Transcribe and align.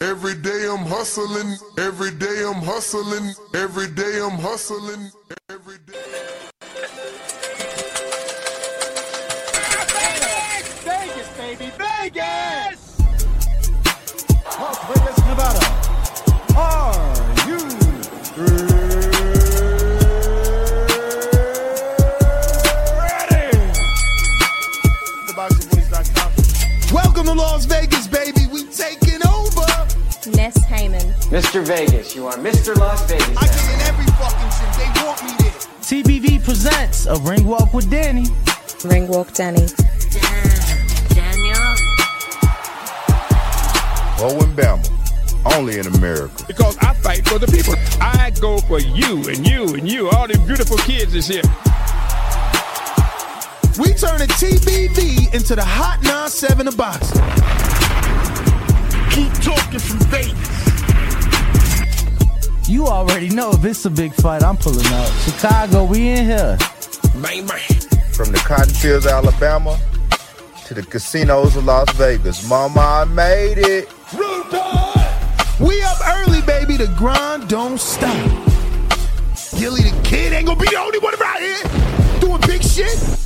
Every 0.00 0.34
day 0.34 0.66
I'm 0.70 0.84
hustling, 0.84 1.56
every 1.78 2.10
day 2.10 2.44
I'm 2.46 2.62
hustling, 2.62 3.32
every 3.54 3.88
day 3.88 4.20
I'm 4.22 4.38
hustling, 4.38 5.10
every 5.48 5.78
day. 5.86 5.94
Vegas, 10.84 11.28
baby, 11.38 11.72
Vegas! 11.78 13.00
Las 14.58 14.78
Vegas, 14.88 15.18
Nevada. 15.26 15.60
Are 16.56 17.16
you 17.48 17.58
ready? 23.06 23.56
TheBoxingVoice.com. 25.26 26.94
Welcome 26.94 27.26
to 27.26 27.32
Las 27.32 27.64
Vegas, 27.66 28.05
Ness 30.26 30.58
Heyman. 30.66 31.12
Mr. 31.30 31.64
Vegas, 31.66 32.14
you 32.14 32.26
are 32.26 32.36
Mr. 32.38 32.76
Las 32.76 33.08
Vegas. 33.08 33.28
I 33.36 33.46
get 33.46 33.74
in 33.74 33.80
every 33.88 34.06
fucking 34.14 34.50
shit. 34.50 34.70
They 34.76 35.04
want 35.04 35.22
me 35.22 35.32
there. 35.38 35.52
TBV 35.82 36.44
presents 36.44 37.06
a 37.06 37.16
ring 37.20 37.46
walk 37.46 37.72
with 37.72 37.90
Danny. 37.90 38.26
Ring 38.84 39.08
walk, 39.08 39.32
Danny. 39.32 39.66
Daniel. 41.14 41.56
Owen 44.18 44.56
Bama, 44.56 45.56
only 45.56 45.78
in 45.78 45.86
America. 45.86 46.44
because 46.46 46.76
I 46.78 46.94
fight 46.94 47.26
for 47.28 47.38
the 47.38 47.46
people. 47.46 47.74
I 48.00 48.32
go 48.40 48.58
for 48.58 48.80
you 48.80 49.28
and 49.28 49.46
you 49.46 49.74
and 49.74 49.88
you, 49.88 50.08
all 50.10 50.26
them 50.26 50.44
beautiful 50.46 50.78
kids 50.78 51.14
is 51.14 51.28
here. 51.28 51.42
We 53.78 53.92
turn 53.92 54.18
turning 54.18 54.28
TBV 54.28 55.34
into 55.34 55.54
the 55.54 55.64
Hot 55.64 56.00
9-7 56.00 56.68
of 56.68 56.76
boxing. 56.76 57.75
Keep 59.16 59.32
talking 59.40 59.78
from 59.78 59.98
Vegas. 60.10 60.68
You 62.68 62.86
already 62.86 63.30
know 63.30 63.50
if 63.52 63.64
it's 63.64 63.86
a 63.86 63.90
big 63.90 64.12
fight, 64.12 64.42
I'm 64.42 64.58
pulling 64.58 64.84
out. 64.88 65.08
Chicago, 65.24 65.84
we 65.84 66.08
in 66.08 66.26
here. 66.26 66.58
Man, 67.14 67.46
man. 67.46 67.58
From 68.12 68.30
the 68.30 68.42
cotton 68.46 68.74
fields 68.74 69.06
of 69.06 69.12
Alabama 69.12 69.80
to 70.66 70.74
the 70.74 70.82
casinos 70.82 71.56
of 71.56 71.64
Las 71.64 71.90
Vegas. 71.94 72.46
Mama, 72.46 72.78
I 72.78 73.04
made 73.06 73.56
it. 73.56 73.88
We 75.60 75.82
up 75.82 75.96
early, 76.18 76.42
baby. 76.42 76.76
The 76.76 76.92
grind 76.98 77.48
don't 77.48 77.80
stop. 77.80 78.14
Gilly 79.58 79.80
the 79.80 79.98
kid 80.04 80.34
ain't 80.34 80.46
gonna 80.46 80.60
be 80.60 80.68
the 80.68 80.76
only 80.76 80.98
one 80.98 81.14
around 81.14 81.40
here 81.40 82.20
doing 82.20 82.42
big 82.42 82.62
shit. 82.62 83.25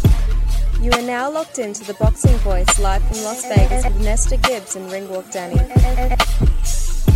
You 0.80 0.90
are 0.92 1.02
now 1.02 1.30
locked 1.30 1.58
into 1.58 1.84
the 1.84 1.92
Boxing 1.92 2.38
Voice 2.38 2.78
live 2.78 3.02
from 3.02 3.22
Las 3.22 3.46
Vegas 3.46 3.84
with 3.84 4.00
Nestor 4.00 4.38
Gibbs 4.38 4.76
and 4.76 4.90
Ringwalk 4.90 5.30
Danny. 5.30 5.56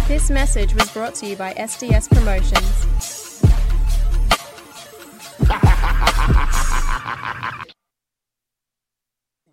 This 0.06 0.28
message 0.28 0.74
was 0.74 0.90
brought 0.90 1.14
to 1.14 1.26
you 1.26 1.34
by 1.34 1.54
SDS 1.54 2.10
Promotions. 2.10 3.40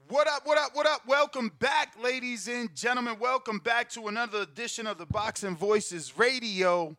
What 0.09 0.27
up, 0.27 0.45
what 0.45 0.57
up, 0.57 0.75
what 0.75 0.85
up? 0.87 1.07
Welcome 1.07 1.49
back, 1.59 1.93
ladies 2.03 2.49
and 2.49 2.75
gentlemen. 2.75 3.15
Welcome 3.17 3.59
back 3.59 3.89
to 3.91 4.09
another 4.09 4.41
edition 4.41 4.87
of 4.87 4.97
the 4.97 5.05
Boxing 5.05 5.55
Voices 5.55 6.17
Radio 6.17 6.97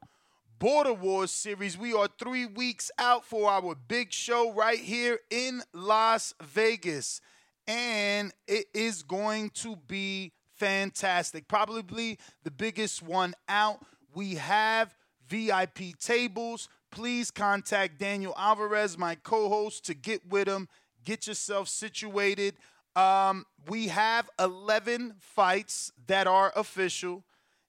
Border 0.63 0.93
Wars 0.93 1.33
series. 1.33 1.77
We 1.77 1.93
are 1.93 2.07
three 2.21 2.47
weeks 2.47 2.93
out 2.97 3.25
for 3.25 3.51
our 3.51 3.75
big 3.75 4.13
show 4.13 4.53
right 4.53 4.79
here 4.79 5.19
in 5.29 5.61
Las 5.73 6.35
Vegas. 6.41 7.21
And 7.67 8.33
it 8.47 8.67
is 8.73 9.03
going 9.03 9.51
to 9.55 9.75
be 9.75 10.31
fantastic. 10.55 11.49
Probably 11.49 12.17
the 12.45 12.53
biggest 12.53 13.03
one 13.03 13.35
out. 13.49 13.85
We 14.15 14.37
have 14.37 14.95
VIP 15.29 15.99
tables. 15.99 16.69
Please 16.93 17.33
contact 17.33 17.99
Daniel 17.99 18.33
Alvarez, 18.37 18.97
my 18.97 19.17
co 19.17 19.49
host, 19.49 19.85
to 19.87 19.95
get 19.95 20.29
with 20.31 20.47
him. 20.47 20.69
Get 21.05 21.27
yourself 21.27 21.67
situated. 21.67 22.55
Um, 22.95 23.47
we 23.69 23.89
have 23.89 24.31
11 24.39 25.15
fights 25.19 25.91
that 26.07 26.29
are 26.29 26.53
official. 26.55 27.25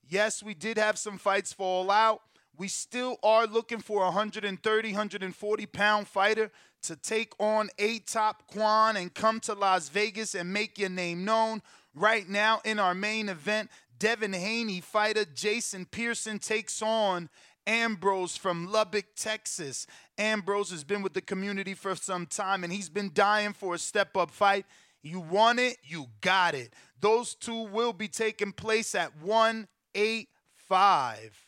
Yes, 0.07 0.43
we 0.43 0.53
did 0.53 0.77
have 0.77 0.99
some 0.99 1.17
fights 1.17 1.51
fall 1.51 1.89
out. 1.89 2.21
We 2.57 2.67
still 2.67 3.17
are 3.23 3.47
looking 3.47 3.79
for 3.79 4.01
a 4.01 4.05
130, 4.05 4.89
140 4.89 5.65
pound 5.67 6.07
fighter 6.07 6.51
to 6.83 6.95
take 6.95 7.33
on 7.39 7.69
A 7.79 7.99
Top 7.99 8.43
Quan 8.47 8.97
and 8.97 9.13
come 9.13 9.39
to 9.41 9.53
Las 9.53 9.89
Vegas 9.89 10.33
and 10.35 10.53
make 10.53 10.77
your 10.77 10.89
name 10.89 11.25
known. 11.25 11.61
Right 11.95 12.27
now, 12.27 12.59
in 12.65 12.79
our 12.79 12.93
main 12.93 13.29
event, 13.29 13.69
Devin 13.97 14.33
Haney 14.33 14.81
fighter 14.81 15.25
Jason 15.25 15.85
Pearson 15.85 16.39
takes 16.39 16.81
on 16.81 17.29
Ambrose 17.65 18.35
from 18.35 18.69
Lubbock, 18.71 19.15
Texas. 19.15 19.87
Ambrose 20.17 20.71
has 20.71 20.83
been 20.83 21.01
with 21.01 21.13
the 21.13 21.21
community 21.21 21.73
for 21.73 21.95
some 21.95 22.25
time 22.25 22.63
and 22.63 22.73
he's 22.73 22.89
been 22.89 23.11
dying 23.13 23.53
for 23.53 23.75
a 23.75 23.79
step 23.79 24.17
up 24.17 24.31
fight. 24.31 24.65
You 25.01 25.21
want 25.21 25.59
it, 25.59 25.77
you 25.83 26.07
got 26.21 26.55
it. 26.55 26.73
Those 26.99 27.35
two 27.35 27.67
will 27.67 27.93
be 27.93 28.07
taking 28.07 28.51
place 28.51 28.95
at 28.95 29.15
185. 29.21 31.42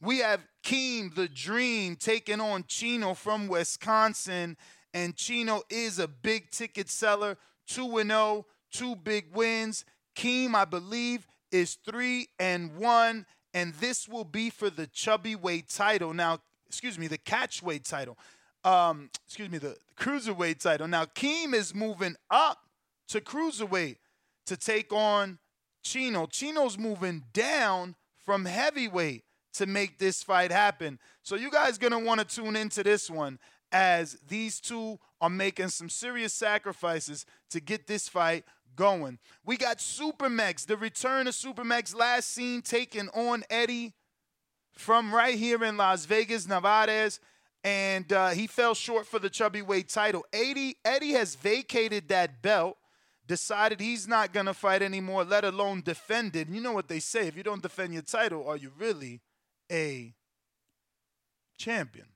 We 0.00 0.18
have 0.18 0.46
Keem 0.64 1.14
the 1.14 1.28
Dream 1.28 1.96
taking 1.96 2.40
on 2.40 2.64
Chino 2.68 3.14
from 3.14 3.48
Wisconsin. 3.48 4.56
And 4.94 5.16
Chino 5.16 5.62
is 5.68 5.98
a 5.98 6.08
big 6.08 6.50
ticket 6.50 6.88
seller, 6.88 7.36
2 7.68 8.02
0, 8.02 8.46
two 8.70 8.96
big 8.96 9.26
wins. 9.34 9.84
Keem, 10.16 10.54
I 10.54 10.64
believe, 10.64 11.26
is 11.50 11.78
3 11.84 12.28
and 12.38 12.76
1. 12.76 13.26
And 13.54 13.74
this 13.74 14.08
will 14.08 14.24
be 14.24 14.50
for 14.50 14.70
the 14.70 14.86
chubby 14.86 15.34
weight 15.34 15.68
title. 15.68 16.14
Now, 16.14 16.38
excuse 16.66 16.98
me, 16.98 17.06
the 17.06 17.18
catch 17.18 17.62
weight 17.62 17.84
title. 17.84 18.16
Um, 18.64 19.10
excuse 19.26 19.50
me, 19.50 19.58
the 19.58 19.76
cruiserweight 19.98 20.60
title. 20.60 20.88
Now, 20.88 21.04
Keem 21.04 21.54
is 21.54 21.74
moving 21.74 22.16
up 22.30 22.58
to 23.08 23.20
cruiserweight 23.20 23.96
to 24.46 24.56
take 24.56 24.92
on 24.92 25.38
Chino. 25.82 26.26
Chino's 26.26 26.78
moving 26.78 27.24
down 27.32 27.94
from 28.24 28.44
heavyweight 28.44 29.24
to 29.58 29.66
make 29.66 29.98
this 29.98 30.22
fight 30.22 30.50
happen. 30.50 30.98
So 31.22 31.36
you 31.36 31.50
guys 31.50 31.78
gonna 31.78 31.98
want 31.98 32.20
to 32.20 32.26
tune 32.26 32.56
into 32.56 32.82
this 32.82 33.10
one 33.10 33.38
as 33.70 34.18
these 34.28 34.60
two 34.60 34.98
are 35.20 35.30
making 35.30 35.68
some 35.68 35.88
serious 35.88 36.32
sacrifices 36.32 37.26
to 37.50 37.60
get 37.60 37.86
this 37.86 38.08
fight 38.08 38.44
going. 38.76 39.18
We 39.44 39.56
got 39.56 39.78
Supermex, 39.78 40.66
the 40.66 40.76
return 40.76 41.26
of 41.26 41.34
Supermex, 41.34 41.94
last 41.94 42.30
seen 42.30 42.62
taking 42.62 43.08
on 43.10 43.42
Eddie 43.50 43.94
from 44.72 45.12
right 45.12 45.34
here 45.34 45.64
in 45.64 45.76
Las 45.76 46.06
Vegas, 46.06 46.46
Nevada, 46.46 47.10
and 47.64 48.12
uh, 48.12 48.28
he 48.28 48.46
fell 48.46 48.74
short 48.74 49.06
for 49.06 49.18
the 49.18 49.28
chubby 49.28 49.60
weight 49.60 49.88
title. 49.88 50.24
Eddie, 50.32 50.76
Eddie 50.84 51.12
has 51.12 51.34
vacated 51.34 52.08
that 52.08 52.40
belt, 52.40 52.76
decided 53.26 53.80
he's 53.80 54.06
not 54.06 54.32
gonna 54.32 54.54
fight 54.54 54.82
anymore, 54.82 55.24
let 55.24 55.44
alone 55.44 55.82
defend 55.84 56.36
it. 56.36 56.46
And 56.46 56.54
you 56.54 56.62
know 56.62 56.72
what 56.72 56.86
they 56.86 57.00
say: 57.00 57.26
if 57.26 57.36
you 57.36 57.42
don't 57.42 57.60
defend 57.60 57.92
your 57.92 58.02
title, 58.02 58.48
are 58.48 58.56
you 58.56 58.70
really 58.78 59.20
a 59.70 60.14
champion? 61.58 62.06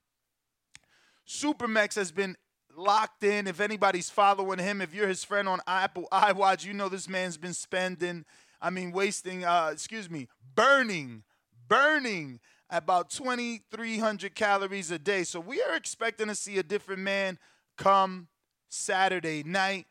Supermex 1.26 1.94
has 1.94 2.12
been 2.12 2.36
locked 2.76 3.22
in. 3.24 3.46
If 3.46 3.60
anybody's 3.60 4.10
following 4.10 4.58
him, 4.58 4.80
if 4.80 4.94
you're 4.94 5.08
his 5.08 5.24
friend 5.24 5.48
on 5.48 5.60
Apple 5.66 6.08
iWatch, 6.12 6.64
you 6.64 6.74
know 6.74 6.88
this 6.88 7.08
man's 7.08 7.36
been 7.36 7.54
spending, 7.54 8.24
I 8.60 8.70
mean, 8.70 8.92
wasting, 8.92 9.44
uh, 9.44 9.70
excuse 9.72 10.10
me, 10.10 10.28
burning, 10.54 11.24
burning 11.68 12.40
about 12.70 13.10
2,300 13.10 14.34
calories 14.34 14.90
a 14.90 14.98
day. 14.98 15.24
So 15.24 15.40
we 15.40 15.62
are 15.62 15.76
expecting 15.76 16.28
to 16.28 16.34
see 16.34 16.58
a 16.58 16.62
different 16.62 17.02
man 17.02 17.38
come 17.76 18.28
Saturday 18.68 19.42
night, 19.42 19.86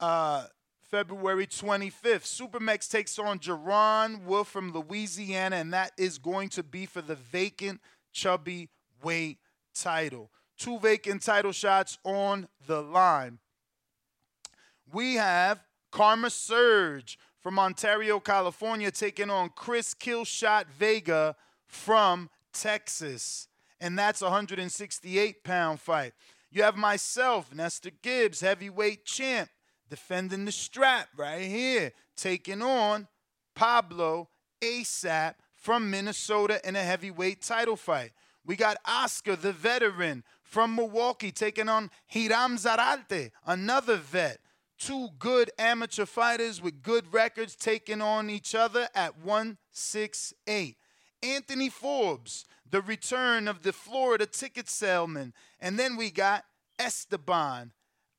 uh, 0.00 0.46
February 0.90 1.46
25th. 1.46 2.24
Supermex 2.24 2.90
takes 2.90 3.18
on 3.18 3.38
Jerron 3.38 4.24
Wolf 4.24 4.48
from 4.48 4.72
Louisiana, 4.72 5.56
and 5.56 5.72
that 5.72 5.92
is 5.98 6.18
going 6.18 6.48
to 6.50 6.62
be 6.62 6.86
for 6.86 7.02
the 7.02 7.14
vacant 7.14 7.80
chubby 8.12 8.70
weight 9.02 9.38
title. 9.74 10.30
Two 10.56 10.78
vacant 10.78 11.22
title 11.22 11.52
shots 11.52 11.98
on 12.04 12.48
the 12.66 12.80
line. 12.80 13.38
We 14.90 15.14
have 15.14 15.62
Karma 15.92 16.30
Surge 16.30 17.18
from 17.40 17.58
Ontario, 17.58 18.18
California, 18.18 18.90
taking 18.90 19.30
on 19.30 19.50
Chris 19.50 19.94
Killshot 19.94 20.64
Vega 20.66 21.36
from 21.66 22.30
Texas. 22.52 23.48
And 23.80 23.98
that's 23.98 24.22
a 24.22 24.26
168 24.26 25.44
pound 25.44 25.80
fight. 25.80 26.14
You 26.50 26.62
have 26.62 26.76
myself, 26.76 27.54
Nestor 27.54 27.90
Gibbs, 28.02 28.40
heavyweight 28.40 29.04
champ, 29.04 29.50
defending 29.88 30.44
the 30.44 30.52
strap 30.52 31.08
right 31.16 31.42
here, 31.42 31.92
taking 32.16 32.62
on 32.62 33.08
Pablo 33.54 34.28
ASAP 34.60 35.34
from 35.54 35.90
Minnesota 35.90 36.60
in 36.66 36.76
a 36.76 36.82
heavyweight 36.82 37.42
title 37.42 37.76
fight. 37.76 38.12
We 38.44 38.56
got 38.56 38.78
Oscar, 38.86 39.36
the 39.36 39.52
veteran 39.52 40.24
from 40.42 40.74
Milwaukee, 40.74 41.30
taking 41.30 41.68
on 41.68 41.90
Hiram 42.06 42.56
Zarate, 42.56 43.30
another 43.46 43.96
vet. 43.96 44.38
Two 44.78 45.08
good 45.18 45.50
amateur 45.58 46.06
fighters 46.06 46.62
with 46.62 46.82
good 46.82 47.12
records 47.12 47.56
taking 47.56 48.00
on 48.00 48.30
each 48.30 48.54
other 48.54 48.88
at 48.94 49.18
168. 49.18 50.76
Anthony 51.22 51.68
Forbes, 51.68 52.46
the 52.70 52.80
return 52.80 53.48
of 53.48 53.62
the 53.62 53.72
Florida 53.72 54.24
ticket 54.24 54.68
salesman. 54.68 55.34
And 55.60 55.78
then 55.78 55.96
we 55.96 56.10
got 56.10 56.44
Esteban, 56.78 57.72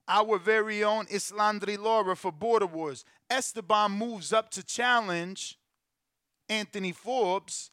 our 0.10 0.38
very 0.40 0.84
own 0.84 1.06
Islandri 1.06 1.78
Laura 1.78 2.16
for 2.16 2.32
Border 2.32 2.66
Wars. 2.66 3.06
Esteban 3.30 3.92
moves 3.92 4.34
up 4.34 4.50
to 4.52 4.64
challenge 4.64 5.58
Anthony 6.50 6.92
Forbes 6.92 7.70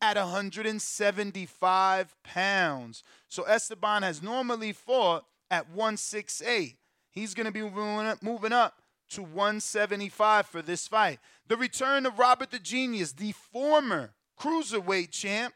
at 0.00 0.16
175 0.16 2.14
pounds. 2.22 3.02
So 3.28 3.42
Esteban 3.44 4.02
has 4.02 4.22
normally 4.22 4.72
fought 4.72 5.24
at 5.50 5.70
168. 5.70 6.76
He's 7.10 7.34
going 7.34 7.46
to 7.46 7.52
be 7.52 7.62
moving 7.62 8.06
up, 8.06 8.22
moving 8.22 8.52
up 8.52 8.82
to 9.10 9.22
175 9.22 10.46
for 10.46 10.60
this 10.60 10.86
fight. 10.86 11.18
The 11.48 11.56
return 11.56 12.04
of 12.04 12.18
Robert 12.18 12.50
the 12.50 12.58
Genius, 12.58 13.12
the 13.12 13.32
former 13.32 14.12
cruiserweight 14.38 15.10
champ. 15.10 15.54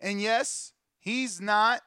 And 0.00 0.20
yes, 0.20 0.72
he's 0.98 1.40
not 1.40 1.82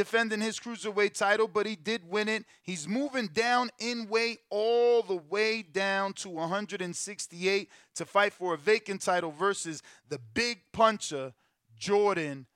defending 0.00 0.40
his 0.40 0.58
cruiserweight 0.58 1.12
title, 1.12 1.46
but 1.46 1.66
he 1.66 1.76
did 1.76 2.10
win 2.10 2.26
it. 2.26 2.46
He's 2.62 2.88
moving 2.88 3.26
down 3.26 3.68
in 3.78 4.08
weight 4.08 4.38
all 4.48 5.02
the 5.02 5.18
way 5.28 5.60
down 5.60 6.14
to 6.14 6.30
168 6.30 7.68
to 7.96 8.06
fight 8.06 8.32
for 8.32 8.54
a 8.54 8.56
vacant 8.56 9.02
title 9.02 9.30
versus 9.30 9.82
the 10.08 10.18
big 10.32 10.60
puncher, 10.72 11.34
Jordan, 11.76 12.46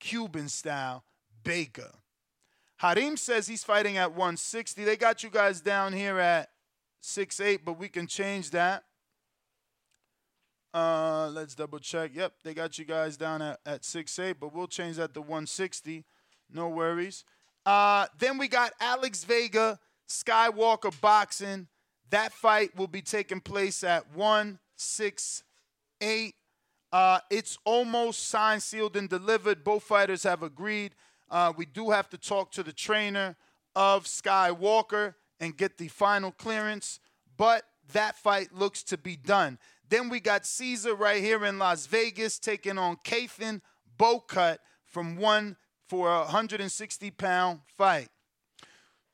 Cuban 0.00 0.48
style, 0.48 1.04
Baker. 1.44 1.92
Harim 2.78 3.18
says 3.18 3.46
he's 3.46 3.62
fighting 3.62 3.98
at 3.98 4.12
160. 4.12 4.82
They 4.82 4.96
got 4.96 5.22
you 5.22 5.28
guys 5.28 5.60
down 5.60 5.92
here 5.92 6.18
at 6.18 6.48
6'8, 7.02 7.58
but 7.62 7.78
we 7.78 7.90
can 7.90 8.06
change 8.06 8.52
that. 8.52 8.84
Uh, 10.72 11.28
let's 11.28 11.54
double 11.54 11.78
check. 11.78 12.12
Yep, 12.14 12.32
they 12.42 12.54
got 12.54 12.78
you 12.78 12.86
guys 12.86 13.18
down 13.18 13.42
at, 13.42 13.60
at 13.66 13.82
6'8, 13.82 14.36
but 14.40 14.54
we'll 14.54 14.66
change 14.66 14.96
that 14.96 15.12
to 15.12 15.20
160. 15.20 16.06
No 16.52 16.68
worries. 16.68 17.24
Uh, 17.64 18.06
then 18.18 18.36
we 18.38 18.48
got 18.48 18.72
Alex 18.80 19.22
Vega, 19.24 19.78
Skywalker 20.08 20.98
Boxing. 21.00 21.68
That 22.10 22.32
fight 22.32 22.76
will 22.76 22.86
be 22.86 23.02
taking 23.02 23.40
place 23.40 23.82
at 23.82 24.14
168. 24.14 26.34
Uh, 26.92 27.18
it's 27.30 27.58
almost 27.64 28.28
signed, 28.28 28.62
sealed, 28.62 28.96
and 28.96 29.08
delivered. 29.08 29.64
Both 29.64 29.82
fighters 29.82 30.22
have 30.22 30.44
agreed. 30.44 30.94
Uh, 31.28 31.52
we 31.56 31.66
do 31.66 31.90
have 31.90 32.08
to 32.10 32.18
talk 32.18 32.52
to 32.52 32.62
the 32.62 32.72
trainer 32.72 33.34
of 33.74 34.04
Skywalker 34.04 35.16
and 35.40 35.56
get 35.56 35.78
the 35.78 35.88
final 35.88 36.30
clearance, 36.30 37.00
but 37.36 37.64
that 37.92 38.16
fight 38.16 38.54
looks 38.54 38.84
to 38.84 38.96
be 38.96 39.16
done. 39.16 39.58
Then 39.88 40.08
we 40.08 40.20
got 40.20 40.46
Caesar 40.46 40.94
right 40.94 41.20
here 41.22 41.44
in 41.44 41.58
Las 41.58 41.86
Vegas 41.86 42.38
taking 42.38 42.78
on 42.78 42.96
Kathan 43.04 43.60
Bowcut 43.98 44.58
from 44.84 45.16
one 45.16 45.56
for 45.88 46.12
a 46.12 46.20
160 46.20 47.10
pound 47.12 47.60
fight. 47.76 48.08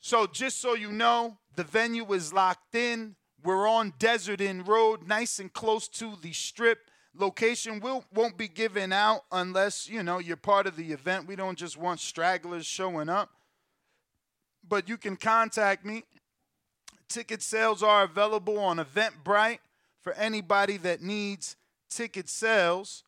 So 0.01 0.27
just 0.27 0.61
so 0.61 0.75
you 0.75 0.91
know, 0.91 1.39
the 1.55 1.65
venue 1.65 2.13
is 2.13 2.33
locked 2.33 2.75
in. 2.75 3.17
We're 3.45 3.69
on 3.69 3.93
Desert 3.99 4.41
Inn 4.41 4.65
Road, 4.65 5.07
nice 5.07 5.39
and 5.39 5.53
close 5.53 5.89
to 5.89 6.17
the 6.23 6.33
strip. 6.33 6.79
Location 7.15 7.81
will 7.81 8.05
won't 8.15 8.39
be 8.39 8.49
given 8.49 8.93
out 8.93 9.23
unless 9.31 9.89
you 9.89 10.03
know 10.03 10.19
you're 10.19 10.37
part 10.37 10.67
of 10.67 10.77
the 10.77 10.93
event. 10.93 11.27
We 11.27 11.37
don't 11.37 11.59
just 11.59 11.77
want 11.77 12.01
stragglers 12.01 12.65
showing 12.65 13.09
up. 13.09 13.31
But 14.67 14.89
you 14.89 14.97
can 14.97 15.17
contact 15.17 15.85
me. 15.85 16.05
Ticket 17.09 17.43
sales 17.43 17.83
are 17.83 18.05
available 18.05 18.59
on 18.59 18.79
Eventbrite 18.79 19.59
for 20.01 20.15
anybody 20.15 20.79
that 20.79 21.03
needs 21.03 21.57
ticket 21.91 22.29
sales 22.29 23.05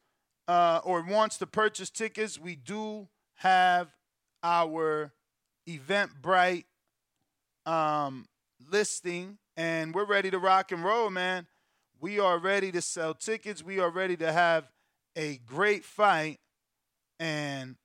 uh, 0.47 0.81
or 0.85 1.03
wants 1.03 1.39
to 1.39 1.47
purchase 1.47 1.91
tickets. 1.91 2.39
We 2.39 2.57
do 2.57 3.09
have 3.37 3.89
our 4.43 5.13
Eventbrite 5.69 6.65
um, 7.67 8.27
listing, 8.71 9.39
and 9.57 9.95
we're 9.95 10.05
ready 10.05 10.31
to 10.31 10.39
rock 10.39 10.73
and 10.73 10.85
roll, 10.85 11.11
man. 11.11 11.47
We 12.01 12.21
are 12.21 12.39
ready 12.39 12.71
to 12.73 12.83
sell 12.83 13.15
tickets. 13.15 13.63
We 13.63 13.81
are 13.81 13.91
ready 13.91 14.17
to 14.19 14.33
have 14.33 14.71
a 15.17 15.39
great 15.47 15.85
fight, 15.85 16.39
and 17.19 17.77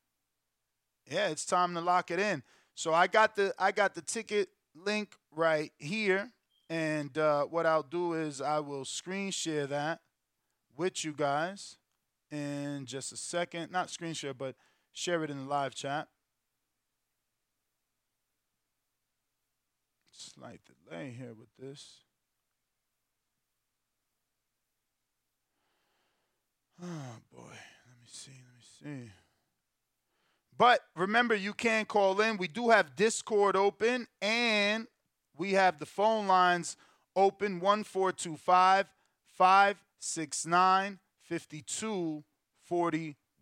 yeah, 1.10 1.30
it's 1.30 1.46
time 1.46 1.74
to 1.75 1.81
lock 1.81 2.12
it 2.12 2.19
in. 2.19 2.44
So 2.75 2.94
I 2.94 3.07
got 3.07 3.36
the 3.36 3.54
I 3.57 3.72
got 3.72 3.95
the 3.95 4.02
ticket 4.02 4.50
link 4.75 5.13
right 5.31 5.72
here, 5.78 6.31
and 6.69 7.18
uh, 7.18 7.45
what 7.45 7.66
I'll 7.66 7.84
do 7.84 8.13
is 8.13 8.42
I 8.42 8.60
will 8.60 8.86
screen 8.86 9.31
share 9.31 9.68
that 9.68 10.02
with 10.75 11.04
you 11.04 11.13
guys 11.13 11.78
in 12.31 12.86
just 12.86 13.12
a 13.12 13.18
second. 13.18 13.72
Not 13.72 13.90
screen 13.90 14.13
share, 14.13 14.34
but 14.34 14.56
share 14.94 15.24
it 15.24 15.30
in 15.30 15.38
the 15.38 15.50
live 15.50 15.75
chat. 15.75 16.07
Slight 20.12 20.62
delay 20.89 21.15
here 21.18 21.33
with 21.33 21.50
this. 21.57 22.03
Oh 26.81 27.18
boy, 27.33 27.41
let 27.41 27.97
me 28.00 28.07
see, 28.07 28.31
let 28.31 28.56
me 28.94 29.03
see. 29.06 29.12
But 30.57 30.81
remember, 30.95 31.35
you 31.35 31.53
can 31.53 31.85
call 31.85 32.19
in. 32.21 32.38
We 32.38 32.47
do 32.47 32.69
have 32.69 32.95
Discord 32.95 33.56
open 33.56 34.07
and 34.21 34.88
we 35.38 35.53
have 35.53 35.80
the 35.80 35.85
phone 35.85 36.27
lines 36.27 36.75
open 37.15 37.59
1425 37.62 38.88
569 39.38 40.99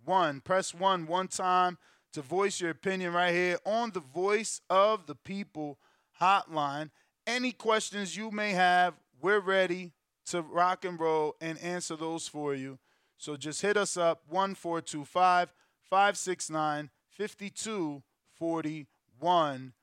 5241. 0.08 0.42
Press 0.42 0.74
1 0.74 1.06
one 1.06 1.28
time 1.28 1.78
to 2.14 2.22
voice 2.22 2.62
your 2.62 2.70
opinion 2.70 3.12
right 3.12 3.34
here 3.34 3.58
on 3.66 3.92
the 3.92 4.00
Voice 4.00 4.62
of 4.70 5.06
the 5.06 5.16
People 5.16 5.78
hotline. 6.22 6.92
Any 7.26 7.52
questions 7.52 8.16
you 8.16 8.32
may 8.32 8.52
have, 8.52 8.94
we're 9.22 9.42
ready 9.42 9.92
to 10.28 10.42
rock 10.42 10.86
and 10.86 10.98
roll 10.98 11.36
and 11.42 11.60
answer 11.60 11.98
those 11.98 12.26
for 12.26 12.56
you. 12.56 12.80
So 13.18 13.36
just 13.36 13.62
hit 13.62 13.76
us 13.76 13.98
up 13.98 14.22
1425 14.30 15.54
569 15.90 16.90
5241. 17.10 19.74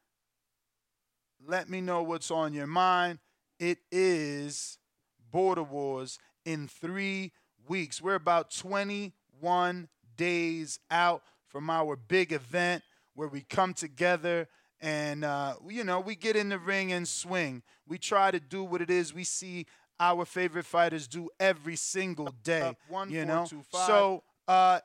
Let 1.46 1.68
me 1.68 1.82
know 1.82 2.02
what's 2.02 2.30
on 2.30 2.54
your 2.54 2.66
mind. 2.66 3.18
It 3.58 3.80
is 3.92 4.78
Border 5.30 5.64
Wars 5.64 6.18
in 6.46 6.66
three 6.66 7.32
weeks. 7.68 8.00
We're 8.00 8.14
about 8.14 8.50
21 8.50 9.88
days 10.16 10.78
out 10.90 11.23
from 11.49 11.71
our 11.71 11.97
big 11.97 12.33
event 12.33 12.83
where 13.14 13.28
we 13.28 13.42
come 13.42 13.75
together 13.75 14.49
and, 14.80 15.25
uh, 15.25 15.54
you 15.68 15.85
know, 15.85 16.00
we 16.00 16.14
get 16.14 16.37
in 16.37 16.49
the 16.50 16.59
ring 16.59 16.92
and 16.92 17.09
swing. 17.09 17.62
We 17.87 17.97
try 17.97 18.30
to 18.30 18.40
do 18.40 18.64
what 18.64 18.83
it 18.83 18.90
is 18.90 19.14
we 19.14 19.25
see 19.25 19.66
our 20.00 20.25
favorite 20.25 20.66
fighters 20.66 21.06
do 21.06 21.30
every 21.38 21.76
single 21.76 22.35
day. 22.42 22.76
one, 22.88 23.11
you 23.11 23.25
four, 23.25 23.35
know, 23.35 23.47
two, 23.49 23.62
five. 23.71 23.87
so 23.87 24.23
uh, 24.49 24.80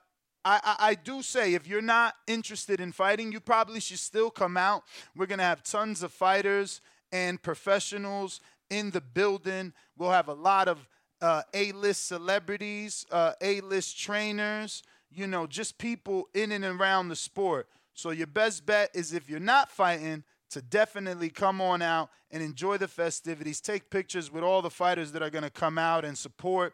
I, 0.46 0.60
I, 0.64 0.76
I 0.80 0.96
do 0.96 1.22
say 1.22 1.54
if 1.54 1.68
you're 1.68 1.82
not 1.82 2.14
interested 2.28 2.80
in 2.80 2.92
fighting, 2.92 3.32
you 3.32 3.40
probably 3.40 3.80
should 3.80 4.00
still 4.00 4.30
come 4.30 4.56
out. 4.56 4.84
We're 5.16 5.26
gonna 5.26 5.44
have 5.44 5.64
tons 5.64 6.04
of 6.04 6.14
fighters 6.14 6.82
and 7.12 7.42
professionals 7.42 8.40
in 8.70 8.92
the 8.92 9.02
building. 9.02 9.74
We'll 9.98 10.12
have 10.12 10.28
a 10.28 10.34
lot 10.34 10.68
of 10.68 10.88
uh, 11.22 11.42
A-list 11.54 12.08
celebrities, 12.08 13.06
uh, 13.12 13.34
A-list 13.42 14.00
trainers. 14.00 14.84
You 15.10 15.28
know, 15.28 15.48
just 15.48 15.78
people 15.78 16.30
in 16.34 16.52
and 16.52 16.64
around 16.64 17.10
the 17.10 17.16
sport. 17.16 17.68
So 17.94 18.12
your 18.12 18.28
best 18.28 18.66
bet 18.66 18.92
is 18.94 19.14
if 19.14 19.30
you're 19.30 19.40
not 19.40 19.72
fighting, 19.72 20.24
to 20.52 20.62
definitely 20.62 21.30
come 21.30 21.62
on 21.62 21.82
out 21.82 22.10
and 22.32 22.42
enjoy 22.42 22.78
the 22.78 22.88
festivities. 22.88 23.62
Take 23.62 23.90
pictures 23.90 24.32
with 24.32 24.44
all 24.44 24.62
the 24.62 24.70
fighters 24.70 25.12
that 25.12 25.22
are 25.22 25.30
gonna 25.30 25.50
come 25.50 25.78
out 25.78 26.06
and 26.06 26.18
support. 26.18 26.74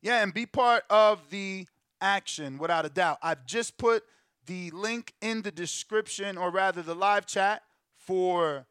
Yeah, 0.00 0.22
and 0.22 0.34
be 0.34 0.46
part 0.46 0.84
of 0.90 1.30
the 1.30 1.66
action 2.00 2.58
without 2.58 2.84
a 2.84 2.88
doubt. 2.88 3.18
I've 3.22 3.46
just 3.46 3.78
put 3.78 4.04
the 4.46 4.70
link 4.72 5.14
in 5.20 5.42
the 5.42 5.52
description, 5.52 6.36
or 6.36 6.50
rather 6.50 6.82
the 6.82 6.94
live 6.94 7.26
chat, 7.26 7.62
for 7.96 8.66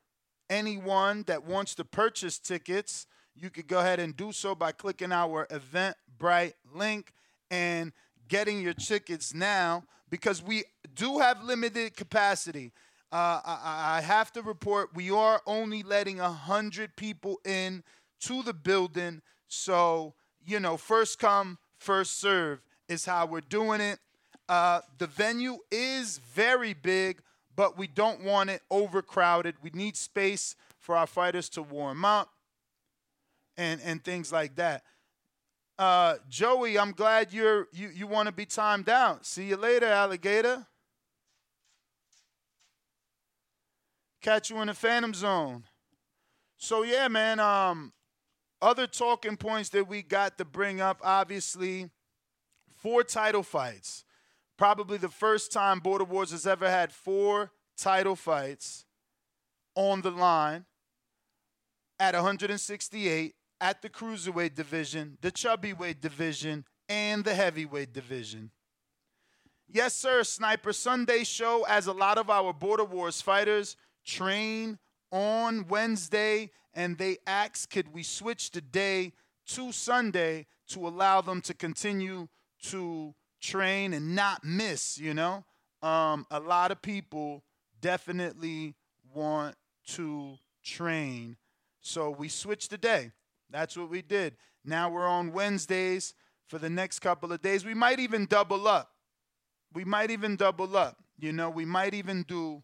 anyone 0.50 1.24
that 1.24 1.46
wants 1.46 1.74
to 1.76 1.86
purchase 1.86 2.38
tickets. 2.38 3.08
You 3.34 3.50
could 3.50 3.68
go 3.68 3.80
ahead 3.80 4.02
and 4.02 4.16
do 4.16 4.34
so 4.34 4.54
by 4.54 4.74
clicking 4.74 5.14
our 5.14 5.48
Eventbrite 5.48 6.54
link. 6.74 7.14
and 7.50 7.92
getting 8.32 8.62
your 8.62 8.74
tickets 8.74 9.34
now 9.34 9.84
because 10.10 10.42
we 10.42 10.64
do 10.96 11.20
have 11.20 11.44
limited 11.44 11.98
capacity. 11.98 12.72
Uh, 13.12 13.42
I, 13.46 13.98
I 13.98 14.02
have 14.02 14.32
to 14.32 14.42
report 14.42 14.96
we 14.96 15.12
are 15.12 15.42
only 15.46 15.84
letting 15.84 16.18
100 16.18 16.96
people 16.96 17.42
in 17.46 17.84
to 18.22 18.42
the 18.42 18.54
building. 18.54 19.22
So, 19.50 20.14
you 20.46 20.62
know, 20.62 20.78
first 20.78 21.20
come, 21.20 21.58
first 21.78 22.22
serve 22.22 22.62
is 22.88 23.04
how 23.04 23.26
we're 23.26 23.42
doing 23.42 23.82
it. 23.82 24.00
Uh, 24.48 24.80
the 24.98 25.08
venue 25.08 25.58
is 25.70 26.18
very 26.34 26.74
big, 26.74 27.22
but 27.58 27.78
we 27.78 27.86
don't 27.86 28.24
want 28.24 28.50
it 28.50 28.62
overcrowded. 28.72 29.56
We 29.62 29.72
need 29.74 29.98
space 29.98 30.56
for 30.80 30.96
our 30.96 31.08
fighters 31.08 31.50
to 31.50 31.62
warm 31.62 32.06
up 32.06 32.30
and, 33.58 33.82
and 33.84 34.02
things 34.02 34.32
like 34.32 34.56
that. 34.56 34.84
Uh, 35.78 36.16
Joey, 36.30 36.78
I'm 36.78 36.92
glad 36.92 37.34
you're 37.34 37.68
you, 37.72 37.90
you 37.90 38.08
want 38.08 38.28
to 38.28 38.32
be 38.32 38.46
timed 38.46 38.90
out. 38.90 39.26
See 39.26 39.46
you 39.46 39.58
later, 39.58 39.88
alligator. 39.88 40.66
Catch 44.22 44.52
you 44.52 44.62
in 44.62 44.68
the 44.68 44.74
Phantom 44.74 45.14
Zone. 45.14 45.64
So 46.58 46.84
yeah, 46.84 47.08
man. 47.08 47.40
Um, 47.40 47.94
other 48.62 48.86
talking 48.86 49.38
points 49.38 49.70
that 49.70 49.88
we 49.88 50.04
got 50.04 50.38
to 50.38 50.46
bring 50.46 50.82
up, 50.82 51.00
obviously, 51.04 51.90
four 52.78 53.04
title 53.04 53.42
fights. 53.42 54.06
Probably 54.58 55.00
the 55.00 55.10
first 55.10 55.52
time 55.52 55.80
Border 55.80 56.04
Wars 56.04 56.30
has 56.32 56.46
ever 56.46 56.70
had 56.70 56.94
four 56.94 57.52
title 57.76 58.16
fights 58.16 58.86
on 59.74 60.02
the 60.02 60.12
line 60.12 60.66
at 62.00 62.14
168 62.14 63.34
at 63.62 63.82
the 63.82 63.90
cruiserweight 63.90 64.56
division, 64.56 65.18
the 65.22 65.32
chubby 65.32 65.72
weight 65.72 66.02
division, 66.02 66.66
and 66.90 67.24
the 67.24 67.36
heavyweight 67.36 67.94
division. 67.94 68.52
Yes, 69.70 69.96
sir, 69.96 70.24
Sniper 70.24 70.74
Sunday 70.74 71.24
show 71.24 71.64
as 71.70 71.88
a 71.88 71.94
lot 71.94 72.18
of 72.18 72.30
our 72.30 72.52
Border 72.52 72.84
Wars 72.84 73.22
fighters 73.22 73.78
train 74.04 74.80
on 75.12 75.68
Wednesday 75.70 76.50
and 76.74 76.98
they 76.98 77.18
asked 77.26 77.70
could 77.70 77.94
we 77.94 78.04
switch 78.04 78.52
the 78.52 78.60
day 78.60 79.14
to 79.48 79.72
Sunday 79.72 80.48
to 80.70 80.88
allow 80.88 81.22
them 81.22 81.40
to 81.42 81.54
continue 81.54 82.28
to 82.64 83.14
train 83.40 83.94
and 83.94 84.16
not 84.16 84.44
miss, 84.44 84.98
you 84.98 85.14
know? 85.14 85.46
Um, 85.82 86.26
a 86.30 86.40
lot 86.40 86.72
of 86.72 86.82
people 86.82 87.44
definitely 87.80 88.76
want 89.14 89.56
to 89.88 90.38
train. 90.64 91.38
So 91.80 92.10
we 92.10 92.28
switched 92.28 92.70
the 92.70 92.78
day. 92.78 93.12
That's 93.52 93.78
what 93.78 93.90
we 93.90 94.02
did. 94.02 94.36
Now 94.64 94.90
we're 94.90 95.08
on 95.08 95.34
Wednesdays 95.34 96.14
for 96.48 96.58
the 96.58 96.70
next 96.70 97.00
couple 97.00 97.32
of 97.32 97.42
days. 97.42 97.66
We 97.66 97.74
might 97.74 98.00
even 98.00 98.26
double 98.26 98.68
up. 98.68 98.92
We 99.74 99.86
might 99.86 100.12
even 100.12 100.36
double 100.36 100.76
up. 100.76 100.98
You 101.20 101.32
know, 101.32 101.50
we 101.50 101.66
might 101.66 101.94
even 101.94 102.24
do 102.24 102.64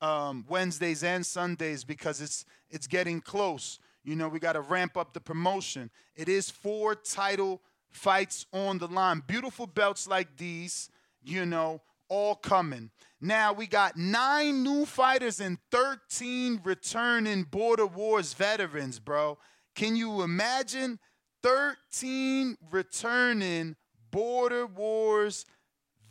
um, 0.00 0.44
Wednesdays 0.48 1.02
and 1.02 1.24
Sundays 1.24 1.84
because 1.84 2.20
it's 2.20 2.44
it's 2.70 2.86
getting 2.86 3.20
close. 3.20 3.78
You 4.04 4.16
know, 4.16 4.28
we 4.28 4.38
got 4.38 4.54
to 4.54 4.60
ramp 4.60 4.96
up 4.96 5.12
the 5.12 5.20
promotion. 5.20 5.90
It 6.16 6.28
is 6.28 6.50
four 6.50 6.94
title 6.94 7.60
fights 7.90 8.46
on 8.52 8.78
the 8.78 8.86
line. 8.86 9.22
Beautiful 9.26 9.66
belts 9.66 10.08
like 10.08 10.36
these, 10.36 10.88
you 11.22 11.44
know, 11.44 11.82
all 12.08 12.34
coming. 12.34 12.90
Now 13.20 13.52
we 13.52 13.66
got 13.66 13.96
nine 13.96 14.62
new 14.62 14.86
fighters 14.86 15.40
and 15.40 15.58
13 15.70 16.60
returning 16.64 17.42
Border 17.42 17.86
Wars 17.86 18.32
veterans, 18.32 18.98
bro. 18.98 19.38
Can 19.74 19.96
you 19.96 20.22
imagine 20.22 20.98
13 21.42 22.56
returning 22.70 23.76
Border 24.10 24.66
Wars 24.66 25.46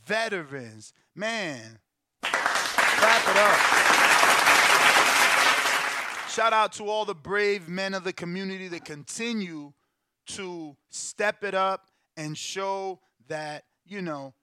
veterans? 0.06 0.94
Man, 1.16 1.80
clap 2.22 3.28
it 3.28 3.38
up. 3.38 3.60
Shout 6.30 6.54
out 6.54 6.74
to 6.74 6.88
all 6.88 7.06
the 7.06 7.16
brave 7.16 7.68
men 7.68 7.94
of 7.94 8.04
the 8.04 8.14
community 8.14 8.68
that 8.70 8.86
continue 8.86 9.74
to 10.28 10.78
step 10.90 11.44
it 11.44 11.56
up 11.56 11.90
and 12.16 12.38
show 12.38 13.00
that, 13.28 13.66
you 13.86 14.02
know, 14.02 14.34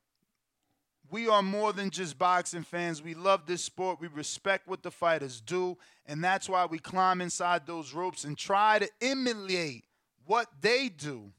we 1.11 1.29
are 1.29 1.43
more 1.43 1.73
than 1.73 1.91
just 1.91 2.19
boxing 2.19 2.63
fans. 2.63 3.03
We 3.03 3.15
love 3.15 3.47
this 3.47 3.63
sport. 3.63 4.01
We 4.01 4.09
respect 4.09 4.69
what 4.69 4.83
the 4.83 4.91
fighters 4.91 5.41
do. 5.41 5.79
And 6.07 6.23
that's 6.23 6.49
why 6.49 6.67
we 6.67 6.79
climb 6.79 7.21
inside 7.21 7.67
those 7.67 7.93
ropes 7.93 8.25
and 8.25 8.37
try 8.37 8.79
to 8.79 8.89
emulate 9.01 9.85
what 10.25 10.49
they 10.61 10.89
do. 10.89 11.33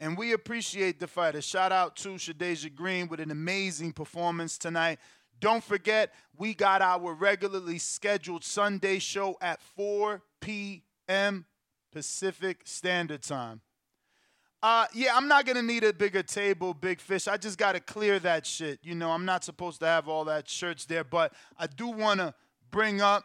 And 0.00 0.18
we 0.18 0.32
appreciate 0.32 0.98
the 0.98 1.06
fighters. 1.06 1.44
Shout 1.44 1.70
out 1.70 1.94
to 1.96 2.10
Shadasia 2.14 2.74
Green 2.74 3.06
with 3.06 3.20
an 3.20 3.30
amazing 3.30 3.92
performance 3.92 4.58
tonight. 4.58 4.98
Don't 5.38 5.62
forget, 5.62 6.12
we 6.36 6.54
got 6.54 6.82
our 6.82 7.14
regularly 7.14 7.78
scheduled 7.78 8.42
Sunday 8.42 8.98
show 8.98 9.36
at 9.40 9.60
4 9.60 10.22
p.m. 10.40 11.46
Pacific 11.92 12.62
Standard 12.64 13.22
Time. 13.22 13.60
Uh, 14.62 14.86
yeah, 14.94 15.16
I'm 15.16 15.26
not 15.26 15.44
gonna 15.44 15.62
need 15.62 15.82
a 15.82 15.92
bigger 15.92 16.22
table, 16.22 16.72
big 16.72 17.00
fish. 17.00 17.26
I 17.26 17.36
just 17.36 17.58
gotta 17.58 17.80
clear 17.80 18.20
that 18.20 18.46
shit. 18.46 18.78
You 18.84 18.94
know, 18.94 19.10
I'm 19.10 19.24
not 19.24 19.42
supposed 19.42 19.80
to 19.80 19.86
have 19.86 20.08
all 20.08 20.24
that 20.26 20.48
shirts 20.48 20.84
there, 20.84 21.02
but 21.02 21.32
I 21.58 21.66
do 21.66 21.88
wanna 21.88 22.32
bring 22.70 23.00
up 23.00 23.24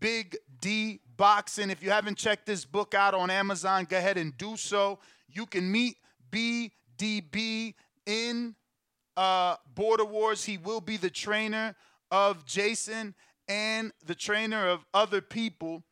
Big 0.00 0.36
D 0.60 1.00
Boxing. 1.16 1.70
If 1.70 1.84
you 1.84 1.90
haven't 1.90 2.18
checked 2.18 2.46
this 2.46 2.64
book 2.64 2.94
out 2.94 3.14
on 3.14 3.30
Amazon, 3.30 3.86
go 3.88 3.96
ahead 3.96 4.18
and 4.18 4.36
do 4.36 4.56
so. 4.56 4.98
You 5.28 5.46
can 5.46 5.70
meet 5.70 5.98
BDB 6.32 7.74
in 8.04 8.56
uh, 9.16 9.56
Border 9.72 10.04
Wars. 10.04 10.44
He 10.44 10.58
will 10.58 10.80
be 10.80 10.96
the 10.96 11.10
trainer 11.10 11.76
of 12.10 12.44
Jason 12.44 13.14
and 13.46 13.92
the 14.04 14.16
trainer 14.16 14.68
of 14.68 14.84
other 14.92 15.20
people. 15.20 15.84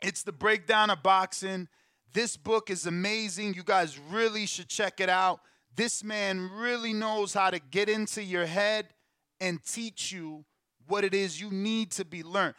It's 0.00 0.22
the 0.22 0.32
breakdown 0.32 0.88
of 0.88 1.02
boxing. 1.02 1.68
This 2.12 2.36
book 2.36 2.70
is 2.70 2.86
amazing. 2.86 3.54
You 3.54 3.62
guys 3.62 3.98
really 4.10 4.46
should 4.46 4.68
check 4.68 5.00
it 5.00 5.08
out. 5.08 5.40
This 5.74 6.04
man 6.04 6.50
really 6.52 6.92
knows 6.92 7.32
how 7.32 7.50
to 7.50 7.58
get 7.58 7.88
into 7.88 8.22
your 8.22 8.44
head 8.44 8.88
and 9.40 9.64
teach 9.64 10.12
you 10.12 10.44
what 10.86 11.04
it 11.04 11.14
is 11.14 11.40
you 11.40 11.50
need 11.50 11.90
to 11.92 12.04
be 12.04 12.22
learned. 12.22 12.54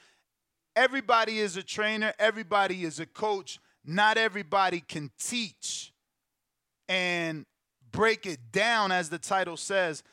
Everybody 0.75 1.39
is 1.39 1.55
a 1.55 1.63
trainer, 1.63 2.13
everybody 2.17 2.83
is 2.83 2.99
a 2.99 3.05
coach. 3.05 3.59
Not 3.85 4.17
everybody 4.17 4.79
can 4.79 5.11
teach 5.19 5.93
and 6.87 7.45
break 7.91 8.25
it 8.25 8.51
down, 8.51 8.91
as 8.91 9.09
the 9.09 9.17
title 9.19 9.57
says, 9.57 10.03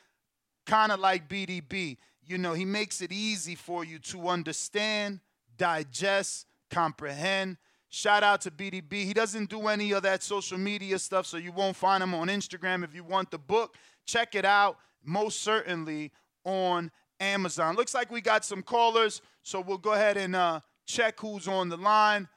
kind 0.66 0.92
of 0.92 1.00
like 1.00 1.28
BDB. 1.28 1.96
You 2.22 2.38
know, 2.38 2.52
he 2.52 2.64
makes 2.64 3.00
it 3.00 3.12
easy 3.12 3.54
for 3.54 3.84
you 3.84 3.98
to 4.00 4.28
understand, 4.28 5.20
digest, 5.56 6.46
comprehend. 6.68 7.58
Shout 7.92 8.22
out 8.22 8.40
to 8.42 8.52
BDB. 8.52 9.04
He 9.04 9.12
doesn't 9.12 9.50
do 9.50 9.66
any 9.66 9.90
of 9.92 10.04
that 10.04 10.22
social 10.22 10.56
media 10.56 10.96
stuff, 10.98 11.26
so 11.26 11.36
you 11.36 11.50
won't 11.50 11.74
find 11.74 12.02
him 12.02 12.14
on 12.14 12.28
Instagram. 12.28 12.84
If 12.84 12.94
you 12.94 13.02
want 13.02 13.32
the 13.32 13.38
book, 13.38 13.76
check 14.06 14.36
it 14.36 14.44
out 14.44 14.78
most 15.04 15.42
certainly 15.42 16.12
on 16.44 16.92
Amazon. 17.18 17.74
Looks 17.74 17.92
like 17.92 18.12
we 18.12 18.20
got 18.20 18.44
some 18.44 18.62
callers, 18.62 19.20
so 19.42 19.60
we'll 19.60 19.76
go 19.76 19.92
ahead 19.94 20.16
and 20.16 20.36
uh, 20.36 20.60
check 20.86 21.18
who's 21.18 21.48
on 21.48 21.68
the 21.68 21.76
line. 21.76 22.28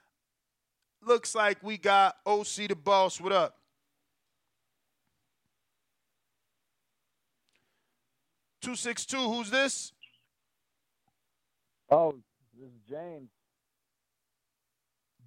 Looks 1.05 1.35
like 1.35 1.61
we 1.61 1.77
got 1.77 2.15
OC 2.25 2.67
the 2.69 2.75
boss. 2.75 3.21
What 3.21 3.31
up? 3.31 3.55
Two 8.59 8.75
six 8.75 9.05
two. 9.05 9.17
Who's 9.17 9.51
this? 9.51 9.91
Oh, 11.91 12.15
this 12.57 12.69
is 12.69 12.79
James. 12.89 13.29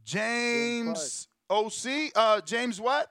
James 0.06 1.26
OC. 1.50 2.12
Uh, 2.14 2.40
James 2.40 2.80
what? 2.80 3.10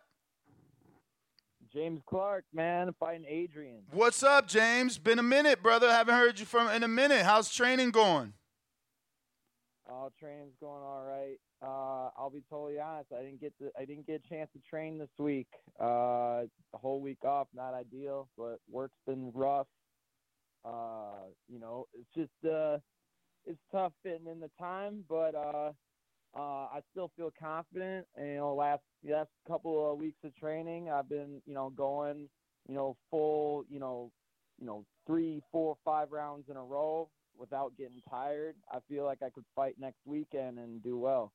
James 1.73 2.01
Clark, 2.07 2.45
man, 2.53 2.95
fighting 2.97 3.25
Adrian. 3.27 3.81
What's 3.91 4.23
up, 4.23 4.47
James? 4.47 4.97
Been 4.97 5.19
a 5.19 5.23
minute, 5.23 5.61
brother. 5.61 5.91
Haven't 5.91 6.15
heard 6.15 6.39
you 6.39 6.45
from 6.45 6.69
in 6.69 6.83
a 6.83 6.87
minute. 6.87 7.23
How's 7.23 7.53
training 7.53 7.91
going? 7.91 8.31
Oh, 9.89 10.09
training's 10.17 10.55
going 10.61 10.81
all 10.81 11.03
right. 11.05 11.35
Uh, 11.61 12.11
I'll 12.17 12.31
be 12.33 12.43
totally 12.49 12.79
honest. 12.79 13.09
I 13.11 13.23
didn't 13.23 13.41
get 13.41 13.53
the 13.59 13.71
I 13.77 13.83
didn't 13.83 14.07
get 14.07 14.21
a 14.25 14.29
chance 14.29 14.49
to 14.53 14.59
train 14.67 14.97
this 14.97 15.09
week. 15.19 15.47
Uh, 15.77 16.43
the 16.71 16.77
whole 16.77 17.01
week 17.01 17.25
off, 17.25 17.47
not 17.53 17.73
ideal, 17.73 18.29
but 18.37 18.59
work's 18.71 18.97
been 19.05 19.31
rough. 19.33 19.67
Uh, 20.63 21.27
you 21.49 21.59
know, 21.59 21.87
it's 21.93 22.09
just 22.15 22.51
uh, 22.51 22.77
it's 23.45 23.59
tough 23.73 23.91
fitting 24.01 24.27
in 24.31 24.39
the 24.39 24.49
time, 24.57 25.03
but 25.09 25.35
uh, 25.35 25.71
uh, 26.35 26.67
I 26.73 26.81
still 26.91 27.11
feel 27.15 27.31
confident. 27.39 28.05
And, 28.15 28.27
you 28.27 28.35
know, 28.35 28.55
last 28.55 28.83
last 29.03 29.29
couple 29.47 29.91
of 29.91 29.99
weeks 29.99 30.17
of 30.23 30.35
training, 30.35 30.89
I've 30.89 31.09
been 31.09 31.41
you 31.45 31.53
know 31.53 31.69
going 31.69 32.27
you 32.67 32.75
know 32.75 32.97
full 33.09 33.63
you 33.69 33.79
know 33.79 34.11
you 34.59 34.65
know 34.65 34.85
three, 35.07 35.41
four, 35.51 35.77
five 35.85 36.11
rounds 36.11 36.49
in 36.49 36.57
a 36.57 36.63
row 36.63 37.09
without 37.37 37.73
getting 37.77 38.01
tired. 38.09 38.55
I 38.71 38.79
feel 38.89 39.05
like 39.05 39.19
I 39.21 39.29
could 39.29 39.45
fight 39.55 39.75
next 39.79 39.99
weekend 40.05 40.57
and 40.59 40.83
do 40.83 40.97
well. 40.97 41.31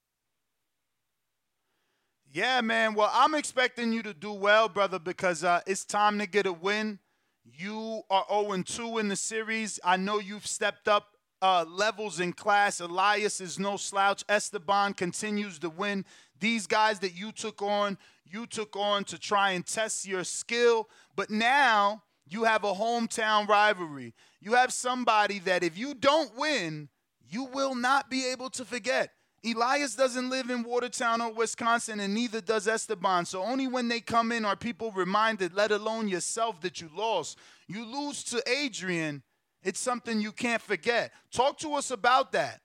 Yeah, 2.32 2.60
man. 2.60 2.94
Well, 2.94 3.10
I'm 3.12 3.34
expecting 3.34 3.92
you 3.92 4.02
to 4.04 4.14
do 4.14 4.32
well, 4.32 4.68
brother, 4.68 4.98
because 5.00 5.42
uh, 5.42 5.60
it's 5.66 5.84
time 5.84 6.18
to 6.20 6.26
get 6.26 6.46
a 6.46 6.52
win. 6.52 7.00
You 7.44 8.02
are 8.08 8.24
0 8.30 8.62
2 8.62 8.98
in 8.98 9.08
the 9.08 9.16
series. 9.16 9.80
I 9.82 9.96
know 9.96 10.20
you've 10.20 10.46
stepped 10.46 10.86
up 10.86 11.09
uh, 11.42 11.64
levels 11.68 12.20
in 12.20 12.32
class. 12.32 12.80
Elias 12.80 13.40
is 13.40 13.58
no 13.58 13.76
slouch. 13.76 14.24
Esteban 14.28 14.94
continues 14.94 15.58
to 15.60 15.70
win. 15.70 16.04
These 16.38 16.66
guys 16.66 16.98
that 17.00 17.14
you 17.14 17.32
took 17.32 17.62
on, 17.62 17.98
you 18.24 18.46
took 18.46 18.76
on 18.76 19.04
to 19.04 19.18
try 19.18 19.52
and 19.52 19.66
test 19.66 20.06
your 20.06 20.24
skill. 20.24 20.88
But 21.16 21.30
now 21.30 22.02
you 22.28 22.44
have 22.44 22.64
a 22.64 22.72
hometown 22.72 23.48
rivalry. 23.48 24.14
You 24.40 24.54
have 24.54 24.72
somebody 24.72 25.38
that 25.40 25.62
if 25.62 25.76
you 25.76 25.94
don't 25.94 26.36
win, 26.36 26.88
you 27.28 27.44
will 27.44 27.74
not 27.74 28.10
be 28.10 28.26
able 28.30 28.50
to 28.50 28.64
forget. 28.64 29.10
Elias 29.44 29.96
doesn't 29.96 30.28
live 30.28 30.50
in 30.50 30.62
Watertown 30.62 31.22
or 31.22 31.32
Wisconsin, 31.32 32.00
and 32.00 32.12
neither 32.12 32.42
does 32.42 32.68
Esteban. 32.68 33.24
So 33.24 33.42
only 33.42 33.66
when 33.66 33.88
they 33.88 34.00
come 34.00 34.32
in 34.32 34.44
are 34.44 34.56
people 34.56 34.92
reminded, 34.92 35.54
let 35.54 35.70
alone 35.70 36.08
yourself, 36.08 36.60
that 36.60 36.80
you 36.80 36.90
lost. 36.94 37.38
You 37.66 37.86
lose 37.86 38.22
to 38.24 38.42
Adrian, 38.46 39.22
it's 39.62 39.80
something 39.80 40.20
you 40.20 40.32
can't 40.32 40.62
forget. 40.62 41.12
Talk 41.32 41.58
to 41.58 41.74
us 41.74 41.90
about 41.90 42.32
that. 42.32 42.60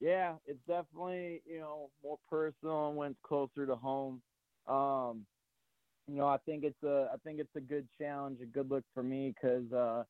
Yeah, 0.00 0.34
it's 0.46 0.60
definitely 0.68 1.42
you 1.46 1.60
know 1.60 1.90
more 2.02 2.18
personal 2.30 2.92
when 2.92 3.12
it's 3.12 3.20
closer 3.22 3.66
to 3.66 3.76
home. 3.76 4.20
Um, 4.68 5.24
you 6.08 6.16
know, 6.16 6.26
I 6.26 6.36
think 6.46 6.64
it's 6.64 6.82
a 6.84 7.08
I 7.12 7.16
think 7.24 7.40
it's 7.40 7.56
a 7.56 7.60
good 7.60 7.88
challenge, 7.98 8.38
a 8.42 8.46
good 8.46 8.70
look 8.70 8.84
for 8.94 9.02
me 9.02 9.34
because 9.34 9.70
uh, 9.72 10.04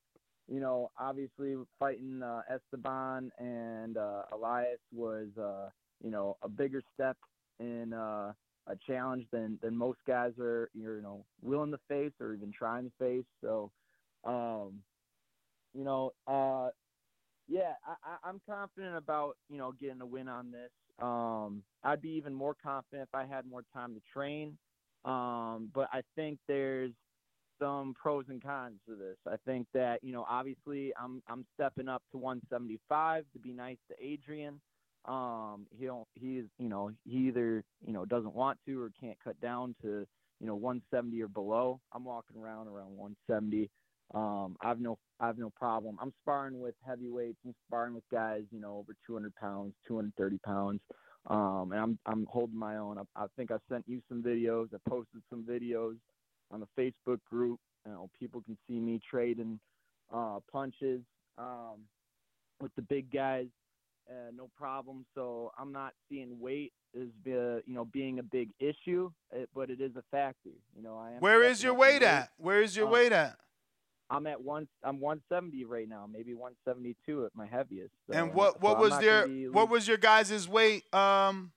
you 0.49 0.61
know 0.61 0.91
obviously 0.99 1.55
fighting 1.79 2.23
uh, 2.23 2.43
Esteban 2.51 3.31
and 3.39 3.97
uh, 3.97 4.23
Elias 4.33 4.81
was 4.93 5.29
uh, 5.41 5.69
you 6.03 6.11
know 6.11 6.37
a 6.43 6.49
bigger 6.49 6.83
step 6.95 7.17
in 7.61 7.93
uh, 7.93 8.33
a 8.67 8.77
challenge 8.87 9.25
than 9.33 9.59
than 9.63 9.77
most 9.77 9.99
guys 10.07 10.33
are 10.41 10.69
you 10.75 11.01
know 11.03 11.25
willing 11.43 11.71
to 11.71 11.79
face 11.89 12.13
or 12.21 12.35
even 12.35 12.53
trying 12.53 12.85
to 12.85 12.93
face. 12.99 13.25
So, 13.43 13.71
um, 14.27 14.85
you 15.75 15.85
know, 15.85 16.13
uh, 16.27 16.71
yeah, 17.49 17.75
I, 17.85 17.97
I, 18.03 18.19
I'm 18.25 18.41
confident 18.41 18.97
about 18.97 19.39
you 19.49 19.59
know 19.59 19.73
getting 19.73 20.01
a 20.01 20.07
win 20.07 20.29
on 20.29 20.51
this. 20.51 20.73
Um, 20.99 21.65
I'd 21.83 22.03
be 22.03 22.11
even 22.11 22.35
more 22.35 22.55
confident 22.55 23.09
if 23.09 23.15
I 23.15 23.27
had 23.27 23.47
more 23.47 23.65
time 23.73 23.95
to 23.95 24.01
train. 24.13 24.59
Um, 25.05 25.71
but 25.75 25.89
I 25.93 26.03
think 26.17 26.41
there's 26.49 26.93
some 27.61 27.95
pros 27.95 28.27
and 28.29 28.43
cons 28.43 28.81
to 28.89 28.97
this. 28.97 29.19
I 29.27 29.37
think 29.45 29.69
that 29.75 30.03
you 30.03 30.13
know 30.13 30.25
obviously 30.29 30.93
I'm 30.97 31.23
I'm 31.27 31.47
stepping 31.55 31.89
up 31.89 32.05
to 32.13 32.19
175 32.19 33.27
to 33.33 33.39
be 33.39 33.53
nice 33.53 33.79
to 33.91 33.97
Adrian. 34.05 34.61
Um, 35.05 35.69
he'll 35.71 36.09
he's 36.15 36.47
you 36.59 36.69
know 36.69 36.91
he 37.05 37.29
either 37.29 37.65
you 37.81 37.93
know 37.93 38.05
doesn't 38.05 38.35
want 38.35 38.61
to 38.67 38.81
or 38.83 38.91
can't 38.91 39.19
cut 39.21 39.41
down 39.41 39.77
to 39.83 40.07
you 40.41 40.47
know 40.47 40.57
170 40.57 41.23
or 41.23 41.29
below. 41.29 41.81
I'm 41.93 42.05
walking 42.05 42.37
around 42.37 42.69
around 42.69 42.97
170. 42.97 43.71
Um, 44.15 44.57
I've 44.61 44.81
no 44.81 44.99
I've 45.21 45.39
no 45.39 45.51
problem. 45.51 45.97
I'm 46.01 46.13
sparring 46.23 46.61
with 46.61 46.75
heavyweights. 46.87 47.39
I'm 47.45 47.55
sparring 47.69 47.95
with 47.95 48.05
guys 48.11 48.43
you 48.51 48.61
know 48.61 48.77
over 48.79 48.95
200 49.07 49.35
pounds, 49.35 49.75
230 49.89 50.39
pounds. 50.39 50.81
Um, 51.29 51.73
and 51.73 51.81
I'm 51.81 51.99
I'm 52.07 52.27
holding 52.31 52.59
my 52.59 52.77
own. 52.77 52.99
I, 52.99 53.25
I 53.25 53.27
think 53.37 53.51
I 53.51 53.57
sent 53.69 53.85
you 53.89 54.01
some 54.09 54.23
videos. 54.23 54.69
I 54.75 54.79
posted 54.89 55.23
some 55.29 55.43
videos 55.43 55.97
on 56.51 56.61
the 56.61 56.69
Facebook 56.81 57.19
group. 57.29 57.59
You 57.85 57.93
know, 57.93 58.11
people 58.19 58.43
can 58.43 58.57
see 58.69 58.79
me 58.79 59.01
trading 59.11 59.59
uh, 60.15 60.39
punches 60.53 61.01
um, 61.39 61.81
with 62.61 62.73
the 62.77 62.83
big 62.83 63.13
guys, 63.13 63.47
uh, 64.09 64.31
no 64.37 64.49
problem. 64.57 65.05
So 65.15 65.53
I'm 65.59 65.73
not 65.73 65.95
seeing 66.09 66.39
weight 66.39 66.73
as 66.95 67.09
uh, 67.27 67.59
you 67.67 67.75
know 67.75 67.85
being 67.87 68.21
a 68.21 68.23
big 68.23 68.51
issue, 68.61 69.11
but 69.55 69.69
it 69.71 69.81
is 69.81 69.97
a 69.97 70.03
factor. 70.13 70.51
You 70.77 70.83
know, 70.83 70.97
I 70.97 71.13
am. 71.13 71.21
Where 71.21 71.43
is 71.43 71.63
your 71.63 71.75
weight 71.75 72.03
at? 72.05 72.31
Where 72.37 72.63
is 72.63 72.77
your 72.77 72.87
Uh, 72.87 72.91
weight 72.93 73.13
at? 73.13 73.37
I'm 74.09 74.27
at 74.27 74.41
one. 74.41 74.69
I'm 74.85 75.01
170 75.01 75.65
right 75.65 75.89
now, 75.89 76.09
maybe 76.11 76.35
172 76.35 77.27
at 77.27 77.33
my 77.35 77.47
heaviest. 77.47 77.93
So, 78.09 78.17
And 78.17 78.33
what 78.35 78.61
what 78.61 78.77
I'm 78.77 78.83
was 78.83 78.99
their 78.99 79.27
what 79.51 79.69
was 79.69 79.89
your 79.89 79.97
guys' 79.97 80.49
weight 80.49 80.93
um 80.95 81.53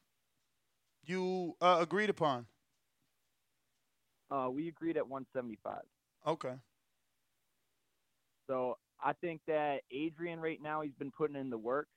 you 1.06 1.56
uh, 1.62 1.78
agreed 1.82 2.10
upon? 2.10 2.46
Uh, 4.32 4.50
we 4.52 4.68
agreed 4.68 4.98
at 4.98 5.08
175. 5.08 5.82
Okay. 6.28 6.54
So 8.48 8.78
I 9.04 9.14
think 9.14 9.42
that 9.48 9.82
Adrian 9.92 10.40
right 10.40 10.62
now 10.62 10.82
he's 10.82 10.94
been 10.94 11.12
putting 11.12 11.36
in 11.36 11.50
the 11.50 11.58
work. 11.58 11.88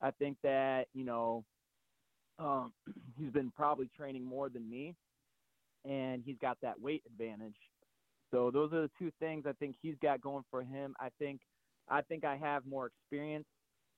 I 0.00 0.10
think 0.10 0.36
that 0.42 0.88
you 0.92 1.04
know 1.04 1.44
um, 2.38 2.72
he's 3.18 3.30
been 3.30 3.50
probably 3.50 3.90
training 3.96 4.24
more 4.24 4.48
than 4.48 4.68
me, 4.68 4.94
and 5.84 6.22
he's 6.24 6.38
got 6.40 6.58
that 6.62 6.80
weight 6.80 7.02
advantage. 7.06 7.56
So 8.34 8.50
those 8.50 8.72
are 8.72 8.82
the 8.82 8.90
two 8.98 9.12
things 9.20 9.44
I 9.46 9.52
think 9.52 9.76
he's 9.80 9.94
got 10.02 10.20
going 10.20 10.42
for 10.50 10.62
him. 10.62 10.94
I 10.98 11.08
think 11.20 11.40
I 11.88 12.02
think 12.02 12.24
I 12.24 12.36
have 12.36 12.66
more 12.66 12.86
experience. 12.88 13.46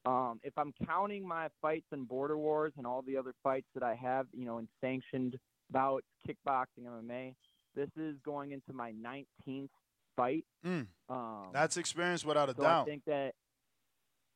Um, 0.04 0.40
if 0.42 0.52
I'm 0.58 0.72
counting 0.86 1.26
my 1.26 1.48
fights 1.62 1.86
in 1.92 2.04
Border 2.04 2.36
Wars 2.36 2.72
and 2.76 2.86
all 2.86 3.02
the 3.02 3.16
other 3.16 3.32
fights 3.42 3.66
that 3.74 3.82
I 3.82 3.94
have, 3.94 4.26
you 4.32 4.44
know, 4.44 4.58
in 4.58 4.68
sanctioned 4.80 5.36
bouts, 5.70 6.04
kickboxing, 6.28 6.84
MMA, 6.86 7.34
this 7.74 7.88
is 7.96 8.16
going 8.24 8.52
into 8.52 8.72
my 8.72 8.92
19th 8.92 9.68
fight. 10.16 10.44
Mm. 10.64 10.86
Um, 11.08 11.46
That's 11.52 11.76
experience 11.78 12.24
without 12.24 12.50
a 12.50 12.54
so 12.56 12.62
doubt. 12.62 12.82
I 12.82 12.84
think 12.84 13.02
that, 13.06 13.32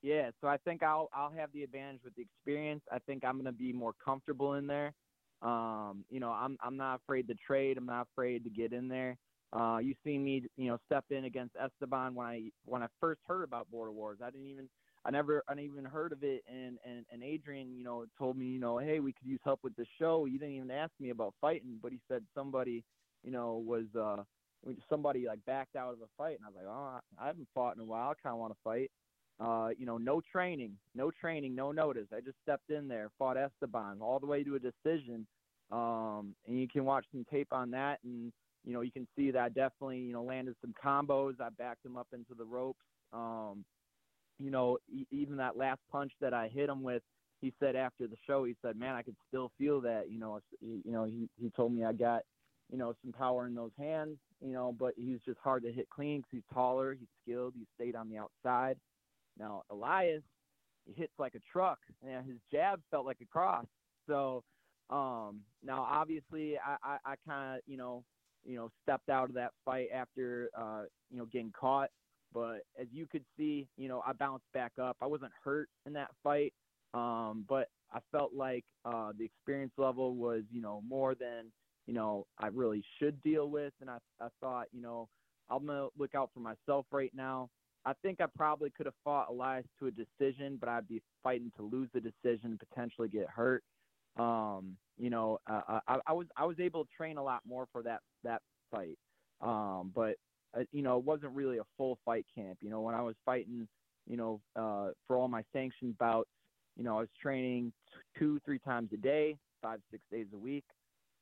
yeah. 0.03 0.31
So 0.41 0.49
I 0.49 0.57
think 0.65 0.83
I'll 0.83 1.11
I'll 1.13 1.33
have 1.33 1.53
the 1.53 1.63
advantage 1.63 2.01
with 2.05 2.15
the 2.15 2.23
experience. 2.23 2.83
I 2.91 3.01
think 3.01 3.23
I'm 3.23 3.37
gonna 3.37 3.53
be 3.53 3.75
more 3.75 3.93
comfortable 4.03 4.55
in 4.55 4.67
there. 4.67 4.95
Um, 5.43 6.07
you 6.09 6.21
know, 6.21 6.31
I'm 6.31 6.57
I'm 6.63 6.79
not 6.79 7.01
afraid 7.03 7.29
to 7.29 7.35
trade. 7.35 7.77
I'm 7.77 7.87
not 7.87 8.09
afraid 8.13 8.45
to 8.45 8.51
get 8.51 8.73
in 8.73 8.89
there. 8.89 9.19
Uh, 9.53 9.79
you 9.79 9.95
see 10.05 10.17
me, 10.17 10.45
you 10.57 10.69
know, 10.69 10.79
step 10.87 11.05
in 11.11 11.25
against 11.25 11.57
Esteban 11.57 12.15
when 12.15 12.27
I 12.27 12.43
when 12.67 12.83
I 12.83 12.87
first 13.01 13.21
heard 13.27 13.43
about 13.43 13.71
Border 13.71 13.91
Wars. 13.91 14.19
I 14.23 14.31
didn't 14.31 14.47
even 14.47 14.69
I 15.05 15.11
never 15.11 15.43
I 15.49 15.55
even 15.59 15.85
heard 15.85 16.13
of 16.13 16.23
it. 16.23 16.43
And 16.49 16.79
and 16.85 17.05
and 17.11 17.23
Adrian, 17.23 17.77
you 17.77 17.85
know, 17.85 18.05
told 18.17 18.37
me, 18.37 18.47
you 18.47 18.61
know, 18.61 18.79
hey, 18.79 19.01
we 19.01 19.13
could 19.13 19.27
use 19.27 19.41
help 19.45 19.61
with 19.65 19.75
the 19.77 19.87
show. 19.99 20.27
You 20.27 20.39
didn't 20.39 20.55
even 20.55 20.71
ask 20.71 20.93
me 21.01 21.11
about 21.11 21.35
fighting, 21.41 21.79
but 21.83 21.91
he 21.91 21.99
said 22.09 22.23
somebody, 22.35 22.85
you 23.25 23.33
know, 23.33 23.63
was 23.65 23.87
uh 23.99 24.23
somebody 24.89 25.27
like 25.27 25.45
backed 25.47 25.75
out 25.75 25.95
of 25.95 26.01
a 26.01 26.09
fight, 26.17 26.39
and 26.39 26.45
I 26.45 26.49
was 26.49 26.57
like, 26.57 26.67
oh, 26.69 27.01
I 27.21 27.27
haven't 27.27 27.49
fought 27.55 27.75
in 27.77 27.81
a 27.81 27.85
while. 27.85 28.11
I 28.11 28.15
kind 28.23 28.35
of 28.35 28.41
want 28.41 28.53
to 28.53 28.59
fight. 28.63 28.91
Uh, 29.41 29.71
you 29.79 29.87
know, 29.87 29.97
no 29.97 30.21
training, 30.21 30.77
no 30.95 31.11
training, 31.11 31.55
no 31.55 31.73
notice. 31.73 32.07
I 32.15 32.21
just 32.21 32.37
stepped 32.43 32.69
in 32.69 32.89
there, 32.89 33.11
fought 33.19 33.39
Esteban 33.39 33.99
all 34.03 34.19
the 34.21 34.27
way 34.27 34.45
to 34.45 34.57
a 34.57 34.59
decision. 34.59 35.27
Um, 35.73 36.35
and 36.47 36.61
you 36.61 36.69
can 36.69 36.85
watch 36.85 37.07
some 37.11 37.25
tape 37.31 37.49
on 37.53 37.71
that, 37.71 38.01
and 38.05 38.33
you 38.65 38.73
know, 38.73 38.83
you 38.83 38.93
can 38.93 39.07
see 39.17 39.31
that 39.31 39.43
I 39.43 39.49
definitely, 39.49 39.99
you 39.99 40.13
know, 40.13 40.23
landed 40.23 40.55
some 40.61 40.75
combos. 40.83 41.41
I 41.41 41.49
backed 41.51 41.85
him 41.85 41.97
up 41.97 42.09
into 42.13 42.35
the 42.35 42.45
ropes. 42.45 42.85
Um, 43.13 43.65
you 44.39 44.51
know, 44.51 44.79
e- 44.89 45.07
even 45.11 45.37
that 45.37 45.57
last 45.57 45.81
punch 45.91 46.13
that 46.21 46.35
I 46.35 46.49
hit 46.49 46.69
him 46.69 46.83
with, 46.83 47.03
he 47.41 47.53
said 47.59 47.75
after 47.75 48.07
the 48.07 48.17
show, 48.27 48.45
he 48.45 48.55
said, 48.63 48.77
"Man, 48.77 48.95
I 48.95 49.03
could 49.03 49.17
still 49.29 49.51
feel 49.57 49.81
that." 49.83 50.11
You 50.11 50.19
know, 50.19 50.41
you 50.61 50.93
know, 50.93 51.05
he 51.05 51.29
he 51.41 51.51
told 51.51 51.73
me 51.73 51.85
I 51.85 51.93
got, 51.93 52.23
you 52.71 52.77
know, 52.79 52.95
some 53.03 53.13
power 53.13 53.47
in 53.47 53.55
those 53.55 53.73
hands. 53.79 54.19
You 54.43 54.53
know, 54.53 54.75
but 54.79 54.95
he's 54.97 55.21
just 55.25 55.39
hard 55.41 55.63
to 55.65 55.73
hit 55.73 55.89
clean 55.91 56.21
because 56.21 56.31
he's 56.33 56.55
taller, 56.55 56.95
he's 56.95 57.09
skilled, 57.23 57.55
he 57.57 57.67
stayed 57.75 57.95
on 57.95 58.09
the 58.09 58.19
outside. 58.19 58.79
Now 59.39 59.63
Elias, 59.71 60.23
he 60.87 60.93
hits 60.93 61.13
like 61.19 61.35
a 61.35 61.41
truck, 61.53 61.79
and 62.07 62.27
his 62.27 62.37
jab 62.51 62.81
felt 62.91 63.07
like 63.07 63.21
a 63.21 63.27
cross. 63.27 63.67
So 64.07 64.45
um, 64.91 65.41
now 65.63 65.83
obviously 65.83 66.59
I 66.59 66.77
I, 66.83 66.99
I 67.05 67.15
kind 67.27 67.57
of 67.57 67.63
you 67.67 67.77
know 67.77 68.05
you 68.45 68.57
know 68.57 68.71
stepped 68.83 69.09
out 69.09 69.29
of 69.29 69.35
that 69.35 69.53
fight 69.65 69.89
after 69.95 70.51
uh, 70.57 70.83
you 71.11 71.19
know 71.19 71.27
getting 71.27 71.53
caught. 71.59 71.91
But 72.33 72.63
as 72.81 72.87
you 72.93 73.07
could 73.07 73.25
see, 73.37 73.69
you 73.77 73.89
know 73.89 74.03
I 74.07 74.13
bounced 74.13 74.47
back 74.55 74.73
up. 74.81 74.97
I 75.01 75.07
wasn't 75.07 75.33
hurt 75.43 75.69
in 75.87 75.93
that 75.95 76.11
fight, 76.23 76.53
um, 76.95 77.45
but 77.49 77.69
I 77.93 78.01
felt 78.13 78.33
like 78.35 78.65
uh, 78.85 79.13
the 79.19 79.25
experience 79.25 79.73
level 79.77 80.15
was 80.15 80.43
you 80.51 80.61
know 80.63 80.83
more 80.89 81.15
than 81.15 81.47
you 81.87 81.95
know 81.95 82.27
I 82.39 82.49
really 82.49 82.85
should 82.99 83.21
deal 83.23 83.49
with, 83.49 83.73
and 83.81 83.91
I 83.91 83.99
I 84.21 84.29
thought 84.41 84.67
you 84.73 84.83
know 84.83 85.09
I'm 85.49 85.67
gonna 85.67 85.89
look 85.99 86.15
out 86.15 86.31
for 86.33 86.41
myself 86.41 86.87
right 86.93 87.13
now. 87.15 87.51
I 87.85 87.95
think 88.03 88.21
I 88.21 88.27
probably 88.37 88.71
could 88.71 88.87
have 88.87 88.95
fought 89.03 89.31
Elias 89.31 89.65
to 89.79 89.87
a 89.87 89.91
decision, 89.91 90.59
but 90.61 90.69
I'd 90.69 90.87
be 90.87 91.03
fighting 91.23 91.51
to 91.57 91.63
lose 91.63 91.89
the 91.95 92.01
decision, 92.01 92.59
potentially 92.59 93.09
get 93.09 93.27
hurt. 93.29 93.65
Um, 94.17 94.77
you 94.99 95.11
know, 95.11 95.39
uh, 95.47 95.81
I, 95.89 95.99
I 96.07 96.13
was 96.13 96.27
I 96.37 96.45
was 96.45 96.59
able 96.61 96.85
to 96.85 96.91
train 96.97 97.17
a 97.17 97.23
lot 97.23 97.41
more 97.47 97.67
for 97.73 97.83
that 97.83 98.01
that 98.25 98.43
fight, 98.71 98.99
um, 99.41 99.93
but 99.95 100.17
uh, 100.57 100.65
you 100.73 100.83
know, 100.83 100.99
it 100.99 101.05
wasn't 101.05 101.33
really 101.33 101.59
a 101.59 101.65
full 101.77 101.99
fight 102.05 102.27
camp. 102.35 102.59
You 102.61 102.71
know, 102.71 102.81
when 102.81 102.95
I 102.95 103.03
was 103.03 103.15
fighting, 103.25 103.67
you 104.07 104.17
know, 104.17 104.41
uh, 104.57 104.91
for 105.07 105.17
all 105.17 105.29
my 105.29 105.43
sanctioned 105.53 105.97
bouts, 105.99 106.29
you 106.77 106.85
know, 106.85 106.97
I 106.97 107.01
was 107.01 107.09
training 107.21 107.73
two 108.19 108.41
three 108.45 108.59
times 108.59 108.91
a 108.93 108.97
day, 108.97 109.37
five 109.63 109.81
six 109.91 110.03
days 110.11 110.27
a 110.35 110.39
week. 110.39 110.65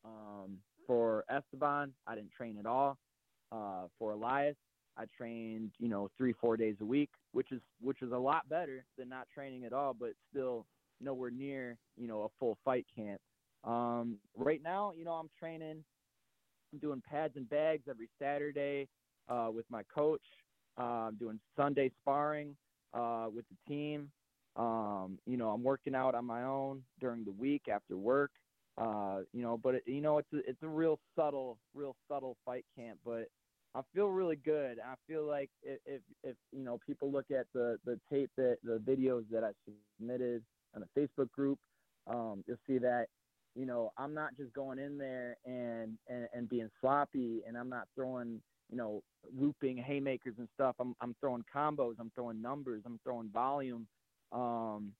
Um, 0.04 0.58
for 0.86 1.24
Esteban, 1.28 1.92
I 2.06 2.14
didn't 2.14 2.32
train 2.32 2.56
at 2.58 2.66
all. 2.66 2.96
Uh, 3.52 3.86
for 3.98 4.12
Elias, 4.12 4.56
I 4.96 5.04
trained, 5.16 5.70
you 5.78 5.88
know, 5.88 6.08
three, 6.18 6.34
four 6.40 6.56
days 6.56 6.76
a 6.80 6.84
week, 6.84 7.10
which 7.32 7.52
is 7.52 7.60
which 7.80 8.02
is 8.02 8.12
a 8.12 8.18
lot 8.18 8.48
better 8.48 8.84
than 8.98 9.08
not 9.08 9.28
training 9.32 9.64
at 9.64 9.72
all, 9.72 9.94
but 9.94 10.10
still 10.30 10.66
nowhere 11.00 11.30
near, 11.30 11.76
you 11.96 12.08
know, 12.08 12.22
a 12.22 12.28
full 12.38 12.58
fight 12.64 12.86
camp. 12.94 13.20
Um, 13.64 14.18
right 14.36 14.62
now, 14.62 14.92
you 14.96 15.04
know, 15.04 15.12
I'm 15.12 15.30
training. 15.38 15.84
I'm 16.72 16.78
doing 16.78 17.02
pads 17.08 17.34
and 17.36 17.48
bags 17.48 17.84
every 17.88 18.08
Saturday 18.20 18.88
uh, 19.28 19.48
with 19.52 19.64
my 19.70 19.82
coach. 19.94 20.22
Uh, 20.78 21.08
I'm 21.08 21.16
doing 21.16 21.40
Sunday 21.56 21.90
sparring 22.00 22.56
uh, 22.94 23.26
with 23.34 23.44
the 23.48 23.72
team. 23.72 24.10
Um, 24.56 25.18
you 25.26 25.36
know, 25.36 25.50
I'm 25.50 25.62
working 25.62 25.94
out 25.94 26.14
on 26.14 26.24
my 26.24 26.44
own 26.44 26.82
during 27.00 27.24
the 27.24 27.32
week 27.32 27.62
after 27.72 27.96
work. 27.96 28.30
Uh, 28.76 29.20
you 29.32 29.42
know, 29.42 29.58
but 29.58 29.76
it, 29.76 29.82
you 29.86 30.00
know, 30.00 30.18
it's 30.18 30.32
a, 30.32 30.38
it's 30.48 30.62
a 30.62 30.68
real 30.68 30.98
subtle, 31.16 31.58
real 31.74 31.96
subtle 32.08 32.36
fight 32.44 32.64
camp. 32.76 32.98
But 33.04 33.26
I 33.74 33.80
feel 33.94 34.08
really 34.08 34.36
good. 34.36 34.78
I 34.78 34.94
feel 35.06 35.26
like 35.26 35.50
if, 35.62 35.78
if, 35.84 36.00
if 36.22 36.36
you 36.52 36.64
know 36.64 36.78
people 36.86 37.10
look 37.10 37.30
at 37.30 37.46
the 37.54 37.78
the 37.84 37.98
tape 38.10 38.30
that 38.36 38.58
the 38.62 38.78
videos 38.78 39.24
that 39.30 39.44
I 39.44 39.50
submitted 39.98 40.42
on 40.74 40.82
the 40.82 41.00
Facebook 41.00 41.30
group, 41.30 41.58
um, 42.06 42.44
you'll 42.46 42.58
see 42.66 42.78
that 42.78 43.06
you 43.54 43.66
know 43.66 43.92
I'm 43.98 44.14
not 44.14 44.36
just 44.36 44.52
going 44.52 44.78
in 44.78 44.98
there 44.98 45.36
and, 45.44 45.98
and 46.08 46.28
and 46.32 46.48
being 46.48 46.70
sloppy, 46.80 47.42
and 47.46 47.56
I'm 47.56 47.68
not 47.68 47.88
throwing 47.94 48.40
you 48.70 48.76
know 48.76 49.02
looping 49.36 49.76
haymakers 49.76 50.34
and 50.38 50.48
stuff. 50.54 50.76
I'm 50.80 50.94
I'm 51.00 51.14
throwing 51.20 51.44
combos. 51.54 51.94
I'm 51.98 52.10
throwing 52.14 52.40
numbers. 52.40 52.82
I'm 52.86 53.00
throwing 53.04 53.30
volume. 53.30 53.86
Um, 54.32 54.92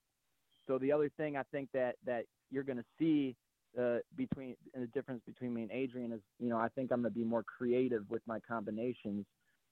so 0.66 0.78
the 0.78 0.92
other 0.92 1.10
thing 1.16 1.36
I 1.36 1.42
think 1.50 1.68
that 1.72 1.96
that 2.04 2.24
you're 2.50 2.62
going 2.62 2.78
to 2.78 2.84
see 2.98 3.36
uh, 3.78 3.98
between 4.16 4.56
the 4.74 4.86
difference 4.88 5.22
between 5.26 5.54
me 5.54 5.62
and 5.62 5.70
Adrian 5.70 6.12
is, 6.12 6.20
you 6.38 6.48
know, 6.48 6.58
I 6.58 6.68
think 6.68 6.90
I'm 6.90 7.02
gonna 7.02 7.10
be 7.10 7.24
more 7.24 7.42
creative 7.42 8.08
with 8.08 8.22
my 8.26 8.40
combinations. 8.40 9.26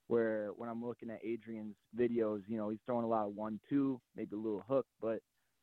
Where 0.07 0.51
when 0.55 0.69
I'm 0.69 0.85
looking 0.85 1.09
at 1.09 1.19
Adrian's 1.21 1.75
videos, 1.97 2.41
you 2.47 2.55
know, 2.57 2.69
he's 2.69 2.79
throwing 2.85 3.03
a 3.03 3.09
lot 3.09 3.27
of 3.27 3.35
one 3.35 3.59
two, 3.67 3.99
maybe 4.15 4.35
a 4.35 4.39
little 4.39 4.63
hook, 4.65 4.85
but 5.01 5.19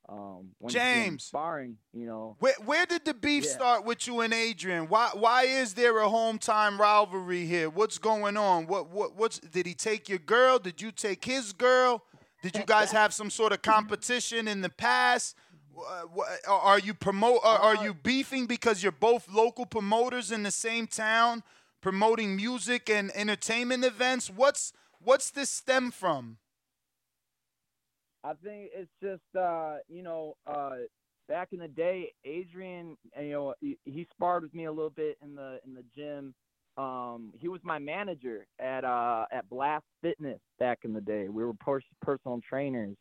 um, 0.08 0.50
when 0.58 0.72
James 0.72 1.24
sparring, 1.24 1.78
you 1.92 2.06
know, 2.06 2.36
where 2.38 2.54
where 2.64 2.86
did 2.86 3.04
the 3.04 3.14
beef 3.14 3.44
Yeah. 3.44 3.50
start 3.50 3.84
with 3.84 4.06
you 4.06 4.20
and 4.20 4.34
Adrian? 4.34 4.88
Why 4.88 5.10
why 5.14 5.44
is 5.44 5.74
there 5.74 5.98
a 5.98 6.08
home 6.08 6.38
time 6.38 6.80
rivalry 6.80 7.46
here? 7.46 7.70
What's 7.70 7.98
going 7.98 8.36
on? 8.36 8.66
What 8.66 8.90
what 8.90 9.16
what's 9.16 9.38
did 9.38 9.66
he 9.66 9.74
take 9.74 10.08
your 10.08 10.18
girl? 10.18 10.58
Did 10.58 10.80
you 10.82 10.92
take 10.92 11.24
his 11.24 11.52
girl? 11.52 12.04
Did 12.42 12.56
you 12.56 12.64
guys 12.66 12.92
have 12.92 13.14
some 13.14 13.30
sort 13.30 13.52
of 13.52 13.62
competition 13.62 14.46
in 14.46 14.60
the 14.60 14.68
past? 14.68 15.34
Uh, 15.76 16.04
are 16.48 16.78
you 16.78 16.92
promote? 16.94 17.40
Are, 17.42 17.58
are 17.58 17.84
you 17.84 17.94
beefing 17.94 18.46
because 18.46 18.82
you're 18.82 18.92
both 18.92 19.28
local 19.28 19.64
promoters 19.66 20.30
in 20.30 20.42
the 20.42 20.50
same 20.50 20.86
town, 20.86 21.42
promoting 21.80 22.36
music 22.36 22.90
and 22.90 23.10
entertainment 23.16 23.84
events? 23.84 24.28
What's 24.28 24.72
what's 25.02 25.30
this 25.30 25.48
stem 25.50 25.90
from? 25.90 26.36
I 28.24 28.32
think 28.42 28.70
it's 28.74 28.90
just 29.02 29.22
uh, 29.38 29.76
you 29.88 30.02
know, 30.02 30.36
uh, 30.46 30.76
back 31.28 31.48
in 31.52 31.58
the 31.58 31.68
day, 31.68 32.12
Adrian, 32.24 32.96
you 33.20 33.30
know, 33.30 33.54
he, 33.60 33.78
he 33.84 34.06
sparred 34.12 34.42
with 34.42 34.54
me 34.54 34.64
a 34.64 34.72
little 34.72 34.90
bit 34.90 35.18
in 35.22 35.34
the 35.34 35.60
in 35.66 35.74
the 35.74 35.84
gym. 35.94 36.34
Um, 36.76 37.32
he 37.38 37.48
was 37.48 37.60
my 37.62 37.78
manager 37.78 38.46
at 38.58 38.84
uh 38.84 39.26
at 39.30 39.48
Blast 39.48 39.84
Fitness 40.02 40.40
back 40.58 40.80
in 40.84 40.92
the 40.92 41.00
day. 41.00 41.28
We 41.28 41.44
were 41.44 41.54
pers- 41.54 41.84
personal 42.02 42.40
trainers. 42.48 42.96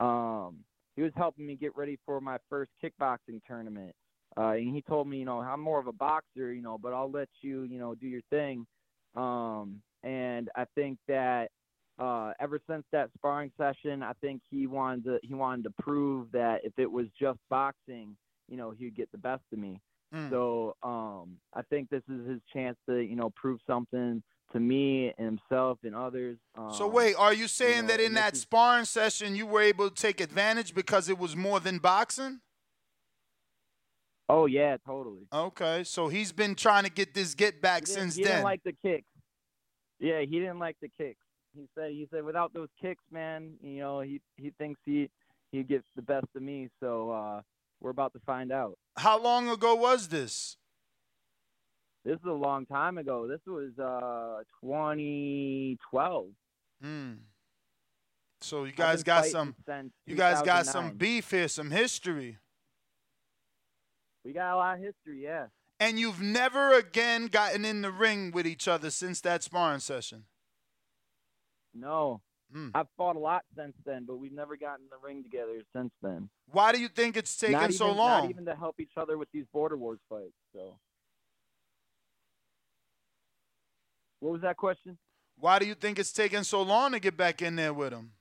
Um, 0.00 0.58
he 0.96 1.02
was 1.02 1.12
helping 1.16 1.46
me 1.46 1.56
get 1.56 1.76
ready 1.76 1.98
for 2.06 2.20
my 2.20 2.38
first 2.48 2.70
kickboxing 2.82 3.40
tournament. 3.46 3.94
Uh, 4.36 4.50
and 4.50 4.74
he 4.74 4.82
told 4.82 5.08
me, 5.08 5.18
you 5.18 5.24
know, 5.24 5.40
I'm 5.40 5.60
more 5.60 5.80
of 5.80 5.86
a 5.86 5.92
boxer, 5.92 6.52
you 6.52 6.62
know, 6.62 6.78
but 6.78 6.92
I'll 6.92 7.10
let 7.10 7.28
you, 7.40 7.62
you 7.64 7.78
know, 7.78 7.94
do 7.94 8.06
your 8.06 8.20
thing. 8.30 8.66
Um, 9.16 9.82
and 10.04 10.48
I 10.54 10.64
think 10.74 10.98
that 11.08 11.50
uh, 11.98 12.32
ever 12.40 12.60
since 12.68 12.84
that 12.92 13.10
sparring 13.16 13.50
session, 13.58 14.02
I 14.02 14.12
think 14.20 14.42
he 14.50 14.66
wanted 14.66 15.04
to 15.04 15.18
he 15.22 15.34
wanted 15.34 15.64
to 15.64 15.70
prove 15.82 16.30
that 16.32 16.60
if 16.64 16.72
it 16.78 16.90
was 16.90 17.06
just 17.20 17.38
boxing, 17.50 18.16
you 18.48 18.56
know, 18.56 18.70
he'd 18.70 18.94
get 18.96 19.10
the 19.12 19.18
best 19.18 19.42
of 19.52 19.58
me. 19.58 19.80
Mm. 20.14 20.30
So 20.30 20.74
um, 20.82 21.36
I 21.54 21.62
think 21.62 21.90
this 21.90 22.02
is 22.08 22.26
his 22.26 22.40
chance 22.52 22.76
to 22.88 22.98
you 23.00 23.16
know 23.16 23.30
prove 23.36 23.60
something 23.66 24.22
to 24.52 24.60
me 24.60 25.12
and 25.18 25.38
himself 25.38 25.78
and 25.84 25.94
others. 25.94 26.38
Um, 26.56 26.72
So 26.72 26.86
wait, 26.86 27.14
are 27.16 27.34
you 27.34 27.48
saying 27.48 27.82
know, 27.82 27.88
that 27.88 28.00
in 28.00 28.14
that 28.14 28.34
is- 28.34 28.40
sparring 28.40 28.86
session 28.86 29.36
you 29.36 29.46
were 29.46 29.60
able 29.60 29.90
to 29.90 29.94
take 29.94 30.20
advantage 30.20 30.74
because 30.74 31.08
it 31.08 31.18
was 31.18 31.36
more 31.36 31.60
than 31.60 31.78
boxing? 31.78 32.40
Oh 34.30 34.46
yeah, 34.46 34.76
totally. 34.86 35.26
Okay, 35.32 35.84
so 35.84 36.08
he's 36.08 36.32
been 36.32 36.54
trying 36.54 36.84
to 36.84 36.90
get 36.90 37.14
this 37.14 37.34
get 37.34 37.60
back 37.62 37.86
since 37.86 38.14
he 38.14 38.22
then. 38.22 38.30
He 38.30 38.34
didn't 38.36 38.44
like 38.44 38.62
the 38.64 38.74
kicks. 38.82 39.06
Yeah, 40.00 40.20
he 40.20 40.38
didn't 40.38 40.58
like 40.58 40.76
the 40.80 40.90
kicks. 40.98 41.18
He 41.58 41.66
said 41.74 41.90
he 41.90 42.06
said 42.12 42.24
without 42.24 42.54
those 42.54 42.68
kicks, 42.80 43.02
man, 43.10 43.54
you 43.60 43.80
know, 43.80 44.00
he 44.00 44.20
he 44.36 44.50
thinks 44.58 44.80
he 44.84 45.10
he 45.50 45.64
gets 45.64 45.86
the 45.96 46.02
best 46.02 46.26
of 46.36 46.42
me. 46.42 46.68
So 46.80 47.10
uh, 47.10 47.40
we're 47.80 47.90
about 47.90 48.12
to 48.12 48.20
find 48.20 48.52
out. 48.52 48.78
How 48.96 49.20
long 49.20 49.48
ago 49.48 49.74
was 49.74 50.08
this? 50.08 50.56
This 52.04 52.14
is 52.14 52.26
a 52.26 52.32
long 52.32 52.64
time 52.66 52.96
ago. 52.96 53.26
This 53.26 53.40
was 53.46 53.76
uh 53.78 54.44
2012. 54.62 56.26
Hmm. 56.80 57.12
So 58.40 58.64
you 58.64 58.72
guys 58.72 59.02
got 59.02 59.24
some 59.24 59.56
you 60.06 60.14
guys 60.14 60.42
got 60.42 60.66
some 60.66 60.92
beef 60.92 61.32
here, 61.32 61.48
some 61.48 61.72
history. 61.72 62.38
We 64.24 64.32
got 64.32 64.54
a 64.54 64.56
lot 64.56 64.74
of 64.76 64.80
history, 64.80 65.24
yeah. 65.24 65.46
And 65.80 65.98
you've 65.98 66.20
never 66.20 66.72
again 66.72 67.26
gotten 67.26 67.64
in 67.64 67.82
the 67.82 67.90
ring 67.90 68.30
with 68.30 68.46
each 68.46 68.68
other 68.68 68.90
since 68.90 69.20
that 69.22 69.42
sparring 69.42 69.80
session. 69.80 70.24
No, 71.80 72.20
Hmm. 72.52 72.68
I've 72.74 72.86
fought 72.96 73.16
a 73.16 73.18
lot 73.18 73.42
since 73.56 73.74
then, 73.84 74.04
but 74.06 74.16
we've 74.16 74.32
never 74.32 74.56
gotten 74.56 74.84
in 74.84 74.88
the 74.90 75.06
ring 75.06 75.22
together 75.22 75.62
since 75.74 75.92
then. 76.02 76.30
Why 76.46 76.72
do 76.72 76.80
you 76.80 76.88
think 76.88 77.16
it's 77.16 77.36
taken 77.36 77.60
not 77.60 77.72
so 77.74 77.92
long? 77.92 78.22
Not 78.22 78.30
even 78.30 78.46
to 78.46 78.54
help 78.54 78.80
each 78.80 78.92
other 78.96 79.18
with 79.18 79.28
these 79.32 79.44
border 79.52 79.76
wars 79.76 79.98
fights. 80.08 80.32
So, 80.54 80.78
what 84.20 84.32
was 84.32 84.40
that 84.42 84.56
question? 84.56 84.96
Why 85.36 85.58
do 85.58 85.66
you 85.66 85.74
think 85.74 85.98
it's 85.98 86.12
taking 86.12 86.42
so 86.42 86.62
long 86.62 86.92
to 86.92 87.00
get 87.00 87.16
back 87.16 87.42
in 87.42 87.54
there 87.56 87.74
with 87.74 87.92
him? 87.92 88.12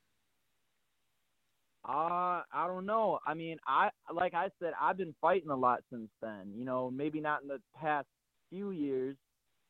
Uh, 1.87 2.43
I 2.51 2.67
don't 2.67 2.85
know. 2.85 3.19
I 3.25 3.33
mean, 3.33 3.57
I 3.65 3.91
like 4.13 4.33
I 4.33 4.49
said, 4.61 4.73
I've 4.79 4.97
been 4.97 5.15
fighting 5.21 5.49
a 5.49 5.55
lot 5.55 5.79
since 5.89 6.09
then. 6.21 6.51
You 6.53 6.65
know, 6.65 6.91
maybe 6.91 7.21
not 7.21 7.43
in 7.43 7.47
the 7.47 7.61
past 7.79 8.07
few 8.49 8.71
years, 8.71 9.15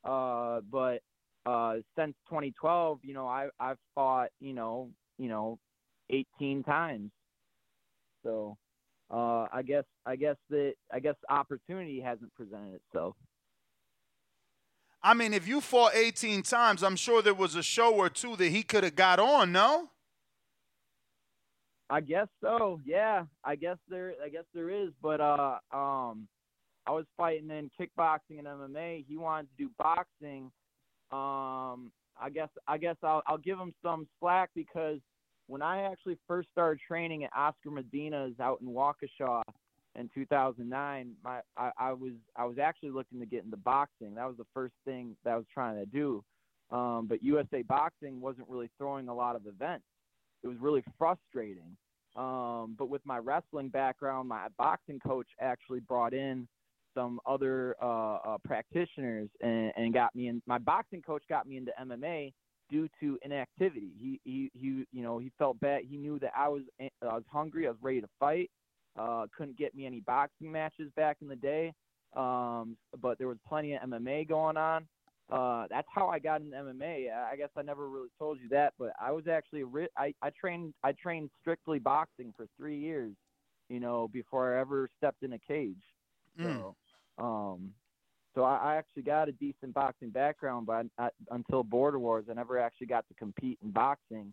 uh, 0.04 0.62
but 0.68 0.98
uh, 1.48 1.74
since 1.98 2.14
2012, 2.28 2.98
you 3.02 3.14
know, 3.14 3.26
I 3.26 3.48
I've 3.58 3.78
fought, 3.94 4.28
you 4.38 4.52
know, 4.52 4.90
you 5.18 5.28
know, 5.28 5.58
18 6.10 6.62
times. 6.62 7.10
So, 8.22 8.58
uh, 9.10 9.46
I 9.50 9.62
guess 9.66 9.84
I 10.04 10.16
guess 10.16 10.36
that 10.50 10.74
I 10.92 11.00
guess 11.00 11.14
opportunity 11.30 12.00
hasn't 12.00 12.34
presented 12.34 12.74
itself. 12.74 13.16
I 15.02 15.14
mean, 15.14 15.32
if 15.32 15.48
you 15.48 15.62
fought 15.62 15.94
18 15.94 16.42
times, 16.42 16.82
I'm 16.82 16.96
sure 16.96 17.22
there 17.22 17.32
was 17.32 17.54
a 17.54 17.62
show 17.62 17.94
or 17.94 18.10
two 18.10 18.36
that 18.36 18.48
he 18.48 18.62
could 18.62 18.84
have 18.84 18.96
got 18.96 19.18
on, 19.18 19.50
no? 19.50 19.88
I 21.88 22.02
guess 22.02 22.26
so. 22.42 22.78
Yeah, 22.84 23.24
I 23.42 23.56
guess 23.56 23.78
there. 23.88 24.12
I 24.22 24.28
guess 24.28 24.44
there 24.52 24.68
is. 24.68 24.90
But 25.00 25.22
uh, 25.22 25.56
um, 25.72 26.28
I 26.86 26.90
was 26.90 27.06
fighting 27.16 27.48
in 27.48 27.70
kickboxing 27.80 28.38
and 28.38 28.46
MMA. 28.46 29.06
He 29.08 29.16
wanted 29.16 29.48
to 29.56 29.64
do 29.64 29.70
boxing. 29.78 30.50
Um, 31.10 31.90
I 32.20 32.30
guess. 32.32 32.48
I 32.66 32.78
guess 32.78 32.96
I'll 33.02 33.22
I'll 33.26 33.38
give 33.38 33.58
him 33.58 33.72
some 33.82 34.06
slack 34.20 34.50
because 34.54 34.98
when 35.46 35.62
I 35.62 35.82
actually 35.82 36.18
first 36.26 36.48
started 36.50 36.80
training 36.86 37.24
at 37.24 37.30
Oscar 37.34 37.70
Medina's 37.70 38.38
out 38.40 38.60
in 38.60 38.68
Waukesha 38.68 39.42
in 39.94 40.10
2009, 40.14 41.12
my 41.24 41.40
I, 41.56 41.70
I 41.78 41.92
was 41.92 42.12
I 42.36 42.44
was 42.44 42.58
actually 42.58 42.90
looking 42.90 43.20
to 43.20 43.26
get 43.26 43.44
into 43.44 43.56
boxing. 43.56 44.14
That 44.14 44.26
was 44.26 44.36
the 44.36 44.46
first 44.52 44.74
thing 44.84 45.16
that 45.24 45.30
I 45.30 45.36
was 45.36 45.46
trying 45.52 45.76
to 45.76 45.86
do. 45.86 46.22
Um, 46.70 47.06
but 47.08 47.22
USA 47.22 47.62
Boxing 47.62 48.20
wasn't 48.20 48.46
really 48.48 48.68
throwing 48.76 49.08
a 49.08 49.14
lot 49.14 49.36
of 49.36 49.46
events 49.46 49.84
it 50.42 50.48
was 50.48 50.56
really 50.60 50.84
frustrating. 50.98 51.76
Um, 52.16 52.74
but 52.78 52.88
with 52.88 53.04
my 53.04 53.18
wrestling 53.18 53.68
background, 53.68 54.28
my 54.28 54.48
boxing 54.56 54.98
coach 54.98 55.28
actually 55.40 55.80
brought 55.80 56.14
in 56.14 56.48
some 56.98 57.20
other 57.26 57.76
uh, 57.80 58.16
uh, 58.16 58.38
practitioners 58.44 59.28
and, 59.40 59.72
and 59.76 59.94
got 59.94 60.14
me 60.14 60.28
in. 60.28 60.42
My 60.46 60.58
boxing 60.58 61.02
coach 61.02 61.22
got 61.28 61.46
me 61.46 61.56
into 61.56 61.72
MMA 61.80 62.32
due 62.70 62.88
to 63.00 63.18
inactivity. 63.22 63.90
He, 63.98 64.20
he, 64.24 64.50
he, 64.54 64.84
you 64.92 65.02
know, 65.02 65.18
he 65.18 65.30
felt 65.38 65.58
bad. 65.60 65.82
He 65.88 65.96
knew 65.96 66.18
that 66.18 66.32
I 66.36 66.48
was, 66.48 66.62
I 66.80 66.88
was 67.02 67.24
hungry. 67.30 67.66
I 67.66 67.70
was 67.70 67.78
ready 67.82 68.00
to 68.00 68.08
fight. 68.18 68.50
Uh, 68.98 69.26
couldn't 69.36 69.56
get 69.56 69.74
me 69.74 69.86
any 69.86 70.00
boxing 70.00 70.50
matches 70.50 70.90
back 70.96 71.18
in 71.22 71.28
the 71.28 71.36
day. 71.36 71.72
Um, 72.16 72.76
but 73.00 73.18
there 73.18 73.28
was 73.28 73.38
plenty 73.46 73.74
of 73.74 73.82
MMA 73.82 74.28
going 74.28 74.56
on 74.56 74.86
uh, 75.30 75.66
that's 75.68 75.88
how 75.94 76.08
I 76.08 76.18
got 76.18 76.40
into 76.40 76.56
MMA. 76.56 77.12
I 77.12 77.36
guess 77.36 77.50
I 77.56 77.62
never 77.62 77.88
really 77.88 78.08
told 78.18 78.38
you 78.40 78.48
that, 78.50 78.72
but 78.78 78.92
I 79.00 79.12
was 79.12 79.26
actually 79.26 79.62
ri- 79.62 79.88
I 79.96 80.14
I 80.22 80.30
trained 80.30 80.72
I 80.82 80.92
trained 80.92 81.30
strictly 81.40 81.78
boxing 81.78 82.32
for 82.36 82.46
three 82.56 82.78
years, 82.78 83.12
you 83.68 83.78
know, 83.78 84.08
before 84.10 84.56
I 84.56 84.60
ever 84.60 84.88
stepped 84.96 85.22
in 85.22 85.34
a 85.34 85.38
cage. 85.38 85.76
So, 86.42 86.76
um, 87.18 87.70
so 88.34 88.44
I, 88.44 88.56
I 88.56 88.76
actually 88.76 89.02
got 89.02 89.28
a 89.28 89.32
decent 89.32 89.74
boxing 89.74 90.10
background, 90.10 90.66
but 90.66 90.86
I, 90.98 91.08
until 91.30 91.62
Border 91.62 91.98
Wars, 91.98 92.26
I 92.30 92.34
never 92.34 92.58
actually 92.58 92.86
got 92.86 93.06
to 93.08 93.14
compete 93.14 93.58
in 93.62 93.70
boxing, 93.70 94.32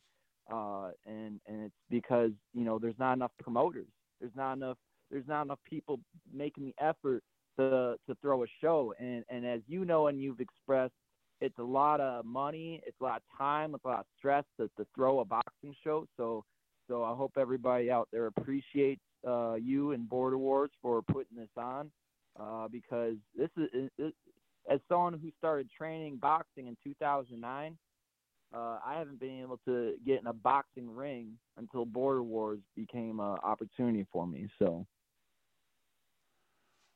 uh, 0.52 0.90
and 1.06 1.40
and 1.48 1.66
it's 1.66 1.76
because 1.90 2.32
you 2.54 2.66
know 2.66 2.78
there's 2.78 3.00
not 3.00 3.14
enough 3.14 3.32
promoters. 3.42 3.88
There's 4.20 4.36
not 4.36 4.54
enough. 4.54 4.78
There's 5.10 5.28
not 5.28 5.44
enough 5.44 5.60
people 5.70 6.00
making 6.34 6.66
the 6.66 6.84
effort 6.84 7.24
to 7.58 7.98
throw 8.22 8.44
a 8.44 8.48
show. 8.62 8.94
And 9.00 9.24
and 9.30 9.46
as 9.46 9.62
you 9.68 9.86
know 9.86 10.08
and 10.08 10.22
you've 10.22 10.40
expressed, 10.40 10.94
it's 11.42 11.58
a 11.60 11.64
lot 11.64 12.02
of 12.02 12.26
money, 12.26 12.82
it's 12.86 13.00
a 13.02 13.04
lot 13.04 13.18
of 13.18 13.38
time, 13.38 13.76
it's 13.76 13.86
a 13.86 13.88
lot 13.88 14.00
of 14.00 14.06
stress 14.18 14.44
to, 14.60 14.70
to 14.78 14.86
throw 14.96 15.20
a 15.20 15.26
boxing 15.26 15.76
show. 15.84 16.06
So 16.18 16.44
so 16.88 17.04
I 17.04 17.16
hope 17.16 17.34
everybody 17.38 17.90
out 17.90 18.08
there 18.12 18.28
appreciates 18.28 19.02
uh, 19.28 19.56
you 19.56 19.92
and 19.92 20.08
Border 20.08 20.38
Wars 20.38 20.70
for 20.82 21.02
putting 21.02 21.38
this 21.38 21.50
on 21.58 21.90
uh, 22.40 22.68
because 22.68 23.16
this 23.36 23.50
is 23.58 23.90
it, 23.98 24.14
as 24.70 24.80
someone 24.90 25.14
who 25.14 25.32
started 25.38 25.70
training 25.78 26.18
boxing 26.18 26.68
in 26.68 26.78
2009. 26.84 27.78
Uh, 28.54 28.78
I 28.86 28.98
haven't 28.98 29.20
been 29.20 29.42
able 29.42 29.60
to 29.66 29.96
get 30.06 30.22
in 30.22 30.28
a 30.28 30.34
boxing 30.34 30.90
ring 30.90 31.34
until 31.58 31.84
Border 31.84 32.24
Wars 32.24 32.60
became 32.76 33.20
an 33.20 33.38
opportunity 33.44 34.06
for 34.14 34.26
me. 34.26 34.48
So, 34.60 34.86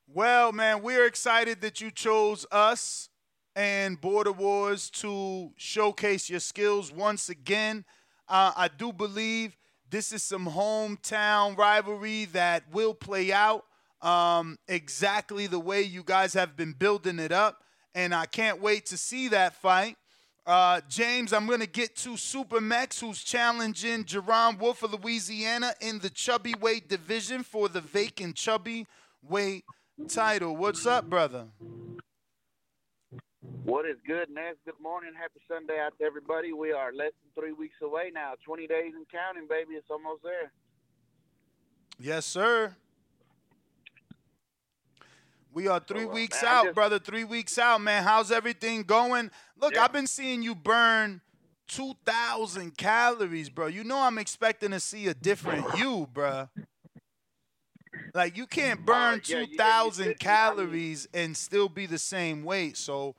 well, 0.08 0.52
man, 0.52 0.82
we're 0.82 1.06
excited 1.06 1.62
that 1.62 1.82
you 1.82 1.91
chose 1.91 2.45
us 2.52 3.10
and 3.56 3.99
Border 3.99 4.32
Wars 4.32 4.89
to 4.91 5.52
showcase 5.58 6.30
your 6.30 6.39
skills 6.39 6.93
once 6.93 7.30
again. 7.30 7.84
Uh, 8.28 8.54
I 8.56 8.69
do 8.69 8.93
believe 8.93 9.58
this 9.89 10.13
is 10.13 10.23
some 10.23 10.45
hometown 10.47 11.58
rivalry 11.58 12.25
that 12.25 12.63
will 12.71 12.93
play 12.93 13.34
out 13.34 13.65
um, 14.01 14.57
exactly 14.67 15.47
the 15.47 15.59
way 15.59 15.81
you 15.81 16.03
guys 16.03 16.33
have 16.33 16.55
been 16.55 16.73
building 16.73 17.19
it 17.19 17.31
up. 17.31 17.63
And 17.95 18.13
I 18.13 18.25
can't 18.25 18.62
wait 18.62 18.85
to 18.88 18.97
see 18.97 19.29
that 19.29 19.55
fight. 19.55 19.97
Uh, 20.45 20.81
James, 20.89 21.33
I'm 21.33 21.45
going 21.45 21.59
to 21.59 21.67
get 21.67 21.95
to 21.97 22.17
Super 22.17 22.59
Mex, 22.62 22.99
who's 22.99 23.23
challenging 23.23 24.03
Jerron 24.03 24.59
Wolf 24.59 24.81
of 24.83 24.93
Louisiana 24.93 25.73
in 25.81 25.99
the 25.99 26.09
chubby 26.09 26.55
weight 26.59 26.88
division 26.88 27.43
for 27.43 27.69
the 27.69 27.81
vacant 27.81 28.35
chubby 28.35 28.88
weight 29.21 29.63
title. 30.07 30.55
What's 30.55 30.85
up, 30.85 31.09
brother? 31.09 31.47
What 33.63 33.85
is 33.85 33.97
good, 34.07 34.29
Ness? 34.31 34.55
Good 34.65 34.79
morning. 34.81 35.12
Happy 35.15 35.39
Sunday 35.47 35.79
out 35.79 35.93
to 35.99 36.03
everybody. 36.03 36.53
We 36.53 36.71
are 36.71 36.91
less 36.91 37.12
than 37.21 37.43
three 37.43 37.51
weeks 37.51 37.75
away 37.83 38.09
now. 38.12 38.33
20 38.43 38.65
days 38.65 38.93
and 38.95 39.05
counting, 39.09 39.47
baby. 39.47 39.75
It's 39.75 39.89
almost 39.91 40.23
there. 40.23 40.51
Yes, 41.99 42.25
sir. 42.25 42.75
We 45.51 45.67
are 45.67 45.79
three 45.79 46.05
well, 46.05 46.13
weeks 46.15 46.41
man, 46.43 46.51
out, 46.51 46.63
just- 46.65 46.75
brother. 46.75 46.99
Three 46.99 47.23
weeks 47.23 47.57
out, 47.57 47.81
man. 47.81 48.03
How's 48.03 48.31
everything 48.31 48.83
going? 48.83 49.31
Look, 49.57 49.73
Yeah. 49.73 49.83
I've 49.83 49.93
been 49.93 50.07
seeing 50.07 50.41
you 50.43 50.53
burn 50.55 51.21
2,000 51.67 52.77
calories, 52.77 53.49
bro. 53.49 53.67
You 53.67 53.83
know 53.83 53.99
I'm 54.01 54.17
expecting 54.17 54.71
to 54.71 54.79
see 54.79 55.07
a 55.07 55.13
different 55.13 55.65
you, 55.77 56.07
bro. 56.13 56.49
Like, 58.13 58.38
you 58.38 58.45
can't 58.47 58.85
burn 58.85 59.19
Uh, 59.19 59.21
yeah, 59.25 59.35
you- 59.38 59.41
you 59.41 59.47
2,000 59.57 60.03
should 60.05 60.05
be. 60.05 60.05
I 60.05 60.07
mean- 60.09 60.17
calories 60.17 61.07
and 61.13 61.35
still 61.35 61.69
be 61.69 61.85
the 61.85 61.99
same 61.99 62.43
weight. 62.43 62.77
So 62.77 63.15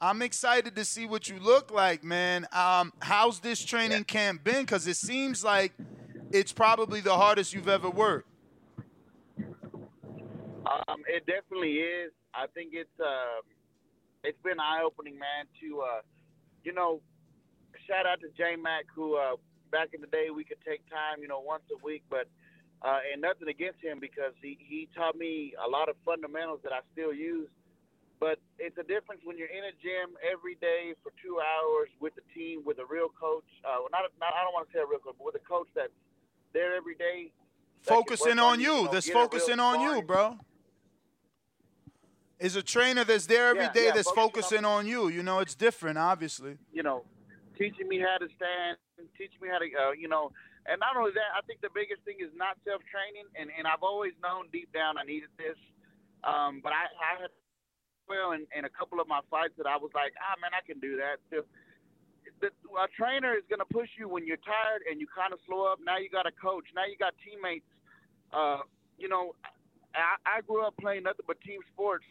I'm 0.00 0.22
excited 0.22 0.74
to 0.76 0.84
see 0.84 1.06
what 1.06 1.28
you 1.28 1.38
look 1.38 1.70
like, 1.70 2.02
man. 2.02 2.46
Um, 2.52 2.92
how's 3.00 3.40
this 3.40 3.64
training 3.64 4.04
camp 4.04 4.42
been? 4.44 4.62
Because 4.62 4.86
it 4.86 4.96
seems 4.96 5.44
like 5.44 5.72
it's 6.30 6.52
probably 6.52 7.00
the 7.00 7.14
hardest 7.16 7.52
you've 7.54 7.68
ever 7.68 7.88
worked. 7.88 8.28
Um, 10.64 11.04
it 11.08 11.26
definitely 11.26 11.76
is. 11.84 12.12
I 12.34 12.46
think 12.54 12.72
it's 12.72 12.96
um, 13.00 13.44
it's 14.24 14.40
been 14.42 14.58
eye 14.58 14.80
opening, 14.84 15.18
man. 15.18 15.44
To 15.60 15.80
uh, 15.80 16.00
you 16.64 16.72
know, 16.72 17.00
shout 17.86 18.06
out 18.06 18.20
to 18.20 18.28
J 18.36 18.56
Mac, 18.56 18.86
who 18.94 19.16
uh, 19.16 19.36
back 19.70 19.90
in 19.92 20.00
the 20.00 20.08
day 20.08 20.28
we 20.34 20.44
could 20.44 20.60
take 20.66 20.80
time, 20.88 21.20
you 21.20 21.28
know, 21.28 21.40
once 21.40 21.64
a 21.68 21.78
week, 21.84 22.02
but 22.08 22.26
uh, 22.82 23.00
and 23.12 23.20
nothing 23.20 23.48
against 23.48 23.80
him 23.80 24.00
because 24.00 24.32
he 24.40 24.56
he 24.60 24.88
taught 24.96 25.16
me 25.16 25.52
a 25.60 25.68
lot 25.68 25.88
of 25.88 25.96
fundamentals 26.04 26.60
that 26.64 26.72
I 26.72 26.80
still 26.92 27.12
use. 27.12 27.48
But 28.20 28.38
it's 28.58 28.78
a 28.78 28.86
difference 28.86 29.20
when 29.24 29.36
you're 29.36 29.52
in 29.52 29.64
a 29.68 29.74
gym 29.82 30.16
every 30.22 30.54
day 30.56 30.94
for 31.02 31.12
two 31.20 31.42
hours 31.44 31.90
with 32.00 32.14
the 32.14 32.22
team, 32.32 32.62
with 32.64 32.78
a 32.78 32.86
real 32.88 33.10
coach. 33.20 33.44
Uh, 33.66 33.84
well, 33.84 33.92
not, 33.92 34.06
not 34.20 34.32
I 34.32 34.44
don't 34.44 34.54
want 34.54 34.68
to 34.68 34.72
say 34.72 34.80
a 34.80 34.86
real 34.86 35.00
coach, 35.00 35.16
but 35.18 35.26
with 35.26 35.36
a 35.36 35.44
coach 35.44 35.68
that's 35.74 35.92
there 36.54 36.74
every 36.74 36.94
day. 36.94 37.32
focusing 37.82 38.38
on 38.38 38.60
you, 38.60 38.72
you. 38.72 38.84
know, 38.84 38.92
That's 38.92 39.06
get 39.06 39.12
a 39.12 39.18
real 39.18 39.24
focusing 39.26 39.60
on 39.60 39.80
you, 39.82 40.00
bro. 40.02 40.38
Is 42.44 42.56
a 42.56 42.62
trainer 42.62 43.04
that's 43.04 43.24
there 43.24 43.48
every 43.48 43.64
Yeah, 43.64 43.72
day 43.72 43.84
yeah, 43.86 43.92
that's 43.96 44.10
focusing 44.10 44.66
on 44.66 44.86
you. 44.86 45.08
You 45.08 45.22
know, 45.22 45.38
it's 45.40 45.54
different, 45.54 45.96
obviously. 45.96 46.58
you 46.76 46.82
know, 46.82 47.00
teaching 47.56 47.88
me 47.88 47.98
how 48.04 48.18
to 48.20 48.28
stand, 48.36 48.76
teaching 49.16 49.40
me 49.40 49.48
how 49.48 49.56
to, 49.64 49.64
uh, 49.64 49.92
you 49.96 50.08
know, 50.08 50.30
and 50.68 50.76
not 50.78 50.92
only 50.94 51.12
that, 51.16 51.32
I 51.32 51.40
think 51.48 51.62
the 51.64 51.72
biggest 51.72 52.04
thing 52.04 52.20
is 52.20 52.28
not 52.36 52.60
self 52.68 52.84
training, 52.92 53.24
and 53.32 53.48
and 53.56 53.64
I've 53.66 53.80
always 53.80 54.12
known 54.20 54.52
deep 54.52 54.68
down 54.76 55.00
I 55.00 55.04
needed 55.08 55.32
this, 55.40 55.56
um, 56.20 56.60
but 56.60 56.76
I 56.76 56.84
I 57.00 57.10
had 57.24 57.32
well 58.08 58.32
in, 58.36 58.44
in 58.52 58.68
a 58.68 58.72
couple 58.76 59.00
of 59.00 59.08
my 59.08 59.20
fights 59.32 59.56
that 59.56 59.66
I 59.66 59.80
was 59.80 59.90
like, 59.96 60.12
ah 60.20 60.36
man, 60.40 60.52
I 60.52 60.60
can 60.60 60.80
do 60.80 61.00
that. 61.00 61.24
The, 61.32 61.40
the, 62.44 62.48
a 62.76 62.88
trainer 62.92 63.32
is 63.32 63.44
going 63.48 63.64
to 63.64 63.70
push 63.72 63.88
you 63.96 64.08
when 64.08 64.26
you're 64.28 64.44
tired 64.44 64.84
and 64.90 65.00
you 65.00 65.08
kind 65.08 65.32
of 65.32 65.40
slow 65.48 65.64
up. 65.64 65.80
Now 65.80 65.96
you 65.96 66.12
got 66.12 66.26
a 66.28 66.34
coach. 66.36 66.68
Now 66.76 66.84
you 66.84 67.00
got 67.00 67.16
teammates. 67.24 67.68
Uh, 68.32 68.68
you 69.00 69.08
know, 69.08 69.32
I, 69.96 70.38
I 70.38 70.40
grew 70.44 70.60
up 70.66 70.76
playing 70.76 71.04
nothing 71.04 71.24
but 71.26 71.40
team 71.40 71.60
sports. 71.72 72.04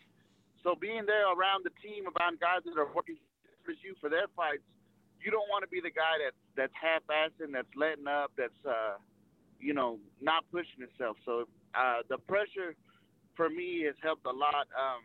So 0.64 0.76
being 0.80 1.06
there 1.06 1.28
around 1.28 1.68
the 1.68 1.76
team, 1.84 2.08
around 2.08 2.40
guys 2.40 2.64
that 2.66 2.80
are 2.80 2.88
working 2.96 3.20
with 3.68 3.78
you 3.84 3.96
for 4.00 4.10
their 4.10 4.32
fights, 4.36 4.64
you 5.20 5.32
don't 5.32 5.48
want 5.52 5.64
to 5.64 5.72
be 5.72 5.80
the 5.80 5.92
guy 5.92 6.20
that's 6.24 6.40
that's 6.56 6.76
half-assing, 6.76 7.52
that's 7.52 7.72
letting 7.76 8.08
up, 8.08 8.32
that's 8.38 8.60
uh, 8.68 8.96
you 9.60 9.74
know 9.74 10.00
not 10.22 10.44
pushing 10.52 10.80
himself. 10.80 11.18
So 11.26 11.48
uh, 11.76 12.04
the 12.08 12.18
pressure 12.18 12.76
for 13.36 13.50
me 13.50 13.84
has 13.88 13.96
helped 14.04 14.26
a 14.26 14.32
lot. 14.32 14.68
Um, 14.72 15.04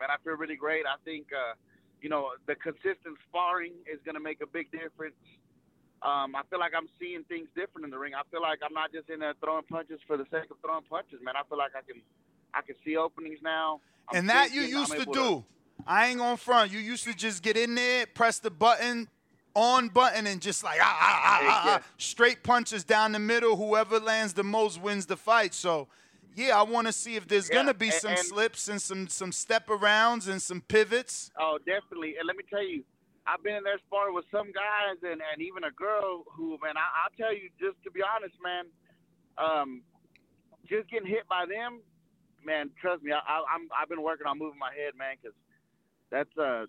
man, 0.00 0.12
I 0.12 0.16
feel 0.24 0.36
really 0.36 0.56
great. 0.56 0.84
I 0.84 1.00
think 1.04 1.28
uh, 1.32 1.56
you 2.00 2.08
know 2.08 2.36
the 2.46 2.56
consistent 2.56 3.16
sparring 3.28 3.72
is 3.88 4.00
going 4.04 4.16
to 4.16 4.24
make 4.24 4.40
a 4.40 4.48
big 4.48 4.72
difference. 4.72 5.16
Um, 6.04 6.36
I 6.36 6.44
feel 6.52 6.60
like 6.60 6.76
I'm 6.76 6.92
seeing 7.00 7.24
things 7.24 7.48
different 7.56 7.88
in 7.88 7.90
the 7.90 7.98
ring. 7.98 8.12
I 8.12 8.20
feel 8.28 8.44
like 8.44 8.60
I'm 8.60 8.76
not 8.76 8.92
just 8.92 9.08
in 9.08 9.20
there 9.20 9.32
throwing 9.40 9.64
punches 9.64 10.00
for 10.04 10.20
the 10.20 10.28
sake 10.28 10.52
of 10.52 10.60
throwing 10.60 10.84
punches, 10.84 11.24
man. 11.24 11.40
I 11.40 11.44
feel 11.48 11.56
like 11.56 11.72
I 11.72 11.80
can 11.80 12.04
I 12.56 12.62
can 12.62 12.74
see 12.84 12.96
openings 12.96 13.38
now. 13.42 13.80
I'm 14.08 14.18
and 14.18 14.30
that 14.30 14.52
you 14.52 14.62
thinking, 14.62 14.78
used 14.80 14.92
to 14.92 15.04
do. 15.04 15.44
I 15.86 16.06
ain't 16.08 16.18
gonna 16.18 16.36
front. 16.36 16.72
You 16.72 16.78
used 16.78 17.04
to 17.04 17.14
just 17.14 17.42
get 17.42 17.56
in 17.56 17.74
there, 17.74 18.06
press 18.06 18.38
the 18.38 18.50
button, 18.50 19.08
on 19.54 19.88
button, 19.88 20.26
and 20.26 20.40
just 20.40 20.64
like 20.64 20.78
ah 20.80 20.98
ah 21.00 21.20
ah, 21.22 21.40
ah, 21.42 21.62
ah 21.80 21.86
straight 21.98 22.42
punches 22.42 22.82
down 22.84 23.12
the 23.12 23.18
middle. 23.18 23.56
Whoever 23.56 24.00
lands 24.00 24.32
the 24.32 24.44
most 24.44 24.80
wins 24.80 25.06
the 25.06 25.16
fight. 25.16 25.54
So. 25.54 25.88
Yeah, 26.38 26.60
I 26.60 26.64
want 26.64 26.86
to 26.86 26.92
see 26.92 27.16
if 27.16 27.26
there's 27.26 27.48
Yeah, 27.48 27.54
gonna 27.56 27.72
be 27.72 27.86
and- 27.86 27.94
some 27.94 28.10
and- 28.10 28.18
slips 28.18 28.68
and 28.68 28.76
some 28.82 29.08
some 29.08 29.32
step 29.32 29.68
arounds 29.68 30.28
and 30.28 30.40
some 30.42 30.60
pivots. 30.60 31.30
Oh, 31.40 31.56
definitely. 31.64 32.16
And 32.18 32.26
let 32.26 32.36
me 32.36 32.44
tell 32.50 32.62
you, 32.62 32.84
I've 33.26 33.42
been 33.42 33.54
in 33.54 33.64
there 33.64 33.78
sparring 33.86 34.14
with 34.14 34.26
some 34.30 34.52
guys 34.52 34.98
and, 35.02 35.22
and 35.32 35.40
even 35.40 35.64
a 35.64 35.70
girl 35.70 36.24
who, 36.36 36.58
man, 36.62 36.76
I, 36.76 36.84
I'll 37.04 37.16
tell 37.16 37.32
you, 37.34 37.48
just 37.58 37.82
to 37.84 37.90
be 37.90 38.02
honest, 38.04 38.34
man, 38.44 38.64
um, 39.38 39.80
just 40.68 40.90
getting 40.90 41.08
hit 41.08 41.26
by 41.26 41.46
them, 41.48 41.80
man, 42.46 42.70
trust 42.80 43.02
me, 43.02 43.12
I, 43.12 43.18
I'm, 43.18 43.68
I've 43.78 43.88
been 43.88 44.02
working 44.02 44.26
on 44.26 44.38
moving 44.38 44.58
my 44.58 44.70
head, 44.70 44.94
man, 44.96 45.16
because 45.20 45.36
that's, 46.10 46.38
uh, 46.38 46.64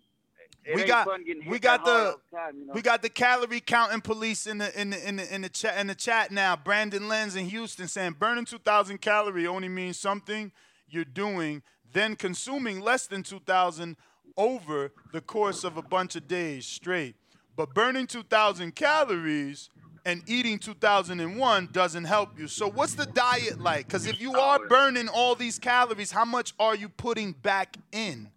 we 0.76 0.84
got 0.84 1.06
fun 1.06 1.24
getting 1.26 1.44
hit 1.44 1.52
we 1.52 1.60
got 1.60 1.86
the 1.86 2.16
time, 2.34 2.58
you 2.58 2.68
know? 2.68 2.74
we 2.74 2.82
got 2.82 3.02
the 3.02 3.10
calorie 3.10 3.62
counting 3.62 4.02
police 4.02 4.48
in 4.48 4.58
the 4.58 4.80
in 4.80 4.90
the 4.90 5.08
in 5.08 5.16
the 5.18 5.34
in 5.34 5.42
the 5.42 5.50
chat 5.50 5.78
in 5.78 5.88
the 5.88 5.96
chat 5.96 6.32
now. 6.32 6.56
Brandon 6.56 7.08
Lenz 7.08 7.36
in 7.36 7.46
Houston 7.46 7.88
saying 7.88 8.16
burning 8.20 8.46
2,000 8.46 9.00
calorie 9.00 9.48
only 9.48 9.70
means 9.70 9.98
something 9.98 10.52
you're 10.90 11.06
doing, 11.06 11.63
then 11.94 12.16
consuming 12.16 12.82
less 12.82 13.08
than 13.08 13.24
2,000 13.24 13.96
over 14.36 14.92
the 15.13 15.22
course 15.22 15.63
of 15.63 15.78
a 15.78 15.82
bunch 15.82 16.16
of 16.16 16.28
days 16.28 16.66
straight. 16.66 17.16
But 17.56 17.74
burning 17.74 18.08
2,000 18.08 18.76
calories 18.76 19.70
and 20.08 20.24
eating 20.26 20.58
2001 20.58 21.70
doesn't 21.74 22.06
help 22.06 22.39
you. 22.39 22.48
So 22.48 22.70
what's 22.70 22.93
the 22.93 23.08
diet 23.08 23.60
like? 23.60 23.88
Because 23.88 24.08
if 24.08 24.22
you 24.22 24.36
are 24.36 24.65
burning 24.70 25.10
all 25.10 25.36
these 25.36 25.60
calories, 25.60 26.12
how 26.12 26.24
much 26.24 26.54
are 26.58 26.76
you 26.76 26.88
putting 26.88 27.34
back 27.34 27.76
in? 27.91 28.30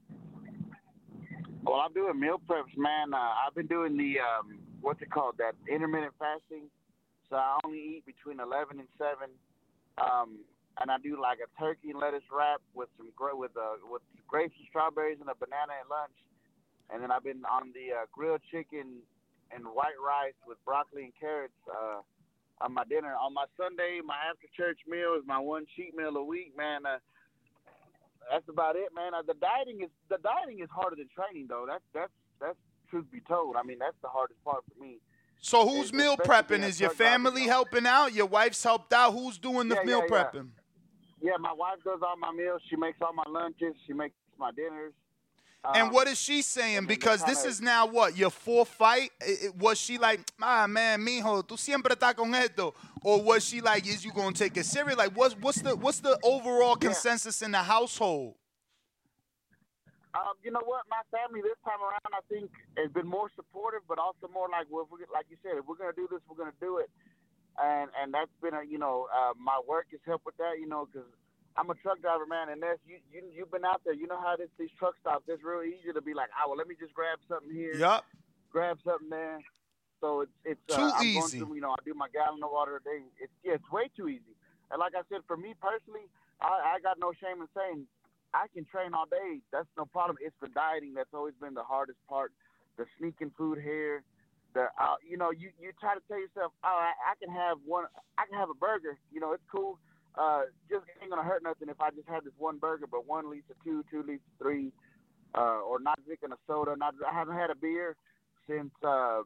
Well, 1.63 1.77
I'm 1.77 1.93
doing 1.93 2.19
meal 2.19 2.41
preps, 2.49 2.77
man. 2.77 3.15
Uh, 3.15 3.19
I've 3.47 3.55
been 3.55 3.69
doing 3.69 3.97
the 3.97 4.19
um, 4.19 4.59
what's 4.81 5.01
it 5.01 5.11
called? 5.13 5.37
That 5.39 5.55
intermittent 5.71 6.13
fasting. 6.19 6.65
So 7.29 7.37
I 7.37 7.61
only 7.65 7.79
eat 7.79 8.05
between 8.05 8.41
11 8.41 8.81
and 8.81 8.89
7, 8.99 9.31
um, 10.03 10.39
and 10.81 10.91
I 10.91 10.99
do 10.99 11.23
like 11.23 11.39
a 11.39 11.47
turkey 11.61 11.91
and 11.91 12.01
lettuce 12.01 12.27
wrap 12.37 12.61
with 12.75 12.89
some 12.99 13.13
gra- 13.15 13.37
with 13.37 13.57
uh, 13.57 13.79
with 13.89 14.03
grapes 14.27 14.55
and 14.59 14.67
strawberries 14.69 15.19
and 15.21 15.31
a 15.31 15.37
banana 15.39 15.79
at 15.79 15.89
lunch. 15.89 16.19
And 16.93 17.01
then 17.01 17.13
I've 17.13 17.23
been 17.23 17.45
on 17.47 17.71
the 17.71 17.95
uh, 17.95 18.07
grilled 18.11 18.41
chicken 18.51 19.07
and 19.55 19.65
white 19.67 19.99
rice 19.99 20.37
with 20.47 20.59
broccoli 20.65 21.05
and 21.05 21.13
carrots 21.19 21.57
uh, 21.69 22.01
on 22.61 22.75
my 22.75 22.85
dinner. 22.85 23.15
On 23.15 23.35
my 23.35 23.47
Sunday, 23.57 24.01
my 24.05 24.17
after 24.31 24.47
church 24.57 24.79
meal 24.89 25.17
is 25.19 25.27
my 25.27 25.39
one 25.39 25.67
cheat 25.77 25.97
meal 25.97 26.17
a 26.17 26.25
week, 26.25 26.57
man. 26.57 26.87
Uh, 26.87 26.99
that's 28.31 28.49
about 28.49 28.77
it, 28.77 28.91
man. 28.95 29.15
Uh, 29.15 29.23
the 29.27 29.35
dieting 29.35 29.83
is 29.83 29.91
the 30.09 30.19
dieting 30.23 30.61
is 30.63 30.69
harder 30.71 30.97
than 30.97 31.09
training, 31.15 31.47
though. 31.49 31.65
That's 31.67 31.85
that's 31.95 32.13
that's 32.41 32.59
truth 32.89 33.07
be 33.11 33.21
told. 33.27 33.57
I 33.57 33.63
mean, 33.63 33.79
that's 33.79 33.97
the 34.03 34.09
hardest 34.09 34.43
part 34.45 34.63
for 34.69 34.83
me. 34.83 34.99
So 35.41 35.67
who's 35.67 35.87
Especially 35.87 35.99
meal 35.99 36.17
prepping? 36.19 36.63
Is 36.65 36.81
your 36.81 36.91
family 36.91 37.45
helping 37.45 37.87
out? 37.87 38.13
Your 38.13 38.27
wife's 38.27 38.63
helped 38.63 38.93
out? 38.93 39.13
Who's 39.15 39.39
doing 39.39 39.69
the 39.69 39.77
Yeah, 39.77 39.85
meal 39.85 39.99
yeah, 40.01 40.17
yeah. 40.17 40.25
prepping? 40.25 40.49
Yeah, 41.23 41.37
my 41.39 41.53
wife 41.53 41.79
does 41.85 42.01
all 42.03 42.17
my 42.17 42.33
meals. 42.33 42.61
She 42.69 42.77
makes 42.77 42.99
all 43.01 43.13
my 43.13 43.25
lunches. 43.29 43.75
She 43.87 43.93
makes 43.93 44.15
my 44.39 44.51
dinners. 44.53 44.93
And 45.63 45.89
Um, 45.89 45.93
what 45.93 46.09
is 46.09 46.19
she 46.19 46.41
saying? 46.41 46.87
Because 46.87 47.23
this 47.25 47.45
is 47.45 47.61
now 47.61 47.87
what 47.87 48.17
your 48.17 48.31
fourth 48.31 48.69
fight. 48.69 49.11
Was 49.59 49.79
she 49.79 49.99
like, 49.99 50.21
ah 50.41 50.67
man, 50.67 51.01
mijo, 51.05 51.43
tú 51.47 51.59
siempre 51.59 51.95
estás 51.95 52.17
con 52.17 52.35
esto, 52.35 52.75
or 53.03 53.23
was 53.23 53.45
she 53.45 53.61
like, 53.61 53.87
is 53.87 54.03
you 54.05 54.13
gonna 54.13 54.33
take 54.33 54.57
it 54.57 54.65
serious? 54.65 54.97
Like, 54.97 55.15
what's 55.15 55.35
what's 55.35 55.61
the 55.61 55.77
what's 55.77 56.01
the 56.01 56.19
overall 56.23 56.77
consensus 56.77 57.43
in 57.43 57.51
the 57.51 57.63
household? 57.63 58.37
Um, 60.15 60.35
you 60.43 60.51
know 60.51 60.63
what? 60.65 60.83
My 60.91 61.03
family 61.13 61.41
this 61.43 61.59
time 61.65 61.79
around, 61.79 62.11
I 62.13 62.25
think, 62.29 62.51
has 62.79 62.91
been 62.91 63.07
more 63.07 63.31
supportive, 63.37 63.83
but 63.87 63.99
also 63.99 64.27
more 64.33 64.49
like, 64.51 64.67
well, 64.69 64.85
if 64.85 64.91
we, 64.91 65.05
like 65.13 65.27
you 65.31 65.37
said, 65.43 65.53
if 65.59 65.67
we're 65.67 65.77
gonna 65.77 65.93
do 65.95 66.09
this, 66.11 66.21
we're 66.27 66.37
gonna 66.37 66.57
do 66.61 66.79
it. 66.79 66.91
And 67.63 67.91
and 68.01 68.15
that's 68.15 68.33
been 68.41 68.55
a, 68.55 68.65
you 68.65 68.79
know, 68.79 69.07
uh, 69.13 69.35
my 69.37 69.61
work 69.69 69.89
has 69.93 70.01
helped 70.07 70.25
with 70.25 70.37
that, 70.39 70.59
you 70.59 70.67
know, 70.67 70.89
because 70.91 71.07
I'm 71.57 71.69
a 71.71 71.75
truck 71.75 72.01
driver, 72.01 72.27
man, 72.27 72.49
and 72.49 72.63
that's 72.63 72.79
you 72.87 72.99
you 73.13 73.23
you've 73.35 73.51
been 73.51 73.65
out 73.65 73.83
there. 73.85 73.95
You 73.95 74.07
know 74.07 74.21
how 74.21 74.37
this 74.37 74.49
these 74.59 74.71
truck 74.79 74.95
stops. 75.01 75.25
It's 75.29 75.43
real 75.43 75.63
easy 75.63 75.93
to 75.93 76.01
be 76.01 76.15
like, 76.15 76.29
oh, 76.39 76.51
well, 76.51 76.59
let 76.59 76.69
me 76.69 76.75
just 76.79 76.95
grab 76.95 77.19
something 77.29 77.51
here, 77.51 77.75
Yup. 77.75 78.05
grab 78.51 78.79
something 78.85 79.11
there. 79.11 79.41
So 80.01 80.23
it's 80.23 80.33
it's 80.45 80.61
Too 80.69 80.81
uh, 80.81 80.93
I'm 80.97 81.07
easy. 81.07 81.41
Going 81.41 81.55
you 81.55 81.61
know, 81.61 81.73
I 81.73 81.83
do 81.85 81.95
my 81.95 82.09
gallon 82.09 82.43
of 82.43 82.51
water 82.51 82.77
a 82.77 82.83
day. 82.83 83.03
It's 83.21 83.33
yeah, 83.45 83.55
it's 83.55 83.71
way 83.71 83.91
too 83.97 84.09
easy. 84.09 84.35
And 84.71 84.79
like 84.79 84.95
I 84.95 85.03
said, 85.11 85.21
for 85.27 85.37
me 85.37 85.55
personally, 85.61 86.07
I, 86.41 86.79
I 86.79 86.81
got 86.81 86.99
no 86.99 87.13
shame 87.21 87.43
in 87.43 87.49
saying 87.55 87.87
I 88.33 88.47
can 88.55 88.65
train 88.65 88.95
all 88.95 89.07
day. 89.07 89.43
That's 89.53 89.69
no 89.77 89.85
problem. 89.85 90.17
It's 90.23 90.37
the 90.41 90.49
dieting 90.49 90.95
that's 90.95 91.13
always 91.13 91.35
been 91.41 91.55
the 91.55 91.67
hardest 91.67 91.99
part. 92.09 92.33
The 92.79 92.87
sneaking 92.99 93.33
food 93.37 93.59
here. 93.59 94.03
The 94.55 94.67
uh, 94.81 94.97
you 95.07 95.17
know 95.17 95.31
you 95.31 95.51
you 95.61 95.71
try 95.79 95.95
to 95.95 96.01
tell 96.09 96.19
yourself, 96.19 96.53
oh, 96.65 96.79
I, 96.81 96.95
I 97.13 97.15
can 97.23 97.33
have 97.35 97.59
one. 97.67 97.85
I 98.19 98.27
can 98.27 98.39
have 98.39 98.51
a 98.51 98.59
burger. 98.59 98.99
You 99.13 99.21
know, 99.21 99.33
it's 99.33 99.47
cool. 99.53 99.79
Uh, 100.17 100.43
just 100.69 100.85
ain't 101.01 101.11
gonna 101.11 101.23
hurt 101.23 101.43
nothing 101.43 101.69
if 101.69 101.81
I 101.81 101.91
just 101.91 102.09
have 102.09 102.25
this 102.25 102.35
one 102.39 102.59
burger. 102.59 102.87
But 102.91 103.07
one 103.07 103.31
leads 103.31 103.47
to 103.49 103.55
two, 103.65 103.85
two 103.91 104.03
leads 104.03 104.23
to 104.23 104.45
three. 104.45 104.73
Uh, 105.33 105.63
or 105.63 105.79
not 105.79 105.99
drinking 106.05 106.33
a 106.33 106.37
soda. 106.47 106.75
Not 106.77 106.95
I 107.07 107.15
haven't 107.15 107.37
had 107.37 107.51
a 107.51 107.55
beer 107.55 107.95
since 108.49 108.71
uh, 108.83 109.23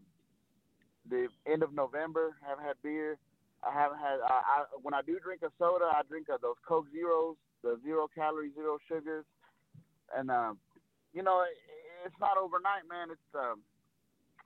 the 1.08 1.28
end 1.50 1.62
of 1.62 1.72
November. 1.72 2.36
haven't 2.46 2.64
had 2.64 2.76
beer. 2.82 3.16
I 3.64 3.72
haven't 3.72 3.98
had. 3.98 4.20
I, 4.20 4.40
I 4.44 4.64
when 4.82 4.92
I 4.92 5.00
do 5.00 5.18
drink 5.18 5.40
a 5.42 5.50
soda, 5.58 5.86
I 5.86 6.02
drink 6.08 6.28
uh, 6.28 6.36
those 6.40 6.60
Coke 6.68 6.86
Zeros, 6.92 7.36
the 7.62 7.78
zero 7.82 8.08
calorie, 8.14 8.52
zero 8.54 8.78
sugars, 8.86 9.24
and 10.14 10.30
um, 10.30 10.58
you 11.14 11.22
know 11.22 11.40
it, 11.42 11.56
it's 12.04 12.20
not 12.20 12.36
overnight, 12.36 12.84
man. 12.88 13.08
It's 13.10 13.30
um, 13.34 13.62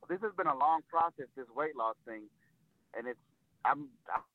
this 0.09 0.21
has 0.23 0.33
been 0.37 0.47
a 0.47 0.57
long 0.57 0.83
process, 0.89 1.27
this 1.35 1.51
weight 1.55 1.75
loss 1.75 1.97
thing, 2.07 2.31
and 2.97 3.09
it's 3.09 3.19
I'm 3.65 3.89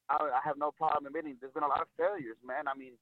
I, 0.10 0.16
I 0.16 0.42
have 0.44 0.58
no 0.58 0.72
problem 0.72 1.06
admitting 1.06 1.38
there's 1.40 1.54
been 1.54 1.64
a 1.64 1.68
lot 1.68 1.82
of 1.82 1.88
failures, 1.98 2.38
man. 2.46 2.68
I 2.68 2.78
mean, 2.78 2.94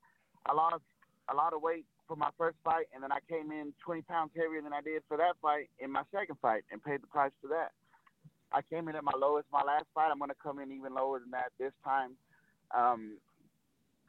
lot 0.54 0.74
of 0.74 0.82
a 1.30 1.36
lot 1.36 1.54
of 1.54 1.62
weight 1.62 1.86
for 2.08 2.16
my 2.16 2.30
first 2.38 2.58
fight, 2.64 2.86
and 2.94 3.04
then 3.04 3.12
I 3.12 3.20
came 3.30 3.52
in 3.52 3.74
20 3.86 4.02
pounds 4.04 4.32
heavier 4.36 4.62
than 4.62 4.74
I 4.74 4.82
did 4.82 5.02
for 5.08 5.18
that 5.18 5.36
fight 5.42 5.70
in 5.80 5.92
my 5.92 6.04
second 6.12 6.38
fight, 6.42 6.64
and 6.72 6.84
paid 6.84 7.02
the 7.02 7.08
price 7.08 7.32
for 7.42 7.48
that. 7.50 7.72
I 8.52 8.62
came 8.62 8.90
in 8.90 8.96
at 8.96 9.04
my 9.04 9.16
lowest 9.18 9.48
my 9.52 9.64
last 9.64 9.86
fight. 9.96 10.12
I'm 10.12 10.20
to 10.20 10.36
come 10.44 10.60
in 10.60 10.72
even 10.72 10.94
lower 10.94 11.20
than 11.20 11.32
that 11.32 11.52
this 11.58 11.74
time. 11.84 12.18
Um, 12.76 13.18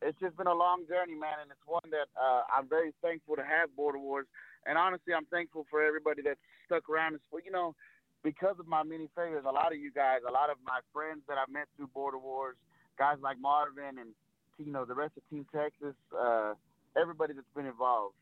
it's 0.02 0.18
just 0.18 0.36
been 0.36 0.48
a 0.50 0.54
long 0.54 0.82
journey, 0.88 1.14
man, 1.14 1.38
and 1.40 1.50
it's 1.50 1.66
one 1.66 1.86
that 1.90 2.10
uh, 2.18 2.42
I'm 2.50 2.68
very 2.68 2.92
thankful 3.02 3.36
to 3.36 3.44
have 3.44 3.74
Border 3.76 3.98
Wars. 3.98 4.26
And 4.66 4.76
honestly, 4.76 5.14
I'm 5.14 5.26
thankful 5.26 5.66
for 5.70 5.82
everybody 5.82 6.22
that's 6.22 6.42
stuck 6.66 6.88
around. 6.88 7.14
And 7.14 7.22
you 7.44 7.52
know, 7.52 7.74
because 8.22 8.56
of 8.58 8.66
my 8.66 8.82
many 8.82 9.08
failures, 9.14 9.44
a 9.46 9.52
lot 9.52 9.72
of 9.72 9.78
you 9.78 9.90
guys, 9.92 10.20
a 10.28 10.32
lot 10.32 10.50
of 10.50 10.56
my 10.64 10.80
friends 10.92 11.22
that 11.28 11.38
I've 11.38 11.52
met 11.52 11.68
through 11.76 11.88
Border 11.88 12.18
Wars, 12.18 12.56
guys 12.98 13.16
like 13.22 13.38
Marvin 13.40 13.98
and 13.98 14.10
you 14.58 14.72
know 14.72 14.84
the 14.84 14.94
rest 14.94 15.16
of 15.16 15.28
Team 15.28 15.46
Texas, 15.54 15.96
uh, 16.16 16.54
everybody 16.96 17.32
that's 17.34 17.46
been 17.56 17.66
involved, 17.66 18.14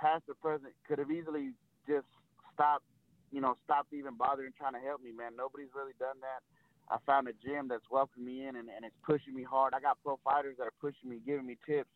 past 0.00 0.24
or 0.28 0.34
present, 0.34 0.72
could 0.86 0.98
have 0.98 1.10
easily 1.10 1.52
just 1.86 2.06
stopped 2.52 2.84
you 3.30 3.40
know, 3.40 3.54
stopped 3.64 3.92
even 3.92 4.14
bothering 4.14 4.52
trying 4.58 4.74
to 4.74 4.80
help 4.80 5.02
me, 5.02 5.10
man. 5.12 5.32
Nobody's 5.36 5.70
really 5.74 5.94
done 5.98 6.18
that. 6.20 6.42
I 6.90 6.98
found 7.06 7.28
a 7.28 7.32
gym 7.38 7.68
that's 7.68 7.86
welcomed 7.90 8.26
me 8.26 8.46
in 8.46 8.56
and, 8.56 8.68
and 8.68 8.84
it's 8.84 8.98
pushing 9.06 9.34
me 9.34 9.44
hard. 9.44 9.74
I 9.74 9.80
got 9.80 9.98
pro 10.02 10.18
fighters 10.24 10.56
that 10.58 10.66
are 10.66 10.80
pushing 10.80 11.08
me, 11.08 11.22
giving 11.24 11.46
me 11.46 11.56
tips, 11.64 11.90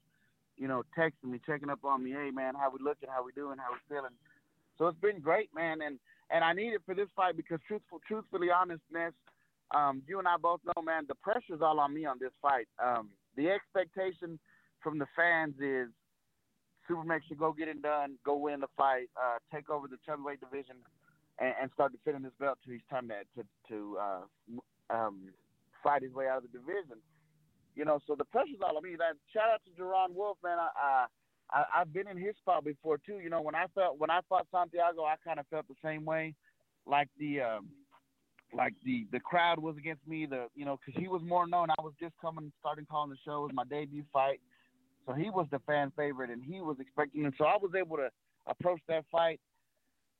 you 0.57 0.69
know, 0.69 0.85
texting 0.97 1.35
me, 1.35 1.41
checking 1.45 1.69
up 1.71 1.85
on 1.85 2.05
me. 2.05 2.13
Hey, 2.13 2.31
man, 2.31 2.55
how 2.55 2.71
we 2.71 2.79
looking? 2.79 3.09
How 3.11 3.25
we 3.25 3.33
doing? 3.33 3.59
How 3.59 3.75
we 3.75 3.83
feeling? 3.91 4.15
So 4.79 4.87
it's 4.87 5.01
been 5.01 5.19
great, 5.19 5.51
man. 5.53 5.83
And 5.83 5.99
and 6.31 6.45
I 6.45 6.53
need 6.53 6.73
it 6.73 6.83
for 6.87 6.95
this 6.95 7.09
fight 7.15 7.37
because 7.37 7.61
truthful, 7.67 8.01
truthfully, 8.07 8.49
honestness, 8.51 9.13
um, 9.75 10.03
you 10.07 10.19
and 10.19 10.29
I 10.29 10.37
both 10.37 10.61
know, 10.65 10.83
man, 10.83 11.05
the 11.09 11.15
pressure's 11.17 11.63
all 11.63 11.81
on 11.81 11.95
me 11.95 12.05
on 12.05 12.19
this 12.21 12.33
fight. 12.41 12.69
Um, 12.83 13.11
the 13.37 13.51
expectation 13.51 14.39
from 14.83 14.99
the 14.99 15.07
fans 15.17 15.55
is 15.61 15.89
Supermex 16.89 17.21
should 17.29 17.39
go 17.39 17.53
get 17.53 17.69
it 17.69 17.83
done, 17.83 18.17
go 18.25 18.37
win 18.37 18.61
the 18.61 18.69
fight, 18.77 19.09
uh, 19.17 19.39
take 19.53 19.71
over 19.71 19.89
the 19.89 19.97
chubby 20.05 20.37
division 20.39 20.77
and, 21.39 21.55
and 21.61 21.71
start 21.75 21.93
defending 21.93 22.23
this 22.23 22.37
belt 22.39 22.59
till 22.65 22.75
he's 22.75 22.85
time 22.91 23.09
to 23.09 23.25
to, 23.35 23.49
to 23.69 23.99
uh, 23.99 24.95
um, 24.95 25.29
fight 25.83 26.03
his 26.03 26.13
way 26.13 26.29
out 26.29 26.39
of 26.39 26.45
the 26.45 26.59
division. 26.59 27.01
You 27.75 27.85
know, 27.85 27.99
so 28.07 28.15
the 28.15 28.25
pressure's 28.25 28.63
all 28.63 28.77
on 28.77 28.83
me. 28.85 28.95
That 28.97 29.17
shout 29.33 29.51
out 29.53 29.61
to 29.65 29.83
Jerron 29.83 30.15
Wolf, 30.15 30.39
man. 30.45 30.59
I, 30.59 30.69
I 30.77 31.07
I 31.51 31.65
I've 31.77 31.93
been 31.93 32.09
in 32.09 32.19
his 32.19 32.37
spot 32.37 32.65
before 32.65 32.99
too. 32.99 33.21
You 33.23 33.31
know, 33.31 33.43
when 33.43 33.55
I 33.55 33.67
felt 33.75 33.99
when 33.99 34.11
I 34.11 34.21
fought 34.29 34.47
Santiago, 34.51 35.05
I 35.05 35.17
kind 35.25 35.39
of 35.39 35.47
felt 35.49 35.67
the 35.69 35.75
same 35.83 36.05
way, 36.05 36.35
like 36.87 37.09
the 37.19 37.41
um, 37.41 37.69
like 38.55 38.75
the 38.85 39.07
the 39.13 39.21
crowd 39.21 39.59
was 39.59 39.77
against 39.77 40.07
me. 40.07 40.27
The 40.27 40.47
you 40.55 40.65
know, 40.65 40.79
because 40.85 41.01
he 41.01 41.09
was 41.09 41.23
more 41.23 41.47
known. 41.47 41.71
I 41.71 41.83
was 41.83 41.95
just 42.01 42.15
coming, 42.21 42.53
starting 42.61 42.87
calling 42.91 43.11
the 43.11 43.17
show. 43.25 43.45
It 43.45 43.47
was 43.47 43.51
my 43.55 43.65
debut 43.65 44.05
fight, 44.13 44.41
so 45.07 45.13
he 45.13 45.31
was 45.31 45.47
the 45.51 45.61
fan 45.61 45.93
favorite, 45.97 46.31
and 46.31 46.43
he 46.43 46.61
was 46.61 46.77
expecting 46.81 47.25
it. 47.25 47.35
So 47.39 47.45
I 47.45 47.57
was 47.57 47.73
able 47.77 47.97
to 47.97 48.11
approach 48.47 48.81
that 48.89 49.05
fight, 49.11 49.41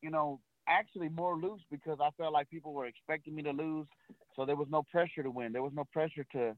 you 0.03 0.11
know, 0.11 0.41
actually 0.67 1.09
more 1.09 1.37
loose 1.37 1.61
because 1.71 1.99
I 2.01 2.11
felt 2.17 2.33
like 2.33 2.51
people 2.51 2.73
were 2.73 2.87
expecting 2.87 3.35
me 3.35 3.43
to 3.43 3.51
lose. 3.51 3.87
So 4.37 4.45
there 4.45 4.57
was 4.57 4.69
no 4.71 4.83
pressure 4.91 5.23
to 5.23 5.31
win. 5.31 5.53
There 5.53 5.63
was 5.63 5.73
no 5.75 5.85
pressure 5.93 6.27
to 6.33 6.57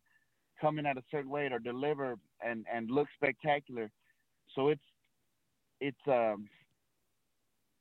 come 0.61 0.79
in 0.79 0.87
at 0.87 0.97
a 0.97 1.03
certain 1.11 1.31
weight 1.31 1.53
or 1.53 1.59
deliver 1.59 2.17
and 2.45 2.65
and 2.73 2.91
look 2.91 3.09
spectacular. 3.15 3.91
So 4.57 4.69
it's 4.69 4.83
it's 5.81 6.09
um 6.09 6.49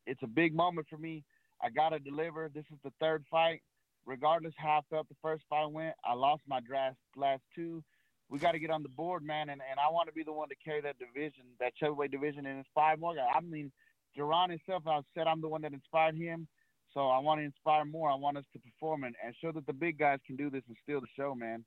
it's 0.06 0.22
a 0.22 0.28
big 0.28 0.54
moment 0.54 0.88
for 0.90 0.98
me. 0.98 1.24
I 1.64 1.70
gotta 1.70 1.98
deliver. 2.00 2.52
This 2.54 2.66
is 2.72 2.78
the 2.84 2.92
third 3.00 3.26
fight. 3.32 3.62
Regardless 4.06 4.54
how 4.58 4.80
I 4.80 4.82
felt 4.90 5.10
the 5.10 5.16
first 5.22 5.44
fight 5.50 5.72
went, 5.72 5.96
I 6.06 6.14
lost 6.14 6.44
my 6.48 6.60
draft 6.60 6.98
last 7.16 7.42
two. 7.56 7.84
We 8.30 8.38
got 8.40 8.52
to 8.52 8.60
get 8.60 8.70
on 8.72 8.84
the 8.84 8.90
board, 8.90 9.24
man, 9.24 9.50
and, 9.50 9.62
and 9.70 9.80
I 9.80 9.92
want 9.92 10.08
to 10.10 10.14
be 10.14 10.24
the 10.24 10.34
one 10.34 10.50
to 10.50 10.56
carry 10.64 10.82
that 10.82 10.98
division, 11.00 11.44
that 11.60 11.74
heavyweight 11.80 12.12
division, 12.12 12.46
and 12.46 12.58
inspire 12.58 12.98
more. 12.98 13.16
I 13.18 13.40
mean, 13.42 13.72
Jerron 14.18 14.50
himself, 14.50 14.84
I 14.88 15.02
said 15.16 15.28
I'm 15.28 15.42
the 15.42 15.48
one 15.48 15.62
that 15.62 15.74
inspired 15.74 16.16
him, 16.16 16.48
so 16.94 17.08
I 17.08 17.20
want 17.20 17.40
to 17.40 17.46
inspire 17.46 17.86
more. 17.86 18.10
I 18.10 18.16
want 18.16 18.38
us 18.38 18.44
to 18.54 18.60
perform 18.60 19.04
and, 19.04 19.16
and 19.24 19.36
show 19.42 19.52
that 19.52 19.66
the 19.68 19.74
big 19.74 20.00
guys 20.00 20.20
can 20.26 20.36
do 20.36 20.50
this 20.50 20.64
and 20.68 20.78
steal 20.84 21.02
the 21.02 21.08
show, 21.16 21.36
man. 21.36 21.64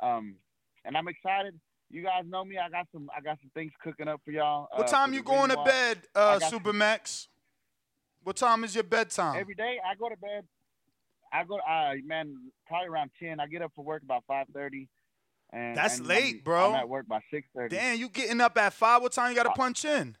Um, 0.00 0.36
and 0.84 0.96
I'm 0.96 1.08
excited. 1.08 1.58
You 1.90 2.02
guys 2.02 2.24
know 2.26 2.44
me. 2.44 2.58
I 2.58 2.68
got 2.68 2.86
some. 2.92 3.08
I 3.16 3.20
got 3.20 3.38
some 3.40 3.50
things 3.54 3.72
cooking 3.82 4.08
up 4.08 4.20
for 4.24 4.30
y'all. 4.30 4.68
What 4.74 4.88
uh, 4.88 4.90
time 4.90 5.14
you 5.14 5.22
going 5.22 5.50
to 5.50 5.56
bed, 5.64 6.02
I 6.14 6.18
uh, 6.18 6.38
got 6.38 6.50
some- 6.50 7.28
What 8.22 8.36
time 8.36 8.62
is 8.64 8.74
your 8.74 8.84
bedtime? 8.84 9.38
Every 9.38 9.54
day 9.54 9.78
I 9.84 9.94
go 9.94 10.08
to 10.08 10.16
bed. 10.16 10.44
I 11.32 11.44
go. 11.44 11.58
Uh, 11.58 11.94
man, 12.04 12.34
probably 12.66 12.88
around 12.88 13.10
ten. 13.18 13.40
I 13.40 13.46
get 13.46 13.62
up 13.62 13.72
for 13.74 13.84
work 13.84 14.02
about 14.02 14.24
five 14.26 14.46
thirty. 14.52 14.88
And 15.50 15.74
That's 15.74 15.98
and 15.98 16.06
late, 16.06 16.36
I'm, 16.36 16.40
bro. 16.44 16.68
I'm 16.70 16.74
at 16.74 16.88
work 16.88 17.08
by 17.08 17.20
six 17.32 17.48
thirty. 17.56 17.74
Damn, 17.74 17.98
you 17.98 18.10
getting 18.10 18.40
up 18.40 18.58
at 18.58 18.74
five? 18.74 19.00
What 19.00 19.12
time 19.12 19.30
you 19.30 19.36
got 19.36 19.44
to 19.44 19.50
punch 19.50 19.84
in? 19.84 20.16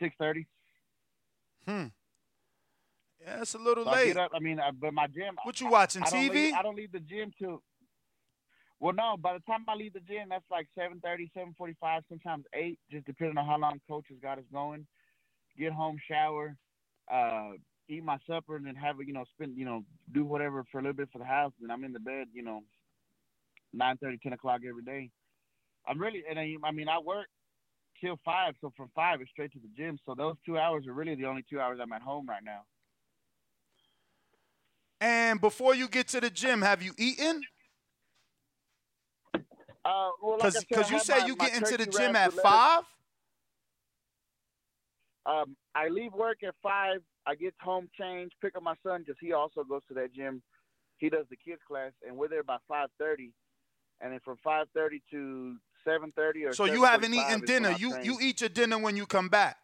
Six 0.00 0.14
thirty. 0.18 0.46
Hmm. 1.66 1.86
Yeah, 3.20 3.42
it's 3.42 3.54
a 3.54 3.58
little 3.58 3.84
So 3.84 3.90
I 3.90 3.94
late. 3.94 4.06
get 4.06 4.16
up. 4.18 4.30
I 4.34 4.38
mean, 4.38 4.60
I, 4.60 4.70
but 4.70 4.94
my 4.94 5.08
gym. 5.08 5.36
What 5.42 5.60
you 5.60 5.68
watching, 5.68 6.02
I 6.02 6.06
TV? 6.06 6.30
Leave, 6.30 6.54
I 6.54 6.62
don't 6.62 6.76
leave 6.76 6.92
the 6.92 7.00
gym 7.00 7.32
till. 7.36 7.62
Well, 8.80 8.94
no. 8.94 9.16
By 9.16 9.34
the 9.34 9.40
time 9.40 9.64
I 9.68 9.74
leave 9.74 9.92
the 9.92 10.00
gym, 10.00 10.28
that's 10.30 10.44
like 10.50 10.68
7:30, 10.76 11.30
7:45, 11.34 12.02
sometimes 12.08 12.44
eight, 12.54 12.78
just 12.90 13.06
depending 13.06 13.38
on 13.38 13.46
how 13.46 13.58
long 13.58 13.80
coach 13.88 14.06
has 14.08 14.18
got 14.20 14.38
us 14.38 14.44
going. 14.52 14.86
Get 15.58 15.72
home, 15.72 15.98
shower, 16.06 16.56
uh, 17.12 17.52
eat 17.88 18.04
my 18.04 18.18
supper, 18.26 18.56
and 18.56 18.66
then 18.66 18.76
have 18.76 19.00
a 19.00 19.06
you 19.06 19.12
know 19.12 19.24
spend 19.34 19.56
you 19.56 19.64
know 19.64 19.84
do 20.12 20.24
whatever 20.24 20.64
for 20.70 20.78
a 20.78 20.82
little 20.82 20.96
bit 20.96 21.08
for 21.12 21.18
the 21.18 21.24
house. 21.24 21.52
And 21.60 21.72
I'm 21.72 21.84
in 21.84 21.92
the 21.92 22.00
bed, 22.00 22.28
you 22.32 22.42
know, 22.42 22.62
9:30, 23.74 24.20
10 24.22 24.32
o'clock 24.34 24.60
every 24.68 24.82
day. 24.82 25.10
I'm 25.86 25.98
really, 25.98 26.22
and 26.28 26.38
I, 26.38 26.54
I 26.62 26.70
mean, 26.70 26.88
I 26.88 26.98
work 26.98 27.26
till 28.00 28.18
five, 28.24 28.54
so 28.60 28.72
from 28.76 28.90
five 28.94 29.20
it's 29.20 29.30
straight 29.30 29.52
to 29.52 29.58
the 29.58 29.68
gym. 29.76 29.98
So 30.06 30.14
those 30.14 30.36
two 30.46 30.58
hours 30.58 30.86
are 30.86 30.92
really 30.92 31.14
the 31.14 31.24
only 31.24 31.44
two 31.50 31.60
hours 31.60 31.78
I'm 31.82 31.92
at 31.92 32.02
home 32.02 32.28
right 32.28 32.44
now. 32.44 32.62
And 35.00 35.40
before 35.40 35.74
you 35.74 35.88
get 35.88 36.08
to 36.08 36.20
the 36.20 36.30
gym, 36.30 36.62
have 36.62 36.82
you 36.82 36.92
eaten? 36.98 37.42
Uh, 39.88 40.10
well, 40.20 40.38
like 40.38 40.54
I 40.54 40.60
Because 40.68 41.04
said, 41.06 41.16
you 41.16 41.18
my- 41.20 41.26
you 41.26 41.36
get 41.36 41.54
into 41.56 41.76
the 41.78 41.86
gym 41.86 42.14
at 42.14 42.32
five. 42.34 42.84
Um, 45.24 45.56
I 45.74 45.88
leave 45.88 46.12
work 46.12 46.38
at 46.42 46.54
five. 46.62 47.02
I 47.26 47.34
get 47.34 47.54
home, 47.60 47.88
change, 47.98 48.32
pick 48.40 48.56
up 48.56 48.62
my 48.62 48.74
son 48.82 49.02
because 49.02 49.18
he 49.20 49.32
also 49.32 49.62
goes 49.62 49.82
to 49.88 49.94
that 49.94 50.14
gym. 50.14 50.42
He 50.98 51.08
does 51.08 51.26
the 51.30 51.36
kids 51.36 51.60
class, 51.66 51.92
and 52.06 52.16
we're 52.16 52.28
there 52.28 52.42
by 52.42 52.58
five 52.66 52.88
thirty. 52.98 53.32
And 54.00 54.12
then 54.12 54.20
from 54.24 54.36
five 54.44 54.66
thirty 54.74 55.02
to 55.10 55.56
seven 55.84 56.12
thirty 56.16 56.44
or. 56.44 56.52
So 56.52 56.64
you 56.64 56.84
haven't 56.84 57.14
eaten 57.14 57.40
dinner. 57.40 57.70
You 57.78 57.98
you 58.02 58.18
eat 58.20 58.40
your 58.40 58.50
dinner 58.50 58.78
when 58.78 58.96
you 58.96 59.06
come 59.06 59.28
back. 59.28 59.56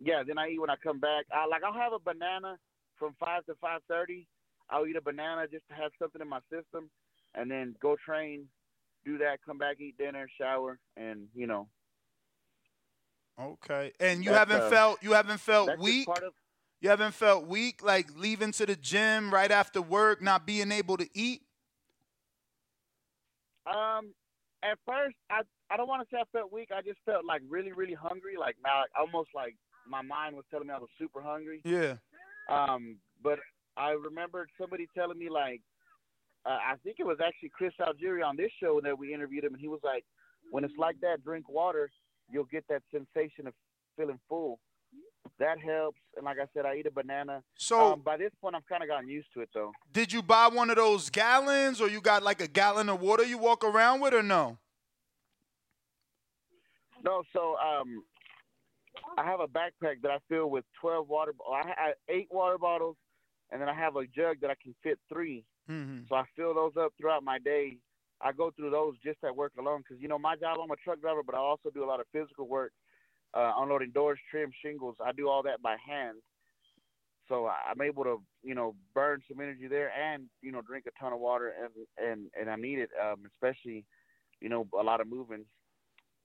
Yeah, 0.00 0.22
then 0.26 0.38
I 0.38 0.48
eat 0.48 0.60
when 0.60 0.70
I 0.70 0.76
come 0.82 1.00
back. 1.00 1.26
I 1.32 1.46
like 1.46 1.62
I'll 1.64 1.72
have 1.72 1.92
a 1.92 1.98
banana 1.98 2.58
from 2.98 3.14
five 3.18 3.44
to 3.46 3.54
five 3.60 3.80
thirty. 3.88 4.26
I'll 4.70 4.86
eat 4.86 4.96
a 4.96 5.00
banana 5.00 5.46
just 5.50 5.66
to 5.68 5.74
have 5.74 5.92
something 5.98 6.20
in 6.20 6.28
my 6.28 6.40
system, 6.50 6.90
and 7.34 7.50
then 7.50 7.74
go 7.80 7.96
train, 8.04 8.46
do 9.04 9.18
that, 9.18 9.38
come 9.44 9.58
back, 9.58 9.80
eat 9.80 9.96
dinner, 9.98 10.26
shower, 10.40 10.78
and 10.96 11.28
you 11.34 11.46
know. 11.46 11.68
Okay. 13.40 13.92
And 13.98 14.24
you 14.24 14.32
haven't 14.32 14.60
uh, 14.62 14.70
felt 14.70 15.02
you 15.02 15.12
haven't 15.12 15.40
felt 15.40 15.76
weak. 15.78 16.06
part 16.06 16.22
of- 16.22 16.34
You 16.80 16.90
haven't 16.90 17.12
felt 17.14 17.46
weak, 17.46 17.82
like 17.82 18.06
leaving 18.16 18.52
to 18.52 18.66
the 18.66 18.76
gym 18.76 19.32
right 19.32 19.50
after 19.50 19.80
work, 19.82 20.20
not 20.22 20.46
being 20.46 20.70
able 20.70 20.96
to 20.98 21.08
eat. 21.14 21.42
Um, 23.66 24.14
at 24.62 24.78
first, 24.86 25.16
I 25.30 25.40
I 25.70 25.76
don't 25.76 25.88
want 25.88 26.08
to 26.08 26.14
say 26.14 26.20
I 26.20 26.24
felt 26.32 26.52
weak. 26.52 26.68
I 26.74 26.82
just 26.82 26.98
felt 27.06 27.24
like 27.24 27.42
really, 27.48 27.72
really 27.72 27.94
hungry. 27.94 28.34
Like 28.38 28.56
now, 28.62 28.80
like, 28.82 28.90
almost 28.98 29.30
like 29.34 29.56
my 29.88 30.02
mind 30.02 30.36
was 30.36 30.44
telling 30.50 30.66
me 30.68 30.74
I 30.74 30.78
was 30.78 30.90
super 30.98 31.20
hungry. 31.22 31.60
Yeah. 31.64 31.94
Um, 32.48 32.96
but 33.22 33.38
I 33.76 33.90
remembered 33.90 34.50
somebody 34.60 34.86
telling 34.94 35.18
me 35.18 35.28
like, 35.30 35.62
uh, 36.46 36.50
I 36.50 36.74
think 36.82 36.96
it 36.98 37.06
was 37.06 37.18
actually 37.24 37.50
Chris 37.50 37.72
Algieri 37.80 38.24
on 38.24 38.36
this 38.36 38.50
show 38.62 38.80
that 38.82 38.98
we 38.98 39.14
interviewed 39.14 39.44
him, 39.44 39.54
and 39.54 39.60
he 39.60 39.68
was 39.68 39.80
like, 39.82 40.04
when 40.50 40.62
it's 40.64 40.74
like 40.78 41.00
that, 41.00 41.24
drink 41.24 41.48
water, 41.48 41.90
you'll 42.30 42.44
get 42.44 42.64
that 42.68 42.82
sensation 42.92 43.46
of 43.46 43.54
feeling 43.96 44.18
full. 44.28 44.58
That 45.38 45.58
helps. 45.58 45.98
And 46.16 46.24
like 46.24 46.36
I 46.38 46.44
said, 46.54 46.66
I 46.66 46.76
eat 46.76 46.86
a 46.86 46.90
banana. 46.90 47.42
So- 47.56 47.92
um, 47.94 48.02
by 48.02 48.16
this 48.18 48.30
point, 48.40 48.54
I've 48.54 48.66
kind 48.66 48.82
of 48.82 48.88
gotten 48.88 49.08
used 49.08 49.28
to 49.34 49.40
it 49.40 49.48
though. 49.54 49.72
Did 49.92 50.12
you 50.12 50.22
buy 50.22 50.48
one 50.48 50.68
of 50.70 50.76
those 50.76 51.08
gallons, 51.10 51.80
or 51.80 51.88
you 51.88 52.00
got 52.00 52.22
like 52.22 52.40
a 52.42 52.48
gallon 52.48 52.88
of 52.88 53.00
water 53.00 53.24
you 53.24 53.38
walk 53.38 53.64
around 53.64 54.00
with, 54.00 54.12
or 54.14 54.22
no? 54.22 54.58
No, 57.02 57.22
so 57.34 57.56
um, 57.56 58.02
I 59.18 59.24
have 59.24 59.40
a 59.40 59.46
backpack 59.46 60.00
that 60.02 60.10
I 60.10 60.18
fill 60.28 60.48
with 60.48 60.64
twelve 60.80 61.08
water. 61.08 61.32
I 61.50 61.66
have 61.66 61.94
eight 62.08 62.28
water 62.30 62.56
bottles, 62.58 62.96
and 63.50 63.60
then 63.60 63.68
I 63.68 63.74
have 63.74 63.96
a 63.96 64.06
jug 64.06 64.40
that 64.40 64.50
I 64.50 64.54
can 64.62 64.74
fit 64.82 64.98
3 65.12 65.44
Mm-hmm. 65.70 66.00
So 66.08 66.16
I 66.16 66.24
fill 66.36 66.54
those 66.54 66.72
up 66.78 66.92
throughout 66.98 67.22
my 67.22 67.38
day. 67.38 67.78
I 68.20 68.32
go 68.32 68.50
through 68.50 68.70
those 68.70 68.94
just 69.04 69.18
at 69.24 69.34
work 69.34 69.52
alone 69.58 69.82
because 69.82 70.00
you 70.00 70.08
know 70.08 70.18
my 70.18 70.36
job. 70.36 70.58
I'm 70.62 70.70
a 70.70 70.76
truck 70.76 71.00
driver, 71.00 71.22
but 71.24 71.34
I 71.34 71.38
also 71.38 71.70
do 71.70 71.84
a 71.84 71.86
lot 71.86 72.00
of 72.00 72.06
physical 72.12 72.46
work, 72.46 72.72
uh, 73.34 73.52
unloading 73.58 73.90
doors, 73.90 74.18
trim, 74.30 74.50
shingles. 74.62 74.96
I 75.04 75.12
do 75.12 75.28
all 75.28 75.42
that 75.42 75.62
by 75.62 75.76
hand. 75.86 76.18
So 77.28 77.48
I'm 77.48 77.80
able 77.80 78.04
to, 78.04 78.22
you 78.42 78.54
know, 78.54 78.74
burn 78.94 79.22
some 79.28 79.40
energy 79.40 79.66
there, 79.66 79.90
and 79.92 80.24
you 80.42 80.52
know, 80.52 80.60
drink 80.60 80.84
a 80.86 81.02
ton 81.02 81.12
of 81.12 81.20
water, 81.20 81.54
and 81.62 82.08
and 82.08 82.26
and 82.38 82.50
I 82.50 82.56
need 82.56 82.78
it, 82.78 82.90
um, 83.02 83.22
especially, 83.26 83.84
you 84.40 84.48
know, 84.48 84.66
a 84.78 84.82
lot 84.82 85.00
of 85.00 85.08
moving. 85.08 85.46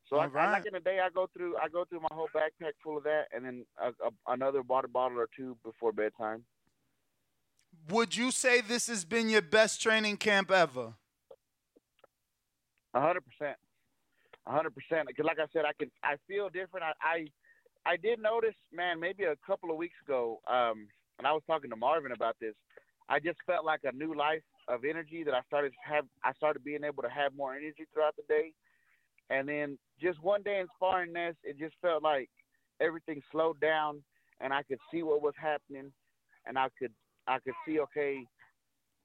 So 0.09 0.17
I, 0.17 0.25
All 0.25 0.31
I, 0.35 0.51
like 0.51 0.65
in 0.65 0.75
a 0.75 0.79
day, 0.79 0.99
I 0.99 1.09
go 1.09 1.29
through 1.35 1.55
I 1.57 1.69
go 1.69 1.85
through 1.85 2.01
my 2.01 2.09
whole 2.11 2.29
backpack 2.35 2.73
full 2.83 2.97
of 2.97 3.03
that, 3.03 3.25
and 3.33 3.45
then 3.45 3.65
a, 3.81 3.89
a, 3.89 4.11
another 4.27 4.61
water 4.61 4.87
bottle 4.87 5.19
or 5.19 5.29
two 5.35 5.55
before 5.63 5.91
bedtime. 5.91 6.43
Would 7.89 8.15
you 8.15 8.32
say 8.32 8.61
this 8.61 8.88
has 8.88 9.03
been 9.03 9.30
your 9.30 9.41
best 9.41 9.82
training 9.82 10.17
camp 10.17 10.51
ever? 10.51 10.93
A 12.93 13.01
hundred 13.01 13.24
percent, 13.26 13.57
a 14.47 14.51
hundred 14.51 14.74
percent. 14.76 15.07
Because 15.07 15.26
like 15.26 15.39
I 15.39 15.45
said, 15.53 15.65
I 15.65 15.74
can 15.78 15.91
I 16.03 16.15
feel 16.28 16.49
different. 16.49 16.86
I, 16.86 16.93
I 17.07 17.26
I 17.86 17.97
did 17.97 18.20
notice, 18.20 18.55
man, 18.74 18.99
maybe 18.99 19.24
a 19.24 19.36
couple 19.45 19.72
of 19.72 19.78
weeks 19.78 19.95
ago, 20.05 20.39
um, 20.47 20.88
and 21.17 21.26
I 21.26 21.32
was 21.32 21.41
talking 21.47 21.70
to 21.70 21.76
Marvin 21.76 22.11
about 22.11 22.36
this. 22.39 22.53
I 23.07 23.20
just 23.20 23.39
felt 23.47 23.65
like 23.65 23.82
a 23.84 23.95
new 23.95 24.15
life 24.15 24.43
of 24.67 24.86
energy 24.86 25.24
that 25.24 25.34
I 25.34 25.41
started 25.47 25.74
have. 25.84 26.05
I 26.24 26.34
started 26.34 26.63
being 26.63 26.84
able 26.84 27.03
to 27.03 27.09
have 27.09 27.36
more 27.36 27.55
energy 27.55 27.86
throughout 27.93 28.15
the 28.15 28.24
day, 28.28 28.53
and 29.30 29.47
then 29.49 29.78
just 30.01 30.22
one 30.22 30.43
day 30.43 30.59
in 30.59 30.67
sparring 30.76 31.13
nest, 31.13 31.38
it 31.43 31.57
just 31.57 31.76
felt 31.82 32.03
like 32.03 32.30
everything 32.80 33.22
slowed 33.32 33.59
down, 33.59 34.03
and 34.41 34.53
I 34.53 34.63
could 34.63 34.80
see 34.91 35.03
what 35.03 35.22
was 35.22 35.34
happening, 35.39 35.91
and 36.45 36.57
I 36.57 36.67
could 36.78 36.93
I 37.30 37.39
could 37.39 37.53
see 37.65 37.80
okay. 37.80 38.23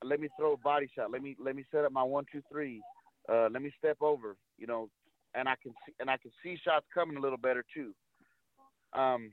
Let 0.03 0.21
me 0.21 0.29
throw 0.39 0.55
a 0.55 0.57
body 0.57 0.89
shot. 0.95 1.11
Let 1.11 1.23
me 1.23 1.37
let 1.39 1.55
me 1.55 1.65
set 1.71 1.85
up 1.85 1.93
my 1.93 2.03
one 2.03 2.25
two 2.33 2.43
three 2.51 2.83
uh, 3.29 3.49
let 3.51 3.63
me 3.63 3.73
step 3.79 3.97
over, 4.01 4.37
you 4.59 4.67
know, 4.67 4.89
and 5.35 5.49
I 5.49 5.55
can 5.63 5.73
see 5.87 5.95
and 6.01 6.11
I 6.11 6.17
can 6.17 6.31
see 6.43 6.59
shots 6.63 6.87
coming 6.93 7.17
a 7.17 7.21
little 7.21 7.39
better 7.39 7.65
too. 7.75 7.93
Um, 8.93 9.33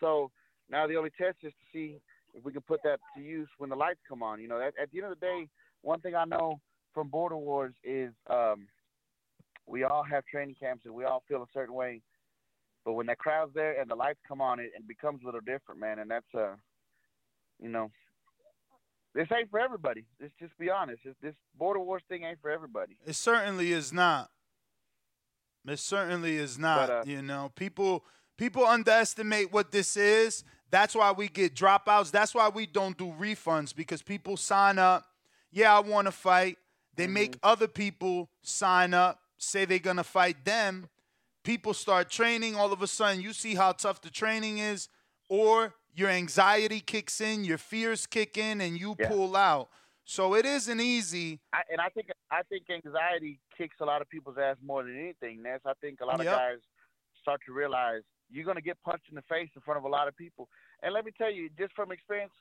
so 0.00 0.30
now 0.70 0.86
the 0.86 0.96
only 0.96 1.10
test 1.10 1.38
is 1.42 1.52
to 1.52 1.66
see 1.72 2.00
if 2.34 2.44
we 2.44 2.52
can 2.52 2.62
put 2.62 2.80
that 2.84 2.98
to 3.16 3.22
use 3.22 3.48
when 3.58 3.70
the 3.70 3.76
lights 3.76 4.00
come 4.08 4.22
on. 4.22 4.40
You 4.40 4.48
know, 4.48 4.60
at, 4.60 4.74
at 4.80 4.90
the 4.90 4.98
end 4.98 5.12
of 5.12 5.18
the 5.18 5.24
day, 5.24 5.48
one 5.82 6.00
thing 6.00 6.14
I 6.14 6.24
know 6.24 6.60
from 6.92 7.08
Border 7.08 7.36
Wars 7.36 7.74
is 7.84 8.12
um, 8.28 8.66
we 9.66 9.84
all 9.84 10.02
have 10.02 10.24
training 10.26 10.56
camps 10.60 10.84
and 10.84 10.94
we 10.94 11.04
all 11.04 11.22
feel 11.28 11.42
a 11.42 11.46
certain 11.54 11.74
way, 11.74 12.02
but 12.84 12.94
when 12.94 13.06
that 13.06 13.18
crowd's 13.18 13.54
there 13.54 13.80
and 13.80 13.88
the 13.88 13.94
lights 13.94 14.18
come 14.26 14.40
on, 14.40 14.58
it, 14.58 14.72
it 14.76 14.88
becomes 14.88 15.22
a 15.22 15.26
little 15.26 15.40
different, 15.40 15.80
man. 15.80 16.00
And 16.00 16.10
that's 16.10 16.34
uh, 16.36 16.54
you 17.60 17.68
know, 17.68 17.90
this 19.14 19.26
ain't 19.36 19.50
for 19.50 19.58
everybody. 19.58 20.04
Let's 20.20 20.32
just 20.38 20.56
be 20.58 20.70
honest. 20.70 21.02
This, 21.22 21.34
Border 21.56 21.80
Wars 21.80 22.02
thing 22.08 22.24
ain't 22.24 22.40
for 22.40 22.50
everybody. 22.50 22.96
It 23.06 23.14
certainly 23.14 23.72
is 23.72 23.92
not. 23.92 24.30
It 25.66 25.78
certainly 25.78 26.36
is 26.36 26.58
not. 26.58 26.88
But, 26.88 26.90
uh, 26.90 27.02
you 27.06 27.22
know, 27.22 27.50
people 27.56 28.04
people 28.36 28.64
underestimate 28.64 29.52
what 29.52 29.72
this 29.72 29.96
is. 29.96 30.44
That's 30.70 30.94
why 30.94 31.12
we 31.12 31.28
get 31.28 31.54
dropouts. 31.54 32.10
That's 32.10 32.34
why 32.34 32.48
we 32.48 32.66
don't 32.66 32.96
do 32.96 33.12
refunds 33.18 33.74
because 33.74 34.02
people 34.02 34.36
sign 34.36 34.78
up. 34.78 35.04
Yeah, 35.50 35.74
I 35.74 35.80
want 35.80 36.06
to 36.06 36.12
fight. 36.12 36.58
They 36.94 37.06
make 37.06 37.38
other 37.42 37.68
people 37.68 38.28
sign 38.42 38.92
up, 38.92 39.20
say 39.36 39.64
they're 39.64 39.78
gonna 39.78 40.04
fight 40.04 40.44
them. 40.44 40.88
People 41.44 41.72
start 41.72 42.10
training. 42.10 42.56
All 42.56 42.72
of 42.72 42.82
a 42.82 42.86
sudden, 42.86 43.20
you 43.20 43.32
see 43.32 43.54
how 43.54 43.72
tough 43.72 44.00
the 44.00 44.10
training 44.10 44.58
is, 44.58 44.88
or 45.28 45.74
your 45.94 46.08
anxiety 46.08 46.80
kicks 46.80 47.20
in, 47.20 47.44
your 47.44 47.58
fears 47.58 48.06
kick 48.06 48.36
in, 48.38 48.60
and 48.60 48.78
you 48.78 48.94
Yeah. 48.98 49.08
pull 49.08 49.36
out. 49.36 49.68
So 50.04 50.34
it 50.34 50.46
isn't 50.46 50.80
easy. 50.80 51.40
I, 51.52 51.62
and 51.70 51.80
I 51.80 51.88
think 51.90 52.08
I 52.30 52.42
think 52.44 52.70
anxiety 52.70 53.40
kicks 53.56 53.76
a 53.80 53.84
lot 53.84 54.00
of 54.00 54.08
people's 54.08 54.38
ass 54.38 54.56
more 54.62 54.82
than 54.82 54.98
anything. 54.98 55.42
Ness. 55.42 55.60
I 55.66 55.74
think 55.80 56.00
a 56.00 56.06
lot 56.06 56.18
Yep. 56.18 56.26
of 56.32 56.38
guys 56.38 56.58
start 57.20 57.42
to 57.46 57.52
realize 57.52 58.02
you're 58.30 58.44
gonna 58.46 58.62
get 58.62 58.80
punched 58.82 59.08
in 59.10 59.16
the 59.16 59.22
face 59.22 59.50
in 59.54 59.60
front 59.62 59.76
of 59.78 59.84
a 59.84 59.88
lot 59.88 60.08
of 60.08 60.16
people. 60.16 60.48
And 60.82 60.94
let 60.94 61.04
me 61.04 61.12
tell 61.12 61.30
you, 61.30 61.50
just 61.58 61.74
from 61.74 61.92
experience, 61.92 62.32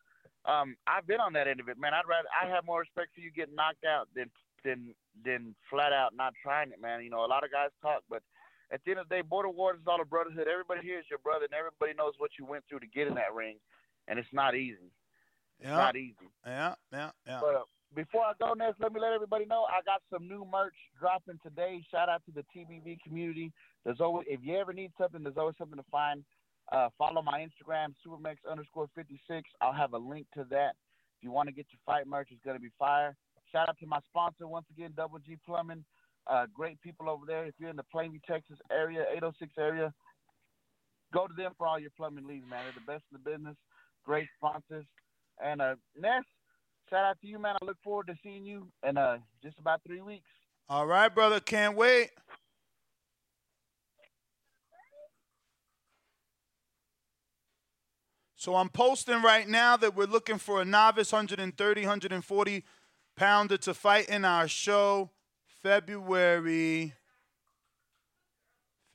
um, 0.45 0.77
I've 0.85 1.05
been 1.07 1.19
on 1.19 1.33
that 1.33 1.47
end 1.47 1.59
of 1.59 1.67
it, 1.67 1.77
man. 1.77 1.93
I'd 1.93 2.07
rather 2.07 2.27
I 2.31 2.47
have 2.47 2.63
more 2.65 2.79
respect 2.79 3.13
for 3.13 3.19
you 3.21 3.31
getting 3.31 3.55
knocked 3.55 3.83
out 3.83 4.07
than 4.13 4.31
than 4.63 4.95
than 5.23 5.55
flat 5.69 5.91
out 5.91 6.15
not 6.15 6.33
trying 6.41 6.71
it, 6.71 6.79
man. 6.79 7.03
You 7.03 7.09
know, 7.09 7.25
a 7.25 7.27
lot 7.27 7.43
of 7.43 7.51
guys 7.51 7.71
talk, 7.81 8.03
but 8.09 8.23
at 8.71 8.81
the 8.83 8.91
end 8.91 8.99
of 8.99 9.09
the 9.09 9.15
day, 9.15 9.21
Border 9.21 9.49
Wars 9.49 9.79
is 9.79 9.87
all 9.87 10.01
a 10.01 10.05
brotherhood. 10.05 10.47
Everybody 10.51 10.81
here 10.81 10.99
is 10.99 11.05
your 11.09 11.19
brother, 11.19 11.45
and 11.45 11.53
everybody 11.53 11.93
knows 11.97 12.13
what 12.17 12.31
you 12.37 12.45
went 12.45 12.63
through 12.67 12.79
to 12.81 12.87
get 12.87 13.07
in 13.07 13.15
that 13.15 13.33
ring, 13.33 13.57
and 14.07 14.19
it's 14.19 14.27
not 14.33 14.55
easy. 14.55 14.91
It's 15.59 15.67
Yeah. 15.67 15.77
not 15.77 15.95
easy. 15.95 16.29
Yeah, 16.45 16.75
yeah, 16.91 17.11
yeah. 17.25 17.39
But 17.41 17.55
uh, 17.55 17.63
before 17.95 18.25
I 18.25 18.33
go, 18.39 18.53
next, 18.53 18.79
let 18.79 18.91
me 18.93 18.99
let 18.99 19.13
everybody 19.13 19.45
know 19.45 19.65
I 19.65 19.81
got 19.83 20.01
some 20.11 20.27
new 20.27 20.45
merch 20.45 20.75
dropping 20.99 21.39
today. 21.39 21.81
Shout 21.89 22.09
out 22.09 22.23
to 22.25 22.31
the 22.31 22.43
TBV 22.53 23.01
community. 23.01 23.51
There's 23.85 24.01
always, 24.01 24.27
if 24.29 24.41
you 24.43 24.57
ever 24.57 24.73
need 24.73 24.91
something, 24.97 25.23
there's 25.23 25.37
always 25.37 25.55
something 25.57 25.77
to 25.77 25.85
find. 25.89 26.23
Uh, 26.71 26.89
follow 26.97 27.21
my 27.21 27.39
Instagram, 27.39 27.95
Supermex 28.05 28.37
underscore 28.49 28.89
56. 28.93 29.49
I'll 29.61 29.71
have 29.71 29.93
a 29.93 29.97
link 29.97 30.27
to 30.33 30.43
that. 30.49 30.75
If 31.17 31.23
you 31.23 31.31
want 31.31 31.47
to 31.47 31.55
get 31.55 31.65
your 31.71 31.79
fight 31.85 32.05
merch, 32.05 32.27
it's 32.31 32.43
going 32.43 32.57
to 32.57 32.61
be 32.61 32.71
fire. 32.77 33.15
Shout 33.51 33.69
out 33.69 33.79
to 33.79 33.85
my 33.87 33.99
sponsor 34.09 34.47
once 34.47 34.65
again, 34.69 34.91
Double 34.95 35.19
G 35.19 35.37
Plumbing. 35.45 35.85
Uh, 36.29 36.45
great 36.53 36.81
people 36.81 37.09
over 37.09 37.25
there. 37.25 37.45
If 37.45 37.55
you're 37.57 37.69
in 37.69 37.75
the 37.75 37.85
Plainview, 37.93 38.21
Texas 38.27 38.57
area, 38.71 39.05
806 39.11 39.53
area, 39.57 39.93
go 41.13 41.27
to 41.27 41.33
them 41.33 41.53
for 41.57 41.67
all 41.67 41.79
your 41.79 41.91
plumbing 41.95 42.27
needs, 42.27 42.45
man. 42.49 42.63
They're 42.65 42.83
the 42.85 42.91
best 42.91 43.03
in 43.11 43.19
the 43.23 43.29
business. 43.29 43.55
Great 44.05 44.27
sponsors. 44.37 44.85
And 45.41 45.61
uh, 45.61 45.75
Ness, 45.95 46.23
shout 46.89 47.05
out 47.05 47.17
to 47.21 47.27
you, 47.27 47.39
man. 47.39 47.55
I 47.61 47.65
look 47.65 47.77
forward 47.83 48.07
to 48.07 48.15
seeing 48.23 48.45
you 48.45 48.67
in 48.87 48.97
uh, 48.97 49.19
just 49.43 49.57
about 49.59 49.81
three 49.85 50.01
weeks. 50.01 50.27
All 50.69 50.85
right, 50.85 51.13
brother. 51.13 51.39
Can't 51.39 51.77
wait. 51.77 52.09
So 58.35 58.55
I'm 58.55 58.69
posting 58.69 59.21
right 59.21 59.47
now 59.47 59.77
that 59.77 59.95
we're 59.95 60.05
looking 60.05 60.37
for 60.37 60.61
a 60.61 60.65
novice 60.65 61.11
130, 61.11 61.81
140 61.81 62.63
pounder 63.15 63.57
to 63.57 63.73
fight 63.73 64.09
in 64.09 64.23
our 64.23 64.47
show 64.47 65.09
February 65.67 66.93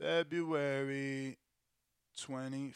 February 0.01 1.37
25th. 2.19 2.73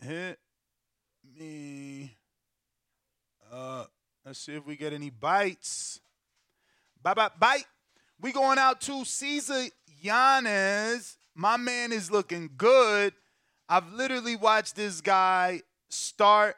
Hit 0.00 0.38
me 1.36 2.12
up. 3.52 3.90
Let's 4.24 4.38
see 4.38 4.54
if 4.54 4.64
we 4.64 4.76
get 4.76 4.92
any 4.92 5.10
bites. 5.10 5.98
Bye 7.02 7.14
bye 7.14 7.30
bite. 7.36 7.64
We 8.20 8.30
going 8.30 8.58
out 8.58 8.80
to 8.82 9.04
Caesar 9.04 9.64
Yanez. 10.00 11.18
My 11.34 11.56
man 11.56 11.90
is 11.90 12.08
looking 12.08 12.50
good. 12.56 13.14
I've 13.68 13.92
literally 13.92 14.36
watched 14.36 14.76
this 14.76 15.00
guy 15.00 15.62
start 15.88 16.54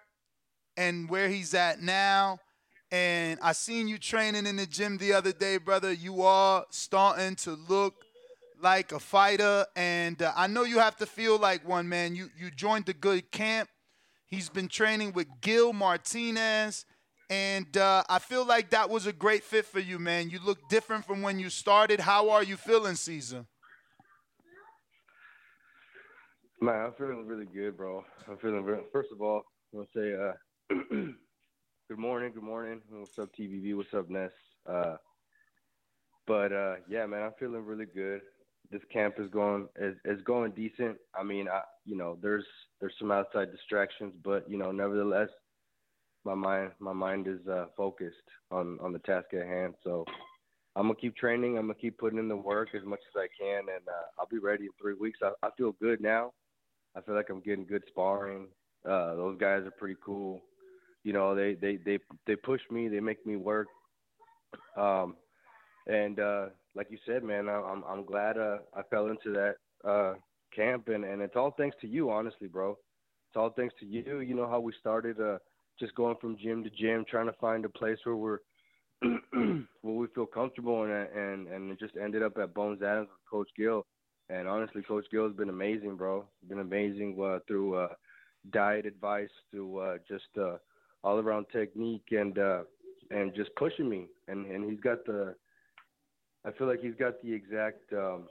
and 0.76 1.08
where 1.08 1.30
he's 1.30 1.54
at 1.54 1.80
now. 1.80 2.38
And 2.92 3.40
I 3.40 3.52
seen 3.52 3.88
you 3.88 3.96
training 3.96 4.46
in 4.46 4.56
the 4.56 4.66
gym 4.66 4.98
the 4.98 5.14
other 5.14 5.32
day, 5.32 5.56
brother. 5.56 5.90
You 5.90 6.20
are 6.22 6.66
starting 6.68 7.36
to 7.36 7.52
look 7.66 7.94
like 8.60 8.92
a 8.92 9.00
fighter, 9.00 9.64
and 9.74 10.20
uh, 10.20 10.32
I 10.36 10.46
know 10.46 10.64
you 10.64 10.78
have 10.78 10.96
to 10.98 11.06
feel 11.06 11.38
like 11.38 11.66
one, 11.66 11.88
man. 11.88 12.14
You 12.14 12.28
you 12.38 12.50
joined 12.50 12.84
the 12.84 12.92
good 12.92 13.30
camp. 13.32 13.70
He's 14.26 14.50
been 14.50 14.68
training 14.68 15.14
with 15.14 15.26
Gil 15.40 15.72
Martinez, 15.72 16.84
and 17.30 17.74
uh, 17.78 18.04
I 18.10 18.18
feel 18.18 18.44
like 18.44 18.68
that 18.70 18.90
was 18.90 19.06
a 19.06 19.12
great 19.12 19.42
fit 19.42 19.64
for 19.64 19.80
you, 19.80 19.98
man. 19.98 20.28
You 20.28 20.38
look 20.44 20.58
different 20.68 21.06
from 21.06 21.22
when 21.22 21.38
you 21.38 21.48
started. 21.48 21.98
How 21.98 22.28
are 22.28 22.42
you 22.42 22.58
feeling, 22.58 22.94
Caesar? 22.94 23.46
Man, 26.60 26.74
I'm 26.74 26.92
feeling 26.92 27.26
really 27.26 27.46
good, 27.46 27.74
bro. 27.74 28.04
I'm 28.28 28.36
feeling 28.36 28.66
very, 28.66 28.82
first 28.92 29.08
of 29.12 29.22
all, 29.22 29.44
I 29.72 29.76
want 29.78 29.88
to 29.94 29.98
say 29.98 30.14
uh, 30.14 31.06
good 31.92 31.98
morning, 31.98 32.32
good 32.32 32.42
morning. 32.42 32.80
What's 32.88 33.18
up, 33.18 33.28
TVV? 33.38 33.76
What's 33.76 33.92
up, 33.92 34.08
Ness? 34.08 34.30
Uh, 34.66 34.96
but 36.26 36.50
uh, 36.50 36.76
yeah, 36.88 37.04
man, 37.04 37.20
I'm 37.20 37.32
feeling 37.38 37.66
really 37.66 37.84
good. 37.84 38.22
This 38.70 38.80
camp 38.90 39.16
is 39.18 39.28
going 39.28 39.68
is, 39.78 39.96
is 40.06 40.22
going 40.22 40.52
decent. 40.52 40.96
I 41.14 41.22
mean, 41.22 41.48
I 41.48 41.60
you 41.84 41.94
know, 41.98 42.16
there's 42.22 42.46
there's 42.80 42.94
some 42.98 43.10
outside 43.10 43.52
distractions, 43.52 44.14
but 44.24 44.50
you 44.50 44.56
know, 44.56 44.72
nevertheless, 44.72 45.28
my 46.24 46.32
mind 46.32 46.70
my 46.78 46.94
mind 46.94 47.28
is 47.28 47.46
uh, 47.46 47.66
focused 47.76 48.16
on 48.50 48.78
on 48.80 48.94
the 48.94 48.98
task 49.00 49.26
at 49.34 49.46
hand. 49.46 49.74
So 49.84 50.06
I'm 50.74 50.84
gonna 50.84 50.94
keep 50.94 51.14
training. 51.14 51.58
I'm 51.58 51.66
gonna 51.66 51.78
keep 51.78 51.98
putting 51.98 52.18
in 52.18 52.26
the 52.26 52.36
work 52.36 52.70
as 52.74 52.86
much 52.86 53.00
as 53.14 53.20
I 53.20 53.28
can, 53.38 53.64
and 53.68 53.86
uh, 53.86 54.06
I'll 54.18 54.28
be 54.30 54.38
ready 54.38 54.64
in 54.64 54.70
three 54.80 54.94
weeks. 54.94 55.18
I, 55.22 55.32
I 55.46 55.50
feel 55.58 55.72
good 55.72 56.00
now. 56.00 56.32
I 56.96 57.02
feel 57.02 57.14
like 57.14 57.28
I'm 57.28 57.42
getting 57.42 57.66
good 57.66 57.84
sparring. 57.86 58.46
Uh, 58.82 59.14
those 59.14 59.36
guys 59.38 59.66
are 59.66 59.74
pretty 59.78 59.96
cool. 60.02 60.40
You 61.04 61.12
know, 61.12 61.34
they 61.34 61.54
they 61.54 61.76
they 61.76 61.98
they 62.26 62.36
push 62.36 62.60
me. 62.70 62.88
They 62.88 63.00
make 63.00 63.24
me 63.26 63.36
work. 63.36 63.68
Um, 64.76 65.16
and 65.86 66.18
uh, 66.20 66.46
like 66.74 66.88
you 66.90 66.98
said, 67.06 67.24
man, 67.24 67.48
I, 67.48 67.54
I'm 67.60 67.82
I'm 67.84 68.04
glad 68.04 68.38
uh, 68.38 68.58
I 68.74 68.82
fell 68.90 69.06
into 69.06 69.32
that 69.32 69.56
uh, 69.88 70.14
camp, 70.54 70.88
and 70.88 71.04
and 71.04 71.20
it's 71.22 71.36
all 71.36 71.52
thanks 71.56 71.76
to 71.80 71.88
you, 71.88 72.10
honestly, 72.10 72.48
bro. 72.48 72.72
It's 72.72 73.36
all 73.36 73.50
thanks 73.50 73.74
to 73.80 73.86
you. 73.86 74.20
You 74.20 74.34
know 74.34 74.48
how 74.48 74.60
we 74.60 74.72
started, 74.78 75.20
uh, 75.20 75.38
just 75.78 75.94
going 75.94 76.16
from 76.20 76.36
gym 76.36 76.62
to 76.64 76.70
gym, 76.70 77.04
trying 77.08 77.26
to 77.26 77.32
find 77.34 77.64
a 77.64 77.68
place 77.68 77.98
where 78.04 78.16
we're 78.16 78.38
where 79.02 79.64
we 79.94 80.06
feel 80.14 80.26
comfortable, 80.26 80.84
and 80.84 80.92
and 80.92 81.48
and 81.48 81.70
it 81.72 81.78
just 81.80 81.96
ended 81.96 82.22
up 82.22 82.38
at 82.38 82.54
Bones 82.54 82.82
Adams 82.82 83.08
with 83.08 83.30
Coach 83.30 83.48
Gil. 83.56 83.84
And 84.28 84.48
honestly, 84.48 84.82
Coach 84.82 85.06
Gil 85.10 85.26
has 85.26 85.36
been 85.36 85.50
amazing, 85.50 85.96
bro. 85.96 86.24
Been 86.48 86.60
amazing 86.60 87.18
uh, 87.22 87.40
through 87.46 87.74
uh, 87.74 87.88
diet 88.52 88.86
advice, 88.86 89.28
through 89.50 89.78
uh, 89.78 89.96
just 90.08 90.24
uh, 90.40 90.56
all 91.04 91.18
around 91.18 91.46
technique, 91.52 92.06
and 92.10 92.38
uh, 92.38 92.62
and 93.10 93.34
just 93.34 93.54
pushing 93.56 93.88
me. 93.88 94.06
And 94.28 94.46
and 94.46 94.70
he's 94.70 94.80
got 94.80 95.04
the, 95.04 95.34
I 96.44 96.50
feel 96.52 96.66
like 96.66 96.80
he's 96.80 96.94
got 96.98 97.20
the 97.22 97.32
exact 97.32 97.92
um, 97.92 98.26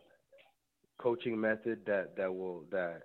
coaching 0.99 1.39
method 1.39 1.79
that 1.85 2.15
that 2.17 2.33
will 2.33 2.65
that 2.71 3.03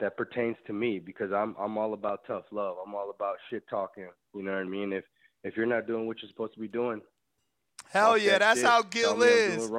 that 0.00 0.16
pertains 0.16 0.56
to 0.66 0.72
me 0.72 0.98
because 0.98 1.32
I'm 1.32 1.54
I'm 1.58 1.78
all 1.78 1.94
about 1.94 2.20
tough 2.26 2.44
love. 2.50 2.76
I'm 2.84 2.94
all 2.94 3.10
about 3.10 3.36
shit 3.50 3.64
talking. 3.68 4.08
You 4.34 4.42
know 4.42 4.52
what 4.52 4.60
I 4.60 4.64
mean? 4.64 4.92
If 4.92 5.04
if 5.44 5.56
you're 5.56 5.66
not 5.66 5.86
doing 5.86 6.06
what 6.06 6.16
you're 6.22 6.30
supposed 6.30 6.54
to 6.54 6.60
be 6.60 6.68
doing, 6.68 7.00
hell 7.90 8.18
yeah, 8.18 8.32
that 8.32 8.40
that's 8.40 8.60
shit, 8.60 8.68
how 8.68 8.82
Gil 8.82 9.22
is. 9.22 9.70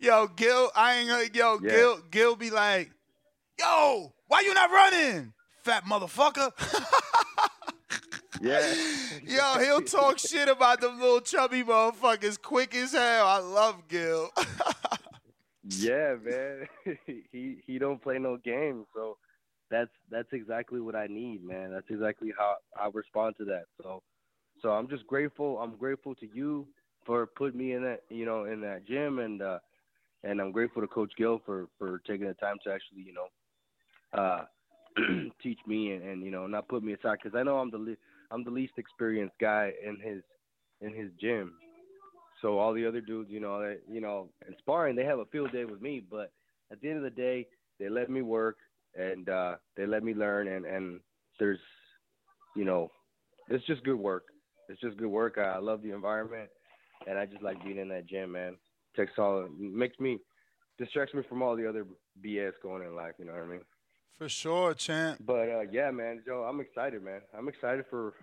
Yo, 0.00 0.28
Gil, 0.28 0.70
I 0.76 0.98
ain't 0.98 1.08
gonna. 1.08 1.24
Yo, 1.34 1.58
Yeah. 1.60 1.70
Gil, 1.70 1.98
Gil 2.10 2.36
be 2.36 2.50
like, 2.50 2.92
yo, 3.58 4.12
why 4.28 4.42
you 4.42 4.54
not 4.54 4.70
running, 4.70 5.32
fat 5.64 5.84
motherfucker? 5.84 6.52
Yeah. 8.40 8.74
Yo, 9.26 9.58
he'll 9.60 9.82
talk 9.82 10.18
shit 10.18 10.48
about 10.48 10.80
them 10.80 11.00
little 11.00 11.20
chubby 11.20 11.62
motherfuckers 11.62 12.40
quick 12.40 12.74
as 12.74 12.92
hell. 12.92 13.26
I 13.26 13.38
love 13.38 13.88
Gil. 13.88 14.30
Yeah, 15.70 16.14
man. 16.24 16.66
he 17.32 17.58
he 17.66 17.78
don't 17.78 18.02
play 18.02 18.18
no 18.18 18.38
games, 18.38 18.86
so 18.94 19.18
that's 19.70 19.90
that's 20.10 20.28
exactly 20.32 20.80
what 20.80 20.94
I 20.94 21.06
need, 21.08 21.44
man. 21.44 21.72
That's 21.72 21.90
exactly 21.90 22.32
how 22.36 22.56
I 22.80 22.88
respond 22.92 23.34
to 23.38 23.44
that. 23.46 23.64
So 23.82 24.02
so 24.62 24.70
I'm 24.70 24.88
just 24.88 25.06
grateful. 25.06 25.58
I'm 25.58 25.76
grateful 25.76 26.14
to 26.16 26.26
you 26.32 26.66
for 27.04 27.26
putting 27.26 27.58
me 27.58 27.72
in 27.72 27.82
that, 27.82 28.02
you 28.08 28.24
know, 28.24 28.44
in 28.44 28.60
that 28.62 28.86
gym 28.86 29.18
and 29.18 29.42
uh 29.42 29.58
and 30.24 30.40
I'm 30.40 30.52
grateful 30.52 30.80
to 30.82 30.88
Coach 30.88 31.12
Gil 31.18 31.42
for 31.44 31.68
for 31.78 32.00
taking 32.06 32.26
the 32.26 32.34
time 32.34 32.56
to 32.64 32.72
actually, 32.72 33.02
you 33.02 33.12
know, 33.12 33.28
uh 34.18 34.44
teach 35.42 35.58
me 35.66 35.92
and, 35.92 36.02
and 36.02 36.22
you 36.22 36.30
know, 36.30 36.46
not 36.46 36.68
put 36.68 36.82
me 36.82 36.94
aside 36.94 37.20
cuz 37.22 37.32
I 37.34 37.42
know 37.42 37.58
I'm 37.58 37.70
the 37.70 37.78
le- 37.78 37.96
I'm 38.30 38.44
the 38.44 38.50
least 38.50 38.74
experienced 38.76 39.36
guy 39.40 39.72
in 39.84 39.98
his 40.00 40.22
in 40.80 40.94
his 40.94 41.10
gym. 41.20 41.54
So 42.42 42.58
all 42.58 42.72
the 42.72 42.86
other 42.86 43.00
dudes, 43.00 43.30
you 43.30 43.40
know, 43.40 43.60
they, 43.60 43.76
you 43.92 44.00
know, 44.00 44.28
in 44.46 44.54
sparring, 44.58 44.94
they 44.94 45.04
have 45.04 45.18
a 45.18 45.24
field 45.26 45.50
day 45.52 45.64
with 45.64 45.80
me. 45.80 46.02
But 46.08 46.30
at 46.70 46.80
the 46.80 46.88
end 46.88 46.98
of 46.98 47.02
the 47.04 47.10
day, 47.10 47.46
they 47.80 47.88
let 47.88 48.10
me 48.10 48.22
work 48.22 48.58
and 48.94 49.28
uh, 49.28 49.56
they 49.76 49.86
let 49.86 50.04
me 50.04 50.14
learn. 50.14 50.48
And 50.48 50.64
and 50.64 51.00
there's, 51.38 51.58
you 52.54 52.64
know, 52.64 52.90
it's 53.48 53.66
just 53.66 53.84
good 53.84 53.98
work. 53.98 54.24
It's 54.68 54.80
just 54.80 54.98
good 54.98 55.08
work. 55.08 55.38
I, 55.38 55.58
love 55.58 55.82
the 55.82 55.92
environment, 55.92 56.50
and 57.06 57.18
I 57.18 57.24
just 57.24 57.42
like 57.42 57.62
being 57.64 57.78
in 57.78 57.88
that 57.88 58.06
gym, 58.06 58.32
man. 58.32 58.56
Takes 58.96 59.12
all 59.18 59.48
makes 59.58 59.98
me 59.98 60.18
distracts 60.78 61.14
me 61.14 61.22
from 61.28 61.42
all 61.42 61.56
the 61.56 61.68
other 61.68 61.86
BS 62.24 62.52
going 62.62 62.82
in 62.82 62.94
life. 62.94 63.14
You 63.18 63.24
know 63.24 63.32
what 63.32 63.42
I 63.42 63.46
mean? 63.46 63.60
For 64.18 64.28
sure, 64.28 64.74
champ. 64.74 65.20
But 65.24 65.48
uh, 65.48 65.60
yeah, 65.70 65.92
man, 65.92 66.22
Joe, 66.26 66.42
I'm 66.42 66.60
excited, 66.60 67.02
man. 67.02 67.20
I'm 67.36 67.48
excited 67.48 67.84
for 67.88 68.14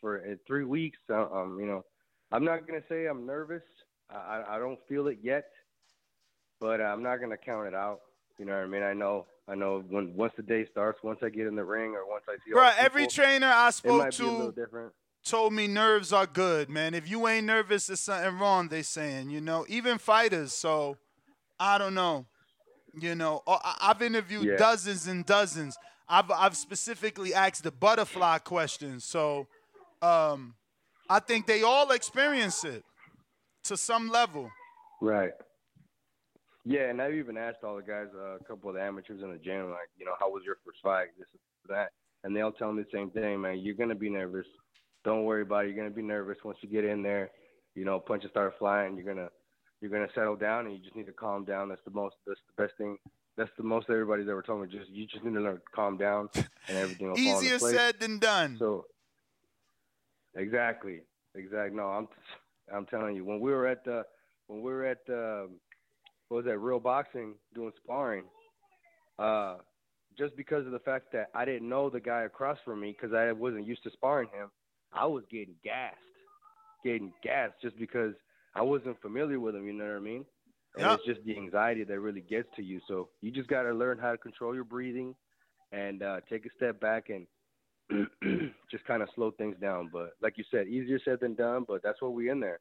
for 0.00 0.18
in 0.18 0.38
three 0.46 0.64
weeks. 0.64 0.98
Uh, 1.10 1.28
um, 1.30 1.58
you 1.58 1.66
know, 1.66 1.84
I'm 2.30 2.44
not 2.44 2.66
gonna 2.68 2.84
say 2.88 3.06
I'm 3.06 3.26
nervous. 3.26 3.62
I 4.08 4.44
I- 4.48 4.58
don't 4.58 4.78
feel 4.88 5.08
it 5.08 5.18
yet, 5.22 5.50
but 6.60 6.80
I'm 6.80 7.02
not 7.02 7.16
gonna 7.16 7.36
count 7.36 7.66
it 7.66 7.74
out. 7.74 8.00
You 8.38 8.44
know 8.44 8.52
what 8.52 8.62
I 8.62 8.66
mean? 8.66 8.82
I 8.84 8.94
know, 8.94 9.26
I 9.48 9.56
know. 9.56 9.84
When 9.88 10.14
once 10.14 10.32
the 10.36 10.42
day 10.42 10.66
starts, 10.70 11.02
once 11.02 11.18
I 11.22 11.28
get 11.28 11.48
in 11.48 11.56
the 11.56 11.64
ring, 11.64 11.94
or 11.96 12.08
once 12.08 12.22
I 12.28 12.36
see, 12.44 12.52
Bruh, 12.52 12.72
every 12.78 13.02
people, 13.02 13.24
trainer 13.24 13.48
I 13.52 13.70
spoke 13.70 13.98
might 13.98 14.16
be 14.16 14.26
a 14.26 14.30
little 14.30 14.52
to 14.52 14.90
told 15.24 15.52
me 15.52 15.66
nerves 15.66 16.12
are 16.12 16.26
good, 16.26 16.70
man. 16.70 16.94
If 16.94 17.08
you 17.10 17.26
ain't 17.26 17.46
nervous, 17.46 17.88
there's 17.88 18.00
something 18.00 18.38
wrong, 18.38 18.68
they 18.68 18.82
saying, 18.82 19.30
you 19.30 19.40
know, 19.40 19.66
even 19.68 19.98
fighters. 19.98 20.52
So 20.52 20.96
I 21.58 21.76
don't 21.78 21.94
know. 21.94 22.26
You 22.94 23.14
know, 23.14 23.42
Uh, 23.46 23.58
I've 23.80 24.02
interviewed 24.02 24.46
Yeah. 24.46 24.56
dozens 24.56 25.06
and 25.06 25.24
dozens. 25.24 25.76
I've 26.08 26.30
I've 26.30 26.56
specifically 26.56 27.32
asked 27.34 27.62
the 27.62 27.70
butterfly 27.70 28.38
questions. 28.38 29.04
So 29.04 29.46
um 30.02 30.56
I 31.08 31.20
think 31.20 31.46
they 31.46 31.62
all 31.62 31.90
experience 31.90 32.64
it 32.64 32.84
to 33.64 33.76
some 33.76 34.08
level. 34.08 34.50
Right. 35.00 35.32
Yeah, 36.64 36.90
and 36.90 37.00
I've 37.00 37.14
even 37.14 37.36
asked 37.36 37.64
all 37.64 37.76
the 37.76 37.82
guys, 37.82 38.08
uh, 38.14 38.36
a 38.36 38.44
couple 38.44 38.68
of 38.68 38.76
the 38.76 38.82
amateurs 38.82 39.22
in 39.22 39.32
the 39.32 39.38
gym, 39.38 39.70
like, 39.70 39.88
you 39.96 40.04
know, 40.04 40.14
how 40.20 40.30
was 40.30 40.44
your 40.44 40.56
first 40.64 40.78
fight? 40.82 41.08
This 41.18 41.26
and 41.32 41.74
that, 41.74 41.90
and 42.22 42.36
they 42.36 42.42
all 42.42 42.52
tell 42.52 42.70
me 42.72 42.82
the 42.82 42.88
same 42.96 43.10
thing, 43.10 43.40
man. 43.40 43.58
You're 43.60 43.74
gonna 43.74 43.94
be 43.94 44.10
nervous. 44.10 44.46
Don't 45.04 45.24
worry 45.24 45.42
about 45.42 45.64
it. 45.64 45.68
You're 45.68 45.76
gonna 45.76 45.90
be 45.94 46.02
nervous 46.02 46.36
once 46.44 46.58
you 46.60 46.68
get 46.68 46.84
in 46.84 47.02
there. 47.02 47.30
You 47.74 47.84
know, 47.84 47.98
punches 47.98 48.30
start 48.30 48.54
flying. 48.58 48.96
You're 48.96 49.06
gonna 49.06 49.30
you're 49.80 49.90
gonna 49.90 50.08
settle 50.14 50.36
down, 50.36 50.66
and 50.66 50.74
you 50.74 50.80
just 50.82 50.96
need 50.96 51.06
to 51.06 51.12
calm 51.12 51.44
down. 51.44 51.68
That's 51.68 51.80
the 51.84 51.90
most. 51.90 52.16
That's 52.26 52.40
the 52.54 52.62
best 52.62 52.76
thing. 52.76 52.98
That's 53.36 53.50
the 53.56 53.62
most 53.62 53.88
everybody's 53.88 54.28
ever 54.28 54.42
told 54.42 54.62
me. 54.62 54.68
Just 54.68 54.90
you 54.90 55.06
just 55.06 55.24
need 55.24 55.34
to 55.34 55.40
learn 55.40 55.56
to 55.56 55.62
calm 55.74 55.96
down, 55.96 56.28
and 56.34 56.76
everything 56.76 57.08
will 57.08 57.16
fall 57.16 57.24
Easier 57.24 57.54
into 57.54 57.58
place. 57.58 57.76
said 57.76 58.00
than 58.00 58.18
done. 58.18 58.56
So 58.58 58.86
exactly, 60.34 61.00
exactly. 61.34 61.76
No, 61.76 61.84
I'm 61.86 62.08
I'm 62.72 62.86
telling 62.86 63.16
you, 63.16 63.24
when 63.24 63.40
we 63.40 63.50
were 63.50 63.66
at 63.66 63.84
the 63.84 64.04
when 64.48 64.62
we 64.62 64.70
were 64.72 64.84
at 64.84 65.06
the 65.06 65.48
what 66.28 66.38
was 66.38 66.46
that 66.46 66.58
real 66.58 66.80
boxing 66.80 67.34
doing 67.54 67.72
sparring, 67.82 68.24
uh, 69.18 69.56
just 70.18 70.36
because 70.36 70.66
of 70.66 70.72
the 70.72 70.78
fact 70.78 71.12
that 71.12 71.30
I 71.34 71.44
didn't 71.44 71.68
know 71.68 71.88
the 71.88 72.00
guy 72.00 72.22
across 72.22 72.58
from 72.64 72.80
me 72.80 72.96
because 72.98 73.14
I 73.14 73.32
wasn't 73.32 73.66
used 73.66 73.82
to 73.84 73.90
sparring 73.90 74.28
him, 74.28 74.50
I 74.92 75.06
was 75.06 75.24
getting 75.30 75.54
gassed, 75.64 75.96
getting 76.84 77.12
gassed 77.22 77.54
just 77.62 77.78
because 77.78 78.14
I 78.54 78.62
wasn't 78.62 79.00
familiar 79.00 79.38
with 79.40 79.54
him. 79.54 79.66
You 79.66 79.72
know 79.72 79.84
what 79.86 79.96
I 79.96 80.00
mean? 80.00 80.24
And 80.76 80.86
Yeah. 80.86 80.94
it's 80.94 81.04
just 81.04 81.24
the 81.24 81.36
anxiety 81.36 81.84
that 81.84 82.00
really 82.00 82.20
gets 82.20 82.48
to 82.56 82.62
you. 82.62 82.80
So 82.88 83.08
you 83.20 83.30
just 83.30 83.48
got 83.48 83.62
to 83.62 83.72
learn 83.72 83.98
how 83.98 84.12
to 84.12 84.18
control 84.18 84.54
your 84.54 84.64
breathing 84.64 85.14
and 85.72 86.02
uh, 86.02 86.20
take 86.28 86.46
a 86.46 86.50
step 86.56 86.80
back 86.80 87.10
and 87.10 87.26
just 88.70 88.84
kind 88.84 89.02
of 89.02 89.08
slow 89.14 89.30
things 89.32 89.56
down. 89.60 89.90
But 89.92 90.12
like 90.22 90.38
you 90.38 90.44
said, 90.50 90.68
easier 90.68 91.00
said 91.04 91.18
than 91.20 91.34
done. 91.34 91.64
But 91.66 91.82
that's 91.82 92.00
what 92.00 92.12
we're 92.12 92.32
in 92.32 92.40
there. 92.40 92.60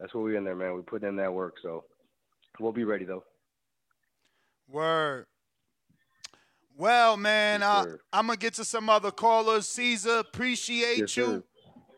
That's 0.00 0.14
what 0.14 0.24
we're 0.24 0.36
in 0.36 0.44
there, 0.44 0.56
man. 0.56 0.74
We 0.74 0.82
put 0.82 1.04
in 1.04 1.16
that 1.16 1.32
work. 1.32 1.54
So 1.62 1.84
we'll 2.60 2.72
be 2.72 2.84
ready 2.84 3.04
though. 3.04 3.24
Word. 4.68 5.26
Well, 6.76 7.16
man, 7.16 7.60
Yes, 7.60 7.70
I, 8.12 8.18
I'm 8.18 8.26
gonna 8.26 8.36
get 8.36 8.54
to 8.54 8.64
some 8.64 8.90
other 8.90 9.12
callers. 9.12 9.68
Caesar, 9.68 10.18
appreciate 10.18 10.98
Yes, 10.98 11.16
you. 11.16 11.26
sir. 11.26 11.44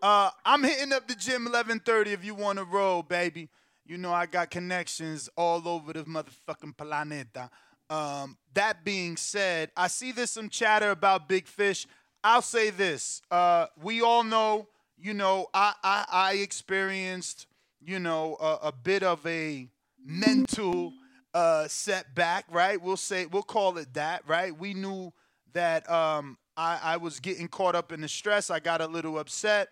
Uh, 0.03 0.31
I'm 0.45 0.63
hitting 0.63 0.93
up 0.93 1.09
the 1.09 1.15
gym 1.15 1.47
11:30 1.47 2.09
if 2.09 2.25
you 2.25 2.35
want 2.35 2.59
to 2.59 2.65
roll, 2.65 3.03
baby. 3.03 3.49
You 3.85 3.99
know 3.99 4.13
I 4.13 4.27
got 4.27 4.51
connections 4.51 5.29
all 5.37 5.67
over 5.69 5.93
the 5.93 6.05
motherfucking 6.05 6.77
planeta. 6.77 7.51
Um, 7.89 8.37
that 8.55 8.85
being 8.85 9.17
said, 9.17 9.71
I 9.77 9.87
see 9.87 10.11
there's 10.11 10.33
some 10.33 10.49
chatter 10.49 10.91
about 10.91 11.29
Big 11.29 11.47
Fish. 11.47 11.87
I'll 12.25 12.43
say 12.43 12.71
this: 12.71 13.23
uh, 13.31 13.67
we 13.81 14.03
all 14.03 14.25
know 14.25 14.69
you 14.99 15.15
know, 15.15 15.49
I 15.53 15.75
I, 15.83 16.05
I 16.11 16.33
experienced, 16.35 17.47
you 17.81 17.99
know, 17.99 18.37
a, 18.41 18.69
a 18.69 18.73
bit 18.73 19.03
of 19.03 19.25
a 19.27 19.69
mental 20.05 20.93
uh, 21.35 21.69
setback, 21.69 22.47
right? 22.51 22.81
We'll 22.81 22.97
say 22.97 23.27
we'll 23.27 23.43
call 23.43 23.79
it 23.79 23.93
that, 23.95 24.23
right? 24.27 24.57
We 24.57 24.75
knew 24.75 25.13
that 25.53 25.89
um, 25.91 26.39
I, 26.57 26.79
I 26.83 26.97
was 26.97 27.21
getting 27.21 27.49
caught 27.49 27.75
up 27.75 27.93
in 27.93 28.01
the 28.01 28.09
stress. 28.09 28.51
I 28.51 28.61
got 28.61 28.81
a 28.81 28.87
little 28.87 29.19
upset. 29.19 29.69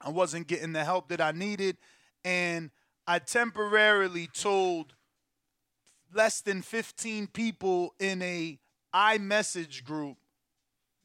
I 0.00 0.10
wasn't 0.10 0.46
getting 0.46 0.72
the 0.72 0.84
help 0.84 1.08
that 1.08 1.20
I 1.20 1.32
needed, 1.32 1.76
and 2.24 2.70
I 3.06 3.18
temporarily 3.18 4.28
told 4.28 4.94
less 6.14 6.40
than 6.40 6.62
15 6.62 7.28
people 7.28 7.94
in 7.98 8.22
a 8.22 8.58
iMessage 8.94 9.84
group 9.84 10.16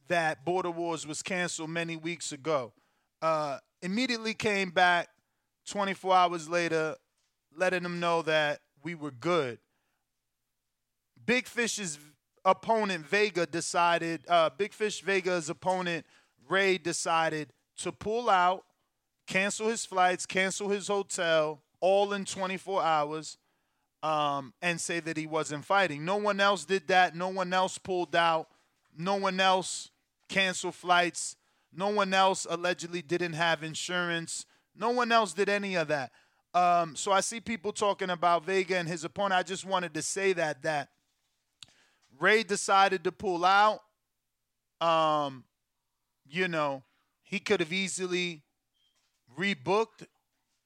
that 0.07 0.45
Border 0.45 0.71
Wars 0.71 1.07
was 1.07 1.21
canceled 1.21 1.69
many 1.69 1.97
weeks 1.97 2.31
ago. 2.31 2.73
Uh, 3.21 3.57
immediately 3.81 4.33
came 4.33 4.69
back 4.69 5.09
24 5.67 6.13
hours 6.15 6.49
later, 6.49 6.95
letting 7.55 7.83
them 7.83 7.99
know 7.99 8.21
that 8.21 8.59
we 8.83 8.95
were 8.95 9.11
good. 9.11 9.59
Big 11.25 11.47
Fish's 11.47 11.97
opponent 12.43 13.05
Vega 13.05 13.45
decided, 13.45 14.23
uh, 14.27 14.49
Big 14.57 14.73
Fish 14.73 15.01
Vega's 15.01 15.49
opponent 15.49 16.05
Ray 16.49 16.77
decided 16.77 17.53
to 17.77 17.91
pull 17.91 18.29
out, 18.29 18.65
cancel 19.27 19.67
his 19.67 19.85
flights, 19.85 20.25
cancel 20.25 20.69
his 20.69 20.87
hotel, 20.87 21.61
all 21.79 22.13
in 22.13 22.25
24 22.25 22.83
hours, 22.83 23.37
um, 24.01 24.53
and 24.61 24.79
say 24.79 24.99
that 24.99 25.17
he 25.17 25.25
wasn't 25.25 25.65
fighting. 25.65 26.03
No 26.05 26.17
one 26.17 26.39
else 26.39 26.65
did 26.65 26.87
that. 26.87 27.15
No 27.15 27.29
one 27.29 27.53
else 27.53 27.77
pulled 27.77 28.15
out. 28.15 28.47
No 28.97 29.15
one 29.15 29.39
else 29.39 29.89
canceled 30.27 30.75
flights. 30.75 31.35
No 31.75 31.89
one 31.89 32.13
else 32.13 32.45
allegedly 32.49 33.01
didn't 33.01 33.33
have 33.33 33.63
insurance. 33.63 34.45
No 34.75 34.91
one 34.91 35.11
else 35.11 35.33
did 35.33 35.49
any 35.49 35.75
of 35.75 35.87
that. 35.87 36.11
Um, 36.53 36.95
so 36.95 37.11
I 37.11 37.21
see 37.21 37.39
people 37.39 37.71
talking 37.71 38.11
about 38.11 38.45
Vega 38.45 38.77
and 38.77 38.87
his 38.87 39.03
opponent. 39.03 39.33
I 39.33 39.43
just 39.43 39.65
wanted 39.65 39.93
to 39.95 40.01
say 40.01 40.33
that 40.33 40.61
that 40.63 40.89
Ray 42.19 42.43
decided 42.43 43.03
to 43.05 43.11
pull 43.11 43.43
out. 43.43 43.79
Um, 44.79 45.45
you 46.29 46.47
know, 46.47 46.83
he 47.23 47.39
could 47.39 47.59
have 47.59 47.73
easily 47.73 48.41
rebooked. 49.37 50.05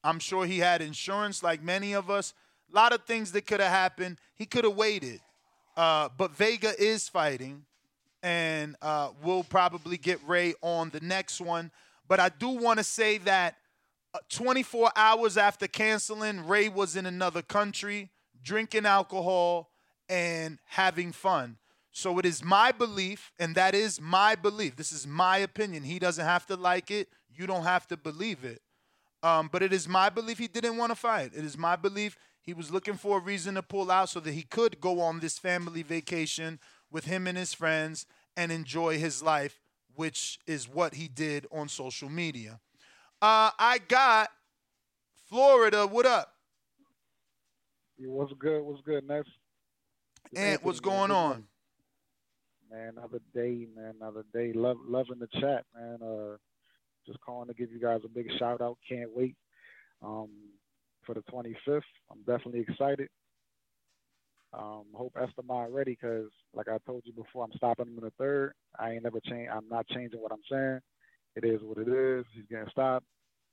I'm 0.04 0.20
sure 0.20 0.46
he 0.46 0.60
had 0.60 0.82
insurance 0.82 1.44
like 1.44 1.62
many 1.62 1.94
of 1.94 2.10
us. 2.10 2.34
A 2.72 2.76
lot 2.76 2.94
of 2.94 3.04
things 3.06 3.32
that 3.34 3.46
could 3.46 3.60
have 3.60 3.72
happened. 3.72 4.18
He 4.36 4.46
could 4.46 4.64
have 4.64 4.76
waited. 4.76 5.20
Uh, 5.76 6.10
but 6.18 6.32
Vega 6.32 6.74
is 6.80 7.08
fighting, 7.08 7.64
and 8.24 8.76
uh, 8.82 9.10
we'll 9.24 9.44
probably 9.44 9.98
get 9.98 10.20
Ray 10.26 10.56
on 10.62 10.90
the 10.90 11.00
next 11.02 11.40
one. 11.40 11.72
But 12.08 12.20
I 12.20 12.30
do 12.30 12.50
want 12.50 12.80
to 12.80 12.84
say 12.84 13.20
that 13.20 13.58
uh, 14.14 14.20
24 14.30 14.92
hours 14.96 15.38
after 15.38 15.68
canceling, 15.68 16.48
Ray 16.48 16.68
was 16.70 16.96
in 16.96 17.06
another 17.06 17.42
country, 17.42 18.10
drinking 18.44 18.86
alcohol, 18.86 19.70
and 20.10 20.58
having 20.66 21.12
fun. 21.12 21.58
So 21.92 22.18
it 22.20 22.26
is 22.26 22.44
my 22.44 22.72
belief, 22.72 23.32
and 23.40 23.56
that 23.56 23.76
is 23.76 24.00
my 24.00 24.36
belief. 24.36 24.76
This 24.76 24.92
is 24.92 25.06
my 25.06 25.38
opinion. 25.40 25.84
He 25.84 26.00
doesn't 26.00 26.24
have 26.24 26.46
to 26.48 26.56
like 26.56 26.92
it. 26.92 27.10
You 27.38 27.48
don't 27.48 27.64
have 27.64 27.88
to 27.88 27.98
believe 27.98 28.44
it. 28.44 28.62
Um, 29.24 29.50
but 29.52 29.64
it 29.64 29.74
is 29.74 29.88
my 29.88 30.10
belief 30.10 30.38
he 30.38 30.48
didn't 30.48 30.78
want 30.78 30.92
to 30.92 30.96
fight. 30.96 31.32
It 31.36 31.44
is 31.44 31.58
my 31.58 31.76
belief 31.76 32.18
he 32.42 32.54
was 32.54 32.72
looking 32.72 32.96
for 32.96 33.18
a 33.18 33.22
reason 33.22 33.56
to 33.56 33.62
pull 33.62 33.92
out 33.92 34.10
so 34.10 34.20
that 34.22 34.32
he 34.32 34.44
could 34.44 34.80
go 34.80 35.02
on 35.02 35.20
this 35.20 35.38
family 35.38 35.84
vacation 35.84 36.60
with 36.92 37.06
him 37.06 37.28
and 37.28 37.38
his 37.38 37.54
friends 37.54 38.06
and 38.36 38.52
enjoy 38.52 38.98
his 38.98 39.22
life, 39.22 39.60
which 39.96 40.40
is 40.48 40.68
what 40.68 40.96
he 40.96 41.08
did 41.08 41.46
on 41.52 41.68
social 41.68 42.10
media. 42.10 42.60
Uh, 43.22 43.52
I 43.60 43.80
got 43.88 44.30
Florida. 45.28 45.86
What 45.86 46.06
up? 46.06 46.34
Yeah, 47.98 48.10
what's 48.10 48.34
good? 48.40 48.62
What's 48.62 48.82
good, 48.82 49.08
Ness? 49.08 49.26
And 50.36 50.60
what's 50.62 50.80
going 50.80 51.12
on? 51.12 51.46
Man, 52.70 52.94
another 52.98 53.20
day, 53.34 53.68
man, 53.76 53.96
another 54.00 54.24
day. 54.34 54.54
Love, 54.54 54.78
loving 54.88 55.20
the 55.20 55.28
chat, 55.40 55.66
man. 55.76 55.98
Uh, 56.02 56.38
just 57.08 57.22
calling 57.22 57.48
to 57.48 57.54
give 57.54 57.72
you 57.72 57.80
guys 57.80 58.02
a 58.06 58.10
big 58.10 58.28
shout 58.38 58.62
out. 58.62 58.78
Can't 58.88 59.16
wait. 59.16 59.36
Um, 60.04 60.30
for 61.08 61.16
the 61.16 61.24
25th. 61.32 61.82
I'm 62.12 62.20
definitely 62.28 62.66
excited. 62.68 63.08
Um, 64.54 64.84
hope 64.94 65.14
Esteban 65.20 65.74
ready 65.74 65.98
because, 66.00 66.30
like 66.54 66.68
I 66.68 66.78
told 66.86 67.04
you 67.06 67.14
before, 67.14 67.46
I'm 67.46 67.58
stopping 67.58 67.88
him 67.88 67.98
in 67.98 68.04
the 68.04 68.14
third. 68.18 68.54
I 68.78 68.92
ain't 68.92 69.04
never 69.04 69.20
change. 69.22 69.50
I'm 69.52 69.68
not 69.70 69.88
changing 69.88 70.22
what 70.22 70.32
I'm 70.32 70.44
saying. 70.52 70.80
It 71.36 71.46
is 71.46 71.62
what 71.64 71.78
it 71.78 71.88
is. 71.88 72.26
He's 72.34 72.46
getting 72.50 72.70
stopped. 72.72 73.06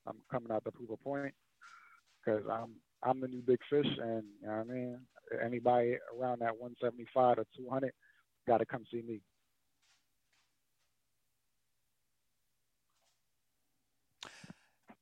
I'm 0.07 0.17
coming 0.31 0.53
out 0.53 0.65
to 0.65 0.73
prove 0.73 0.91
a 0.91 0.97
point 0.97 1.33
because 2.25 2.43
I'm 2.51 2.73
I'm 3.03 3.21
the 3.21 3.29
new 3.29 3.43
big 3.43 3.59
fish, 3.71 3.87
and 3.87 4.25
you 4.41 4.47
know 4.47 4.57
what 4.57 4.71
I 4.71 4.73
mean. 4.73 4.99
Anybody 5.45 5.97
around 6.19 6.41
that 6.41 6.59
175 6.59 7.37
to 7.37 7.47
200 7.57 7.93
got 8.47 8.59
to 8.59 8.67
come 8.67 8.85
see 8.91 9.03
me. 9.03 9.21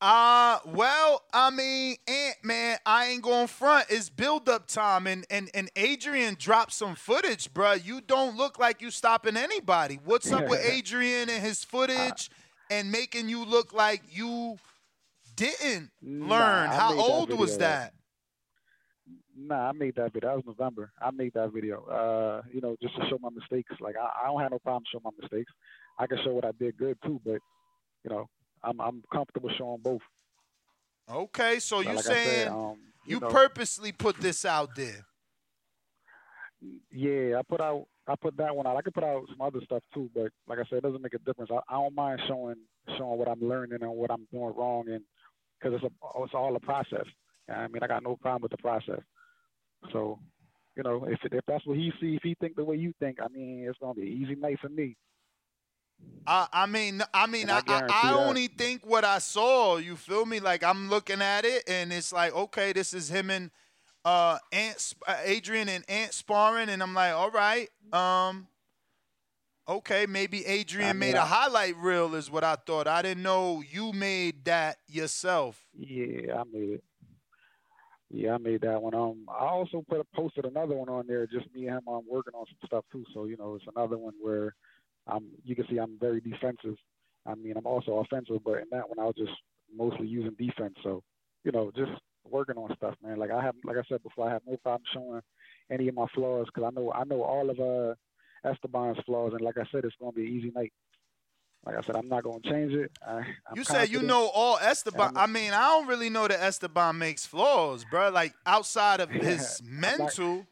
Uh, 0.03 0.59
well, 0.67 1.23
I 1.33 1.51
mean, 1.51 1.95
Ant 2.09 2.37
man, 2.43 2.77
I 2.85 3.07
ain't 3.07 3.23
going 3.23 3.47
front. 3.47 3.87
It's 3.89 4.11
build 4.11 4.49
up 4.49 4.67
time, 4.67 5.07
and 5.07 5.25
and 5.31 5.49
and 5.55 5.71
Adrian 5.77 6.35
dropped 6.37 6.73
some 6.73 6.97
footage, 6.97 7.55
bro. 7.55 7.75
You 7.75 8.01
don't 8.01 8.37
look 8.37 8.59
like 8.59 8.83
you 8.83 8.91
stopping 8.91 9.37
anybody. 9.37 10.01
What's 10.05 10.33
up 10.33 10.49
with 10.49 10.59
Adrian 10.69 11.31
and 11.31 11.41
his 11.41 11.63
footage, 11.63 12.31
and 12.69 12.91
making 12.91 13.29
you 13.29 13.45
look 13.45 13.73
like 13.73 14.03
you 14.11 14.57
didn't 15.37 15.93
learn? 16.03 16.71
Nah, 16.71 16.73
How 16.73 16.91
made 16.91 16.99
that 16.99 17.03
old 17.05 17.33
was 17.35 17.59
that? 17.59 17.95
Nah, 19.39 19.69
I 19.69 19.73
made 19.73 19.95
that 19.95 20.13
video. 20.13 20.31
That 20.31 20.45
was 20.45 20.57
November. 20.59 20.91
I 21.01 21.13
made 21.13 21.35
that 21.35 21.53
video. 21.53 21.85
Uh, 21.85 22.43
you 22.53 22.61
know, 22.61 22.77
just 22.83 22.97
to 22.97 23.03
show 23.09 23.19
my 23.23 23.31
mistakes. 23.33 23.73
Like 23.81 23.95
I, 23.97 24.25
I 24.25 24.27
don't 24.27 24.41
have 24.41 24.51
no 24.51 24.59
problem 24.59 24.83
showing 24.91 25.05
my 25.05 25.11
mistakes. 25.21 25.53
I 25.97 26.09
can 26.09 26.19
show 26.25 26.33
what 26.33 26.45
I 26.45 26.51
did 26.59 26.77
good 26.77 26.99
too, 27.05 27.21
but 27.25 27.39
you 28.03 28.11
know, 28.11 28.29
I'm 28.65 28.81
I'm 28.81 29.03
comfortable 29.13 29.51
showing 29.57 29.81
both. 29.81 30.03
Okay, 31.11 31.59
so 31.59 31.81
you 31.81 31.89
like 31.89 31.99
I 31.99 32.03
said, 32.03 32.15
saying 32.27 32.49
um, 32.49 32.77
you, 33.07 33.15
you 33.17 33.21
know- 33.21 33.29
purposely 33.29 33.93
put 33.93 34.21
this 34.21 34.45
out 34.45 34.75
there? 34.77 35.07
Yeah, 36.93 37.39
I 37.39 37.43
put 37.43 37.61
out 37.61 37.87
I 38.07 38.15
put 38.21 38.37
that 38.37 38.55
one 38.55 38.67
out. 38.67 38.77
I 38.77 38.83
could 38.83 38.95
put 38.95 39.05
out 39.05 39.25
some 39.29 39.41
other 39.41 39.61
stuff 39.65 39.83
too, 39.93 40.11
but 40.15 40.31
like 40.49 40.59
I 40.59 40.65
said, 40.69 40.79
it 40.79 40.83
doesn't 40.83 41.03
make 41.03 41.15
a 41.15 41.19
difference. 41.19 41.51
I, 41.53 41.59
I 41.69 41.79
don't 41.79 41.95
mind 41.95 42.21
showing 42.29 42.57
showing 42.99 43.19
what 43.19 43.29
I'm 43.29 43.41
learning 43.41 43.79
and 43.83 43.91
what 43.93 44.11
I'm 44.11 44.27
doing 44.33 44.55
wrong, 44.57 44.89
and 44.89 45.03
because 45.59 45.75
it's 45.77 45.85
a 45.85 46.23
it's 46.23 46.35
all 46.35 46.55
a 46.55 46.61
process. 46.61 47.07
I 47.49 47.67
mean, 47.69 47.83
I 47.83 47.87
got 47.89 48.03
no 48.03 48.17
problem 48.17 48.43
with 48.43 48.53
the 48.53 48.59
process. 48.59 49.01
So, 49.93 50.19
you 50.77 50.83
know, 50.85 51.05
if 51.07 51.19
if 51.25 51.45
that's 51.47 51.67
what 51.67 51.77
he 51.77 51.93
see, 52.01 52.15
if 52.15 52.23
he 52.23 52.37
think 52.41 52.55
the 52.57 52.65
way 52.65 52.77
you 52.77 52.93
think, 53.01 53.19
I 53.21 53.27
mean, 53.29 53.67
it's 53.69 53.79
gonna 53.79 53.95
be 53.95 54.03
an 54.03 54.23
easy 54.23 54.35
night 54.37 54.59
for 54.61 54.69
me. 54.69 54.97
I, 56.27 56.47
I 56.53 56.67
mean, 56.67 57.03
I 57.13 57.27
mean, 57.27 57.43
And 57.43 57.51
I 57.51 57.63
I, 57.67 57.83
I, 57.89 58.15
only 58.15 58.47
think 58.47 58.87
what 58.87 59.05
I 59.05 59.19
saw. 59.19 59.77
You 59.79 59.97
feel 59.97 60.25
me? 60.25 60.41
Like 60.41 60.63
I'm 60.63 60.89
looking 60.89 61.21
at 61.21 61.45
it, 61.45 61.65
and 61.69 61.93
it's 61.93 62.13
like, 62.13 62.35
okay, 62.35 62.73
this 62.73 62.95
is 62.95 63.09
him 63.09 63.31
and 63.31 63.51
uh, 64.05 64.39
Sp- 64.79 65.03
uh, 65.07 65.17
Adrian 65.25 65.69
and 65.69 65.85
Ant 65.89 66.13
sparring, 66.13 66.69
and 66.69 66.83
I'm 66.83 66.95
like, 66.95 67.13
all 67.13 67.31
right, 67.31 67.69
um, 67.93 68.47
okay, 69.69 70.07
maybe 70.07 70.47
Adrian 70.47 70.91
I 70.91 70.93
mean, 70.93 71.01
made 71.01 71.15
a 71.15 71.23
highlight 71.23 71.77
reel, 71.77 72.15
is 72.15 72.31
what 72.31 72.45
I 72.45 72.57
thought. 72.57 72.87
I 72.87 73.03
didn't 73.03 73.23
know 73.23 73.63
you 73.69 73.93
made 73.93 74.45
that 74.45 74.79
yourself. 74.89 75.61
Yeah, 75.79 76.37
I 76.41 76.43
made 76.53 76.71
it. 76.71 76.85
Yeah, 78.11 78.35
I 78.35 78.39
made 78.39 78.61
that 78.61 78.81
one. 78.83 78.95
Um, 78.95 79.25
I 79.29 79.47
also 79.47 79.85
put 79.89 80.07
posted 80.13 80.45
another 80.45 80.75
one 80.75 80.89
on 80.89 81.07
there, 81.07 81.27
just 81.27 81.53
me 81.55 81.67
and 81.67 81.79
him. 81.79 81.83
I'm 81.89 82.03
working 82.09 82.35
on 82.35 82.45
some 82.47 82.67
stuff 82.67 82.85
too, 82.93 83.05
so 83.15 83.25
you 83.25 83.37
know, 83.39 83.55
it's 83.55 83.65
another 83.75 83.97
one 83.97 84.15
where 84.21 84.55
I'm. 85.07 85.27
You 85.45 85.55
can 85.55 85.67
see 85.69 85.79
I'm 85.79 85.99
very 85.99 86.21
defensive. 86.21 86.77
I 87.27 87.35
mean, 87.35 87.55
I'm 87.57 87.67
also 87.67 87.99
offensive, 87.99 88.43
but 88.45 88.59
in 88.59 88.67
that 88.73 88.89
one, 88.89 88.99
I 88.99 89.05
was 89.05 89.15
just 89.17 89.33
mostly 89.75 90.07
using 90.07 90.35
defense. 90.39 90.75
So, 90.83 91.03
you 91.45 91.53
know, 91.53 91.71
just 91.77 91.93
working 92.29 92.57
on 92.57 92.75
stuff, 92.77 92.95
man. 93.03 93.19
Like 93.19 93.31
I 93.31 93.43
have, 93.43 93.55
like 93.65 93.77
I 93.77 93.83
said 93.89 94.03
before, 94.03 94.29
I 94.29 94.33
have 94.33 94.43
no 94.47 94.57
problem 94.57 94.83
showing 94.93 95.21
any 95.71 95.89
of 95.89 95.95
my 95.95 96.07
flaws 96.15 96.47
because 96.53 96.71
I 96.73 96.79
know 96.79 96.93
I 96.93 97.05
know 97.05 97.23
all 97.23 97.51
of 97.51 97.61
uh 97.61 97.95
Esteban's 98.49 98.99
flaws, 99.07 99.33
and 99.33 99.41
like 99.41 99.57
I 99.59 99.65
said, 99.71 99.85
it's 99.85 99.95
gonna 100.01 100.13
be 100.13 100.27
an 100.27 100.33
easy 100.33 100.53
night. 100.55 100.73
Like 101.65 101.77
I 101.77 101.83
said, 101.83 101.95
I'm 101.95 102.09
not 102.09 102.25
gonna 102.25 102.41
change 102.45 102.73
it. 102.73 102.91
I, 103.07 103.19
I'm 103.19 103.25
you 103.55 103.63
said 103.65 103.89
you 103.91 104.03
know 104.03 104.29
all 104.35 104.59
Esteban. 104.59 105.13
I 105.17 105.27
mean, 105.27 105.53
I 105.53 105.63
don't 105.69 105.87
really 105.87 106.11
know 106.11 106.27
that 106.27 106.43
Esteban 106.43 106.99
makes 106.99 107.25
flaws, 107.25 107.85
bro. 107.89 108.11
Like 108.11 108.35
outside 108.45 109.01
of 109.01 109.11
his 109.11 109.63
mental. 109.65 110.47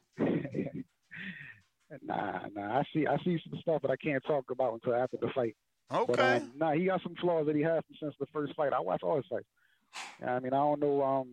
Nah, 2.03 2.41
nah. 2.55 2.79
I 2.79 2.83
see, 2.95 3.07
I 3.07 3.17
see 3.25 3.39
some 3.49 3.59
stuff, 3.61 3.83
but 3.83 3.91
I 3.91 3.97
can't 3.97 4.23
talk 4.25 4.51
about 4.51 4.75
until 4.75 4.95
after 4.95 5.17
the 5.21 5.29
fight. 5.35 5.57
But, 5.91 6.21
Okay. 6.21 6.37
um, 6.37 6.53
nah, 6.57 6.73
he 6.73 6.87
got 6.87 7.03
some 7.03 7.15
flaws 7.21 7.47
that 7.47 7.57
he 7.57 7.63
has 7.63 7.83
since 8.01 8.15
the 8.21 8.27
first 8.33 8.55
fight. 8.55 8.73
I 8.73 8.81
watch 8.81 9.03
all 9.03 9.17
his 9.17 9.25
fights. 9.29 9.47
I 10.25 10.39
mean, 10.39 10.53
I 10.53 10.59
don't 10.59 10.81
know. 10.81 11.03
Um, 11.03 11.29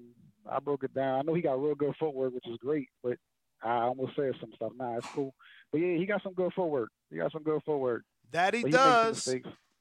I 0.49 0.59
broke 0.59 0.83
it 0.83 0.93
down. 0.93 1.19
I 1.19 1.21
know 1.21 1.33
he 1.33 1.41
got 1.41 1.61
real 1.61 1.75
good 1.75 1.93
footwork, 1.99 2.33
which 2.33 2.47
is 2.47 2.57
great, 2.59 2.87
but 3.03 3.17
I 3.61 3.81
almost 3.81 4.15
said 4.15 4.31
some 4.39 4.51
stuff. 4.55 4.71
Nah, 4.77 4.97
it's 4.97 5.07
cool. 5.13 5.33
But 5.71 5.79
yeah, 5.79 5.97
he 5.97 6.05
got 6.05 6.23
some 6.23 6.33
good 6.33 6.53
footwork. 6.55 6.89
He 7.11 7.17
got 7.17 7.31
some 7.31 7.43
good 7.43 7.61
footwork. 7.65 8.03
That 8.31 8.53
he 8.53 8.63
he 8.63 8.69
does. 8.71 9.27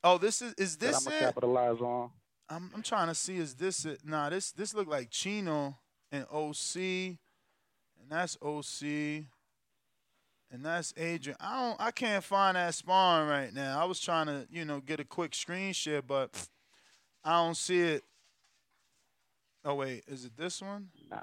Oh, 0.02 0.18
this 0.18 0.42
is 0.42 0.54
is 0.54 0.76
that 0.78 0.86
this 0.86 0.96
I'm 0.96 1.04
gonna 1.04 1.16
it? 1.16 1.20
capitalize 1.20 1.80
on. 1.80 2.10
I'm 2.48 2.70
I'm 2.74 2.82
trying 2.82 3.08
to 3.08 3.14
see 3.14 3.36
is 3.36 3.54
this 3.54 3.84
it? 3.84 4.00
Nah, 4.04 4.28
this 4.30 4.50
this 4.52 4.74
look 4.74 4.88
like 4.88 5.10
Chino 5.10 5.78
and 6.10 6.26
OC, 6.32 6.76
and 6.76 8.10
that's 8.10 8.36
OC, 8.42 9.26
and 10.50 10.64
that's 10.64 10.94
Adrian. 10.96 11.36
I 11.40 11.60
don't 11.60 11.80
I 11.80 11.90
can't 11.90 12.24
find 12.24 12.56
that 12.56 12.74
spawn 12.74 13.28
right 13.28 13.52
now. 13.52 13.80
I 13.80 13.84
was 13.84 14.00
trying 14.00 14.26
to 14.26 14.46
you 14.50 14.64
know 14.64 14.80
get 14.80 15.00
a 15.00 15.04
quick 15.04 15.34
screen 15.34 15.72
share, 15.72 16.02
but 16.02 16.48
I 17.24 17.42
don't 17.44 17.56
see 17.56 17.80
it. 17.80 18.04
Oh 19.64 19.74
wait, 19.74 20.04
is 20.06 20.24
it 20.24 20.36
this 20.36 20.62
one? 20.62 20.88
No. 21.10 21.22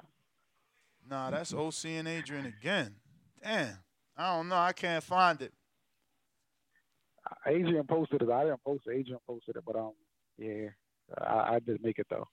Nah, 1.08 1.30
that's 1.30 1.52
OC 1.52 1.84
and 1.86 2.08
Adrian 2.08 2.46
again. 2.46 2.94
Damn, 3.42 3.78
I 4.16 4.36
don't 4.36 4.48
know. 4.48 4.56
I 4.56 4.72
can't 4.72 5.04
find 5.04 5.40
it. 5.42 5.52
Adrian 7.46 7.86
posted 7.86 8.22
it. 8.22 8.30
I 8.30 8.44
didn't 8.44 8.62
post 8.64 8.84
it. 8.86 8.98
Adrian 8.98 9.18
posted 9.26 9.56
it, 9.56 9.62
but 9.66 9.76
um, 9.76 9.92
yeah, 10.38 10.68
I, 11.18 11.54
I 11.54 11.58
did 11.58 11.82
make 11.82 11.98
it 11.98 12.06
though. 12.10 12.28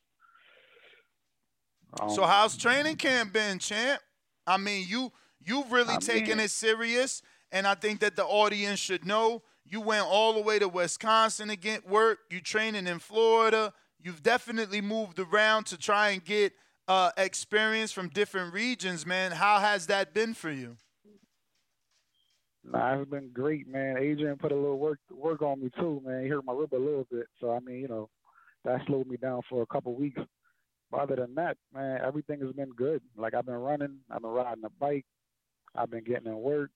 Um, 2.00 2.10
So 2.10 2.24
how's 2.24 2.58
training 2.58 2.96
camp 2.98 3.34
been, 3.34 3.60
champ? 3.60 4.02
I 4.48 4.58
mean, 4.58 4.86
you 4.88 5.12
you 5.46 5.64
really 5.70 5.96
I 5.96 5.98
taken 5.98 6.38
mean- 6.38 6.46
it 6.46 6.52
serious, 6.52 7.22
and 7.52 7.66
I 7.68 7.76
think 7.76 8.00
that 8.02 8.16
the 8.16 8.26
audience 8.26 8.80
should 8.80 9.06
know 9.06 9.44
you 9.66 9.82
went 9.82 10.06
all 10.06 10.34
the 10.34 10.42
way 10.42 10.60
to 10.60 10.68
Wisconsin 10.68 11.48
to 11.50 11.56
get 11.56 11.88
work. 11.88 12.20
You 12.30 12.42
training 12.42 12.88
in 12.88 13.00
Florida. 13.00 13.74
You've 14.04 14.24
definitely 14.24 14.82
moved 14.82 15.20
around 15.20 15.66
to 15.68 15.78
try 15.78 16.10
and 16.10 16.24
get 16.24 16.54
uh, 16.88 17.12
experience 17.18 17.92
from 17.92 18.10
different 18.10 18.54
regions, 18.54 19.06
man. 19.06 19.32
How 19.34 19.60
has 19.60 19.88
that 19.88 20.14
been 20.14 20.34
for 20.34 20.50
you? 20.52 20.78
Nah, 22.64 23.00
it's 23.00 23.10
been 23.10 23.30
great, 23.34 23.68
man. 23.68 23.98
Adrian 23.98 24.38
put 24.38 24.52
a 24.52 24.56
little 24.56 24.78
work 24.78 25.00
work 25.12 25.42
on 25.42 25.62
me 25.62 25.70
too, 25.80 26.02
man. 26.06 26.24
He 26.24 26.30
hurt 26.30 26.46
my 26.46 26.54
rib 26.54 26.74
a 26.74 26.78
little 26.78 27.08
bit, 27.10 27.26
so 27.40 27.52
I 27.52 27.60
mean, 27.60 27.78
you 27.80 27.88
know, 27.88 28.10
that 28.66 28.82
slowed 28.86 29.08
me 29.08 29.18
down 29.18 29.42
for 29.50 29.62
a 29.62 29.66
couple 29.66 29.96
weeks. 29.96 30.22
But 30.92 31.02
other 31.02 31.16
than 31.16 31.34
that, 31.36 31.58
man, 31.74 32.00
everything 32.06 32.40
has 32.42 32.52
been 32.54 32.72
good. 32.72 33.02
Like 33.18 33.34
I've 33.34 33.46
been 33.46 33.56
running, 33.56 34.00
I've 34.12 34.22
been 34.22 34.30
riding 34.32 34.64
a 34.64 34.70
bike, 34.70 35.06
I've 35.76 35.90
been 35.90 36.04
getting 36.04 36.28
in 36.28 36.40
work, 36.40 36.72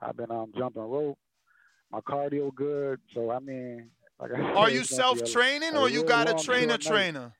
I've 0.00 0.16
been 0.16 0.30
um 0.30 0.52
jumping 0.56 0.82
rope. 0.82 1.18
My 1.92 2.00
cardio 2.00 2.52
good, 2.54 3.00
so 3.14 3.30
I 3.30 3.38
mean, 3.38 3.90
like 4.20 4.32
I 4.32 4.36
said, 4.36 4.56
Are 4.56 4.70
you 4.70 4.80
it's 4.80 4.90
gonna 4.90 5.14
be 5.14 5.20
a- 5.20 5.26
self 5.26 5.32
training 5.32 5.74
a 5.74 5.80
or 5.80 5.88
you 5.88 6.04
got 6.04 6.28
a 6.28 6.34
trainer 6.44 6.76
trainer? 6.78 7.32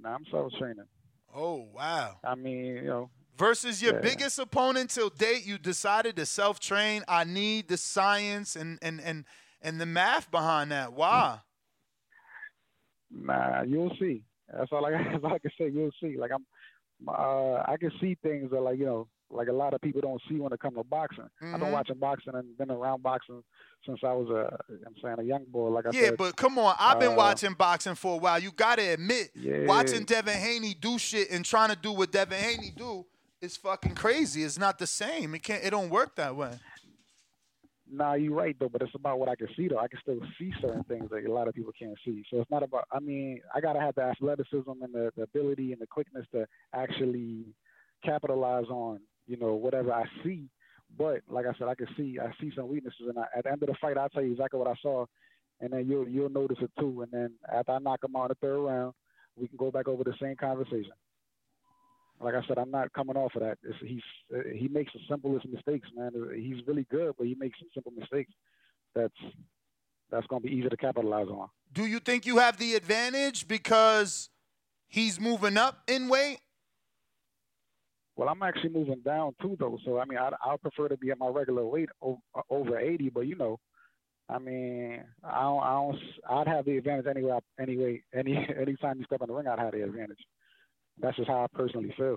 Nah, 0.00 0.14
I'm 0.14 0.24
self 0.30 0.52
training. 0.58 0.86
Oh 1.34 1.66
wow. 1.74 2.18
I 2.24 2.34
mean, 2.34 2.64
you 2.76 2.82
know, 2.82 3.10
Versus 3.36 3.80
your 3.80 3.92
Yeah. 3.94 4.00
biggest 4.00 4.38
opponent 4.40 4.90
till 4.90 5.10
date, 5.10 5.44
you 5.44 5.58
decided 5.58 6.16
to 6.16 6.26
self 6.26 6.58
train. 6.58 7.04
I 7.06 7.24
need 7.24 7.68
the 7.68 7.76
science 7.76 8.56
and 8.56 8.78
and 8.82 9.00
and 9.00 9.24
and 9.62 9.80
the 9.80 9.86
math 9.86 10.30
behind 10.30 10.72
that. 10.72 10.92
Why? 10.92 11.40
Nah, 13.10 13.62
you'll 13.62 13.94
see. 14.00 14.24
That's 14.52 14.70
all 14.72 14.84
I 14.86 14.90
that's 15.12 15.22
all 15.24 15.34
I 15.34 15.38
can 15.38 15.50
say. 15.58 15.68
You'll 15.68 15.90
see. 16.00 16.16
Like 16.18 16.30
I'm, 16.34 16.46
uh, 17.06 17.62
I 17.66 17.76
can 17.78 17.92
see 18.00 18.16
things 18.22 18.50
that 18.50 18.60
like 18.60 18.78
you 18.78 18.86
know, 18.86 19.08
like 19.30 19.48
a 19.48 19.52
lot 19.52 19.74
of 19.74 19.80
people 19.80 20.00
don't 20.00 20.20
see 20.28 20.36
when 20.40 20.52
it 20.52 20.60
comes 20.60 20.76
to 20.76 20.84
boxing. 20.84 21.28
I've 21.42 21.56
Mhm. 21.56 21.60
been 21.60 21.70
watching 21.72 21.98
boxing 21.98 22.34
and 22.34 22.56
been 22.56 22.70
around 22.70 23.02
boxing 23.02 23.42
since 23.84 24.00
I 24.02 24.12
was 24.12 24.28
a, 24.30 24.58
I'm 24.86 24.94
saying 25.02 25.16
a 25.18 25.22
young 25.22 25.44
boy. 25.44 25.68
Like 25.68 25.86
I 25.86 25.90
Yeah, 25.92 26.08
said. 26.10 26.16
but 26.16 26.36
come 26.36 26.58
on. 26.58 26.74
I've 26.78 26.98
been 26.98 27.12
uh, 27.12 27.16
watching 27.16 27.52
boxing 27.54 27.94
for 27.94 28.14
a 28.14 28.18
while. 28.18 28.38
You 28.38 28.50
got 28.52 28.76
to 28.76 28.82
admit, 28.82 29.30
Yeah. 29.34 29.66
watching 29.66 30.04
Devin 30.04 30.38
Haney 30.38 30.74
do 30.74 30.98
shit 30.98 31.30
and 31.30 31.44
trying 31.44 31.68
to 31.70 31.76
do 31.76 31.92
what 31.92 32.10
Devin 32.10 32.38
Haney 32.38 32.70
do 32.76 33.06
is 33.40 33.56
fucking 33.56 33.94
crazy. 33.94 34.42
It's 34.42 34.58
not 34.58 34.78
the 34.78 34.86
same. 34.86 35.34
It 35.34 35.42
can't. 35.42 35.62
It 35.62 35.70
don't 35.70 35.90
work 35.90 36.16
that 36.16 36.34
way. 36.34 36.58
Nah, 37.90 38.14
you're 38.14 38.34
right 38.34 38.54
though, 38.58 38.68
but 38.68 38.82
it's 38.82 38.94
about 38.94 39.18
what 39.18 39.28
I 39.30 39.36
can 39.36 39.48
see 39.56 39.68
though. 39.68 39.78
I 39.78 39.88
can 39.88 39.98
still 40.02 40.20
see 40.38 40.52
certain 40.60 40.84
things 40.84 41.08
that 41.10 41.24
a 41.24 41.32
lot 41.32 41.48
of 41.48 41.54
people 41.54 41.72
can't 41.78 41.96
see. 42.04 42.22
So 42.30 42.40
it's 42.40 42.50
not 42.50 42.62
about. 42.62 42.84
I 42.92 42.98
mean, 43.00 43.40
I 43.54 43.60
gotta 43.60 43.80
have 43.80 43.94
the 43.94 44.02
athleticism 44.02 44.70
and 44.82 44.92
the, 44.92 45.10
the 45.16 45.22
ability 45.22 45.72
and 45.72 45.80
the 45.80 45.86
quickness 45.86 46.26
to 46.32 46.46
actually 46.74 47.44
capitalize 48.04 48.66
on, 48.68 49.00
you 49.28 49.36
know, 49.36 49.54
whatever 49.54 49.92
I 49.92 50.04
see. 50.24 50.48
But 50.96 51.20
like 51.28 51.46
I 51.46 51.56
said, 51.58 51.68
I 51.68 51.74
can 51.74 51.86
see 51.96 52.18
I 52.20 52.32
see 52.40 52.50
some 52.56 52.68
weaknesses, 52.68 53.06
and 53.08 53.18
I, 53.18 53.26
at 53.36 53.44
the 53.44 53.52
end 53.52 53.62
of 53.62 53.68
the 53.68 53.76
fight, 53.80 53.98
I'll 53.98 54.08
tell 54.08 54.22
you 54.22 54.32
exactly 54.32 54.58
what 54.58 54.68
I 54.68 54.74
saw, 54.80 55.04
and 55.60 55.72
then 55.72 55.86
you'll 55.86 56.08
you'll 56.08 56.30
notice 56.30 56.56
it 56.60 56.70
too. 56.80 57.02
And 57.02 57.12
then 57.12 57.34
after 57.52 57.72
I 57.72 57.78
knock 57.78 58.02
him 58.02 58.16
out 58.16 58.24
in 58.24 58.28
the 58.28 58.34
third 58.46 58.58
round, 58.58 58.94
we 59.36 59.46
can 59.46 59.58
go 59.58 59.70
back 59.70 59.86
over 59.86 60.02
the 60.02 60.14
same 60.20 60.36
conversation. 60.36 60.92
Like 62.20 62.34
I 62.34 62.40
said, 62.48 62.58
I'm 62.58 62.70
not 62.70 62.92
coming 62.94 63.16
off 63.16 63.34
of 63.36 63.42
that. 63.42 63.58
It's, 63.62 63.78
he's 63.80 64.02
he 64.54 64.68
makes 64.68 64.92
the 64.92 65.00
simplest 65.08 65.46
mistakes, 65.46 65.88
man. 65.94 66.10
He's 66.34 66.66
really 66.66 66.86
good, 66.90 67.14
but 67.16 67.26
he 67.26 67.36
makes 67.38 67.58
some 67.58 67.68
simple 67.74 67.92
mistakes. 67.92 68.32
That's 68.94 69.14
that's 70.10 70.26
gonna 70.26 70.40
be 70.40 70.50
easy 70.50 70.68
to 70.68 70.76
capitalize 70.76 71.28
on. 71.28 71.48
Do 71.72 71.84
you 71.84 72.00
think 72.00 72.24
you 72.24 72.38
have 72.38 72.56
the 72.56 72.74
advantage 72.74 73.46
because 73.46 74.30
he's 74.88 75.20
moving 75.20 75.58
up 75.58 75.82
in 75.86 76.08
weight? 76.08 76.40
Well, 78.18 78.28
I'm 78.28 78.42
actually 78.42 78.70
moving 78.70 79.00
down 79.04 79.36
too, 79.40 79.56
though. 79.60 79.78
So 79.84 80.00
I 80.00 80.04
mean, 80.04 80.18
I 80.18 80.30
I 80.44 80.56
prefer 80.60 80.88
to 80.88 80.96
be 80.96 81.12
at 81.12 81.20
my 81.20 81.28
regular 81.28 81.64
weight 81.64 81.88
over, 82.02 82.18
over 82.50 82.76
80. 82.78 83.10
But 83.10 83.22
you 83.28 83.36
know, 83.36 83.60
I 84.28 84.40
mean, 84.40 85.04
I 85.22 85.42
don't, 85.42 85.62
I 85.62 85.70
don't, 85.70 85.96
I'd 86.28 86.48
have 86.48 86.64
the 86.64 86.78
advantage 86.78 87.06
anyway. 87.08 87.38
Anyway, 87.60 88.02
any 88.12 88.36
anytime 88.60 88.98
you 88.98 89.04
step 89.04 89.22
in 89.22 89.28
the 89.28 89.34
ring, 89.34 89.46
I'd 89.46 89.60
have 89.60 89.72
the 89.72 89.84
advantage. 89.84 90.18
That's 91.00 91.16
just 91.16 91.28
how 91.28 91.44
I 91.44 91.56
personally 91.56 91.94
feel. 91.96 92.16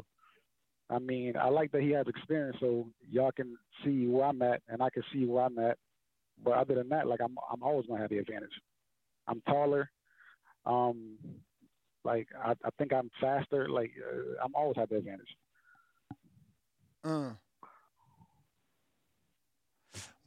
I 0.90 0.98
mean, 0.98 1.36
I 1.38 1.50
like 1.50 1.72
that 1.74 1.84
he 1.84 1.92
has 1.92 2.08
experience, 2.08 2.58
so 2.60 2.88
y'all 3.08 3.32
can 3.32 3.56
see 3.86 4.08
where 4.08 4.26
I'm 4.26 4.42
at, 4.42 4.64
and 4.70 4.82
I 4.82 4.90
can 4.90 5.04
see 5.14 5.26
where 5.26 5.46
I'm 5.46 5.60
at. 5.60 5.78
But 6.44 6.54
other 6.54 6.74
than 6.74 6.90
that, 6.90 7.06
like 7.06 7.22
I'm, 7.24 7.38
I'm 7.54 7.62
always 7.62 7.86
gonna 7.86 8.02
have 8.02 8.10
the 8.10 8.18
advantage. 8.18 8.50
I'm 9.28 9.42
taller. 9.42 9.92
Um, 10.66 11.18
like 12.04 12.28
I, 12.44 12.54
I 12.54 12.70
think 12.80 12.92
I'm 12.92 13.12
faster. 13.22 13.70
Like 13.70 13.92
uh, 14.04 14.44
I'm 14.44 14.56
always 14.56 14.78
have 14.78 14.90
the 14.90 14.98
advantage. 14.98 15.30
Uh. 17.04 17.32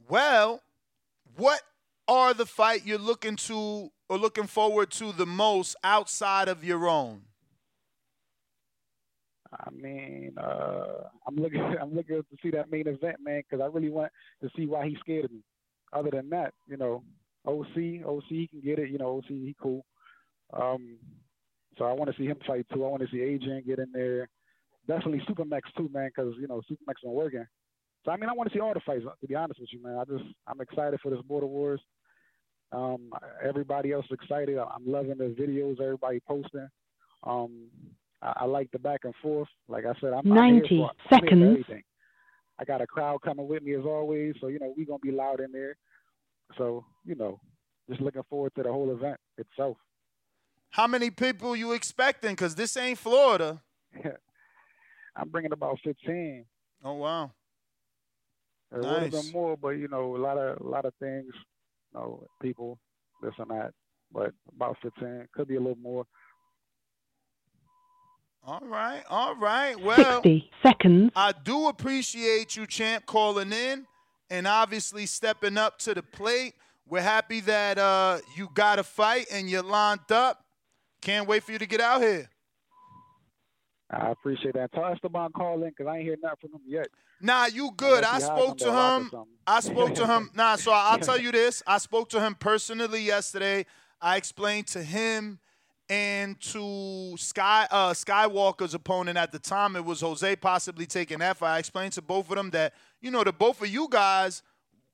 Well, 0.07 0.61
what 1.35 1.61
are 2.07 2.33
the 2.33 2.45
fight 2.45 2.85
you're 2.85 2.97
looking 2.97 3.35
to 3.37 3.91
or 4.09 4.17
looking 4.17 4.47
forward 4.47 4.91
to 4.91 5.11
the 5.11 5.25
most 5.25 5.75
outside 5.83 6.47
of 6.47 6.63
your 6.63 6.87
own? 6.87 7.23
I 9.51 9.69
mean, 9.71 10.33
uh, 10.37 11.07
I'm 11.27 11.35
looking, 11.35 11.61
I'm 11.81 11.95
looking 11.95 12.17
to 12.17 12.37
see 12.43 12.51
that 12.51 12.71
main 12.71 12.87
event, 12.87 13.17
man, 13.23 13.41
because 13.49 13.63
I 13.63 13.67
really 13.67 13.89
want 13.89 14.11
to 14.41 14.49
see 14.55 14.65
why 14.65 14.87
he's 14.87 14.99
scared 14.99 15.25
of 15.25 15.31
me. 15.31 15.41
Other 15.93 16.09
than 16.11 16.29
that, 16.29 16.53
you 16.67 16.77
know, 16.77 17.03
OC, 17.45 18.05
OC, 18.05 18.23
he 18.27 18.47
can 18.47 18.59
get 18.61 18.79
it. 18.79 18.89
You 18.89 18.97
know, 18.97 19.17
OC, 19.17 19.27
he 19.29 19.55
cool. 19.61 19.85
Um, 20.53 20.97
so 21.77 21.85
I 21.85 21.93
want 21.93 22.11
to 22.11 22.17
see 22.17 22.25
him 22.25 22.37
fight 22.45 22.65
too. 22.73 22.85
I 22.85 22.89
want 22.89 23.03
to 23.03 23.09
see 23.11 23.21
Adrian 23.21 23.63
get 23.65 23.79
in 23.79 23.91
there. 23.93 24.27
Definitely 24.87 25.21
Supermex 25.27 25.61
too, 25.77 25.89
man, 25.91 26.09
because 26.15 26.33
you 26.39 26.47
know 26.47 26.61
Supermex 26.69 26.95
been 27.03 27.11
working. 27.11 27.45
So 28.05 28.11
I 28.11 28.17
mean, 28.17 28.29
I 28.29 28.33
want 28.33 28.49
to 28.49 28.55
see 28.55 28.59
all 28.59 28.73
the 28.73 28.79
fights. 28.85 29.03
To 29.03 29.27
be 29.27 29.35
honest 29.35 29.59
with 29.59 29.69
you, 29.71 29.81
man, 29.81 29.97
I 29.97 30.03
just 30.05 30.23
I'm 30.47 30.61
excited 30.61 30.99
for 31.01 31.09
this 31.09 31.21
Border 31.27 31.47
Wars. 31.47 31.81
Um, 32.71 33.11
everybody 33.43 33.91
else 33.91 34.05
is 34.05 34.17
excited. 34.21 34.57
I'm 34.57 34.85
loving 34.85 35.17
the 35.17 35.35
videos 35.39 35.79
everybody 35.81 36.19
posting. 36.27 36.67
Um, 37.23 37.67
I, 38.21 38.33
I 38.41 38.45
like 38.45 38.69
the 38.71 38.79
back 38.79 39.01
and 39.03 39.13
forth. 39.21 39.47
Like 39.67 39.85
I 39.85 39.93
said, 40.01 40.13
I'm 40.13 40.31
I'm 40.31 40.53
here 40.53 40.61
90 40.61 40.77
for- 40.77 40.89
I'm 40.89 41.19
for 41.19 41.25
seconds. 41.25 41.43
everything. 41.43 41.83
I 42.59 42.63
got 42.63 42.81
a 42.81 42.87
crowd 42.87 43.21
coming 43.21 43.47
with 43.47 43.63
me 43.63 43.75
as 43.75 43.85
always, 43.85 44.35
so 44.39 44.47
you 44.47 44.59
know 44.59 44.73
we 44.77 44.85
gonna 44.85 44.99
be 44.99 45.11
loud 45.11 45.39
in 45.41 45.51
there. 45.51 45.75
So 46.57 46.85
you 47.05 47.15
know, 47.15 47.39
just 47.89 48.01
looking 48.01 48.23
forward 48.29 48.53
to 48.55 48.63
the 48.63 48.71
whole 48.71 48.91
event 48.91 49.17
itself. 49.37 49.77
How 50.69 50.87
many 50.87 51.09
people 51.09 51.55
you 51.55 51.71
expecting? 51.71 52.31
Because 52.31 52.55
this 52.55 52.75
ain't 52.77 52.99
Florida. 52.99 53.61
I'm 55.15 55.29
bringing 55.29 55.51
about 55.53 55.79
15. 55.83 56.45
Oh 56.83 56.93
wow. 56.93 57.31
It 58.71 58.77
would 58.77 58.85
have 58.85 59.11
Nice. 59.11 59.23
been 59.23 59.31
more, 59.33 59.55
but 59.57 59.69
you 59.69 59.87
know, 59.87 60.15
a 60.15 60.17
lot 60.17 60.37
of 60.37 60.59
a 60.59 60.63
lot 60.69 60.85
of 60.85 60.93
things, 60.99 61.25
you 61.33 61.99
know, 61.99 62.25
people, 62.41 62.77
this 63.21 63.33
and 63.37 63.49
that. 63.51 63.71
But 64.11 64.31
about 64.55 64.77
15, 64.81 65.27
could 65.33 65.47
be 65.47 65.55
a 65.55 65.59
little 65.59 65.77
more. 65.81 66.05
All 68.47 68.61
right, 68.61 69.03
all 69.09 69.35
right. 69.35 69.79
Well, 69.79 70.21
60 70.21 70.51
seconds. 70.61 71.11
I 71.15 71.33
do 71.43 71.67
appreciate 71.67 72.55
you, 72.55 72.67
champ, 72.67 73.05
calling 73.07 73.51
in 73.51 73.87
and 74.29 74.45
obviously 74.47 75.07
stepping 75.07 75.57
up 75.57 75.79
to 75.79 75.93
the 75.95 76.03
plate. 76.03 76.53
We're 76.87 77.01
happy 77.01 77.39
that 77.41 77.79
uh, 77.79 78.19
you 78.37 78.49
got 78.53 78.77
a 78.77 78.83
fight 78.83 79.25
and 79.31 79.49
you're 79.49 79.63
lined 79.63 80.11
up. 80.11 80.45
Can't 81.01 81.27
wait 81.27 81.43
for 81.43 81.53
you 81.53 81.57
to 81.59 81.65
get 81.65 81.81
out 81.81 82.01
here. 82.01 82.29
I 83.95 84.11
appreciate 84.11 84.53
that. 84.55 84.73
Tell 84.73 84.85
Esteban 84.85 85.31
call 85.31 85.63
in 85.63 85.69
because 85.69 85.87
I 85.87 85.97
ain't 85.97 86.03
hear 86.03 86.17
nothing 86.21 86.37
from 86.41 86.51
him 86.51 86.61
yet. 86.67 86.87
Nah, 87.21 87.45
you 87.45 87.71
good. 87.75 88.03
I 88.03 88.19
spoke 88.19 88.57
to 88.57 88.69
a 88.69 88.71
rock 88.71 89.13
or 89.13 89.19
him. 89.19 89.25
I 89.47 89.59
spoke 89.61 89.95
to 89.95 90.05
him. 90.05 90.29
Nah, 90.35 90.57
so 90.57 90.71
I'll 90.73 90.99
tell 90.99 91.17
you 91.25 91.31
this. 91.31 91.63
I 91.65 91.77
spoke 91.77 92.09
to 92.09 92.19
him 92.19 92.35
personally 92.35 93.01
yesterday. 93.01 93.65
I 94.01 94.17
explained 94.17 94.67
to 94.67 94.83
him 94.83 95.39
and 95.89 96.39
to 96.41 97.15
Sky 97.17 97.67
uh, 97.71 97.93
Skywalker's 97.93 98.73
opponent 98.73 99.17
at 99.17 99.31
the 99.31 99.39
time. 99.39 99.75
It 99.75 99.85
was 99.85 100.01
Jose 100.01 100.35
possibly 100.37 100.85
taking 100.85 101.21
F. 101.21 101.41
I 101.41 101.59
explained 101.59 101.93
to 101.93 102.01
both 102.01 102.29
of 102.29 102.35
them 102.35 102.49
that 102.51 102.73
you 103.01 103.11
know 103.11 103.23
the 103.23 103.31
both 103.31 103.61
of 103.61 103.69
you 103.69 103.87
guys 103.89 104.43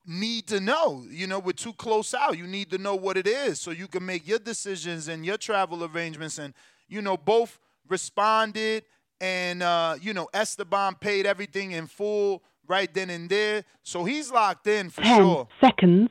need 0.06 0.47
to 0.47 0.60
know. 0.60 1.04
You 1.10 1.28
know, 1.28 1.39
we're 1.39 1.54
too 1.54 1.74
close 1.74 2.14
out. 2.14 2.38
You 2.38 2.45
need 2.45 2.70
to 2.72 2.78
know 2.78 2.95
what 2.95 3.18
it 3.18 3.28
is 3.28 3.60
so 3.60 3.72
you 3.72 3.88
can 3.88 4.06
make 4.06 4.28
your 4.28 4.39
decisions 4.39 5.08
and 5.08 5.26
your 5.26 5.38
travel 5.38 5.84
arrangements. 5.84 6.38
And 6.38 6.54
you 6.88 7.02
know, 7.02 7.18
both 7.18 7.58
responded, 7.88 8.84
and 9.19 9.61
uh, 9.63 9.95
you 10.01 10.13
know, 10.13 10.27
Esteban 10.34 10.95
paid 10.95 11.25
everything 11.25 11.71
in 11.71 11.88
full 11.88 12.43
right 12.67 12.93
then 12.93 13.09
and 13.09 13.29
there. 13.29 13.63
So 13.84 14.03
he's 14.05 14.32
locked 14.32 14.67
in 14.67 14.89
for 14.89 15.01
Ten 15.01 15.17
sure. 15.21 15.47
seconds. 15.59 16.09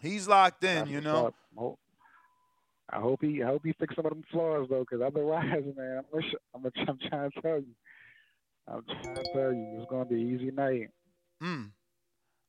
He's 0.00 0.26
locked 0.28 0.64
in. 0.64 0.76
That's 0.76 0.90
You 0.90 1.00
know. 1.00 1.26
up. 1.26 1.34
I 2.92 2.98
hope 2.98 3.20
he 3.22 3.40
I 3.42 3.46
hope 3.46 3.62
he 3.64 3.72
fixed 3.74 3.94
some 3.96 4.06
of 4.06 4.10
them 4.10 4.24
flaws 4.32 4.66
though, 4.68 4.80
because 4.80 5.00
otherwise, 5.00 5.62
man, 5.76 6.02
I'm, 6.12 6.20
sh- 6.22 6.34
I'm, 6.54 6.64
I'm 6.88 6.98
trying 7.08 7.30
to 7.30 7.40
tell 7.40 7.58
you, 7.58 7.74
I'm 8.66 8.82
trying 8.84 9.14
to 9.14 9.24
tell 9.32 9.52
you, 9.52 9.76
it's 9.78 9.88
gonna 9.90 10.06
be 10.06 10.16
an 10.22 10.34
easy 10.34 10.50
night. 10.50 10.88
Mm. 11.42 11.70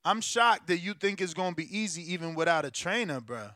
I'm 0.04 0.20
shocked 0.22 0.66
that 0.68 0.80
you 0.80 0.96
think 0.96 1.22
it's 1.22 1.36
gonna 1.36 1.54
be 1.56 1.78
easy 1.78 2.12
even 2.14 2.34
without 2.34 2.66
a 2.66 2.72
trainer, 2.72 3.22
bruh. 3.22 3.54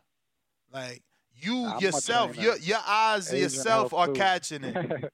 Like 0.71 1.01
you 1.35 1.65
I'm 1.65 1.79
yourself, 1.79 2.37
your 2.37 2.57
your 2.57 2.79
eyes 2.85 3.31
Asian 3.33 3.43
yourself 3.43 3.93
are 3.93 4.09
catching 4.09 4.63
it. 4.63 4.75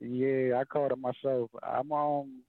yeah, 0.00 0.58
I 0.58 0.64
called 0.64 0.92
it 0.92 0.98
myself. 0.98 1.50
I'm 1.62 1.90
um, 1.92 2.42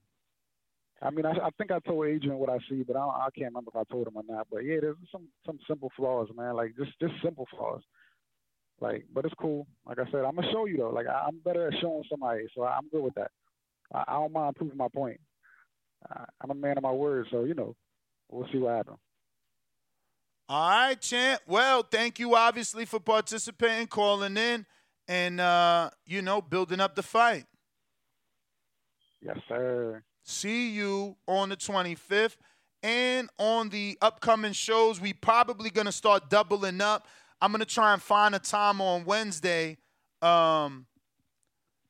I 1.01 1.09
mean, 1.09 1.25
I, 1.25 1.31
I 1.31 1.49
think 1.57 1.71
I 1.71 1.79
told 1.79 2.07
Adrian 2.07 2.37
what 2.37 2.49
I 2.49 2.57
see, 2.69 2.83
but 2.83 2.95
I, 2.95 3.01
I 3.01 3.27
can't 3.37 3.53
remember 3.53 3.71
if 3.73 3.75
I 3.75 3.91
told 3.91 4.07
him 4.07 4.17
or 4.17 4.23
not. 4.27 4.47
But 4.51 4.59
yeah, 4.59 4.77
there's 4.81 4.97
some 5.11 5.27
some 5.45 5.59
simple 5.67 5.91
flaws, 5.95 6.29
man. 6.35 6.55
Like 6.55 6.75
just 6.77 6.91
just 6.99 7.13
simple 7.23 7.47
flaws. 7.51 7.81
Like, 8.81 9.05
but 9.13 9.25
it's 9.25 9.33
cool. 9.39 9.67
Like 9.85 9.99
I 9.99 10.05
said, 10.11 10.25
I'm 10.25 10.35
gonna 10.35 10.51
show 10.51 10.65
you 10.65 10.77
though. 10.77 10.89
Like 10.89 11.07
I, 11.07 11.25
I'm 11.27 11.39
better 11.43 11.67
at 11.67 11.79
showing 11.79 12.03
somebody, 12.09 12.45
so 12.55 12.63
I'm 12.63 12.89
good 12.89 13.03
with 13.03 13.15
that. 13.15 13.31
I, 13.93 14.03
I 14.07 14.13
don't 14.13 14.33
mind 14.33 14.55
proving 14.55 14.77
my 14.77 14.87
point. 14.93 15.19
I, 16.09 16.25
I'm 16.41 16.51
a 16.51 16.55
man 16.55 16.77
of 16.77 16.83
my 16.83 16.91
word, 16.91 17.27
so 17.31 17.43
you 17.43 17.53
know, 17.53 17.75
we'll 18.29 18.47
see 18.51 18.57
what 18.57 18.75
happens. 18.75 18.97
All 20.47 20.69
right, 20.69 21.01
champ. 21.01 21.41
Well, 21.47 21.81
thank 21.81 22.19
you 22.19 22.35
obviously 22.35 22.85
for 22.85 22.99
participating, 22.99 23.87
calling 23.87 24.37
in, 24.37 24.65
and 25.07 25.39
uh, 25.39 25.89
you 26.05 26.21
know, 26.21 26.39
building 26.39 26.79
up 26.79 26.95
the 26.95 27.01
fight. 27.01 27.45
Yes, 29.21 29.37
sir. 29.47 30.03
See 30.23 30.69
you 30.69 31.15
on 31.27 31.49
the 31.49 31.57
25th. 31.57 32.37
And 32.83 33.29
on 33.39 33.69
the 33.69 33.97
upcoming 33.99 34.53
shows, 34.53 35.01
we 35.01 35.13
probably 35.13 35.71
gonna 35.71 35.91
start 35.91 36.29
doubling 36.29 36.79
up. 36.79 37.07
I'm 37.41 37.51
gonna 37.51 37.65
try 37.65 37.93
and 37.93 38.01
find 38.01 38.35
a 38.35 38.39
time 38.39 38.79
on 38.79 39.05
Wednesday 39.05 39.77
um, 40.21 40.85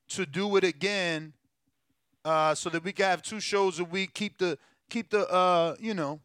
to 0.09 0.25
do 0.25 0.55
it 0.55 0.63
again, 0.63 1.33
uh, 2.23 2.55
so 2.55 2.69
that 2.69 2.85
we 2.85 2.93
can 2.93 3.07
have 3.07 3.21
two 3.21 3.41
shows 3.41 3.79
a 3.79 3.83
week. 3.83 4.13
Keep 4.13 4.37
the 4.37 4.57
keep 4.89 5.09
the 5.09 5.29
uh, 5.29 5.75
you 5.77 5.93
know 5.93 6.21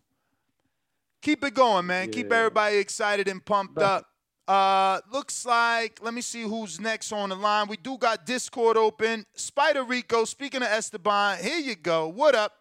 keep 1.23 1.45
it 1.45 1.55
going, 1.55 1.87
man. 1.87 2.11
Keep 2.11 2.33
everybody 2.33 2.77
excited 2.77 3.29
and 3.29 3.45
pumped 3.45 3.79
up. 3.79 4.07
Uh, 4.49 5.01
looks 5.13 5.47
like 5.47 6.01
let 6.03 6.13
me 6.13 6.21
see 6.21 6.43
who's 6.43 6.81
next 6.81 7.13
on 7.13 7.29
the 7.29 7.37
line. 7.37 7.69
We 7.69 7.77
do 7.77 7.97
got 7.97 8.27
Discord 8.27 8.77
open. 8.77 9.25
Spider 9.35 9.85
Rico, 9.85 10.25
speaking 10.25 10.63
of 10.63 10.69
Esteban, 10.69 11.39
here 11.43 11.59
you 11.59 11.77
go. 11.77 12.09
What 12.09 12.35
up? 12.35 12.53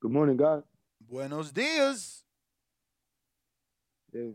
Good 0.00 0.10
morning, 0.10 0.36
God. 0.36 0.62
Buenos 1.06 1.50
dias. 1.52 2.24
Yeah, 4.12 4.30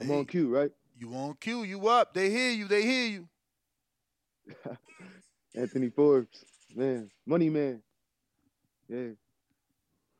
I'm 0.00 0.10
on 0.10 0.24
cue, 0.24 0.48
right? 0.48 0.70
You 0.96 1.12
on 1.14 1.34
cue? 1.40 1.64
You 1.64 1.86
up? 1.88 2.14
They 2.14 2.30
hear 2.30 2.50
you. 2.50 2.66
They 2.66 2.82
hear 2.82 3.06
you. 3.08 3.28
Anthony 5.54 5.90
Forbes, 5.90 6.44
man, 6.74 7.10
money 7.26 7.50
man. 7.50 7.82
Yeah, 8.88 9.10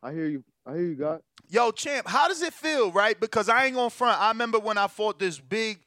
I 0.05 0.13
hear 0.13 0.27
you. 0.27 0.45
I 0.67 0.73
hear 0.75 0.83
you, 0.85 0.95
God. 0.95 1.21
Yo, 1.49 1.71
champ, 1.71 2.07
how 2.07 2.29
does 2.29 2.43
it 2.43 2.53
feel, 2.53 2.93
right? 2.93 3.19
Because 3.19 3.49
I 3.49 3.65
ain't 3.67 3.75
gonna 3.75 3.91
front. 3.91 4.21
I 4.21 4.29
remember 4.29 4.59
when 4.59 4.77
I 4.79 4.87
fought 4.87 5.19
this 5.19 5.41
big 5.41 5.79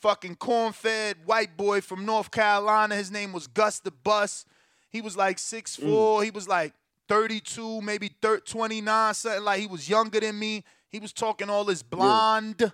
fucking 0.00 0.36
corn-fed 0.36 1.16
white 1.24 1.56
boy 1.56 1.80
from 1.80 2.04
North 2.06 2.30
Carolina. 2.30 2.94
His 2.94 3.10
name 3.10 3.32
was 3.32 3.46
Gus 3.48 3.80
the 3.80 3.90
Bus. 3.90 4.44
He 4.90 5.00
was 5.00 5.16
like 5.16 5.38
six 5.38 5.76
6'4". 5.76 6.24
He 6.24 6.30
was 6.30 6.46
like 6.48 6.72
32, 7.08 7.80
maybe 7.80 8.10
thir- 8.22 8.38
29, 8.40 9.14
something 9.14 9.42
like 9.44 9.60
he 9.60 9.66
was 9.66 9.88
younger 9.88 10.20
than 10.20 10.38
me. 10.38 10.64
He 10.88 10.98
was 11.00 11.12
talking 11.12 11.50
all 11.50 11.64
this 11.64 11.82
blonde, 11.82 12.72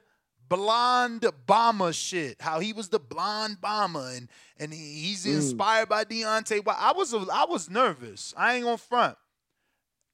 blonde 0.48 1.24
bomber 1.46 1.92
shit. 1.92 2.40
How 2.40 2.60
he 2.60 2.72
was 2.72 2.88
the 2.90 3.00
blonde 3.00 3.60
bomber 3.60 4.10
and 4.14 4.28
and 4.58 4.72
he, 4.72 4.78
he's 4.78 5.24
Mm. 5.26 5.36
inspired 5.36 5.88
by 5.88 6.04
Deontay. 6.04 6.64
Well, 6.64 6.76
I 6.78 6.92
was 6.92 7.12
a, 7.14 7.24
I 7.32 7.46
was 7.48 7.68
nervous. 7.70 8.32
I 8.36 8.54
ain't 8.54 8.64
gonna 8.64 8.76
front. 8.78 9.16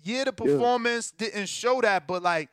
Yeah, 0.02 0.24
the 0.24 0.32
performance 0.32 1.10
didn't 1.10 1.48
show 1.48 1.80
that, 1.80 2.06
but 2.06 2.22
like 2.22 2.48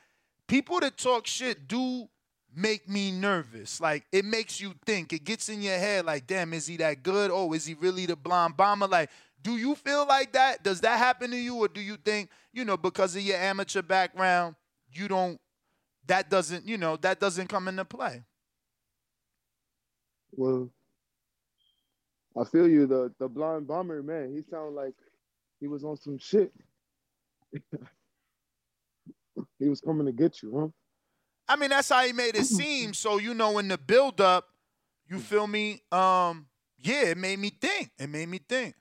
people 0.48 0.80
that 0.80 0.98
talk 0.98 1.28
shit 1.28 1.68
do 1.68 2.08
make 2.56 2.90
me 2.90 3.12
nervous. 3.12 3.80
Like 3.80 4.06
it 4.12 4.26
makes 4.26 4.60
you 4.60 4.74
think. 4.86 5.14
It 5.14 5.24
gets 5.24 5.50
in 5.50 5.62
your 5.62 5.78
head 5.78 6.06
like, 6.06 6.26
damn, 6.28 6.54
is 6.54 6.68
he 6.68 6.78
that 6.78 7.04
good? 7.04 7.32
Oh, 7.32 7.54
is 7.54 7.66
he 7.66 7.74
really 7.76 8.06
the 8.06 8.16
blonde 8.16 8.58
bomber? 8.58 8.88
Like, 8.88 9.10
do 9.42 9.58
you 9.58 9.76
feel 9.76 10.08
like 10.08 10.34
that? 10.34 10.64
Does 10.64 10.82
that 10.82 10.98
happen 10.98 11.32
to 11.32 11.38
you? 11.38 11.56
Or 11.58 11.68
do 11.68 11.82
you 11.82 11.98
think, 11.98 12.30
you 12.52 12.66
know, 12.66 12.78
because 12.78 13.16
of 13.16 13.22
your 13.22 13.38
amateur 13.38 13.82
background, 13.82 14.56
you 14.92 15.08
don't 15.08 15.40
that 16.08 16.30
doesn't, 16.30 16.68
you 16.68 16.78
know, 16.78 16.98
that 16.98 17.20
doesn't 17.20 17.48
come 17.48 17.68
into 17.68 17.86
play? 17.86 18.24
Well, 20.32 20.70
I 22.38 22.44
feel 22.44 22.68
you. 22.68 22.88
The 22.88 23.14
the 23.20 23.28
blonde 23.28 23.68
bomber, 23.68 24.02
man. 24.02 24.34
He 24.34 24.42
sound 24.50 24.76
like 24.76 24.96
he 25.60 25.68
was 25.68 25.84
on 25.84 25.98
some 25.98 26.18
shit. 26.18 26.52
he 29.60 29.70
was 29.70 29.82
coming 29.82 30.06
to 30.06 30.12
get 30.12 30.42
you, 30.42 30.58
huh? 30.58 30.68
I 31.48 31.56
mean, 31.58 31.70
that's 31.70 31.90
how 31.90 32.04
he 32.04 32.14
made 32.14 32.36
it 32.36 32.46
seem. 32.46 32.94
So, 32.94 33.18
you 33.18 33.34
know, 33.34 33.60
in 33.60 33.68
the 33.68 33.78
build 33.78 34.20
up, 34.20 34.48
you 35.08 35.20
feel 35.20 35.46
me? 35.46 35.84
Um, 35.92 36.48
yeah, 36.80 37.10
it 37.10 37.18
made 37.18 37.40
me 37.40 37.50
think. 37.50 37.92
It 38.00 38.08
made 38.08 38.28
me 38.28 38.40
think. 38.50 38.76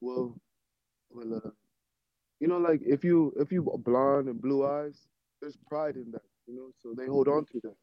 Well, 0.00 0.34
well, 1.10 1.40
uh, 1.44 1.50
you 2.40 2.48
know, 2.48 2.58
like 2.58 2.80
if 2.82 3.04
you 3.04 3.32
if 3.38 3.52
you 3.52 3.62
blonde 3.84 4.28
and 4.28 4.40
blue 4.40 4.66
eyes, 4.66 4.98
there's 5.40 5.56
pride 5.68 5.96
in 5.96 6.10
that, 6.12 6.22
you 6.46 6.56
know. 6.56 6.70
So 6.82 6.94
they 6.96 7.06
hold 7.06 7.28
on 7.28 7.44
to 7.46 7.60
that. 7.62 7.76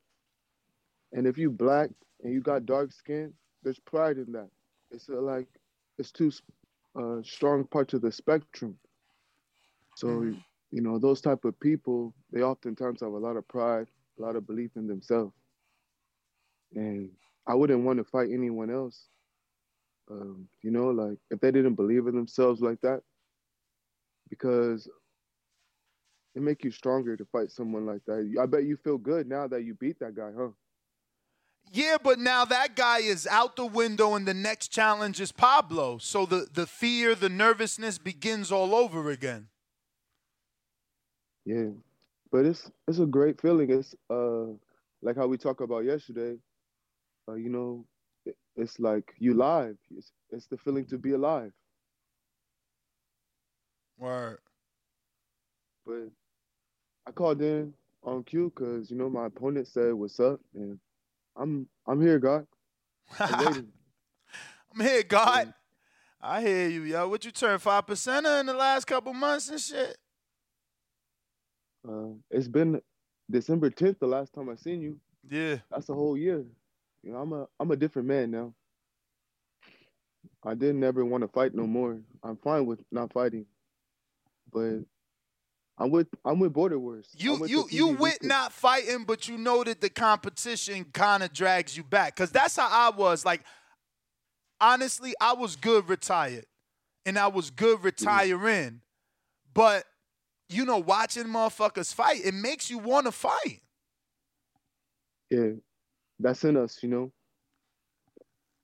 And 1.13 1.25
if 1.27 1.37
you 1.37 1.49
black 1.49 1.89
and 2.23 2.33
you 2.33 2.41
got 2.41 2.65
dark 2.65 2.91
skin, 2.91 3.33
there's 3.63 3.79
pride 3.79 4.17
in 4.17 4.31
that. 4.33 4.49
It's 4.91 5.07
uh, 5.09 5.21
like 5.21 5.47
it's 5.97 6.11
two 6.11 6.31
uh, 6.99 7.21
strong 7.23 7.65
parts 7.65 7.93
of 7.93 8.01
the 8.01 8.11
spectrum. 8.11 8.77
So 9.99 10.21
you 10.71 10.81
know 10.81 10.99
those 10.99 11.21
type 11.21 11.45
of 11.45 11.59
people, 11.59 12.13
they 12.31 12.41
oftentimes 12.41 13.01
have 13.01 13.11
a 13.11 13.17
lot 13.17 13.37
of 13.37 13.47
pride, 13.47 13.87
a 14.17 14.21
lot 14.21 14.35
of 14.35 14.47
belief 14.47 14.71
in 14.75 14.87
themselves. 14.87 15.33
And 16.75 17.09
I 17.47 17.55
wouldn't 17.55 17.83
want 17.83 17.97
to 17.97 18.03
fight 18.03 18.29
anyone 18.31 18.69
else 18.69 19.07
um, 20.11 20.47
you 20.61 20.71
know, 20.71 20.89
like 20.89 21.17
if 21.29 21.39
they 21.39 21.51
didn't 21.51 21.75
believe 21.75 22.07
in 22.07 22.15
themselves 22.15 22.61
like 22.61 22.81
that, 22.81 23.01
because 24.29 24.89
it 26.35 26.41
make 26.41 26.63
you 26.63 26.71
stronger 26.71 27.15
to 27.15 27.25
fight 27.25 27.51
someone 27.51 27.85
like 27.85 28.01
that. 28.05 28.35
I 28.41 28.45
bet 28.45 28.63
you 28.63 28.77
feel 28.77 28.97
good 28.97 29.27
now 29.27 29.47
that 29.47 29.63
you 29.63 29.75
beat 29.75 29.99
that 29.99 30.15
guy, 30.15 30.31
huh? 30.37 30.49
Yeah, 31.71 31.97
but 32.03 32.17
now 32.17 32.45
that 32.45 32.75
guy 32.75 32.99
is 32.99 33.27
out 33.27 33.55
the 33.55 33.65
window, 33.65 34.15
and 34.15 34.27
the 34.27 34.33
next 34.33 34.69
challenge 34.69 35.21
is 35.21 35.31
Pablo. 35.31 35.99
So 35.99 36.25
the 36.25 36.47
the 36.51 36.65
fear, 36.65 37.13
the 37.13 37.29
nervousness 37.29 37.99
begins 37.99 38.51
all 38.51 38.73
over 38.73 39.11
again. 39.11 39.49
Yeah, 41.49 41.69
but 42.31 42.45
it's 42.45 42.69
it's 42.87 42.99
a 42.99 43.07
great 43.07 43.41
feeling. 43.41 43.71
It's 43.71 43.95
uh 44.11 44.53
like 45.01 45.15
how 45.15 45.25
we 45.25 45.35
talked 45.35 45.61
about 45.61 45.83
yesterday. 45.83 46.37
Uh, 47.27 47.33
you 47.33 47.49
know, 47.49 47.85
it, 48.23 48.35
it's 48.55 48.79
like 48.79 49.15
you 49.17 49.33
live. 49.33 49.75
It's 49.97 50.11
it's 50.29 50.45
the 50.45 50.57
feeling 50.57 50.85
to 50.85 50.99
be 50.99 51.13
alive. 51.13 51.51
Word. 53.97 54.37
But 55.87 56.09
I 57.07 57.11
called 57.13 57.41
in 57.41 57.73
on 58.03 58.25
cue 58.25 58.53
because 58.55 58.91
you 58.91 58.97
know 58.97 59.09
my 59.09 59.25
opponent 59.25 59.65
said 59.65 59.95
what's 59.95 60.19
up, 60.19 60.39
and 60.53 60.77
I'm 61.35 61.67
I'm 61.87 61.99
here, 61.99 62.19
God. 62.19 62.45
I'm. 63.19 63.69
I'm 64.71 64.81
here, 64.81 65.01
God. 65.01 65.51
I 66.21 66.41
hear 66.41 66.69
you, 66.69 66.83
yo. 66.83 67.07
What 67.07 67.25
you 67.25 67.31
turn 67.31 67.57
five 67.57 67.87
percent 67.87 68.27
in 68.27 68.45
the 68.45 68.53
last 68.53 68.85
couple 68.85 69.15
months 69.15 69.49
and 69.49 69.59
shit? 69.59 69.97
Uh, 71.87 72.13
it's 72.29 72.47
been 72.47 72.81
December 73.29 73.69
10th, 73.69 73.99
the 73.99 74.07
last 74.07 74.33
time 74.33 74.49
I 74.49 74.55
seen 74.55 74.81
you. 74.81 74.97
Yeah. 75.29 75.57
That's 75.71 75.89
a 75.89 75.93
whole 75.93 76.17
year. 76.17 76.43
You 77.03 77.13
know, 77.13 77.19
I'm 77.19 77.33
a 77.33 77.47
I'm 77.59 77.71
a 77.71 77.75
different 77.75 78.07
man 78.07 78.31
now. 78.31 78.53
I 80.43 80.53
didn't 80.53 80.83
ever 80.83 81.05
want 81.05 81.21
to 81.21 81.27
fight 81.27 81.53
no 81.53 81.65
more. 81.67 81.99
I'm 82.23 82.37
fine 82.37 82.65
with 82.65 82.81
not 82.91 83.13
fighting. 83.13 83.45
But 84.51 84.79
I'm 85.77 85.91
with 85.91 86.07
I'm 86.25 86.39
with 86.39 86.51
Border 86.53 86.77
Wars. 86.79 87.07
You 87.17 87.45
you 87.45 87.67
you 87.69 87.87
with 87.89 88.21
not 88.23 88.51
fighting, 88.51 89.05
but 89.05 89.27
you 89.29 89.37
know 89.37 89.63
that 89.63 89.79
the 89.79 89.89
competition 89.89 90.85
kind 90.93 91.23
of 91.23 91.31
drags 91.31 91.77
you 91.77 91.83
back. 91.83 92.15
Cause 92.15 92.31
that's 92.31 92.57
how 92.57 92.67
I 92.69 92.93
was. 92.95 93.23
Like, 93.23 93.43
honestly, 94.59 95.13
I 95.21 95.33
was 95.33 95.55
good 95.55 95.87
retired. 95.87 96.45
and 97.05 97.17
I 97.17 97.27
was 97.27 97.49
good 97.49 97.81
retiring. 97.83 98.81
But 99.53 99.85
you 100.49 100.65
know, 100.65 100.79
watching 100.79 101.25
motherfuckers 101.25 101.93
fight, 101.93 102.25
it 102.25 102.33
makes 102.33 102.69
you 102.69 102.79
want 102.79 103.05
to 103.05 103.11
fight. 103.11 103.61
Yeah, 105.29 105.51
that's 106.19 106.43
in 106.43 106.57
us, 106.57 106.79
you 106.81 106.89
know. 106.89 107.11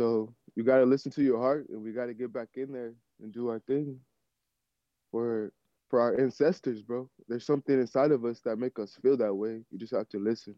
So 0.02 0.34
you 0.56 0.64
got 0.64 0.80
to 0.80 0.86
listen 0.86 1.12
to 1.14 1.24
your 1.24 1.40
heart, 1.40 1.68
and 1.70 1.84
we 1.84 1.92
got 1.92 2.08
to 2.08 2.14
get 2.14 2.34
back 2.34 2.50
in 2.56 2.72
there 2.74 2.94
and 3.22 3.32
do 3.32 3.50
our 3.50 3.60
thing 3.60 4.00
for 5.12 5.52
for 5.90 6.02
our 6.02 6.20
ancestors, 6.20 6.82
bro. 6.82 7.08
There's 7.28 7.46
something 7.46 7.80
inside 7.80 8.12
of 8.12 8.26
us 8.26 8.42
that 8.42 8.58
make 8.58 8.80
us 8.80 8.98
feel 9.02 9.16
that 9.18 9.34
way. 9.34 9.62
You 9.72 9.78
just 9.78 9.94
have 9.94 10.10
to 10.10 10.20
listen. 10.20 10.56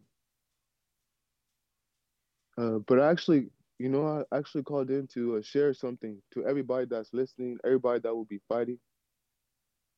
Uh, 2.58 2.80
but 2.88 3.00
actually, 3.00 3.50
you 3.78 3.90
know, 3.90 4.26
I 4.32 4.38
actually 4.38 4.64
called 4.64 4.90
in 4.90 5.06
to 5.08 5.38
uh, 5.38 5.42
share 5.42 5.74
something 5.74 6.20
to 6.34 6.46
everybody 6.46 6.86
that's 6.86 7.14
listening, 7.14 7.58
everybody 7.64 8.00
that 8.00 8.16
will 8.16 8.26
be 8.26 8.40
fighting. 8.48 8.80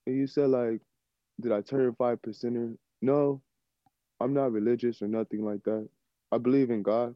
And 0.07 0.17
you 0.17 0.27
said 0.27 0.49
like, 0.49 0.81
did 1.39 1.51
I 1.51 1.61
turn 1.61 1.95
five 1.95 2.21
percenter? 2.21 2.75
No, 3.01 3.41
I'm 4.19 4.33
not 4.33 4.51
religious 4.51 5.01
or 5.01 5.07
nothing 5.07 5.43
like 5.43 5.63
that. 5.63 5.87
I 6.31 6.37
believe 6.37 6.69
in 6.69 6.83
God, 6.83 7.15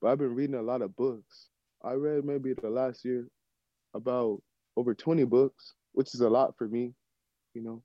but 0.00 0.08
I've 0.10 0.18
been 0.18 0.34
reading 0.34 0.56
a 0.56 0.62
lot 0.62 0.82
of 0.82 0.96
books. 0.96 1.48
I 1.84 1.92
read 1.92 2.24
maybe 2.24 2.54
the 2.54 2.70
last 2.70 3.04
year 3.04 3.28
about 3.94 4.42
over 4.76 4.94
20 4.94 5.24
books, 5.24 5.74
which 5.92 6.14
is 6.14 6.20
a 6.20 6.28
lot 6.28 6.56
for 6.56 6.66
me, 6.68 6.94
you 7.54 7.62
know. 7.62 7.82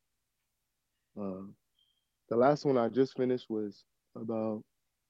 Uh, 1.19 1.51
the 2.29 2.37
last 2.37 2.65
one 2.65 2.77
I 2.77 2.89
just 2.89 3.17
finished 3.17 3.47
was 3.49 3.83
about 4.15 4.63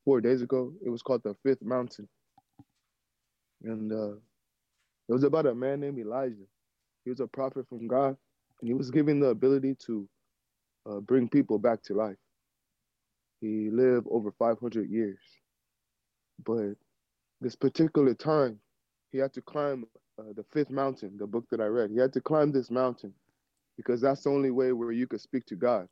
four 0.05 0.21
days 0.21 0.41
ago. 0.41 0.73
It 0.85 0.89
was 0.89 1.01
called 1.01 1.21
The 1.23 1.35
Fifth 1.43 1.61
Mountain. 1.63 2.07
And 3.63 3.91
uh, 3.91 4.15
it 5.09 5.13
was 5.13 5.23
about 5.23 5.45
a 5.45 5.55
man 5.55 5.79
named 5.79 5.99
Elijah. 5.99 6.45
He 7.03 7.09
was 7.09 7.19
a 7.19 7.27
prophet 7.27 7.67
from 7.69 7.87
God, 7.87 8.17
and 8.61 8.67
he 8.67 8.73
was 8.73 8.91
given 8.91 9.19
the 9.19 9.27
ability 9.27 9.75
to 9.85 10.07
uh, 10.89 10.99
bring 10.99 11.29
people 11.29 11.59
back 11.59 11.81
to 11.83 11.93
life. 11.93 12.17
He 13.41 13.69
lived 13.71 14.07
over 14.09 14.31
500 14.31 14.89
years. 14.89 15.19
But 16.43 16.75
this 17.41 17.55
particular 17.55 18.13
time, 18.13 18.59
he 19.11 19.17
had 19.17 19.33
to 19.33 19.41
climb 19.41 19.85
uh, 20.19 20.33
the 20.35 20.43
fifth 20.53 20.71
mountain, 20.71 21.17
the 21.17 21.27
book 21.27 21.45
that 21.51 21.61
I 21.61 21.65
read. 21.65 21.91
He 21.91 21.97
had 21.99 22.13
to 22.13 22.21
climb 22.21 22.51
this 22.51 22.71
mountain 22.71 23.13
because 23.77 24.01
that's 24.01 24.23
the 24.23 24.29
only 24.29 24.51
way 24.51 24.71
where 24.73 24.91
you 24.91 25.07
could 25.07 25.21
speak 25.21 25.45
to 25.47 25.55
God. 25.55 25.87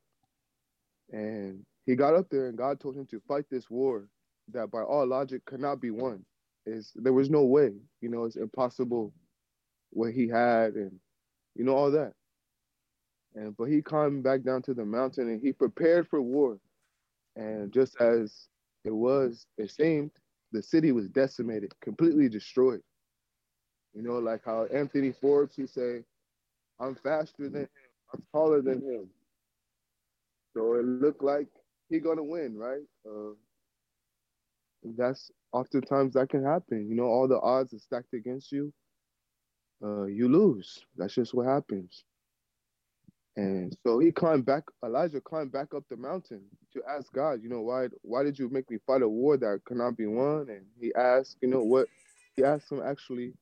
And 1.11 1.63
he 1.85 1.95
got 1.95 2.15
up 2.15 2.27
there 2.29 2.47
and 2.47 2.57
God 2.57 2.79
told 2.79 2.95
him 2.97 3.05
to 3.07 3.21
fight 3.27 3.45
this 3.51 3.69
war 3.69 4.07
that 4.53 4.71
by 4.71 4.81
all 4.81 5.07
logic 5.07 5.45
could 5.45 5.59
not 5.59 5.79
be 5.81 5.91
won. 5.91 6.25
Is 6.65 6.91
there 6.95 7.13
was 7.13 7.29
no 7.29 7.43
way, 7.45 7.73
you 8.01 8.09
know, 8.09 8.25
it's 8.25 8.37
impossible 8.37 9.13
what 9.91 10.13
he 10.13 10.27
had 10.27 10.73
and 10.73 10.91
you 11.55 11.63
know 11.63 11.75
all 11.75 11.91
that. 11.91 12.13
And 13.35 13.55
but 13.57 13.65
he 13.65 13.81
climbed 13.81 14.23
back 14.23 14.43
down 14.43 14.61
to 14.63 14.73
the 14.73 14.85
mountain 14.85 15.29
and 15.29 15.41
he 15.41 15.51
prepared 15.51 16.07
for 16.07 16.21
war. 16.21 16.57
And 17.35 17.71
just 17.71 17.99
as 17.99 18.47
it 18.85 18.91
was, 18.95 19.45
it 19.57 19.69
seemed, 19.71 20.11
the 20.53 20.63
city 20.63 20.93
was 20.93 21.09
decimated, 21.09 21.73
completely 21.81 22.29
destroyed. 22.29 22.81
You 23.93 24.03
know, 24.03 24.19
like 24.19 24.41
how 24.45 24.65
Anthony 24.73 25.11
Forbes, 25.11 25.55
he 25.55 25.67
say, 25.67 26.03
I'm 26.79 26.95
faster 26.95 27.49
than 27.49 27.61
him, 27.61 27.69
I'm 28.13 28.23
taller 28.31 28.61
than 28.61 28.81
him. 28.81 29.09
So 30.53 30.75
it 30.75 30.85
looked 30.85 31.23
like 31.23 31.47
he 31.89 31.99
gonna 31.99 32.23
win, 32.23 32.57
right? 32.57 32.83
Uh, 33.05 33.33
that's 34.97 35.31
oftentimes 35.51 36.13
that 36.13 36.29
can 36.29 36.43
happen. 36.43 36.87
You 36.87 36.95
know, 36.95 37.05
all 37.05 37.27
the 37.27 37.39
odds 37.39 37.73
are 37.73 37.79
stacked 37.79 38.13
against 38.13 38.51
you. 38.51 38.71
Uh, 39.83 40.05
you 40.05 40.29
lose. 40.29 40.85
That's 40.95 41.13
just 41.13 41.33
what 41.33 41.47
happens. 41.47 42.03
And 43.35 43.75
so 43.85 43.99
he 43.99 44.11
climbed 44.11 44.45
back. 44.45 44.63
Elijah 44.85 45.21
climbed 45.21 45.51
back 45.51 45.73
up 45.75 45.83
the 45.89 45.97
mountain 45.97 46.43
to 46.73 46.81
ask 46.89 47.11
God, 47.13 47.41
you 47.41 47.49
know, 47.49 47.61
why 47.61 47.87
why 48.03 48.23
did 48.23 48.37
you 48.39 48.49
make 48.49 48.69
me 48.69 48.77
fight 48.85 49.01
a 49.01 49.09
war 49.09 49.37
that 49.37 49.61
cannot 49.67 49.97
be 49.97 50.05
won? 50.07 50.49
And 50.49 50.65
he 50.79 50.93
asked, 50.95 51.37
you 51.41 51.49
know, 51.49 51.63
what 51.63 51.87
he 52.35 52.43
asked 52.43 52.71
him 52.71 52.81
actually, 52.85 53.33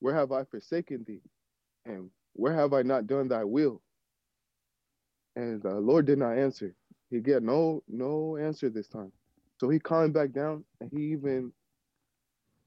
where 0.00 0.14
have 0.14 0.32
I 0.32 0.44
forsaken 0.44 1.04
thee? 1.06 1.22
And 1.86 2.10
where 2.34 2.54
have 2.54 2.72
I 2.74 2.82
not 2.82 3.06
done 3.06 3.28
thy 3.28 3.44
will? 3.44 3.82
And 5.36 5.62
the 5.62 5.74
Lord 5.74 6.06
did 6.06 6.18
not 6.18 6.38
answer. 6.38 6.74
He 7.10 7.20
get 7.20 7.42
no 7.42 7.82
no 7.88 8.36
answer 8.36 8.70
this 8.70 8.88
time. 8.88 9.12
So 9.60 9.68
he 9.70 9.78
climbed 9.78 10.14
back 10.14 10.32
down 10.32 10.64
and 10.80 10.90
he 10.92 11.12
even 11.12 11.52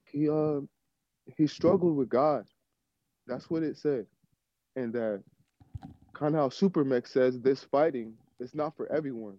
he 0.05 0.29
uh 0.29 0.61
he 1.37 1.47
struggled 1.47 1.97
with 1.97 2.09
God. 2.09 2.45
That's 3.27 3.49
what 3.49 3.63
it 3.63 3.77
said. 3.77 4.07
And 4.75 4.93
that 4.93 5.23
kind 6.17 6.35
of 6.35 6.41
how 6.41 6.49
Supermex 6.49 7.09
says 7.09 7.39
this 7.39 7.63
fighting 7.63 8.13
is 8.39 8.55
not 8.55 8.75
for 8.75 8.91
everyone. 8.91 9.37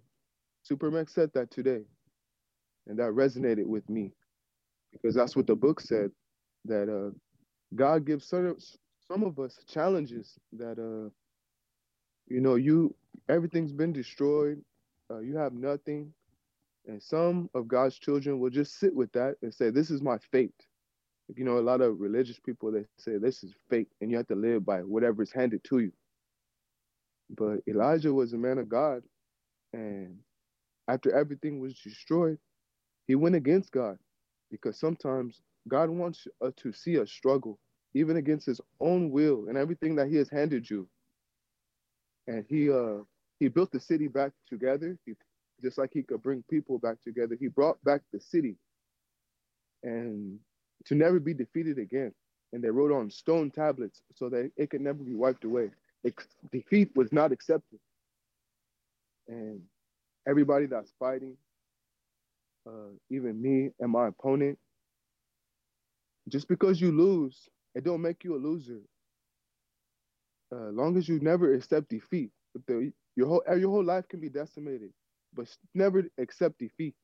Supermex 0.70 1.10
said 1.10 1.30
that 1.34 1.50
today. 1.50 1.82
And 2.86 2.98
that 2.98 3.12
resonated 3.12 3.66
with 3.66 3.88
me. 3.90 4.12
Because 4.92 5.14
that's 5.14 5.36
what 5.36 5.46
the 5.46 5.56
book 5.56 5.80
said. 5.80 6.10
That 6.64 6.88
uh 6.88 7.10
God 7.74 8.06
gives 8.06 8.26
some 8.26 8.56
some 9.06 9.24
of 9.24 9.38
us 9.38 9.58
challenges 9.68 10.34
that 10.52 10.78
uh 10.78 11.10
you 12.28 12.40
know 12.40 12.56
you 12.56 12.94
everything's 13.28 13.72
been 13.72 13.92
destroyed 13.92 14.62
uh, 15.10 15.18
you 15.18 15.36
have 15.36 15.52
nothing 15.54 16.12
and 16.86 17.02
some 17.02 17.50
of 17.54 17.68
god's 17.68 17.98
children 17.98 18.38
will 18.38 18.50
just 18.50 18.78
sit 18.78 18.94
with 18.94 19.10
that 19.12 19.36
and 19.42 19.52
say 19.52 19.70
this 19.70 19.90
is 19.90 20.02
my 20.02 20.18
fate 20.30 20.66
you 21.36 21.44
know 21.44 21.58
a 21.58 21.60
lot 21.60 21.80
of 21.80 22.00
religious 22.00 22.38
people 22.38 22.70
they 22.72 22.84
say 22.98 23.18
this 23.18 23.42
is 23.42 23.54
fate 23.70 23.88
and 24.00 24.10
you 24.10 24.16
have 24.16 24.26
to 24.26 24.34
live 24.34 24.64
by 24.64 24.80
whatever 24.80 25.22
is 25.22 25.32
handed 25.32 25.62
to 25.64 25.78
you 25.80 25.92
but 27.30 27.60
elijah 27.68 28.12
was 28.12 28.32
a 28.32 28.38
man 28.38 28.58
of 28.58 28.68
god 28.68 29.02
and 29.72 30.18
after 30.88 31.12
everything 31.14 31.60
was 31.60 31.74
destroyed 31.80 32.38
he 33.06 33.14
went 33.14 33.34
against 33.34 33.72
god 33.72 33.98
because 34.50 34.78
sometimes 34.78 35.42
god 35.68 35.90
wants 35.90 36.26
us 36.42 36.54
to 36.56 36.72
see 36.72 36.98
us 36.98 37.10
struggle 37.10 37.58
even 37.94 38.16
against 38.16 38.46
his 38.46 38.60
own 38.80 39.10
will 39.10 39.46
and 39.48 39.56
everything 39.58 39.96
that 39.96 40.08
he 40.08 40.16
has 40.16 40.28
handed 40.28 40.68
you. 40.68 40.88
And 42.26 42.44
he 42.48 42.70
uh 42.70 42.98
he 43.40 43.48
built 43.48 43.72
the 43.72 43.80
city 43.80 44.08
back 44.08 44.32
together. 44.48 44.98
He, 45.06 45.14
just 45.62 45.78
like 45.78 45.90
he 45.92 46.02
could 46.02 46.22
bring 46.22 46.44
people 46.50 46.78
back 46.78 47.00
together, 47.02 47.36
he 47.38 47.48
brought 47.48 47.82
back 47.84 48.02
the 48.12 48.20
city 48.20 48.56
and 49.82 50.38
to 50.86 50.94
never 50.94 51.20
be 51.20 51.34
defeated 51.34 51.78
again. 51.78 52.12
And 52.52 52.62
they 52.64 52.70
wrote 52.70 52.92
on 52.92 53.10
stone 53.10 53.50
tablets 53.50 54.02
so 54.14 54.28
that 54.30 54.50
it 54.56 54.70
could 54.70 54.80
never 54.80 55.02
be 55.02 55.14
wiped 55.14 55.44
away. 55.44 55.70
It, 56.08 56.14
defeat 56.52 56.90
was 56.96 57.12
not 57.12 57.32
accepted. 57.32 57.78
And 59.28 59.60
everybody 60.26 60.66
that's 60.66 60.92
fighting, 60.98 61.36
uh, 62.66 62.92
even 63.10 63.40
me 63.40 63.70
and 63.80 63.90
my 63.90 64.08
opponent, 64.08 64.58
just 66.28 66.48
because 66.48 66.80
you 66.80 66.92
lose 66.92 67.48
it 67.74 67.84
don't 67.84 68.02
make 68.02 68.24
you 68.24 68.34
a 68.34 68.38
loser. 68.38 68.80
Uh, 70.52 70.70
long 70.70 70.96
as 70.96 71.08
you 71.08 71.20
never 71.20 71.54
accept 71.54 71.88
defeat, 71.90 72.30
the, 72.66 72.92
your 73.14 73.28
whole 73.28 73.42
your 73.56 73.70
whole 73.70 73.84
life 73.84 74.08
can 74.08 74.20
be 74.20 74.28
decimated, 74.28 74.90
but 75.34 75.46
never 75.74 76.04
accept 76.18 76.58
defeat. 76.58 76.94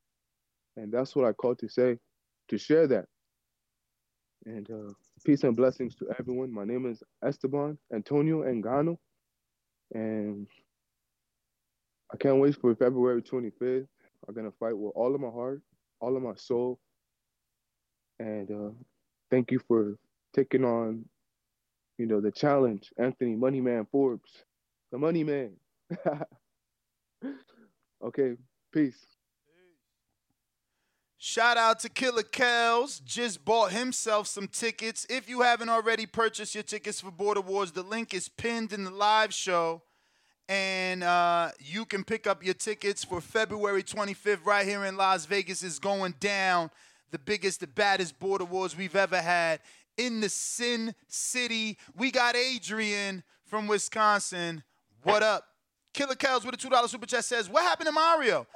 And 0.77 0.91
that's 0.93 1.15
what 1.15 1.27
I 1.27 1.33
call 1.33 1.55
to 1.57 1.69
say, 1.69 1.99
to 2.49 2.59
share 2.59 2.87
that. 2.89 3.05
And 4.47 4.69
uh, 4.71 4.93
peace 5.25 5.43
and 5.45 5.57
blessings 5.57 5.95
to 5.97 6.07
everyone. 6.19 6.53
My 6.53 6.65
name 6.65 6.87
is 6.87 7.03
Esteban 7.25 7.79
Antonio 7.95 8.43
Engano, 8.43 8.99
and 9.95 10.47
I 12.13 12.17
can't 12.19 12.39
wait 12.41 12.57
for 12.61 12.75
February 12.75 13.23
25th. 13.23 13.87
I'm 14.29 14.35
gonna 14.35 14.53
fight 14.61 14.77
with 14.77 14.93
all 14.95 15.15
of 15.15 15.21
my 15.21 15.31
heart, 15.31 15.63
all 16.01 16.17
of 16.17 16.23
my 16.23 16.35
soul, 16.37 16.79
and 18.19 18.51
uh, 18.51 18.71
thank 19.31 19.51
you 19.51 19.61
for 19.67 19.97
taking 20.35 20.65
on, 20.65 21.05
you 21.99 22.07
know, 22.07 22.21
the 22.21 22.33
challenge, 22.33 22.93
Anthony 22.99 23.37
Moneyman 23.37 23.87
Forbes, 23.91 24.45
the 24.93 24.99
Money 24.99 25.25
Man. 25.25 25.53
okay, 28.05 28.35
peace. 28.73 29.07
Shout 31.27 31.57
out 31.57 31.81
to 31.81 31.89
Killer 31.89 32.23
Kells. 32.23 33.01
Just 33.01 33.47
bought 33.47 33.73
himself 33.73 34.27
some 34.27 34.47
tickets. 34.47 35.07
If 35.09 35.27
you 35.27 35.41
haven't 35.41 35.71
already 35.71 36.05
purchased 36.05 36.55
your 36.55 36.65
tickets 36.65 37.01
for 37.01 37.11
Border 37.11 37.41
Wars, 37.41 37.73
the 37.73 37.83
link 37.83 38.13
is 38.13 38.29
pinned 38.29 38.75
in 38.75 38.85
the 38.85 38.91
live 38.91 39.33
show. 39.33 39.81
And 40.51 41.03
uh, 41.03 41.53
you 41.59 41.87
can 41.87 42.05
pick 42.05 42.27
up 42.27 42.45
your 42.45 42.53
tickets 42.53 43.05
for 43.05 43.23
February 43.23 43.83
25th 43.83 44.45
right 44.45 44.67
here 44.67 44.85
in 44.85 44.99
Las 44.99 45.25
Vegas. 45.25 45.63
is 45.63 45.79
going 45.79 46.15
down. 46.21 46.71
The 47.11 47.19
biggest, 47.19 47.61
the 47.61 47.69
baddest 47.69 48.19
Border 48.19 48.45
Wars 48.45 48.77
we've 48.77 48.95
ever 48.95 49.23
had 49.23 49.61
in 49.97 50.21
the 50.21 50.29
Sin 50.29 50.95
City. 51.09 51.79
We 51.97 52.11
got 52.11 52.37
Adrian 52.37 53.23
from 53.47 53.67
Wisconsin. 53.67 54.63
What 55.05 55.23
up? 55.23 55.47
Killer 55.95 56.17
Kells 56.17 56.45
with 56.45 56.55
a 56.55 56.59
$2 56.59 56.87
super 56.91 57.07
chat 57.07 57.25
says, 57.25 57.49
What 57.49 57.63
happened 57.63 57.87
to 57.87 57.93
Mario? 57.93 58.47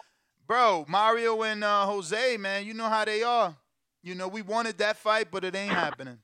Bro, 0.48 0.86
Mario 0.88 1.42
and 1.42 1.62
uh, 1.62 1.84
Jose, 1.84 2.38
man, 2.38 2.64
you 2.64 2.72
know 2.72 2.88
how 2.88 3.04
they 3.04 3.22
are. 3.22 3.54
You 4.02 4.14
know, 4.14 4.28
we 4.28 4.40
wanted 4.40 4.78
that 4.78 4.96
fight, 4.96 5.28
but 5.30 5.44
it 5.44 5.54
ain't 5.54 5.70
happening. 5.70 6.18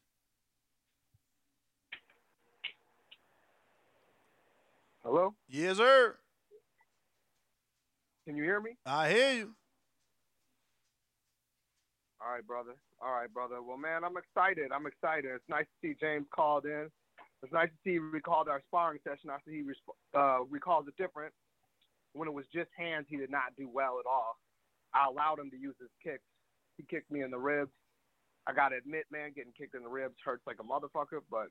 Hello? 5.04 5.34
Yes, 5.46 5.76
sir. 5.76 6.16
Can 8.26 8.38
you 8.38 8.44
hear 8.44 8.60
me? 8.60 8.78
I 8.86 9.10
hear 9.10 9.32
you. 9.34 9.50
All 12.24 12.32
right, 12.32 12.46
brother. 12.46 12.72
All 13.02 13.12
right, 13.12 13.32
brother. 13.32 13.60
Well, 13.60 13.76
man, 13.76 14.04
I'm 14.04 14.16
excited. 14.16 14.72
I'm 14.72 14.86
excited. 14.86 15.26
It's 15.34 15.44
nice 15.50 15.66
to 15.66 15.88
see 15.88 15.96
James 16.00 16.24
called 16.34 16.64
in. 16.64 16.88
It's 17.42 17.52
nice 17.52 17.68
to 17.68 17.76
see 17.84 17.92
he 17.92 17.98
recalled 17.98 18.48
our 18.48 18.62
sparring 18.68 19.00
session 19.04 19.28
after 19.28 19.50
he 19.50 19.62
uh, 20.14 20.38
recalls 20.48 20.88
it 20.88 20.96
different. 20.96 21.34
When 22.14 22.28
it 22.28 22.34
was 22.34 22.46
just 22.54 22.70
hands, 22.78 23.06
he 23.08 23.16
did 23.16 23.30
not 23.30 23.54
do 23.58 23.68
well 23.68 23.98
at 23.98 24.08
all. 24.08 24.38
I 24.94 25.06
allowed 25.06 25.40
him 25.40 25.50
to 25.50 25.58
use 25.58 25.74
his 25.78 25.90
kicks. 26.02 26.24
He 26.78 26.84
kicked 26.88 27.10
me 27.10 27.22
in 27.22 27.30
the 27.30 27.38
ribs. 27.38 27.74
I 28.46 28.52
gotta 28.52 28.76
admit, 28.76 29.06
man, 29.10 29.32
getting 29.34 29.52
kicked 29.52 29.74
in 29.74 29.82
the 29.82 29.88
ribs 29.88 30.14
hurts 30.24 30.46
like 30.46 30.58
a 30.60 30.64
motherfucker. 30.64 31.20
But 31.30 31.48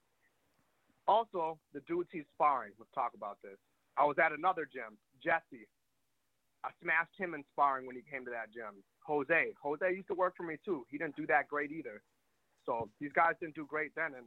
also, 1.07 1.59
the 1.73 1.81
dudes 1.81 2.09
he's 2.11 2.25
sparring. 2.33 2.71
Let's 2.79 2.91
talk 2.95 3.11
about 3.15 3.37
this. 3.43 3.57
I 3.97 4.05
was 4.05 4.15
at 4.23 4.31
another 4.31 4.67
gym, 4.71 4.97
Jesse. 5.21 5.67
I 6.63 6.69
smashed 6.81 7.13
him 7.17 7.33
in 7.33 7.43
sparring 7.51 7.85
when 7.85 7.95
he 7.95 8.03
came 8.09 8.23
to 8.23 8.31
that 8.31 8.53
gym. 8.53 8.83
Jose. 9.05 9.51
Jose 9.61 9.93
used 9.93 10.07
to 10.07 10.15
work 10.15 10.33
for 10.37 10.43
me 10.43 10.55
too. 10.63 10.85
He 10.89 10.97
didn't 10.97 11.17
do 11.17 11.27
that 11.27 11.49
great 11.49 11.71
either. 11.71 12.01
So 12.65 12.87
these 13.01 13.11
guys 13.11 13.35
didn't 13.41 13.55
do 13.55 13.67
great 13.67 13.91
then, 13.95 14.15
and 14.15 14.25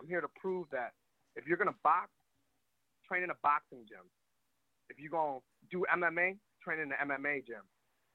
I'm 0.00 0.08
here 0.08 0.22
to 0.22 0.32
prove 0.40 0.66
that 0.72 0.92
if 1.36 1.46
you're 1.46 1.58
gonna 1.58 1.76
box, 1.84 2.08
train 3.06 3.22
in 3.22 3.30
a 3.30 3.38
boxing 3.42 3.84
gym. 3.86 4.08
If 4.88 4.98
you're 4.98 5.10
gonna 5.10 5.40
do 5.70 5.84
MMA, 5.92 6.36
train 6.62 6.80
in 6.80 6.88
the 6.88 6.96
MMA 6.96 7.46
gym. 7.46 7.62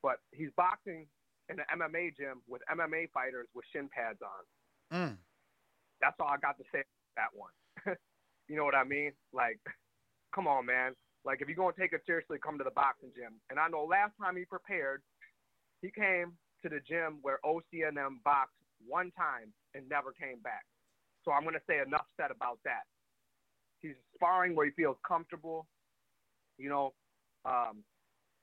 But 0.04 0.18
he's 0.32 0.50
boxing 0.58 1.08
in 1.50 1.58
the 1.58 1.64
MMA 1.72 2.16
gym 2.18 2.42
with 2.48 2.62
MMA 2.72 3.12
fighters 3.12 3.48
with 3.54 3.66
shin 3.74 3.90
pads 3.94 4.20
on. 4.22 4.44
Mm. 4.98 5.18
That's 6.02 6.16
all 6.20 6.28
I 6.28 6.38
got 6.38 6.58
to 6.58 6.64
say 6.72 6.84
that 7.16 7.30
one. 7.34 7.52
you 8.48 8.56
know 8.56 8.66
what 8.66 8.76
I 8.76 8.84
mean? 8.84 9.12
Like, 9.34 9.60
come 10.34 10.48
on, 10.48 10.66
man. 10.66 10.94
Like, 11.24 11.42
if 11.42 11.48
you're 11.48 11.58
gonna 11.58 11.74
take 11.78 11.94
it 11.94 12.02
seriously, 12.06 12.40
come 12.42 12.58
to 12.58 12.64
the 12.64 12.72
boxing 12.72 13.12
gym. 13.16 13.38
And 13.50 13.60
I 13.60 13.68
know 13.68 13.86
last 13.86 14.14
time 14.20 14.36
he 14.36 14.46
prepared, 14.46 15.04
he 15.82 15.92
came 15.92 16.34
to 16.64 16.70
the 16.70 16.80
gym 16.88 17.20
where 17.22 17.40
OCNM 17.46 17.98
and 17.98 18.24
boxed 18.24 18.58
one 18.88 19.12
time 19.12 19.54
and 19.76 19.88
never 19.90 20.12
came 20.12 20.40
back. 20.42 20.66
So 21.24 21.32
I'm 21.32 21.44
gonna 21.44 21.62
say 21.70 21.80
enough 21.86 22.06
said 22.18 22.32
about 22.32 22.60
that. 22.66 22.90
He's 23.80 23.98
sparring 24.16 24.56
where 24.56 24.66
he 24.66 24.72
feels 24.72 24.98
comfortable. 25.08 25.68
You 26.58 26.70
know, 26.70 26.94
um, 27.46 27.84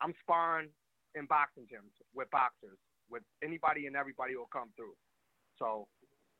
I'm 0.01 0.15
sparring 0.23 0.69
in 1.15 1.27
boxing 1.27 1.65
gyms 1.65 1.95
with 2.15 2.31
boxers, 2.31 2.79
with 3.11 3.23
anybody 3.43 3.87
and 3.87 3.97
everybody 3.97 4.37
will 4.37 4.51
come 4.53 4.71
through. 4.77 4.95
So 5.59 5.89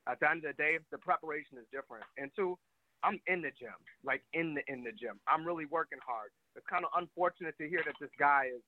at 0.07 0.21
the 0.21 0.31
end 0.31 0.45
of 0.45 0.57
the 0.57 0.63
day, 0.63 0.79
the 0.91 0.99
preparation 0.99 1.59
is 1.59 1.67
different. 1.73 2.05
And 2.17 2.31
two, 2.37 2.57
I'm 3.03 3.21
in 3.27 3.43
the 3.43 3.51
gym, 3.59 3.79
like 4.05 4.23
in 4.33 4.55
the 4.55 4.63
in 4.73 4.83
the 4.83 4.93
gym. 4.93 5.21
I'm 5.29 5.45
really 5.47 5.67
working 5.67 5.99
hard. 6.05 6.31
It's 6.57 6.67
kind 6.67 6.85
of 6.85 6.91
unfortunate 6.97 7.55
to 7.59 7.69
hear 7.69 7.83
that 7.87 7.95
this 8.01 8.11
guy 8.19 8.51
is. 8.55 8.63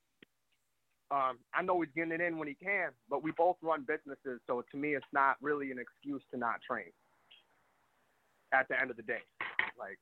Um, 1.11 1.39
I 1.53 1.61
know 1.61 1.81
he's 1.81 1.91
getting 1.93 2.13
it 2.13 2.21
in 2.21 2.37
when 2.37 2.47
he 2.47 2.55
can, 2.55 2.91
but 3.09 3.21
we 3.21 3.31
both 3.35 3.57
run 3.61 3.83
businesses, 3.85 4.39
so 4.47 4.63
to 4.71 4.77
me, 4.77 4.95
it's 4.95 5.11
not 5.11 5.35
really 5.41 5.69
an 5.69 5.77
excuse 5.77 6.23
to 6.31 6.39
not 6.39 6.61
train. 6.63 6.87
At 8.53 8.69
the 8.69 8.79
end 8.79 8.91
of 8.91 8.95
the 8.95 9.03
day, 9.03 9.19
like 9.77 9.99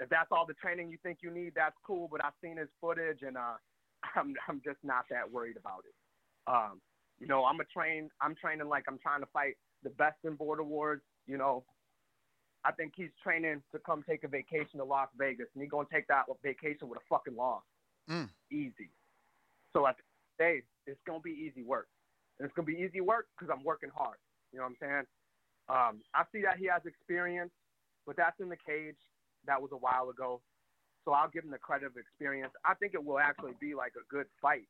if 0.00 0.08
that's 0.08 0.28
all 0.32 0.46
the 0.46 0.54
training 0.54 0.90
you 0.90 0.98
think 1.02 1.18
you 1.22 1.30
need, 1.30 1.52
that's 1.54 1.76
cool. 1.86 2.08
But 2.10 2.24
I've 2.24 2.34
seen 2.42 2.56
his 2.56 2.68
footage, 2.80 3.22
and 3.22 3.36
uh, 3.36 3.56
I'm 4.16 4.34
I'm 4.48 4.60
just 4.64 4.78
not 4.82 5.04
that 5.10 5.30
worried 5.30 5.56
about 5.56 5.84
it. 5.86 5.94
Um, 6.46 6.80
you 7.20 7.26
know, 7.26 7.44
I'm 7.44 7.60
a 7.60 7.64
train. 7.64 8.10
I'm 8.20 8.34
training 8.34 8.68
like 8.68 8.84
I'm 8.88 8.98
trying 8.98 9.20
to 9.20 9.28
fight 9.32 9.56
the 9.82 9.90
best 9.90 10.16
in 10.24 10.34
border 10.34 10.64
wars. 10.64 11.00
You 11.26 11.38
know, 11.38 11.64
I 12.64 12.72
think 12.72 12.92
he's 12.96 13.10
training 13.22 13.62
to 13.72 13.78
come 13.78 14.02
take 14.08 14.24
a 14.24 14.28
vacation 14.28 14.78
to 14.78 14.84
Las 14.84 15.08
Vegas, 15.16 15.46
and 15.54 15.62
he's 15.62 15.70
gonna 15.70 15.88
take 15.92 16.06
that 16.08 16.24
vacation 16.42 16.88
with 16.88 16.98
a 16.98 17.06
fucking 17.08 17.36
loss. 17.36 17.62
Mm. 18.10 18.28
Easy. 18.50 18.90
So 19.72 19.86
at 19.86 19.96
the 19.96 20.44
day, 20.44 20.62
it's 20.86 21.00
gonna 21.06 21.20
be 21.20 21.30
easy 21.30 21.62
work, 21.62 21.88
and 22.38 22.46
it's 22.46 22.54
gonna 22.54 22.66
be 22.66 22.74
easy 22.74 23.00
work 23.00 23.26
because 23.38 23.54
I'm 23.56 23.64
working 23.64 23.90
hard. 23.94 24.18
You 24.52 24.58
know 24.58 24.64
what 24.64 24.70
I'm 24.70 24.76
saying? 24.80 25.06
Um, 25.68 26.02
I 26.14 26.24
see 26.32 26.42
that 26.42 26.58
he 26.58 26.66
has 26.66 26.82
experience, 26.84 27.52
but 28.06 28.16
that's 28.16 28.38
in 28.40 28.48
the 28.48 28.56
cage. 28.56 28.96
That 29.46 29.60
was 29.60 29.70
a 29.72 29.76
while 29.76 30.10
ago, 30.10 30.40
so 31.04 31.12
I'll 31.12 31.28
give 31.28 31.44
him 31.44 31.50
the 31.50 31.58
credit 31.58 31.86
of 31.86 31.96
experience. 31.96 32.52
I 32.64 32.74
think 32.74 32.94
it 32.94 33.04
will 33.04 33.18
actually 33.18 33.52
be 33.60 33.74
like 33.74 33.92
a 33.96 34.04
good 34.12 34.26
fight. 34.40 34.68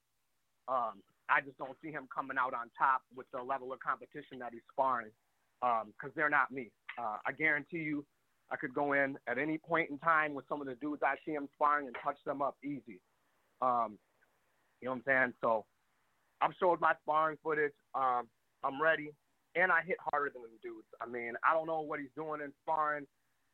Um, 0.68 1.02
I 1.28 1.40
just 1.40 1.58
don't 1.58 1.76
see 1.82 1.90
him 1.90 2.08
coming 2.14 2.36
out 2.38 2.54
on 2.54 2.70
top 2.76 3.02
with 3.14 3.26
the 3.32 3.42
level 3.42 3.72
of 3.72 3.80
competition 3.80 4.38
that 4.40 4.52
he's 4.52 4.66
sparring 4.72 5.10
because 5.60 6.12
um, 6.12 6.12
they're 6.16 6.30
not 6.30 6.50
me. 6.50 6.70
Uh, 6.98 7.16
I 7.26 7.32
guarantee 7.32 7.78
you, 7.78 8.04
I 8.50 8.56
could 8.56 8.74
go 8.74 8.92
in 8.92 9.16
at 9.26 9.38
any 9.38 9.58
point 9.58 9.90
in 9.90 9.98
time 9.98 10.34
with 10.34 10.44
some 10.48 10.60
of 10.60 10.66
the 10.66 10.74
dudes 10.74 11.02
I 11.02 11.16
see 11.24 11.32
him 11.32 11.48
sparring 11.54 11.86
and 11.86 11.96
touch 12.04 12.18
them 12.26 12.42
up 12.42 12.56
easy. 12.62 13.00
Um, 13.62 13.98
you 14.80 14.86
know 14.86 14.92
what 14.92 14.96
I'm 14.96 15.02
saying? 15.06 15.32
So 15.40 15.64
I've 16.42 16.52
showed 16.60 16.80
my 16.80 16.92
sparring 17.02 17.38
footage. 17.42 17.72
Um, 17.94 18.28
I'm 18.62 18.80
ready, 18.80 19.10
and 19.54 19.72
I 19.72 19.80
hit 19.86 19.96
harder 20.12 20.30
than 20.32 20.42
them 20.42 20.58
dudes. 20.62 20.88
I 21.00 21.06
mean, 21.06 21.32
I 21.48 21.54
don't 21.54 21.66
know 21.66 21.80
what 21.80 22.00
he's 22.00 22.12
doing 22.14 22.40
in 22.42 22.52
sparring. 22.62 23.06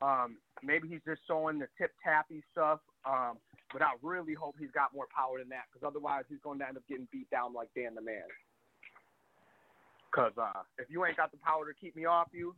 Um, 0.03 0.39
maybe 0.63 0.89
he's 0.89 1.05
just 1.07 1.21
showing 1.29 1.59
the 1.59 1.69
tip 1.77 1.93
tappy 2.03 2.43
stuff. 2.53 2.81
Um, 3.05 3.39
but 3.73 3.83
I 3.83 3.95
really 4.03 4.35
hope 4.35 4.57
he's 4.59 4.73
got 4.73 4.95
more 4.95 5.07
power 5.15 5.39
than 5.39 5.49
that, 5.51 5.71
because 5.71 5.87
otherwise 5.87 6.25
he's 6.29 6.43
going 6.43 6.59
to 6.59 6.67
end 6.67 6.77
up 6.77 6.83
getting 6.89 7.07
beat 7.13 7.31
down 7.31 7.55
like 7.55 7.69
Dan 7.77 7.95
the 7.95 8.03
Man. 8.03 8.27
Because 10.11 10.33
uh, 10.37 10.67
if 10.79 10.91
you 10.91 11.05
ain't 11.05 11.17
got 11.17 11.31
the 11.31 11.39
power 11.39 11.65
to 11.67 11.75
keep 11.79 11.95
me 11.95 12.05
off 12.05 12.29
you, 12.33 12.55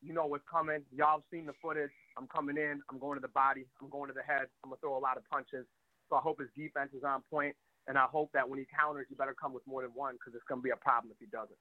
you 0.00 0.12
know 0.12 0.26
what's 0.26 0.44
coming. 0.46 0.82
Y'all 0.94 1.24
seen 1.30 1.46
the 1.46 1.54
footage. 1.60 1.90
I'm 2.16 2.28
coming 2.28 2.56
in. 2.56 2.82
I'm 2.90 2.98
going 3.00 3.16
to 3.16 3.24
the 3.24 3.34
body. 3.34 3.66
I'm 3.82 3.88
going 3.90 4.08
to 4.08 4.14
the 4.14 4.22
head. 4.22 4.46
I'm 4.62 4.70
going 4.70 4.76
to 4.76 4.80
throw 4.80 4.96
a 4.96 5.02
lot 5.02 5.16
of 5.16 5.24
punches. 5.28 5.66
So 6.08 6.16
I 6.16 6.20
hope 6.20 6.38
his 6.38 6.52
defense 6.54 6.90
is 6.94 7.02
on 7.02 7.22
point, 7.30 7.56
and 7.88 7.96
I 7.96 8.04
hope 8.04 8.30
that 8.34 8.48
when 8.48 8.58
he 8.60 8.66
counters, 8.68 9.06
he 9.08 9.16
better 9.16 9.34
come 9.34 9.52
with 9.52 9.66
more 9.66 9.82
than 9.82 9.90
one 9.90 10.14
because 10.14 10.36
it's 10.36 10.44
going 10.46 10.60
to 10.60 10.62
be 10.62 10.70
a 10.70 10.76
problem 10.76 11.10
if 11.10 11.18
he 11.18 11.26
doesn't. 11.26 11.58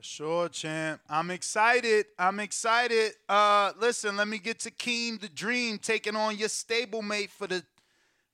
Sure, 0.00 0.48
champ. 0.48 1.00
I'm 1.08 1.30
excited. 1.30 2.06
I'm 2.18 2.38
excited. 2.40 3.12
Uh, 3.28 3.72
listen, 3.80 4.16
let 4.16 4.28
me 4.28 4.38
get 4.38 4.60
to 4.60 4.70
Keem 4.70 5.20
the 5.20 5.28
Dream 5.28 5.78
taking 5.78 6.14
on 6.14 6.36
your 6.36 6.48
stablemate 6.48 7.30
for 7.30 7.46
the 7.46 7.64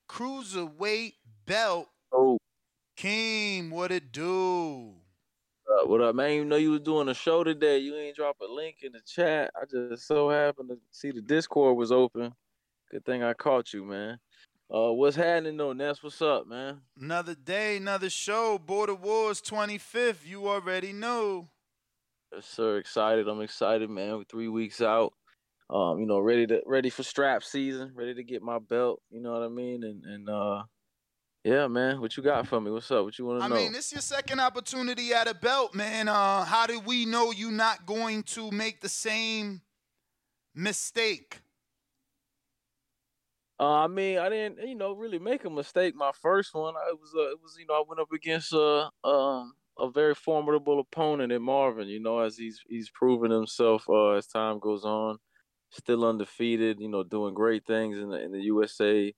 cruiserweight 0.07 1.13
belt. 1.45 1.89
Oh, 2.11 2.37
Keem, 2.97 3.71
what 3.71 3.91
it 3.91 4.11
do? 4.11 4.93
Uh, 5.67 5.87
what 5.87 6.01
up, 6.01 6.15
man? 6.15 6.33
You 6.33 6.45
know 6.45 6.55
you 6.55 6.71
was 6.71 6.81
doing 6.81 7.09
a 7.09 7.13
show 7.15 7.43
today. 7.43 7.79
You 7.79 7.95
ain't 7.95 8.15
drop 8.15 8.37
a 8.41 8.51
link 8.51 8.77
in 8.83 8.91
the 8.91 9.01
chat. 9.01 9.51
I 9.59 9.65
just 9.65 10.07
so 10.07 10.29
happened 10.29 10.69
to 10.69 10.77
see 10.91 11.11
the 11.11 11.21
Discord 11.21 11.75
was 11.77 11.91
open. 11.91 12.33
Good 12.91 13.03
thing 13.05 13.23
I 13.23 13.33
caught 13.33 13.73
you, 13.73 13.83
man. 13.83 14.19
Uh, 14.73 14.91
what's 14.91 15.15
happening 15.15 15.57
though, 15.57 15.73
Ness? 15.73 16.01
What's 16.03 16.21
up, 16.21 16.47
man? 16.47 16.81
Another 16.99 17.35
day, 17.35 17.77
another 17.77 18.09
show. 18.09 18.59
Border 18.59 18.95
Wars 18.95 19.41
25th. 19.41 20.25
You 20.25 20.47
already 20.47 20.93
know. 20.93 21.49
Yes, 22.33 22.45
sir. 22.45 22.77
Excited. 22.77 23.27
I'm 23.27 23.41
excited, 23.41 23.89
man. 23.89 24.17
We're 24.17 24.23
three 24.23 24.47
weeks 24.47 24.81
out. 24.81 25.13
Um, 25.69 25.99
you 25.99 26.05
know, 26.05 26.19
ready 26.19 26.45
to 26.47 26.61
ready 26.65 26.89
for 26.89 27.01
strap 27.03 27.43
season, 27.43 27.91
ready 27.95 28.13
to 28.13 28.23
get 28.23 28.43
my 28.43 28.59
belt. 28.59 29.01
You 29.09 29.21
know 29.21 29.33
what 29.33 29.41
I 29.41 29.47
mean? 29.47 29.83
And 29.83 30.03
and 30.05 30.29
uh, 30.29 30.63
yeah, 31.43 31.67
man. 31.67 32.01
What 32.01 32.15
you 32.17 32.23
got 32.23 32.47
for 32.47 32.61
me? 32.61 32.71
What's 32.71 32.91
up? 32.91 33.05
What 33.05 33.17
you 33.17 33.25
want 33.25 33.41
to 33.41 33.49
know? 33.49 33.55
I 33.55 33.57
mean, 33.57 33.71
this 33.71 33.87
is 33.87 33.93
your 33.93 34.01
second 34.01 34.39
opportunity 34.39 35.13
at 35.13 35.27
a 35.27 35.33
belt, 35.33 35.73
man. 35.73 36.07
Uh, 36.07 36.43
how 36.43 36.67
do 36.67 36.79
we 36.79 37.05
know 37.05 37.31
you're 37.31 37.51
not 37.51 37.85
going 37.85 38.23
to 38.23 38.51
make 38.51 38.81
the 38.81 38.89
same 38.89 39.61
mistake? 40.53 41.39
Uh, 43.59 43.83
I 43.83 43.87
mean, 43.87 44.17
I 44.17 44.29
didn't, 44.29 44.67
you 44.67 44.75
know, 44.75 44.91
really 44.91 45.19
make 45.19 45.45
a 45.45 45.49
mistake. 45.49 45.95
My 45.95 46.11
first 46.21 46.53
one, 46.53 46.75
I 46.75 46.91
was, 46.91 47.13
uh, 47.15 47.31
it 47.31 47.41
was, 47.41 47.55
you 47.57 47.65
know, 47.65 47.75
I 47.75 47.83
went 47.87 48.01
up 48.01 48.11
against 48.11 48.53
uh, 48.53 48.89
um, 49.03 49.53
a 49.79 49.89
very 49.89 50.15
formidable 50.15 50.79
opponent 50.79 51.31
in 51.31 51.41
Marvin. 51.41 51.87
You 51.87 51.99
know, 51.99 52.19
as 52.19 52.37
he's 52.37 52.61
he's 52.67 52.89
proven 52.89 53.31
himself 53.31 53.85
uh, 53.89 54.11
as 54.11 54.27
time 54.27 54.59
goes 54.59 54.85
on, 54.85 55.17
still 55.71 56.05
undefeated. 56.05 56.79
You 56.79 56.89
know, 56.89 57.03
doing 57.03 57.33
great 57.33 57.65
things 57.65 57.97
in 57.99 58.09
the 58.09 58.21
in 58.21 58.31
the 58.31 58.41
USA 58.43 59.13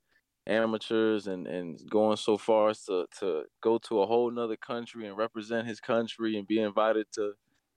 amateurs 0.47 1.27
and 1.27 1.47
and 1.47 1.79
going 1.89 2.17
so 2.17 2.37
far 2.37 2.69
as 2.69 2.83
to 2.85 3.05
to 3.19 3.45
go 3.61 3.77
to 3.79 4.01
a 4.01 4.05
whole 4.07 4.31
nother 4.31 4.57
country 4.57 5.07
and 5.07 5.17
represent 5.17 5.67
his 5.67 5.79
country 5.81 6.37
and 6.37 6.47
be 6.47 6.59
invited 6.59 7.07
to 7.13 7.33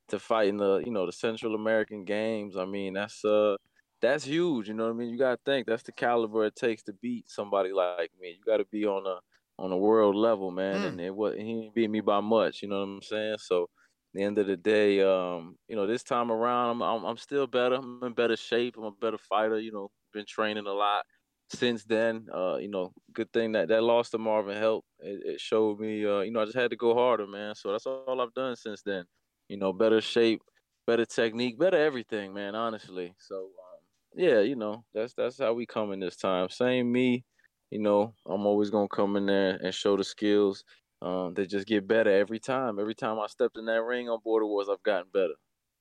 to 0.09 0.19
fight 0.19 0.49
in 0.49 0.57
the 0.57 0.79
you 0.85 0.91
know 0.93 1.07
the 1.07 1.13
Central 1.13 1.55
American 1.55 2.05
Games. 2.05 2.57
I 2.57 2.65
mean, 2.65 2.95
that's 2.95 3.25
uh 3.25 3.57
that's 4.01 4.25
huge. 4.25 4.69
You 4.69 4.75
know 4.75 4.85
what 4.87 4.95
I 4.95 4.97
mean? 4.97 5.11
You 5.11 5.19
gotta 5.19 5.41
think 5.45 5.67
that's 5.67 5.83
the 5.83 5.93
caliber 5.93 6.45
it 6.47 6.57
takes 6.57 6.83
to 6.85 6.93
beat 6.93 7.29
somebody 7.29 7.73
like 7.73 8.13
me. 8.21 8.31
You 8.39 8.45
got 8.45 8.59
to 8.59 8.65
be 8.65 8.87
on 8.87 9.07
a 9.07 9.21
on 9.61 9.71
a 9.71 9.77
world 9.77 10.17
level, 10.17 10.51
man. 10.51 10.81
Mm. 10.81 10.87
And 10.87 11.01
it 11.01 11.15
what 11.15 11.37
he 11.37 11.71
beat 11.75 11.91
me 11.91 12.01
by 12.01 12.21
much. 12.21 12.63
You 12.63 12.69
know 12.69 12.81
what 12.81 12.89
I'm 12.89 13.03
saying? 13.03 13.37
So. 13.39 13.69
The 14.13 14.25
end 14.25 14.39
of 14.39 14.49
the 14.49 14.57
day, 14.57 15.01
um, 15.03 15.55
you 15.69 15.77
know, 15.77 15.87
this 15.87 16.03
time 16.03 16.33
around, 16.33 16.71
I'm, 16.71 16.83
I'm 16.83 17.05
I'm 17.05 17.17
still 17.17 17.47
better. 17.47 17.77
I'm 17.77 18.01
in 18.03 18.13
better 18.13 18.37
shape. 18.37 18.75
I'm 18.77 18.83
a 18.83 18.91
better 18.91 19.19
fighter. 19.19 19.61
You 19.61 19.71
know, 19.71 19.89
been 20.13 20.25
training 20.27 20.67
a 20.67 20.73
lot 20.73 21.05
since 21.49 21.85
then. 21.85 22.27
Uh, 22.35 22.57
you 22.57 22.69
know, 22.69 22.93
good 23.13 23.33
thing 23.33 23.53
that 23.53 23.69
that 23.69 23.85
loss 23.85 24.11
to 24.11 24.19
Marvin 24.19 24.57
helped. 24.57 24.89
It, 24.99 25.21
it 25.35 25.41
showed 25.41 25.79
me, 25.79 26.05
uh, 26.05 26.23
you 26.23 26.33
know, 26.33 26.41
I 26.41 26.45
just 26.45 26.57
had 26.57 26.71
to 26.73 26.77
go 26.77 26.93
harder, 26.93 27.29
man. 27.29 27.55
So 27.55 27.71
that's 27.71 27.87
all 27.87 28.21
I've 28.21 28.35
done 28.35 28.57
since 28.57 28.83
then. 28.83 29.05
You 29.49 29.59
know, 29.59 29.73
better 29.73 30.01
shape, 30.01 30.43
better 30.89 31.07
technique, 31.07 31.57
better 31.57 31.77
everything, 31.77 32.35
man. 32.35 32.57
Honestly. 32.57 33.15
So, 33.17 33.37
um, 33.37 33.81
yeah, 34.17 34.41
you 34.41 34.57
know, 34.57 34.83
that's 34.93 35.15
that's 35.15 35.39
how 35.39 35.55
we 35.55 35.67
coming 35.67 36.01
this 36.01 36.17
time. 36.17 36.49
Same 36.49 36.91
me, 36.91 37.25
you 37.71 37.79
know, 37.79 38.15
I'm 38.27 38.47
always 38.47 38.71
gonna 38.71 38.89
come 38.89 39.17
in 39.17 39.27
there 39.27 39.59
and 39.63 39.75
show 39.75 39.97
the 39.97 40.05
skills. 40.05 40.65
Um, 41.03 41.35
they 41.35 41.47
just 41.47 41.67
get 41.67 41.87
better 41.87 42.11
every 42.11 42.39
time. 42.39 42.79
Every 42.79 42.95
time 42.95 43.19
I 43.19 43.27
stepped 43.27 43.57
in 43.57 43.67
that 43.67 43.83
ring 43.83 44.09
on 44.09 44.21
Border 44.23 44.47
Wars, 44.47 44.69
I've 44.69 44.83
gotten 44.83 45.11
better, 45.13 45.35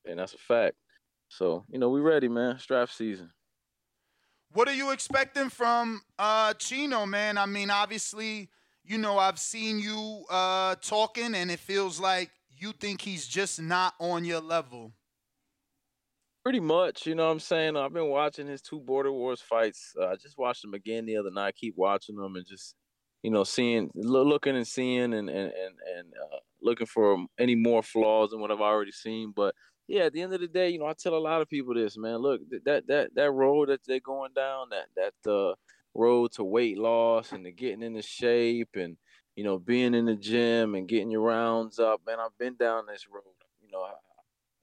and 0.06 0.20
that's 0.20 0.34
a 0.34 0.38
fact. 0.38 0.76
So 1.30 1.66
you 1.70 1.80
know, 1.80 1.90
we 1.90 2.02
ready, 2.02 2.28
man. 2.28 2.60
Strap 2.60 2.90
season. 2.90 3.32
What 4.52 4.68
are 4.68 4.74
you 4.74 4.92
expecting 4.92 5.50
from 5.50 6.02
uh, 6.18 6.54
Chino, 6.56 7.06
man? 7.06 7.38
I 7.38 7.46
mean, 7.46 7.70
obviously, 7.70 8.50
you 8.84 8.98
know, 8.98 9.18
I've 9.20 9.40
seen 9.40 9.80
you 9.80 10.26
uh, 10.30 10.76
talking, 10.76 11.36
and 11.36 11.52
it 11.52 11.60
feels 11.60 12.00
like 12.00 12.32
you 12.50 12.72
think 12.72 13.02
he's 13.02 13.28
just 13.28 13.62
not 13.62 13.94
on 14.00 14.26
your 14.26 14.42
level. 14.42 14.94
Pretty 16.50 16.62
much, 16.62 17.06
you 17.06 17.14
know 17.14 17.28
what 17.28 17.34
I'm 17.34 17.40
saying? 17.40 17.78
I've 17.78 17.94
been 17.94 18.10
watching 18.10 18.48
his 18.48 18.60
two 18.60 18.80
Border 18.80 19.12
Wars 19.12 19.40
fights. 19.40 19.94
Uh, 19.96 20.08
I 20.08 20.16
just 20.16 20.36
watched 20.36 20.64
them 20.64 20.74
again 20.74 21.06
the 21.06 21.16
other 21.16 21.30
night. 21.30 21.54
Keep 21.56 21.76
watching 21.78 22.16
them 22.16 22.36
and 22.36 22.44
just, 22.44 22.74
you 23.22 23.30
know, 23.30 23.44
seeing, 23.44 23.92
looking 23.94 24.56
and 24.56 24.68
seeing 24.68 25.14
and 25.14 25.30
and 25.30 25.30
and, 25.30 25.76
and 25.96 26.14
uh, 26.20 26.38
looking 26.60 26.88
for 26.88 27.24
any 27.38 27.54
more 27.54 27.84
flaws 27.84 28.32
than 28.32 28.40
what 28.40 28.50
I've 28.50 28.62
already 28.62 28.92
seen. 28.92 29.32
But 29.36 29.54
yeah, 29.88 30.06
at 30.06 30.14
the 30.14 30.24
end 30.24 30.34
of 30.34 30.42
the 30.42 30.48
day, 30.48 30.72
you 30.72 30.80
know, 30.80 30.88
I 30.88 30.94
tell 30.94 31.14
a 31.14 31.20
lot 31.20 31.44
of 31.44 31.50
people 31.50 31.76
this, 31.76 32.00
man. 32.00 32.18
Look, 32.18 32.42
that 32.66 32.88
that 32.88 33.14
that 33.14 33.32
road 33.32 33.70
that 33.70 33.82
they're 33.86 34.00
going 34.00 34.34
down, 34.34 34.70
that 34.72 35.14
that 35.24 35.32
uh, 35.32 35.54
road 35.94 36.32
to 36.32 36.44
weight 36.44 36.80
loss 36.80 37.32
and 37.32 37.46
to 37.46 37.52
getting 37.52 37.84
into 37.84 38.02
shape 38.02 38.70
and 38.74 38.98
you 39.36 39.44
know 39.44 39.60
being 39.60 39.94
in 39.94 40.06
the 40.06 40.16
gym 40.16 40.74
and 40.74 40.88
getting 40.88 41.12
your 41.12 41.22
rounds 41.22 41.78
up, 41.78 42.02
man. 42.08 42.18
I've 42.20 42.36
been 42.40 42.56
down 42.56 42.88
this 42.88 43.06
road. 43.08 43.22
You 43.62 43.70
know, 43.72 43.84
I, 43.84 43.92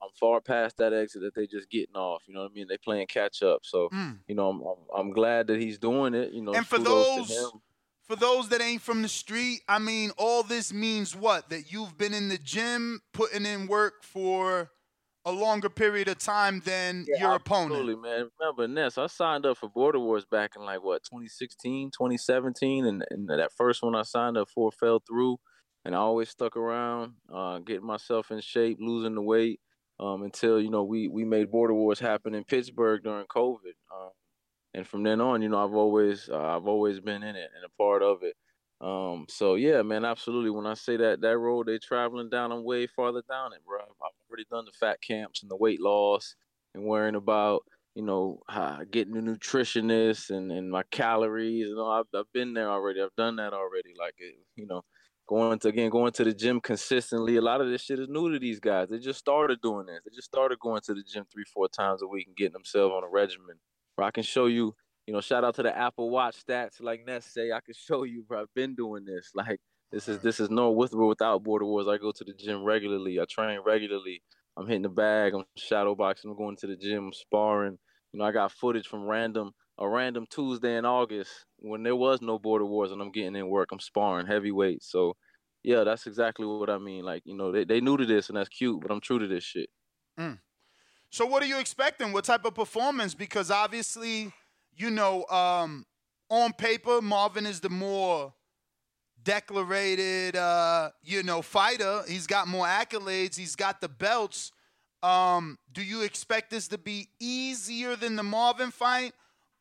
I'm 0.01 0.09
far 0.19 0.41
past 0.41 0.77
that 0.77 0.93
exit 0.93 1.21
that 1.23 1.35
they 1.35 1.47
just 1.47 1.69
getting 1.69 1.95
off. 1.95 2.23
You 2.27 2.33
know 2.33 2.41
what 2.41 2.51
I 2.51 2.53
mean? 2.53 2.67
They 2.69 2.77
playing 2.77 3.07
catch 3.07 3.41
up. 3.43 3.61
So 3.63 3.89
Mm. 3.91 4.19
you 4.27 4.35
know, 4.35 4.49
I'm, 4.49 4.61
I'm 4.61 4.99
I'm 5.07 5.11
glad 5.11 5.47
that 5.47 5.59
he's 5.59 5.77
doing 5.77 6.13
it. 6.13 6.31
You 6.33 6.41
know, 6.43 6.53
And 6.53 6.67
for 6.67 6.79
those 6.79 7.51
for 8.07 8.15
those 8.15 8.49
that 8.49 8.61
ain't 8.61 8.81
from 8.81 9.01
the 9.01 9.09
street, 9.09 9.61
I 9.67 9.79
mean, 9.79 10.11
all 10.17 10.43
this 10.43 10.71
means 10.73 11.15
what? 11.15 11.49
That 11.49 11.71
you've 11.71 11.97
been 11.97 12.13
in 12.13 12.29
the 12.29 12.37
gym 12.37 13.01
putting 13.13 13.45
in 13.45 13.67
work 13.67 14.03
for 14.03 14.71
a 15.25 15.31
longer 15.31 15.69
period 15.69 16.07
of 16.07 16.17
time 16.17 16.61
than 16.63 17.05
your 17.19 17.35
opponent. 17.35 17.73
Absolutely, 17.73 17.95
man. 18.01 18.29
Remember, 18.39 18.65
Ness, 18.65 18.97
I 18.97 19.07
signed 19.07 19.45
up 19.45 19.57
for 19.57 19.67
Border 19.67 19.99
Wars 19.99 20.23
back 20.23 20.51
in 20.55 20.63
like 20.63 20.81
what 20.81 21.03
2016, 21.03 21.91
2017, 21.91 22.85
and, 22.85 23.03
and 23.11 23.27
that 23.27 23.51
first 23.51 23.83
one 23.83 23.93
I 23.93 24.03
signed 24.03 24.37
up 24.37 24.47
for 24.47 24.71
fell 24.71 25.03
through, 25.05 25.37
and 25.83 25.93
I 25.93 25.97
always 25.97 26.29
stuck 26.29 26.55
around, 26.55 27.15
uh, 27.33 27.59
getting 27.59 27.85
myself 27.85 28.31
in 28.31 28.39
shape, 28.39 28.77
losing 28.79 29.15
the 29.15 29.21
weight, 29.21 29.59
um, 29.99 30.23
until 30.23 30.61
you 30.61 30.69
know 30.69 30.83
we 30.83 31.07
we 31.07 31.25
made 31.25 31.51
Border 31.51 31.73
Wars 31.73 31.99
happen 31.99 32.35
in 32.35 32.43
Pittsburgh 32.43 33.03
during 33.03 33.25
COVID, 33.27 33.75
um, 33.93 34.11
and 34.73 34.87
from 34.87 35.03
then 35.03 35.21
on, 35.21 35.41
you 35.41 35.49
know, 35.49 35.63
I've 35.63 35.73
always 35.73 36.29
uh, 36.29 36.57
I've 36.57 36.67
always 36.67 36.99
been 36.99 37.23
in 37.23 37.35
it 37.35 37.49
and 37.55 37.65
a 37.65 37.69
part 37.81 38.03
of 38.03 38.23
it. 38.23 38.35
Um, 38.79 39.25
so 39.27 39.55
yeah, 39.55 39.81
man, 39.81 40.05
absolutely. 40.05 40.51
When 40.51 40.67
I 40.67 40.75
say 40.75 40.97
that 40.97 41.21
that 41.21 41.37
road 41.37 41.67
they 41.67 41.79
traveling 41.79 42.29
down, 42.29 42.51
I'm 42.51 42.63
way 42.63 42.85
farther 42.87 43.23
down 43.27 43.53
it, 43.53 43.63
bro. 43.65 43.79
I've 43.79 44.11
already 44.29 44.45
done 44.51 44.65
the 44.65 44.71
fat 44.79 45.01
camps 45.01 45.41
and 45.41 45.49
the 45.49 45.55
weight 45.57 45.81
loss 45.81 46.35
and 46.75 46.83
worrying 46.83 47.15
about 47.15 47.63
you 47.95 48.03
know 48.03 48.39
getting 48.91 49.17
a 49.17 49.21
nutritionist 49.21 50.29
and, 50.29 50.51
and 50.51 50.69
my 50.69 50.83
calories. 50.91 51.67
You 51.69 51.75
know, 51.75 51.87
I've 51.89 52.05
I've 52.13 52.31
been 52.33 52.53
there 52.53 52.69
already. 52.69 53.01
I've 53.01 53.15
done 53.17 53.37
that 53.37 53.53
already. 53.53 53.93
Like 53.97 54.15
you 54.55 54.67
know, 54.67 54.83
going 55.27 55.59
to 55.59 55.67
again 55.67 55.89
going 55.89 56.11
to 56.13 56.23
the 56.23 56.33
gym 56.33 56.59
consistently. 56.61 57.35
A 57.37 57.41
lot 57.41 57.61
of 57.61 57.69
this 57.69 57.81
shit 57.81 57.99
is 57.99 58.07
new 58.09 58.31
to 58.31 58.39
these 58.39 58.59
guys. 58.59 58.89
They 58.89 58.99
just 58.99 59.19
started 59.19 59.61
doing 59.61 59.85
this. 59.85 59.99
They 60.05 60.15
just 60.15 60.27
started 60.27 60.59
going 60.59 60.81
to 60.85 60.93
the 60.93 61.03
gym 61.03 61.25
three 61.31 61.45
four 61.53 61.67
times 61.67 62.01
a 62.01 62.07
week 62.07 62.27
and 62.27 62.35
getting 62.35 62.53
themselves 62.53 62.93
on 62.95 63.03
a 63.03 63.09
regimen. 63.09 63.57
Where 63.95 64.07
I 64.07 64.11
can 64.11 64.23
show 64.23 64.45
you 64.45 64.75
you 65.07 65.13
know, 65.13 65.21
shout 65.21 65.45
out 65.45 65.55
to 65.55 65.63
the 65.63 65.75
Apple 65.75 66.09
Watch 66.09 66.45
stats. 66.45 66.81
Like 66.81 67.05
Ness 67.07 67.25
say, 67.25 67.53
I 67.53 67.61
can 67.61 67.73
show 67.73 68.03
you, 68.03 68.23
bro. 68.27 68.41
I've 68.41 68.53
been 68.53 68.75
doing 68.75 69.05
this. 69.05 69.31
Like 69.33 69.59
this 69.91 70.09
is 70.09 70.19
this 70.19 70.39
is 70.39 70.49
no 70.49 70.71
with 70.71 70.93
or 70.93 71.07
without 71.07 71.43
Border 71.43 71.65
Wars. 71.65 71.87
I 71.87 71.97
go 71.97 72.11
to 72.11 72.23
the 72.23 72.33
gym 72.33 72.63
regularly. 72.63 73.19
I 73.19 73.25
train 73.29 73.59
regularly. 73.65 74.21
I'm 74.57 74.67
hitting 74.67 74.81
the 74.81 74.89
bag. 74.89 75.33
I'm 75.33 75.45
shadow 75.55 75.95
boxing. 75.95 76.29
I'm 76.29 76.37
going 76.37 76.57
to 76.57 76.67
the 76.67 76.75
gym. 76.75 77.05
I'm 77.05 77.13
sparring. 77.13 77.77
You 78.11 78.19
know, 78.19 78.25
I 78.25 78.31
got 78.31 78.51
footage 78.51 78.87
from 78.87 79.05
random 79.05 79.51
a 79.79 79.87
random 79.87 80.25
Tuesday 80.29 80.75
in 80.77 80.85
August 80.85 81.31
when 81.59 81.83
there 81.83 81.95
was 81.95 82.21
no 82.21 82.39
Border 82.39 82.65
Wars, 82.65 82.91
and 82.91 83.01
I'm 83.01 83.11
getting 83.11 83.35
in 83.35 83.49
work. 83.49 83.69
I'm 83.71 83.79
sparring 83.79 84.27
heavyweight. 84.27 84.83
So, 84.83 85.15
yeah, 85.63 85.83
that's 85.83 86.07
exactly 86.07 86.45
what 86.45 86.69
I 86.69 86.77
mean. 86.77 87.03
Like, 87.03 87.23
you 87.25 87.35
know, 87.35 87.51
they 87.51 87.63
they 87.63 87.81
new 87.81 87.97
to 87.97 88.05
this, 88.05 88.29
and 88.29 88.37
that's 88.37 88.49
cute, 88.49 88.81
but 88.81 88.91
I'm 88.91 89.01
true 89.01 89.19
to 89.19 89.27
this 89.27 89.43
shit. 89.43 89.69
Mm. 90.19 90.39
So 91.09 91.25
what 91.25 91.41
are 91.41 91.47
you 91.47 91.59
expecting? 91.59 92.11
What 92.11 92.25
type 92.25 92.45
of 92.45 92.53
performance? 92.53 93.13
Because 93.13 93.49
obviously, 93.49 94.33
you 94.75 94.89
know, 94.89 95.25
um, 95.27 95.85
on 96.29 96.53
paper, 96.53 97.01
Marvin 97.01 97.45
is 97.45 97.61
the 97.61 97.69
more 97.69 98.33
declarated, 99.23 100.35
uh, 100.35 100.91
you 101.03 101.23
know, 101.23 101.41
fighter. 101.41 102.03
He's 102.07 102.27
got 102.27 102.47
more 102.47 102.65
accolades. 102.65 103.37
He's 103.37 103.55
got 103.55 103.81
the 103.81 103.89
belts. 103.89 104.51
Um, 105.03 105.57
do 105.71 105.83
you 105.83 106.01
expect 106.01 106.49
this 106.49 106.67
to 106.69 106.77
be 106.77 107.09
easier 107.19 107.95
than 107.95 108.15
the 108.15 108.23
Marvin 108.23 108.71
fight, 108.71 109.13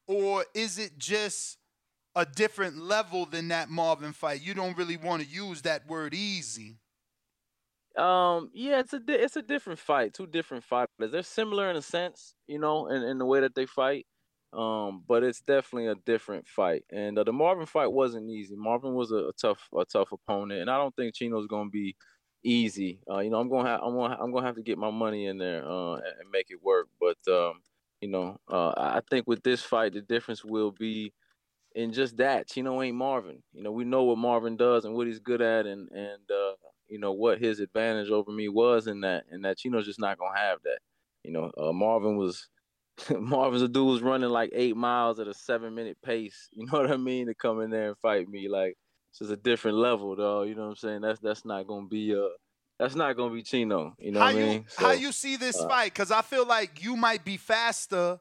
or 0.06 0.44
is 0.54 0.78
it 0.78 0.98
just 0.98 1.58
a 2.16 2.26
different 2.26 2.78
level 2.78 3.26
than 3.26 3.48
that 3.48 3.70
Marvin 3.70 4.12
fight? 4.12 4.42
You 4.42 4.54
don't 4.54 4.76
really 4.76 4.96
want 4.96 5.22
to 5.22 5.28
use 5.28 5.62
that 5.62 5.86
word 5.86 6.14
easy. 6.14 6.78
Um, 7.96 8.50
yeah, 8.52 8.80
it's 8.80 8.92
a 8.92 8.98
di- 9.00 9.14
it's 9.14 9.36
a 9.36 9.42
different 9.42 9.78
fight. 9.78 10.14
Two 10.14 10.26
different 10.26 10.64
fighters. 10.64 11.12
They're 11.12 11.22
similar 11.22 11.70
in 11.70 11.76
a 11.76 11.82
sense, 11.82 12.34
you 12.46 12.58
know, 12.58 12.88
in, 12.88 13.02
in 13.02 13.18
the 13.18 13.24
way 13.24 13.40
that 13.40 13.54
they 13.54 13.66
fight. 13.66 14.06
Um, 14.52 15.02
but 15.06 15.22
it's 15.22 15.40
definitely 15.40 15.88
a 15.88 15.94
different 16.06 16.48
fight. 16.48 16.84
And 16.90 17.18
uh, 17.18 17.24
the 17.24 17.32
Marvin 17.32 17.66
fight 17.66 17.92
wasn't 17.92 18.30
easy. 18.30 18.54
Marvin 18.56 18.94
was 18.94 19.12
a, 19.12 19.28
a 19.28 19.32
tough 19.40 19.68
a 19.76 19.84
tough 19.84 20.12
opponent, 20.12 20.60
and 20.62 20.70
I 20.70 20.78
don't 20.78 20.94
think 20.96 21.14
Chino's 21.14 21.46
gonna 21.46 21.70
be 21.70 21.96
easy. 22.44 23.00
Uh, 23.10 23.18
you 23.20 23.30
know, 23.30 23.40
I'm 23.40 23.48
gonna 23.48 23.68
have 23.68 23.80
I'm 23.82 23.94
gonna 23.94 24.16
I'm 24.20 24.32
gonna 24.32 24.46
have 24.46 24.56
to 24.56 24.62
get 24.62 24.78
my 24.78 24.90
money 24.90 25.26
in 25.26 25.38
there 25.38 25.64
uh, 25.66 25.94
and, 25.94 26.30
make 26.32 26.46
it 26.50 26.62
work. 26.62 26.88
But 27.00 27.18
um, 27.32 27.60
you 28.00 28.08
know, 28.08 28.38
uh, 28.50 28.72
I 28.76 29.00
think 29.10 29.26
with 29.26 29.42
this 29.42 29.62
fight, 29.62 29.94
the 29.94 30.02
difference 30.02 30.44
will 30.44 30.70
be 30.70 31.12
in 31.76 31.92
just 31.92 32.16
that 32.16 32.48
Chino 32.48 32.82
ain't 32.82 32.96
Marvin. 32.96 33.42
You 33.52 33.62
know, 33.62 33.70
we 33.70 33.84
know 33.84 34.02
what 34.02 34.18
Marvin 34.18 34.56
does 34.56 34.86
and 34.86 34.94
what 34.94 35.06
he's 35.06 35.20
good 35.20 35.42
at, 35.42 35.66
and 35.66 35.88
and 35.90 36.30
uh, 36.30 36.54
you 36.88 36.98
know 36.98 37.12
what 37.12 37.38
his 37.38 37.60
advantage 37.60 38.10
over 38.10 38.32
me 38.32 38.48
was 38.48 38.86
in 38.86 39.02
that, 39.02 39.24
and 39.30 39.44
that 39.44 39.58
Chino's 39.58 39.84
just 39.84 40.00
not 40.00 40.18
gonna 40.18 40.38
have 40.38 40.58
that. 40.64 40.78
You 41.22 41.32
know, 41.32 41.52
uh, 41.56 41.72
Marvin 41.72 42.16
was 42.16 42.48
Marvin's 43.20 43.62
a 43.62 43.68
dude 43.68 43.86
was 43.86 44.02
running 44.02 44.30
like 44.30 44.50
eight 44.54 44.74
miles 44.74 45.20
at 45.20 45.28
a 45.28 45.34
seven 45.34 45.74
minute 45.74 45.98
pace. 46.02 46.48
You 46.56 46.66
know 46.66 46.80
what 46.80 46.90
I 46.90 46.96
mean? 46.96 47.26
To 47.26 47.34
come 47.34 47.60
in 47.60 47.70
there 47.70 47.88
and 47.88 47.98
fight 47.98 48.26
me, 48.26 48.48
like 48.48 48.76
it's 49.10 49.18
just 49.18 49.30
a 49.30 49.36
different 49.36 49.76
level, 49.76 50.16
though. 50.16 50.42
You 50.42 50.54
know 50.54 50.62
what 50.62 50.70
I'm 50.70 50.76
saying? 50.76 51.02
That's 51.02 51.20
that's 51.20 51.44
not 51.44 51.66
gonna 51.66 51.86
be 51.86 52.14
uh 52.14 52.28
that's 52.78 52.94
not 52.94 53.18
gonna 53.18 53.34
be 53.34 53.42
Chino. 53.42 53.94
You 53.98 54.12
know 54.12 54.20
how 54.20 54.26
what 54.26 54.34
I 54.34 54.38
you 54.38 54.46
mean? 54.46 54.66
how 54.76 54.92
you 54.92 55.12
see 55.12 55.36
this 55.36 55.60
uh, 55.60 55.68
fight? 55.68 55.92
Because 55.92 56.10
I 56.10 56.22
feel 56.22 56.46
like 56.46 56.82
you 56.82 56.96
might 56.96 57.22
be 57.22 57.36
faster, 57.36 58.18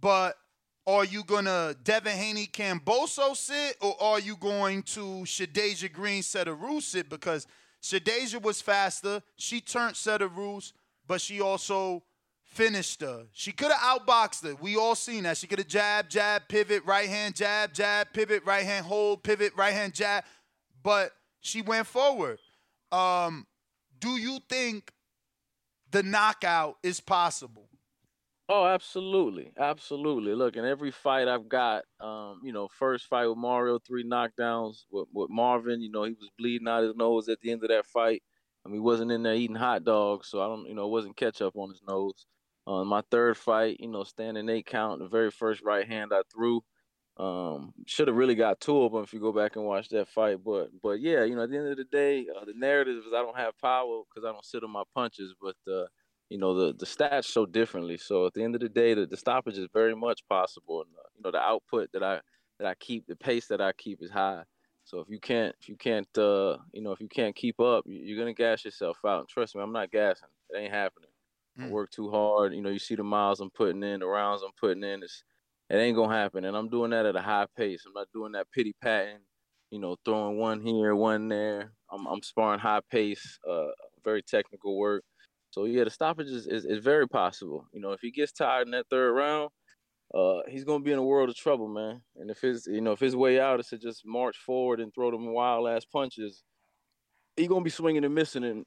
but 0.00 0.36
are 0.86 1.04
you 1.04 1.24
gonna 1.24 1.74
Devin 1.82 2.16
Haney 2.16 2.46
Kambosos 2.46 3.36
sit, 3.36 3.76
or 3.80 4.00
are 4.02 4.20
you 4.20 4.36
going 4.36 4.82
to 4.82 5.24
Shadasia 5.24 5.92
Green 5.92 6.22
Cederroos 6.22 6.82
sit? 6.82 7.08
Because 7.08 7.46
Shadasia 7.82 8.40
was 8.40 8.60
faster, 8.60 9.22
she 9.36 9.60
turned 9.60 9.94
Setaru's, 9.94 10.72
but 11.06 11.20
she 11.20 11.40
also 11.40 12.02
finished 12.42 13.00
her. 13.00 13.26
She 13.32 13.52
could 13.52 13.72
have 13.72 13.80
outboxed 13.80 14.44
her. 14.44 14.54
We 14.54 14.76
all 14.76 14.94
seen 14.94 15.24
that. 15.24 15.36
She 15.36 15.46
could 15.46 15.58
have 15.58 15.68
jab, 15.68 16.08
jab, 16.08 16.48
pivot, 16.48 16.84
right 16.84 17.08
hand, 17.08 17.34
jab, 17.34 17.74
jab, 17.74 18.08
pivot, 18.12 18.44
right 18.44 18.64
hand, 18.64 18.86
hold, 18.86 19.22
pivot, 19.22 19.52
right 19.56 19.74
hand, 19.74 19.92
jab. 19.92 20.24
But 20.82 21.12
she 21.40 21.62
went 21.62 21.86
forward. 21.86 22.38
Um, 22.92 23.46
do 23.98 24.10
you 24.10 24.38
think 24.48 24.92
the 25.90 26.02
knockout 26.02 26.78
is 26.82 27.00
possible? 27.00 27.68
Oh, 28.48 28.66
absolutely, 28.66 29.52
absolutely. 29.56 30.34
Look, 30.34 30.56
in 30.56 30.66
every 30.66 30.90
fight 30.90 31.28
I've 31.28 31.48
got, 31.48 31.84
um, 31.98 32.40
you 32.44 32.52
know, 32.52 32.68
first 32.68 33.06
fight 33.06 33.26
with 33.26 33.38
Mario, 33.38 33.78
three 33.78 34.04
knockdowns 34.04 34.84
with, 34.90 35.08
with 35.14 35.30
Marvin. 35.30 35.80
You 35.80 35.90
know, 35.90 36.04
he 36.04 36.12
was 36.12 36.30
bleeding 36.38 36.68
out 36.68 36.82
his 36.82 36.94
nose 36.94 37.28
at 37.30 37.40
the 37.40 37.50
end 37.52 37.62
of 37.62 37.70
that 37.70 37.86
fight. 37.86 38.22
I 38.64 38.68
mean, 38.68 38.76
he 38.76 38.80
wasn't 38.80 39.12
in 39.12 39.22
there 39.22 39.34
eating 39.34 39.56
hot 39.56 39.84
dogs, 39.84 40.28
so 40.28 40.42
I 40.42 40.46
don't, 40.46 40.66
you 40.68 40.74
know, 40.74 40.84
it 40.84 40.90
wasn't 40.90 41.16
ketchup 41.16 41.56
on 41.56 41.70
his 41.70 41.80
nose. 41.88 42.26
Uh, 42.66 42.84
my 42.84 43.02
third 43.10 43.36
fight, 43.38 43.78
you 43.80 43.88
know, 43.88 44.04
standing 44.04 44.48
eight 44.50 44.66
count, 44.66 45.00
the 45.00 45.08
very 45.08 45.30
first 45.30 45.62
right 45.62 45.86
hand 45.86 46.12
I 46.12 46.22
threw. 46.32 46.62
Um, 47.16 47.72
should 47.86 48.08
have 48.08 48.16
really 48.16 48.34
got 48.34 48.60
two 48.60 48.82
of 48.82 48.92
them 48.92 49.04
if 49.04 49.12
you 49.14 49.20
go 49.20 49.32
back 49.32 49.54
and 49.56 49.64
watch 49.64 49.88
that 49.90 50.08
fight. 50.08 50.38
But, 50.44 50.70
but 50.82 51.00
yeah, 51.00 51.24
you 51.24 51.36
know, 51.36 51.44
at 51.44 51.50
the 51.50 51.56
end 51.58 51.68
of 51.68 51.76
the 51.76 51.84
day, 51.84 52.26
uh, 52.34 52.44
the 52.44 52.54
narrative 52.56 52.96
is 52.98 53.12
I 53.14 53.22
don't 53.22 53.36
have 53.36 53.56
power 53.58 54.02
because 54.08 54.26
I 54.28 54.32
don't 54.32 54.44
sit 54.44 54.64
on 54.64 54.70
my 54.70 54.82
punches. 54.94 55.32
But 55.40 55.56
uh, 55.72 55.86
you 56.34 56.40
know, 56.40 56.54
the 56.54 56.72
the 56.74 56.86
stats 56.86 57.26
show 57.32 57.46
differently. 57.46 57.96
So 57.96 58.26
at 58.26 58.34
the 58.34 58.42
end 58.42 58.56
of 58.56 58.60
the 58.60 58.68
day, 58.68 58.94
the, 58.94 59.06
the 59.06 59.16
stoppage 59.16 59.58
is 59.58 59.68
very 59.72 59.94
much 59.94 60.26
possible. 60.28 60.82
And 60.82 60.90
uh, 60.98 61.02
you 61.16 61.22
know, 61.24 61.30
the 61.30 61.38
output 61.40 61.92
that 61.92 62.02
I 62.02 62.20
that 62.58 62.66
I 62.68 62.74
keep, 62.74 63.06
the 63.06 63.16
pace 63.16 63.46
that 63.48 63.60
I 63.60 63.72
keep 63.72 64.02
is 64.02 64.10
high. 64.10 64.44
So 64.84 65.00
if 65.00 65.08
you 65.08 65.20
can't, 65.20 65.54
if 65.60 65.68
you 65.68 65.76
can't, 65.76 66.08
uh, 66.18 66.58
you 66.72 66.82
know, 66.82 66.92
if 66.92 67.00
you 67.00 67.08
can't 67.08 67.36
keep 67.36 67.60
up, 67.60 67.84
you- 67.86 68.00
you're 68.02 68.18
gonna 68.18 68.34
gas 68.34 68.64
yourself 68.64 68.98
out. 69.04 69.20
And 69.20 69.28
trust 69.28 69.54
me, 69.56 69.62
I'm 69.62 69.72
not 69.72 69.90
gassing. 69.92 70.28
It 70.50 70.58
ain't 70.58 70.72
happening. 70.72 71.10
I 71.62 71.66
work 71.68 71.90
too 71.90 72.10
hard. 72.10 72.54
You 72.54 72.62
know, 72.62 72.70
you 72.70 72.78
see 72.80 72.96
the 72.96 73.04
miles 73.04 73.40
I'm 73.40 73.50
putting 73.50 73.82
in, 73.84 74.00
the 74.00 74.06
rounds 74.06 74.42
I'm 74.42 74.52
putting 74.60 74.84
in. 74.84 75.02
It's 75.04 75.24
it 75.70 75.76
ain't 75.76 75.96
gonna 75.96 76.14
happen, 76.14 76.44
and 76.44 76.56
I'm 76.56 76.68
doing 76.68 76.90
that 76.90 77.06
at 77.06 77.16
a 77.16 77.22
high 77.22 77.46
pace. 77.56 77.84
I'm 77.86 77.94
not 77.94 78.12
doing 78.12 78.32
that 78.32 78.50
pity 78.50 78.74
patting. 78.82 79.20
You 79.70 79.78
know, 79.80 79.96
throwing 80.04 80.38
one 80.38 80.60
here, 80.66 80.94
one 80.96 81.28
there. 81.28 81.74
I'm 81.90 82.06
I'm 82.06 82.22
sparring 82.22 82.60
high 82.60 82.82
pace, 82.90 83.38
uh, 83.48 83.72
very 84.04 84.22
technical 84.22 84.76
work. 84.78 85.04
So 85.54 85.66
yeah, 85.66 85.84
the 85.84 85.90
stoppage 85.90 86.26
is, 86.26 86.48
is, 86.48 86.64
is 86.64 86.82
very 86.82 87.06
possible. 87.06 87.64
You 87.72 87.80
know, 87.80 87.92
if 87.92 88.00
he 88.00 88.10
gets 88.10 88.32
tired 88.32 88.66
in 88.66 88.72
that 88.72 88.88
third 88.90 89.12
round, 89.12 89.50
uh, 90.12 90.40
he's 90.48 90.64
gonna 90.64 90.82
be 90.82 90.90
in 90.90 90.98
a 90.98 91.04
world 91.04 91.28
of 91.28 91.36
trouble, 91.36 91.68
man. 91.68 92.02
And 92.16 92.28
if 92.28 92.40
his 92.40 92.66
you 92.66 92.80
know 92.80 92.90
if 92.90 92.98
his 92.98 93.14
way 93.14 93.38
out 93.38 93.60
is 93.60 93.68
to 93.68 93.78
just 93.78 94.04
march 94.04 94.36
forward 94.36 94.80
and 94.80 94.92
throw 94.92 95.12
them 95.12 95.32
wild 95.32 95.68
ass 95.68 95.84
punches, 95.84 96.42
he 97.36 97.46
gonna 97.46 97.62
be 97.62 97.70
swinging 97.70 98.04
and 98.04 98.12
missing, 98.12 98.42
and 98.42 98.66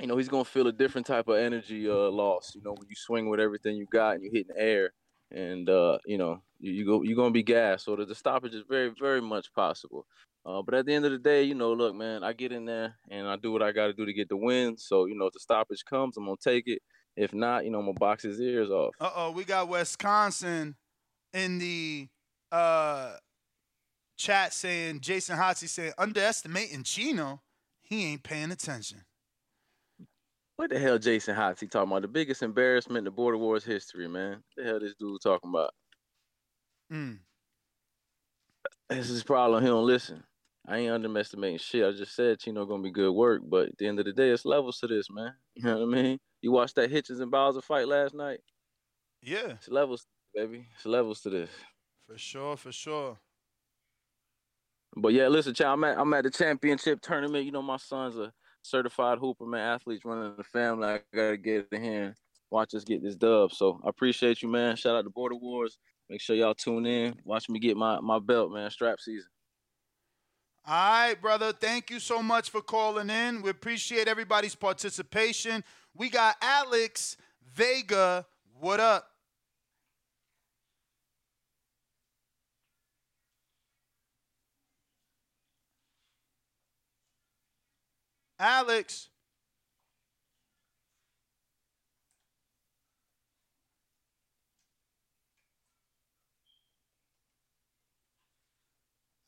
you 0.00 0.06
know 0.06 0.16
he's 0.16 0.30
gonna 0.30 0.42
feel 0.42 0.68
a 0.68 0.72
different 0.72 1.06
type 1.06 1.28
of 1.28 1.36
energy 1.36 1.86
uh, 1.86 2.10
loss. 2.10 2.54
You 2.54 2.62
know 2.62 2.72
when 2.72 2.88
you 2.88 2.96
swing 2.96 3.28
with 3.28 3.38
everything 3.38 3.76
you 3.76 3.86
got 3.92 4.14
and 4.14 4.24
you 4.24 4.30
hit 4.32 4.46
in 4.48 4.56
air, 4.56 4.94
and 5.30 5.68
uh, 5.68 5.98
you 6.06 6.16
know 6.16 6.42
you, 6.60 6.72
you 6.72 6.86
go 6.86 7.02
you're 7.02 7.16
gonna 7.16 7.30
be 7.30 7.42
gassed. 7.42 7.84
So 7.84 7.94
the, 7.94 8.06
the 8.06 8.14
stoppage 8.14 8.54
is 8.54 8.64
very 8.66 8.90
very 8.98 9.20
much 9.20 9.52
possible. 9.52 10.06
Uh, 10.44 10.62
but 10.62 10.74
at 10.74 10.86
the 10.86 10.94
end 10.94 11.04
of 11.04 11.12
the 11.12 11.18
day, 11.18 11.42
you 11.42 11.54
know, 11.54 11.72
look, 11.72 11.94
man, 11.94 12.24
I 12.24 12.32
get 12.32 12.52
in 12.52 12.64
there 12.64 12.94
and 13.10 13.28
I 13.28 13.36
do 13.36 13.52
what 13.52 13.62
I 13.62 13.72
got 13.72 13.88
to 13.88 13.92
do 13.92 14.06
to 14.06 14.12
get 14.12 14.28
the 14.28 14.36
win. 14.36 14.76
So 14.78 15.06
you 15.06 15.14
know, 15.14 15.26
if 15.26 15.34
the 15.34 15.40
stoppage 15.40 15.84
comes, 15.84 16.16
I'm 16.16 16.24
gonna 16.24 16.36
take 16.42 16.66
it. 16.66 16.80
If 17.16 17.34
not, 17.34 17.64
you 17.64 17.70
know, 17.70 17.78
I'm 17.78 17.86
gonna 17.86 17.98
box 17.98 18.22
his 18.22 18.40
ears 18.40 18.70
off. 18.70 18.94
Uh 19.00 19.10
oh, 19.14 19.30
we 19.32 19.44
got 19.44 19.68
Wisconsin 19.68 20.76
in 21.34 21.58
the 21.58 22.08
uh, 22.50 23.12
chat 24.16 24.54
saying 24.54 25.00
Jason 25.00 25.36
Hotsy 25.36 25.68
saying 25.68 25.92
underestimating 25.98 26.84
Chino. 26.84 27.42
He 27.82 28.06
ain't 28.06 28.22
paying 28.22 28.50
attention. 28.52 29.02
What 30.56 30.70
the 30.70 30.78
hell, 30.78 30.98
Jason 30.98 31.34
Hotsy 31.34 31.70
talking 31.70 31.90
about? 31.90 32.02
The 32.02 32.08
biggest 32.08 32.42
embarrassment 32.42 32.98
in 32.98 33.04
the 33.04 33.10
Border 33.10 33.38
Wars 33.38 33.64
history, 33.64 34.08
man. 34.08 34.32
What 34.32 34.42
the 34.56 34.64
hell, 34.64 34.80
this 34.80 34.94
dude 34.94 35.20
talking 35.22 35.50
about? 35.50 35.70
Mm. 36.92 37.18
This 38.88 39.10
is 39.10 39.22
problem. 39.22 39.62
He 39.62 39.68
don't 39.68 39.86
listen. 39.86 40.22
I 40.70 40.78
ain't 40.78 40.92
underestimating 40.92 41.58
shit. 41.58 41.84
I 41.84 41.90
just 41.90 42.14
said 42.14 42.38
Chino 42.38 42.64
gonna 42.64 42.82
be 42.82 42.92
good 42.92 43.10
work, 43.10 43.42
but 43.44 43.70
at 43.70 43.78
the 43.78 43.88
end 43.88 43.98
of 43.98 44.04
the 44.04 44.12
day, 44.12 44.30
it's 44.30 44.44
levels 44.44 44.78
to 44.78 44.86
this, 44.86 45.10
man. 45.10 45.34
You 45.56 45.64
know 45.64 45.78
what 45.78 45.98
I 45.98 46.02
mean? 46.02 46.18
You 46.42 46.52
watched 46.52 46.76
that 46.76 46.90
Hitchens 46.90 47.20
and 47.20 47.30
Bowser 47.30 47.60
fight 47.60 47.88
last 47.88 48.14
night? 48.14 48.38
Yeah. 49.20 49.48
It's 49.50 49.68
levels, 49.68 50.06
baby. 50.32 50.68
It's 50.76 50.86
levels 50.86 51.20
to 51.22 51.30
this. 51.30 51.50
For 52.06 52.16
sure, 52.16 52.56
for 52.56 52.70
sure. 52.70 53.18
But 54.96 55.12
yeah, 55.12 55.26
listen, 55.26 55.54
child, 55.54 55.72
I'm 55.74 55.84
at 55.84 55.98
I'm 55.98 56.14
at 56.14 56.24
the 56.24 56.30
championship 56.30 57.00
tournament. 57.00 57.44
You 57.44 57.52
know, 57.52 57.62
my 57.62 57.76
son's 57.76 58.16
a 58.16 58.32
certified 58.62 59.18
hooper, 59.18 59.44
man. 59.44 59.60
Athletes 59.60 60.04
running 60.04 60.34
the 60.36 60.44
family. 60.44 60.86
I 60.86 61.00
gotta 61.14 61.36
get 61.36 61.66
in 61.72 61.82
here 61.82 62.02
and 62.04 62.14
watch 62.50 62.74
us 62.74 62.84
get 62.84 63.02
this 63.02 63.16
dub. 63.16 63.52
So 63.52 63.80
I 63.84 63.88
appreciate 63.88 64.40
you, 64.40 64.48
man. 64.48 64.76
Shout 64.76 64.96
out 64.96 65.02
to 65.02 65.10
Border 65.10 65.36
Wars. 65.36 65.78
Make 66.08 66.20
sure 66.20 66.36
y'all 66.36 66.54
tune 66.54 66.86
in. 66.86 67.16
Watch 67.24 67.48
me 67.48 67.58
get 67.58 67.76
my 67.76 68.00
my 68.00 68.20
belt, 68.20 68.52
man. 68.52 68.70
Strap 68.70 69.00
season. 69.00 69.30
All 70.66 70.74
right, 70.74 71.20
brother. 71.20 71.52
Thank 71.52 71.90
you 71.90 71.98
so 71.98 72.22
much 72.22 72.50
for 72.50 72.60
calling 72.60 73.10
in. 73.10 73.42
We 73.42 73.50
appreciate 73.50 74.06
everybody's 74.06 74.54
participation. 74.54 75.64
We 75.94 76.10
got 76.10 76.36
Alex 76.40 77.16
Vega. 77.54 78.26
What 78.58 78.78
up? 78.78 79.10
Alex. 88.38 89.08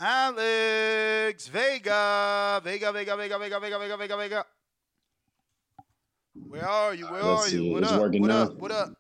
Alex 0.05 1.47
Vega. 1.47 2.61
Vega, 2.65 2.93
Vega, 2.93 3.17
Vega, 3.17 3.39
Vega, 3.39 3.61
Vega, 3.61 3.79
Vega, 3.79 3.97
Vega, 3.97 4.17
Vega. 4.17 4.47
Where 6.49 6.67
are 6.67 6.95
you? 6.95 7.07
Where 7.07 7.23
Let's 7.23 7.47
are 7.47 7.49
see, 7.49 7.65
you? 7.65 7.73
What 7.75 7.83
it's 7.85 7.93
up? 7.93 8.01
What 8.13 8.31
up? 8.31 8.57
What 8.57 8.71
up? 8.73 8.95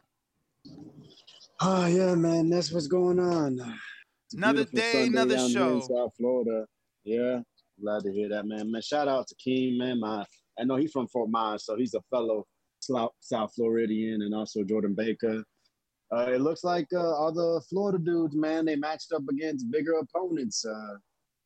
Oh 1.60 1.86
yeah, 1.86 2.14
man, 2.14 2.50
that's 2.50 2.70
what's 2.70 2.86
going 2.86 3.18
on. 3.18 3.58
It's 4.26 4.34
Another 4.34 4.64
day, 4.64 4.92
Sunday 4.92 5.06
another 5.08 5.36
down 5.36 5.48
here 5.50 5.62
in 5.62 5.80
show. 5.80 5.80
South 5.80 6.12
Florida. 6.16 6.66
Yeah, 7.02 7.40
glad 7.80 8.04
to 8.04 8.12
hear 8.12 8.28
that, 8.28 8.46
man. 8.46 8.70
Man, 8.70 8.82
shout 8.82 9.08
out 9.08 9.26
to 9.26 9.34
King, 9.42 9.78
man. 9.78 9.98
My, 9.98 10.24
I 10.58 10.64
know 10.64 10.76
he's 10.76 10.92
from 10.92 11.08
Fort 11.08 11.30
Myers, 11.30 11.64
so 11.66 11.76
he's 11.76 11.94
a 11.94 12.00
fellow 12.10 12.46
South 12.78 13.52
Floridian, 13.56 14.22
and 14.22 14.34
also 14.34 14.62
Jordan 14.62 14.94
Baker. 14.94 15.42
Uh, 16.14 16.30
it 16.30 16.43
looks 16.43 16.62
like 16.62 16.86
uh, 16.93 17.14
all 17.14 17.32
the 17.32 17.62
Florida 17.70 17.98
dudes, 17.98 18.36
man, 18.36 18.66
they 18.66 18.76
matched 18.76 19.12
up 19.12 19.22
against 19.30 19.70
bigger 19.70 19.94
opponents. 19.94 20.64
Uh, 20.64 20.97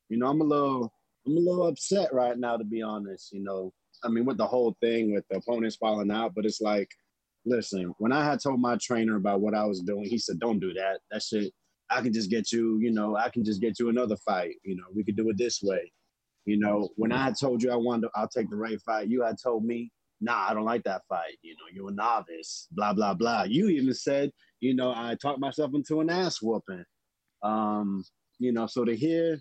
you 0.08 0.18
know, 0.18 0.26
I'm 0.26 0.40
a 0.40 0.44
little, 0.44 0.92
I'm 1.26 1.36
a 1.36 1.40
little 1.40 1.68
upset 1.68 2.12
right 2.12 2.36
now, 2.36 2.56
to 2.56 2.64
be 2.64 2.82
honest. 2.82 3.32
You 3.32 3.44
know, 3.44 3.72
I 4.02 4.08
mean, 4.08 4.24
with 4.24 4.38
the 4.38 4.46
whole 4.46 4.76
thing 4.80 5.14
with 5.14 5.24
the 5.30 5.36
opponents 5.36 5.76
falling 5.76 6.10
out, 6.10 6.32
but 6.34 6.44
it's 6.44 6.60
like, 6.60 6.88
listen, 7.44 7.94
when 7.98 8.12
I 8.12 8.24
had 8.24 8.42
told 8.42 8.60
my 8.60 8.76
trainer 8.82 9.16
about 9.16 9.40
what 9.40 9.54
I 9.54 9.64
was 9.64 9.80
doing, 9.80 10.04
he 10.04 10.18
said, 10.18 10.40
"Don't 10.40 10.58
do 10.58 10.72
that. 10.74 11.00
That 11.10 11.22
shit. 11.22 11.52
I 11.88 12.00
can 12.00 12.12
just 12.12 12.30
get 12.30 12.50
you. 12.50 12.78
You 12.80 12.90
know, 12.90 13.16
I 13.16 13.28
can 13.28 13.44
just 13.44 13.60
get 13.60 13.78
you 13.78 13.88
another 13.88 14.16
fight. 14.16 14.56
You 14.64 14.76
know, 14.76 14.86
we 14.94 15.04
could 15.04 15.16
do 15.16 15.28
it 15.30 15.38
this 15.38 15.60
way. 15.62 15.92
You 16.44 16.58
know, 16.58 16.88
when 16.96 17.12
I 17.12 17.22
had 17.22 17.34
told 17.40 17.62
you 17.62 17.70
I 17.70 17.76
wanted, 17.76 18.02
to, 18.02 18.10
I'll 18.16 18.28
take 18.28 18.50
the 18.50 18.56
Ray 18.56 18.76
fight. 18.78 19.08
You 19.08 19.22
had 19.22 19.36
told 19.42 19.64
me, 19.64 19.90
nah, 20.20 20.46
I 20.48 20.54
don't 20.54 20.64
like 20.64 20.84
that 20.84 21.02
fight. 21.08 21.36
You 21.42 21.54
know, 21.54 21.66
you're 21.72 21.90
a 21.90 21.94
novice. 21.94 22.68
Blah 22.72 22.92
blah 22.92 23.14
blah. 23.14 23.44
You 23.44 23.68
even 23.68 23.94
said, 23.94 24.30
you 24.60 24.74
know, 24.74 24.92
I 24.94 25.16
talked 25.20 25.38
myself 25.38 25.72
into 25.74 26.00
an 26.00 26.10
ass 26.10 26.40
whooping. 26.42 26.84
Um, 27.42 28.04
you 28.38 28.52
know, 28.52 28.66
so 28.66 28.84
to 28.84 28.94
hear 28.96 29.40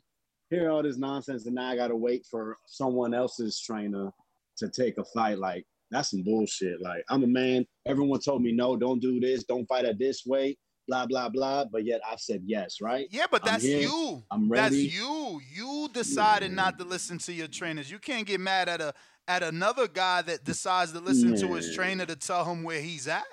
hear 0.49 0.69
all 0.69 0.83
this 0.83 0.97
nonsense 0.97 1.45
and 1.45 1.55
now 1.55 1.69
I 1.69 1.75
gotta 1.75 1.95
wait 1.95 2.25
for 2.29 2.57
someone 2.67 3.13
else's 3.13 3.59
trainer 3.59 4.11
to 4.57 4.69
take 4.69 4.97
a 4.97 5.03
fight, 5.03 5.39
like 5.39 5.65
that's 5.91 6.11
some 6.11 6.23
bullshit. 6.23 6.81
Like 6.81 7.03
I'm 7.09 7.23
a 7.23 7.27
man. 7.27 7.65
Everyone 7.85 8.19
told 8.19 8.41
me 8.41 8.51
no, 8.51 8.75
don't 8.75 8.99
do 8.99 9.19
this, 9.19 9.43
don't 9.43 9.65
fight 9.67 9.85
at 9.85 9.99
this 9.99 10.23
way, 10.25 10.57
blah 10.87 11.05
blah 11.05 11.29
blah. 11.29 11.65
But 11.65 11.85
yet 11.85 12.01
I've 12.09 12.19
said 12.19 12.41
yes, 12.45 12.77
right? 12.81 13.07
Yeah, 13.11 13.25
but 13.29 13.41
I'm 13.43 13.53
that's 13.53 13.63
here, 13.63 13.81
you. 13.81 14.23
I'm 14.31 14.49
ready. 14.49 14.83
That's 14.83 14.95
you. 14.95 15.41
You 15.53 15.89
decided 15.93 16.51
not 16.51 16.77
to 16.79 16.85
listen 16.85 17.17
to 17.19 17.33
your 17.33 17.47
trainers. 17.47 17.89
You 17.89 17.99
can't 17.99 18.27
get 18.27 18.39
mad 18.39 18.69
at 18.69 18.81
a 18.81 18.93
at 19.27 19.41
another 19.43 19.87
guy 19.87 20.21
that 20.21 20.43
decides 20.43 20.91
to 20.91 20.99
listen 20.99 21.35
to 21.37 21.53
his 21.55 21.75
trainer 21.75 22.05
to 22.05 22.15
tell 22.15 22.45
him 22.45 22.63
where 22.63 22.81
he's 22.81 23.07
at. 23.07 23.25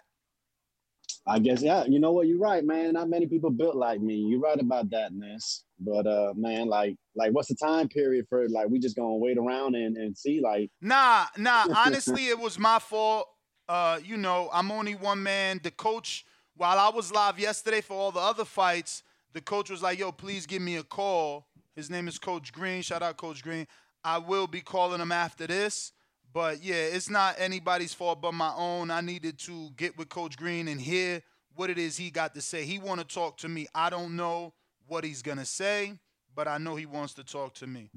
I 1.27 1.39
guess 1.39 1.63
yeah. 1.63 1.85
You 1.85 2.01
know 2.01 2.13
what? 2.13 2.27
You're 2.27 2.39
right, 2.39 2.65
man. 2.65 2.95
Not 2.95 3.09
many 3.09 3.27
people 3.27 3.51
built 3.51 3.77
like 3.77 4.01
me. 4.01 4.15
You're 4.15 4.41
right 4.41 4.61
about 4.61 4.91
that, 4.91 5.13
Ness. 5.13 5.65
But 5.79 6.07
uh, 6.07 6.33
man, 6.37 6.69
like 6.69 6.97
like 7.15 7.33
what's 7.33 7.49
the 7.49 7.55
time 7.55 7.89
period 7.89 8.27
for 8.29 8.49
like 8.49 8.69
we 8.69 8.79
just 8.79 8.97
gonna 8.97 9.17
wait 9.17 9.39
around 9.39 9.75
and 9.77 9.97
and 9.97 10.17
see 10.17 10.41
like 10.41 10.71
Nah, 10.81 11.27
nah. 11.37 11.67
Honestly, 11.77 12.29
it 12.29 12.39
was 12.39 12.59
my 12.59 12.79
fault. 12.79 13.29
Uh, 13.69 14.01
you 14.05 14.17
know, 14.17 14.51
I'm 14.53 14.71
only 14.73 14.95
one 14.95 15.23
man. 15.23 15.61
The 15.63 15.71
coach, 15.71 16.25
while 16.57 16.79
I 16.79 16.91
was 16.95 17.13
live 17.13 17.39
yesterday 17.39 17.81
for 17.81 17.95
all 17.95 18.11
the 18.11 18.21
other 18.21 18.45
fights, 18.45 19.03
the 19.33 19.41
coach 19.41 19.71
was 19.71 19.83
like, 19.83 19.99
"Yo, 19.99 20.11
please 20.11 20.47
give 20.47 20.63
me 20.63 20.77
a 20.77 20.83
call." 20.83 21.47
His 21.77 21.89
name 21.89 22.09
is 22.09 22.19
Coach 22.19 22.53
Green. 22.53 22.83
Shout 22.83 23.03
out 23.03 23.17
Coach 23.17 23.43
Green. 23.43 23.67
I 24.05 24.19
will 24.19 24.47
be 24.47 24.61
calling 24.61 25.01
him 25.01 25.13
after 25.13 25.47
this. 25.47 25.93
But 26.33 26.63
yeah, 26.63 26.75
it's 26.77 27.11
not 27.11 27.35
anybody's 27.39 27.93
fault 27.93 28.21
but 28.23 28.33
my 28.33 28.53
own. 28.57 28.91
I 28.91 29.01
needed 29.01 29.39
to 29.41 29.71
get 29.77 29.99
with 29.99 30.09
Coach 30.09 30.37
Green 30.37 30.69
and 30.69 30.81
hear 30.81 31.23
what 31.55 31.69
it 31.69 31.79
is 31.79 31.97
he 31.97 32.11
got 32.11 32.35
to 32.35 32.41
say. 32.41 32.65
He 32.65 32.79
want 32.79 33.01
to 33.01 33.07
talk 33.07 33.37
to 33.39 33.49
me. 33.49 33.67
I 33.75 33.91
don't 33.91 34.17
know 34.17 34.55
what 34.87 35.05
he's 35.05 35.23
gonna 35.23 35.45
say, 35.45 35.99
but 36.35 36.49
I 36.49 36.59
know 36.59 36.77
he 36.77 36.87
wants 36.87 37.15
to 37.15 37.25
talk 37.25 37.55
to 37.55 37.67
me. 37.67 37.91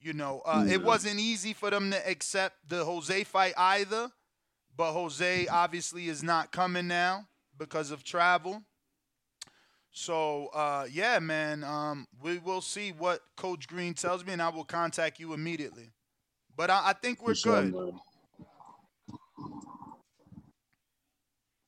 You 0.00 0.14
know, 0.14 0.42
uh, 0.44 0.64
it 0.68 0.82
wasn't 0.82 1.20
easy 1.20 1.52
for 1.52 1.70
them 1.70 1.90
to 1.90 2.10
accept 2.10 2.56
the 2.68 2.84
Jose 2.84 3.24
fight 3.24 3.54
either, 3.56 4.10
but 4.76 4.92
Jose 4.92 5.46
obviously 5.46 6.08
is 6.08 6.22
not 6.22 6.50
coming 6.50 6.88
now 6.88 7.28
because 7.58 7.90
of 7.90 8.02
travel. 8.02 8.62
So 9.92 10.46
uh, 10.54 10.86
yeah, 10.90 11.18
man, 11.18 11.62
um, 11.62 12.06
we 12.22 12.38
will 12.38 12.62
see 12.62 12.92
what 12.92 13.20
Coach 13.36 13.68
Green 13.68 13.92
tells 13.92 14.24
me, 14.24 14.32
and 14.32 14.42
I 14.42 14.48
will 14.48 14.64
contact 14.64 15.20
you 15.20 15.34
immediately. 15.34 15.92
But 16.62 16.70
I, 16.70 16.90
I 16.90 16.92
think 16.92 17.26
we're 17.26 17.34
sure, 17.34 17.60
good. 17.60 17.74
man. 17.74 18.00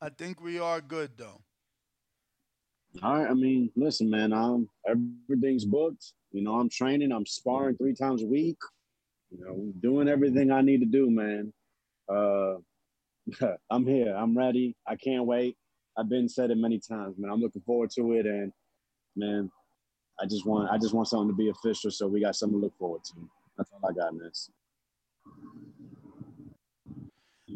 I 0.00 0.08
think 0.08 0.40
we 0.40 0.60
are 0.60 0.80
good 0.80 1.10
though. 1.16 1.40
All 3.02 3.18
right. 3.18 3.28
I 3.28 3.34
mean, 3.34 3.72
listen, 3.74 4.08
man. 4.08 4.32
Um, 4.32 4.68
everything's 4.86 5.64
booked. 5.64 6.12
You 6.30 6.44
know, 6.44 6.60
I'm 6.60 6.68
training. 6.68 7.10
I'm 7.10 7.26
sparring 7.26 7.76
three 7.76 7.96
times 7.96 8.22
a 8.22 8.26
week. 8.26 8.56
You 9.32 9.44
know, 9.44 9.72
doing 9.80 10.06
everything 10.06 10.52
I 10.52 10.60
need 10.60 10.78
to 10.78 10.86
do, 10.86 11.10
man. 11.10 11.52
Uh, 12.08 12.58
I'm 13.70 13.84
here. 13.84 14.14
I'm 14.14 14.38
ready. 14.38 14.76
I 14.86 14.94
can't 14.94 15.26
wait. 15.26 15.56
I've 15.98 16.08
been 16.08 16.28
said 16.28 16.52
it 16.52 16.56
many 16.56 16.78
times, 16.78 17.16
man. 17.18 17.32
I'm 17.32 17.40
looking 17.40 17.62
forward 17.62 17.90
to 17.96 18.12
it, 18.12 18.26
and 18.26 18.52
man, 19.16 19.50
I 20.20 20.26
just 20.26 20.46
want 20.46 20.70
I 20.70 20.78
just 20.78 20.94
want 20.94 21.08
something 21.08 21.30
to 21.30 21.34
be 21.34 21.48
official, 21.48 21.90
so 21.90 22.06
we 22.06 22.20
got 22.20 22.36
something 22.36 22.60
to 22.60 22.64
look 22.64 22.78
forward 22.78 23.02
to. 23.06 23.28
That's 23.58 23.70
all 23.72 23.90
I 23.90 23.92
got, 23.92 24.14
man. 24.14 24.30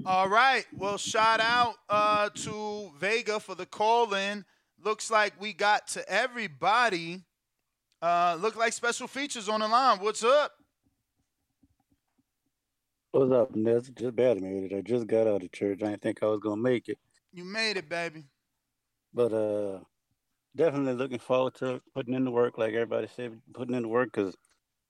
All 0.06 0.28
right. 0.28 0.64
Well, 0.76 0.96
shout 0.98 1.40
out 1.40 1.74
uh, 1.88 2.30
to 2.30 2.90
Vega 2.98 3.40
for 3.40 3.54
the 3.54 3.66
call 3.66 4.14
in. 4.14 4.44
Looks 4.82 5.10
like 5.10 5.38
we 5.40 5.52
got 5.52 5.88
to 5.88 6.08
everybody. 6.08 7.24
Uh, 8.00 8.38
look 8.40 8.54
like 8.56 8.72
special 8.72 9.08
features 9.08 9.48
on 9.48 9.60
the 9.60 9.68
line. 9.68 9.98
What's 9.98 10.22
up? 10.22 10.52
What's 13.10 13.32
up, 13.32 13.56
Ness? 13.56 13.88
Just 13.90 14.14
barely 14.14 14.40
made 14.40 14.70
it. 14.70 14.76
I 14.76 14.80
just 14.82 15.06
got 15.06 15.26
out 15.26 15.42
of 15.42 15.50
church. 15.52 15.82
I 15.82 15.86
didn't 15.88 16.02
think 16.02 16.22
I 16.22 16.26
was 16.26 16.40
gonna 16.40 16.60
make 16.60 16.88
it, 16.88 16.98
You 17.32 17.44
made 17.44 17.76
it, 17.76 17.88
baby. 17.88 18.24
but 19.12 19.32
uh, 19.32 19.80
definitely 20.54 20.92
looking 20.92 21.18
forward 21.18 21.54
to 21.56 21.80
putting 21.94 22.14
in 22.14 22.24
the 22.24 22.30
work, 22.30 22.58
like 22.58 22.74
everybody 22.74 23.08
said, 23.16 23.40
putting 23.54 23.74
in 23.74 23.82
the 23.82 23.88
work 23.88 24.12
because 24.12 24.36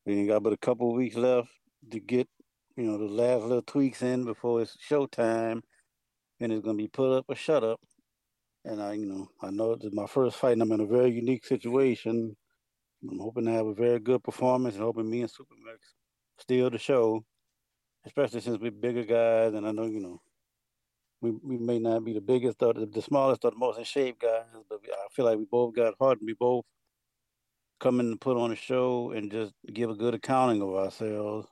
we 0.05 0.17
ain't 0.19 0.29
got 0.29 0.43
but 0.43 0.53
a 0.53 0.57
couple 0.59 0.91
of 0.91 0.97
weeks 0.97 1.17
left 1.17 1.49
to 1.91 2.01
get, 2.01 2.29
you 2.79 2.85
know, 2.85 2.99
the 2.99 3.05
last 3.05 3.43
little 3.43 3.63
tweaks 3.63 4.03
in 4.03 4.25
before 4.25 4.63
it's 4.63 4.77
showtime, 4.77 5.63
and 6.41 6.53
it's 6.53 6.65
gonna 6.65 6.79
be 6.79 6.89
put 6.89 7.19
up 7.19 7.27
or 7.29 7.35
shut 7.35 7.65
up. 7.65 7.81
And 8.65 8.83
I, 8.83 8.95
you 8.95 9.07
know, 9.07 9.29
I 9.43 9.51
know 9.51 9.75
this 9.75 9.87
is 9.87 9.95
my 9.95 10.07
first 10.07 10.37
fight, 10.37 10.53
and 10.53 10.63
I'm 10.63 10.73
in 10.73 10.81
a 10.81 10.87
very 10.87 11.11
unique 11.11 11.45
situation. 11.45 12.37
I'm 13.11 13.19
hoping 13.19 13.45
to 13.47 13.53
have 13.53 13.67
a 13.67 13.75
very 13.75 14.01
good 14.01 14.23
performance, 14.25 14.77
and 14.77 14.85
hoping 14.85 15.11
me 15.11 15.23
and 15.23 15.31
Supermex 15.31 15.79
steal 16.39 16.71
the 16.71 16.79
show 16.79 17.25
especially 18.07 18.41
since 18.41 18.59
we're 18.59 18.71
bigger 18.71 19.05
guys, 19.05 19.55
and 19.55 19.67
I 19.67 19.73
know 19.73 19.87
you 19.87 20.01
know 20.01 20.21
we 21.21 21.33
we 21.43 21.59
may 21.59 21.79
not 21.79 22.05
be 22.05 22.13
the 22.13 22.21
biggest 22.21 22.63
or 22.63 22.73
the, 22.73 22.87
the 22.87 23.03
smallest 23.03 23.45
or 23.45 23.51
the 23.51 23.57
most 23.57 23.79
in 23.79 23.85
shape 23.85 24.21
guys, 24.21 24.45
but 24.69 24.81
we, 24.83 24.89
I 24.91 25.07
feel 25.13 25.25
like 25.25 25.39
we 25.39 25.47
both 25.51 25.75
got 25.75 25.95
heart, 26.01 26.19
and 26.21 26.27
we 26.27 26.35
both 26.35 26.65
come 27.81 28.01
in 28.01 28.11
to 28.11 28.17
put 28.17 28.37
on 28.37 28.53
a 28.53 28.57
show 28.57 29.13
and 29.13 29.31
just 29.31 29.53
give 29.73 29.91
a 29.91 29.95
good 29.95 30.15
accounting 30.15 30.63
of 30.63 30.75
ourselves. 30.75 31.47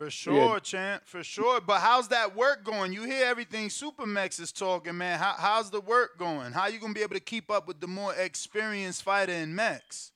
For 0.00 0.08
sure, 0.08 0.60
champ. 0.60 1.02
For 1.04 1.22
sure. 1.22 1.60
But 1.60 1.80
how's 1.82 2.08
that 2.08 2.34
work 2.34 2.64
going? 2.64 2.94
You 2.94 3.02
hear 3.02 3.26
everything 3.26 3.68
Supermex 3.68 4.40
is 4.40 4.50
talking, 4.50 4.96
man. 4.96 5.18
How, 5.18 5.34
how's 5.36 5.70
the 5.70 5.82
work 5.82 6.16
going? 6.16 6.52
How 6.52 6.68
you 6.68 6.80
gonna 6.80 6.94
be 6.94 7.02
able 7.02 7.16
to 7.16 7.20
keep 7.20 7.50
up 7.50 7.68
with 7.68 7.82
the 7.82 7.86
more 7.86 8.14
experienced 8.14 9.02
fighter 9.02 9.34
in 9.34 9.54
Max? 9.54 10.12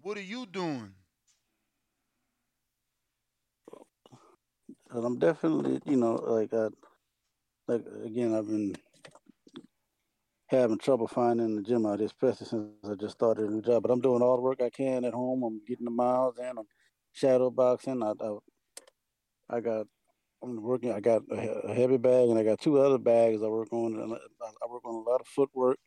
What 0.00 0.16
are 0.16 0.22
you 0.22 0.46
doing? 0.46 0.94
And 4.90 5.04
I'm 5.04 5.18
definitely, 5.18 5.82
you 5.84 5.98
know, 5.98 6.14
like 6.14 6.54
I, 6.54 6.68
like 7.68 7.82
again, 8.02 8.34
I've 8.34 8.46
been 8.46 8.74
having 10.46 10.78
trouble 10.78 11.08
finding 11.08 11.56
the 11.56 11.62
gym 11.62 11.84
out 11.84 11.98
here, 11.98 12.06
especially 12.06 12.46
since 12.46 12.70
I 12.90 12.94
just 12.94 13.16
started 13.16 13.50
a 13.50 13.52
new 13.52 13.60
job. 13.60 13.82
But 13.82 13.90
I'm 13.90 14.00
doing 14.00 14.22
all 14.22 14.36
the 14.36 14.42
work 14.42 14.62
I 14.62 14.70
can 14.70 15.04
at 15.04 15.12
home. 15.12 15.42
I'm 15.42 15.60
getting 15.68 15.84
the 15.84 15.90
miles 15.90 16.38
in. 16.38 16.56
I'm 16.56 16.64
shadow 17.12 17.50
boxing. 17.50 18.02
I, 18.02 18.12
I, 18.18 18.38
I 19.52 19.60
got, 19.60 19.86
I'm 20.42 20.62
working. 20.62 20.92
I 20.92 21.00
got 21.00 21.22
a, 21.30 21.74
heavy 21.74 21.96
bag, 21.96 22.28
and 22.28 22.38
I 22.38 22.44
got 22.44 22.60
two 22.60 22.78
other 22.78 22.98
bags 22.98 23.42
I 23.42 23.46
work 23.46 23.72
on. 23.72 23.94
I 23.96 24.66
work 24.70 24.84
on 24.84 24.94
a 24.94 25.10
lot 25.10 25.20
of 25.20 25.26
footwork. 25.26 25.78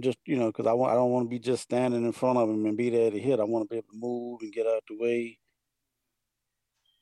Just 0.00 0.18
you 0.26 0.36
know, 0.36 0.46
because 0.46 0.66
I 0.66 0.72
want, 0.72 0.92
I 0.92 0.96
don't 0.96 1.10
want 1.10 1.26
to 1.26 1.30
be 1.30 1.38
just 1.38 1.62
standing 1.62 2.04
in 2.04 2.12
front 2.12 2.38
of 2.38 2.48
him 2.48 2.66
and 2.66 2.76
be 2.76 2.90
there 2.90 3.10
to 3.10 3.18
hit. 3.18 3.38
I 3.38 3.44
want 3.44 3.68
to 3.68 3.72
be 3.72 3.76
able 3.76 3.92
to 3.92 3.98
move 3.98 4.40
and 4.42 4.52
get 4.52 4.66
out 4.66 4.82
the 4.88 4.96
way 4.98 5.38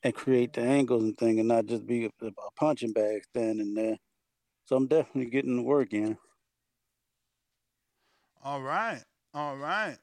and 0.03 0.13
create 0.13 0.53
the 0.53 0.61
angles 0.61 1.03
and 1.03 1.17
thing, 1.17 1.39
and 1.39 1.47
not 1.47 1.65
just 1.65 1.87
be 1.87 2.05
a, 2.05 2.25
a 2.27 2.51
punching 2.55 2.93
bag 2.93 3.23
standing 3.23 3.73
there. 3.73 3.97
So 4.65 4.75
I'm 4.75 4.87
definitely 4.87 5.31
getting 5.31 5.55
the 5.55 5.63
work 5.63 5.93
in. 5.93 6.17
All 8.43 8.61
right. 8.61 9.01
All 9.33 9.57
right. 9.57 9.97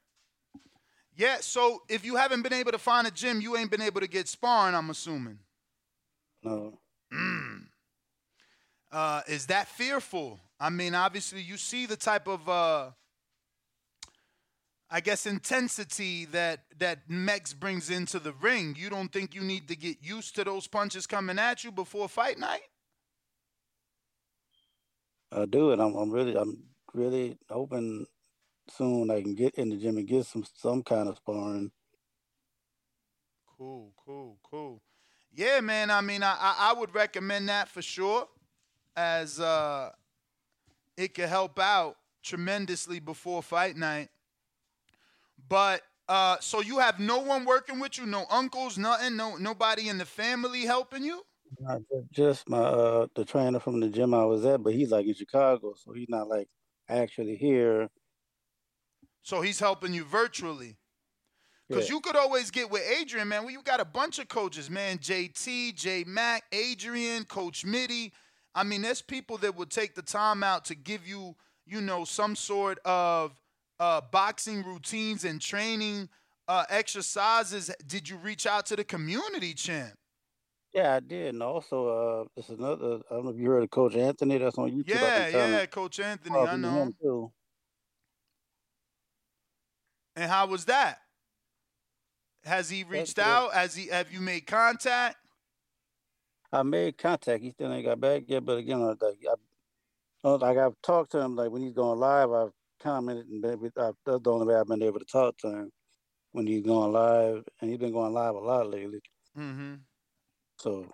Yeah, 1.16 1.36
so 1.40 1.82
if 1.88 2.04
you 2.04 2.16
haven't 2.16 2.42
been 2.42 2.54
able 2.54 2.72
to 2.72 2.78
find 2.78 3.06
a 3.06 3.10
gym, 3.10 3.40
you 3.40 3.56
ain't 3.56 3.70
been 3.70 3.82
able 3.82 4.00
to 4.00 4.08
get 4.08 4.26
sparring, 4.26 4.74
I'm 4.74 4.88
assuming. 4.88 5.38
No. 6.42 6.78
Mm. 7.12 7.66
Uh, 8.90 9.22
is 9.28 9.46
that 9.46 9.68
fearful? 9.68 10.40
I 10.58 10.70
mean, 10.70 10.94
obviously, 10.94 11.40
you 11.40 11.56
see 11.56 11.86
the 11.86 11.96
type 11.96 12.26
of, 12.26 12.48
uh, 12.48 12.90
I 14.90 15.00
guess, 15.00 15.26
intensity 15.26 16.24
that 16.26 16.64
that 16.78 17.08
Mex 17.08 17.52
brings 17.52 17.90
into 17.90 18.18
the 18.18 18.32
ring. 18.32 18.74
You 18.78 18.90
don't 18.90 19.12
think 19.12 19.34
you 19.34 19.42
need 19.42 19.68
to 19.68 19.76
get 19.76 19.98
used 20.02 20.34
to 20.36 20.44
those 20.44 20.66
punches 20.66 21.06
coming 21.06 21.38
at 21.38 21.62
you 21.62 21.70
before 21.70 22.08
fight 22.08 22.38
night? 22.38 22.62
I 25.32 25.46
do 25.46 25.70
it. 25.70 25.78
I'm, 25.78 25.94
I'm 25.94 26.10
really, 26.10 26.36
I'm 26.36 26.64
really 26.92 27.38
hoping 27.48 28.06
soon 28.68 29.10
I 29.10 29.22
can 29.22 29.34
get 29.34 29.54
in 29.54 29.70
the 29.70 29.76
gym 29.76 29.98
and 29.98 30.08
get 30.08 30.26
some 30.26 30.44
some 30.56 30.82
kind 30.82 31.08
of 31.08 31.16
sparring. 31.16 31.70
Cool, 33.56 33.92
cool, 34.04 34.38
cool. 34.42 34.82
Yeah, 35.40 35.62
man. 35.62 35.90
I 35.90 36.02
mean, 36.02 36.22
I 36.22 36.36
I, 36.38 36.74
would 36.74 36.94
recommend 36.94 37.48
that 37.48 37.70
for 37.70 37.80
sure, 37.80 38.28
as 38.94 39.40
uh, 39.40 39.88
it 40.98 41.14
could 41.14 41.30
help 41.30 41.58
out 41.58 41.96
tremendously 42.22 43.00
before 43.00 43.42
fight 43.42 43.74
night. 43.74 44.10
But 45.48 45.80
uh, 46.10 46.36
so 46.40 46.60
you 46.60 46.78
have 46.80 47.00
no 47.00 47.20
one 47.20 47.46
working 47.46 47.80
with 47.80 47.96
you, 47.96 48.04
no 48.04 48.26
uncles, 48.28 48.76
nothing, 48.76 49.16
no 49.16 49.36
nobody 49.36 49.88
in 49.88 49.96
the 49.96 50.04
family 50.04 50.66
helping 50.66 51.04
you. 51.04 51.22
Not 51.58 51.80
just 52.12 52.46
my 52.46 52.58
uh 52.58 53.06
the 53.14 53.24
trainer 53.24 53.60
from 53.60 53.80
the 53.80 53.88
gym 53.88 54.12
I 54.12 54.26
was 54.26 54.44
at, 54.44 54.62
but 54.62 54.74
he's 54.74 54.90
like 54.90 55.06
in 55.06 55.14
Chicago, 55.14 55.72
so 55.74 55.94
he's 55.94 56.10
not 56.10 56.28
like 56.28 56.48
actually 56.86 57.36
here. 57.36 57.88
So 59.22 59.40
he's 59.40 59.58
helping 59.58 59.94
you 59.94 60.04
virtually. 60.04 60.76
Because 61.70 61.88
Yeah. 61.88 61.94
you 61.94 62.00
could 62.00 62.16
always 62.16 62.50
get 62.50 62.68
with 62.68 62.82
Adrian, 62.82 63.28
man. 63.28 63.44
Well, 63.44 63.52
you 63.52 63.62
got 63.62 63.78
a 63.78 63.84
bunch 63.84 64.18
of 64.18 64.26
coaches, 64.26 64.68
man. 64.68 64.98
JT, 64.98 65.70
J 65.70 66.02
Mac, 66.02 66.42
Adrian, 66.50 67.24
Coach 67.24 67.64
Mitty. 67.64 68.12
I 68.56 68.64
mean, 68.64 68.82
there's 68.82 69.00
people 69.02 69.38
that 69.38 69.54
would 69.54 69.70
take 69.70 69.94
the 69.94 70.02
time 70.02 70.42
out 70.42 70.64
to 70.64 70.74
give 70.74 71.06
you, 71.06 71.36
you 71.66 71.80
know, 71.80 72.04
some 72.04 72.34
sort 72.34 72.80
of 72.84 73.40
uh, 73.78 74.00
boxing 74.00 74.64
routines 74.64 75.24
and 75.24 75.40
training 75.40 76.08
uh, 76.48 76.64
exercises. 76.68 77.70
Did 77.86 78.08
you 78.08 78.16
reach 78.16 78.46
out 78.46 78.66
to 78.66 78.74
the 78.74 78.82
community, 78.82 79.54
champ? 79.54 79.96
Yeah, 80.74 80.96
I 80.96 81.00
did, 81.00 81.34
and 81.34 81.42
also 81.42 82.24
uh, 82.26 82.40
is 82.40 82.48
another. 82.48 83.00
I 83.08 83.14
don't 83.14 83.26
know 83.26 83.30
if 83.30 83.36
you 83.36 83.48
heard 83.48 83.62
of 83.62 83.70
Coach 83.70 83.94
Anthony. 83.94 84.38
That's 84.38 84.58
on 84.58 84.72
YouTube. 84.72 84.88
Yeah, 84.88 85.28
yeah, 85.28 85.66
Coach 85.66 86.00
Anthony. 86.00 86.36
I 86.36 86.56
know. 86.56 86.70
him, 86.82 86.96
too. 87.00 87.32
And 90.16 90.28
how 90.28 90.46
was 90.46 90.64
that? 90.64 90.98
Has 92.44 92.70
he 92.70 92.84
reached 92.84 93.16
good. 93.16 93.24
out? 93.24 93.52
Has 93.52 93.74
he? 93.74 93.88
Have 93.88 94.12
you 94.12 94.20
made 94.20 94.46
contact? 94.46 95.16
I 96.52 96.62
made 96.62 96.98
contact. 96.98 97.42
He 97.42 97.52
still 97.52 97.72
ain't 97.72 97.86
got 97.86 98.00
back 98.00 98.24
yet, 98.26 98.44
but 98.44 98.58
again, 98.58 98.80
like, 98.80 98.98
I, 99.02 99.34
uh, 100.28 100.36
like 100.38 100.58
I've 100.58 100.74
talked 100.82 101.12
to 101.12 101.20
him. 101.20 101.36
Like 101.36 101.50
when 101.50 101.62
he's 101.62 101.74
going 101.74 101.98
live, 101.98 102.32
I've 102.32 102.52
commented, 102.80 103.26
and 103.28 103.42
been, 103.42 103.72
I, 103.76 103.90
that's 104.04 104.22
the 104.22 104.32
only 104.32 104.46
way 104.46 104.56
I've 104.56 104.66
been 104.66 104.82
able 104.82 104.98
to 104.98 105.04
talk 105.04 105.36
to 105.38 105.48
him 105.48 105.70
when 106.32 106.46
he's 106.46 106.62
going 106.62 106.92
live, 106.92 107.44
and 107.60 107.70
he's 107.70 107.78
been 107.78 107.92
going 107.92 108.12
live 108.12 108.34
a 108.34 108.38
lot 108.38 108.68
lately. 108.68 109.00
Mm-hmm. 109.38 109.74
So 110.58 110.86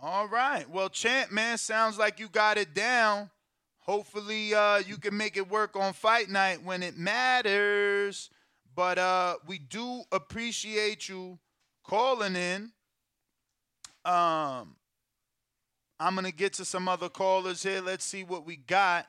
All 0.00 0.28
right. 0.28 0.68
Well, 0.68 0.88
Champ, 0.88 1.30
man, 1.30 1.58
sounds 1.58 1.98
like 1.98 2.18
you 2.18 2.28
got 2.28 2.58
it 2.58 2.74
down. 2.74 3.30
Hopefully, 3.80 4.54
uh, 4.54 4.78
you 4.78 4.98
can 4.98 5.16
make 5.16 5.36
it 5.36 5.48
work 5.48 5.76
on 5.76 5.92
fight 5.92 6.28
night 6.28 6.62
when 6.62 6.82
it 6.82 6.96
matters. 6.96 8.30
But 8.78 8.96
uh, 8.96 9.38
we 9.44 9.58
do 9.58 10.04
appreciate 10.12 11.08
you 11.08 11.40
calling 11.82 12.36
in. 12.36 12.70
Um, 14.04 14.76
I'm 15.98 16.14
gonna 16.14 16.30
get 16.30 16.52
to 16.52 16.64
some 16.64 16.88
other 16.88 17.08
callers 17.08 17.64
here. 17.64 17.80
Let's 17.80 18.04
see 18.04 18.22
what 18.22 18.46
we 18.46 18.54
got 18.54 19.08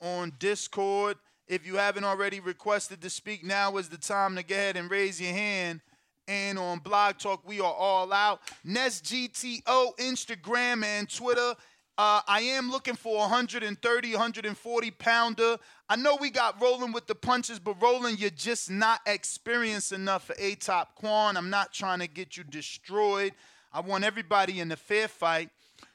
on 0.00 0.32
Discord. 0.38 1.18
If 1.46 1.66
you 1.66 1.76
haven't 1.76 2.04
already 2.04 2.40
requested 2.40 3.02
to 3.02 3.10
speak, 3.10 3.44
now 3.44 3.76
is 3.76 3.90
the 3.90 3.98
time 3.98 4.36
to 4.36 4.42
go 4.42 4.54
ahead 4.54 4.78
and 4.78 4.90
raise 4.90 5.20
your 5.20 5.34
hand. 5.34 5.82
And 6.26 6.58
on 6.58 6.78
Blog 6.78 7.18
Talk, 7.18 7.46
we 7.46 7.60
are 7.60 7.64
all 7.70 8.10
out. 8.10 8.40
Nest 8.64 9.04
GTO, 9.04 9.98
Instagram, 9.98 10.82
and 10.82 11.14
Twitter. 11.14 11.54
Uh, 11.98 12.22
I 12.26 12.40
am 12.40 12.70
looking 12.70 12.94
for 12.94 13.18
130, 13.18 14.12
140 14.12 14.90
pounder. 14.92 15.58
I 15.90 15.96
know 15.96 16.18
we 16.20 16.28
got 16.28 16.60
rolling 16.60 16.92
with 16.92 17.06
the 17.06 17.14
punches, 17.14 17.58
but 17.58 17.80
rolling, 17.80 18.18
you're 18.18 18.28
just 18.28 18.70
not 18.70 19.00
experienced 19.06 19.92
enough 19.92 20.24
for 20.24 20.34
A 20.38 20.54
Top 20.54 20.94
Quan. 20.96 21.34
I'm 21.34 21.48
not 21.48 21.72
trying 21.72 22.00
to 22.00 22.06
get 22.06 22.36
you 22.36 22.44
destroyed. 22.44 23.32
I 23.72 23.80
want 23.80 24.04
everybody 24.04 24.60
in 24.60 24.70
a 24.70 24.76
fair 24.76 25.08
fight. 25.08 25.48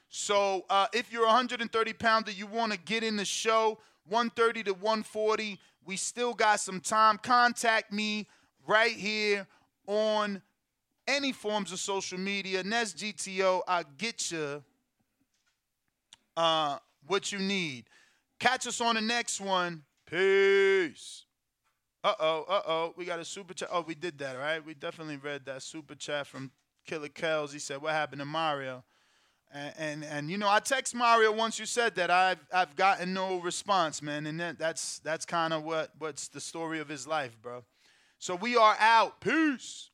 So 0.08 0.64
uh, 0.68 0.88
if 0.92 1.12
you're 1.12 1.22
a 1.22 1.26
130 1.26 1.92
pounder, 1.92 2.32
you 2.32 2.46
want 2.48 2.72
to 2.72 2.78
get 2.78 3.04
in 3.04 3.16
the 3.16 3.24
show, 3.24 3.78
130 4.08 4.64
to 4.64 4.72
140. 4.72 5.60
We 5.84 5.96
still 5.96 6.34
got 6.34 6.58
some 6.58 6.80
time. 6.80 7.18
Contact 7.18 7.92
me 7.92 8.26
right 8.66 8.92
here 8.92 9.46
on 9.86 10.42
any 11.06 11.30
forms 11.30 11.70
of 11.70 11.78
social 11.78 12.18
media. 12.18 12.64
Nest 12.64 12.96
GTO, 12.96 13.62
I'll 13.68 13.84
get 13.96 14.32
you 14.32 14.64
uh, 16.36 16.78
what 17.06 17.30
you 17.30 17.38
need. 17.38 17.84
Catch 18.44 18.66
us 18.66 18.78
on 18.82 18.94
the 18.94 19.00
next 19.00 19.40
one. 19.40 19.84
Peace. 20.04 21.24
Uh 22.04 22.12
oh, 22.20 22.44
uh 22.46 22.60
oh. 22.66 22.94
We 22.94 23.06
got 23.06 23.18
a 23.18 23.24
super 23.24 23.54
chat. 23.54 23.70
Oh, 23.72 23.80
we 23.80 23.94
did 23.94 24.18
that, 24.18 24.36
right? 24.36 24.62
We 24.62 24.74
definitely 24.74 25.16
read 25.16 25.46
that 25.46 25.62
super 25.62 25.94
chat 25.94 26.26
from 26.26 26.50
Killer 26.84 27.08
Kells. 27.08 27.54
He 27.54 27.58
said, 27.58 27.80
"What 27.80 27.94
happened 27.94 28.20
to 28.20 28.26
Mario?" 28.26 28.84
And, 29.50 29.74
and 29.78 30.04
and 30.04 30.30
you 30.30 30.36
know, 30.36 30.46
I 30.46 30.60
text 30.60 30.94
Mario 30.94 31.32
once 31.32 31.58
you 31.58 31.64
said 31.64 31.94
that. 31.94 32.10
I've 32.10 32.46
I've 32.52 32.76
gotten 32.76 33.14
no 33.14 33.40
response, 33.40 34.02
man, 34.02 34.26
and 34.26 34.38
that, 34.40 34.58
that's 34.58 34.98
that's 34.98 35.24
kind 35.24 35.54
of 35.54 35.64
what 35.64 35.92
what's 35.96 36.28
the 36.28 36.40
story 36.42 36.80
of 36.80 36.88
his 36.90 37.06
life, 37.06 37.40
bro. 37.40 37.64
So 38.18 38.34
we 38.34 38.58
are 38.58 38.76
out. 38.78 39.22
Peace. 39.22 39.88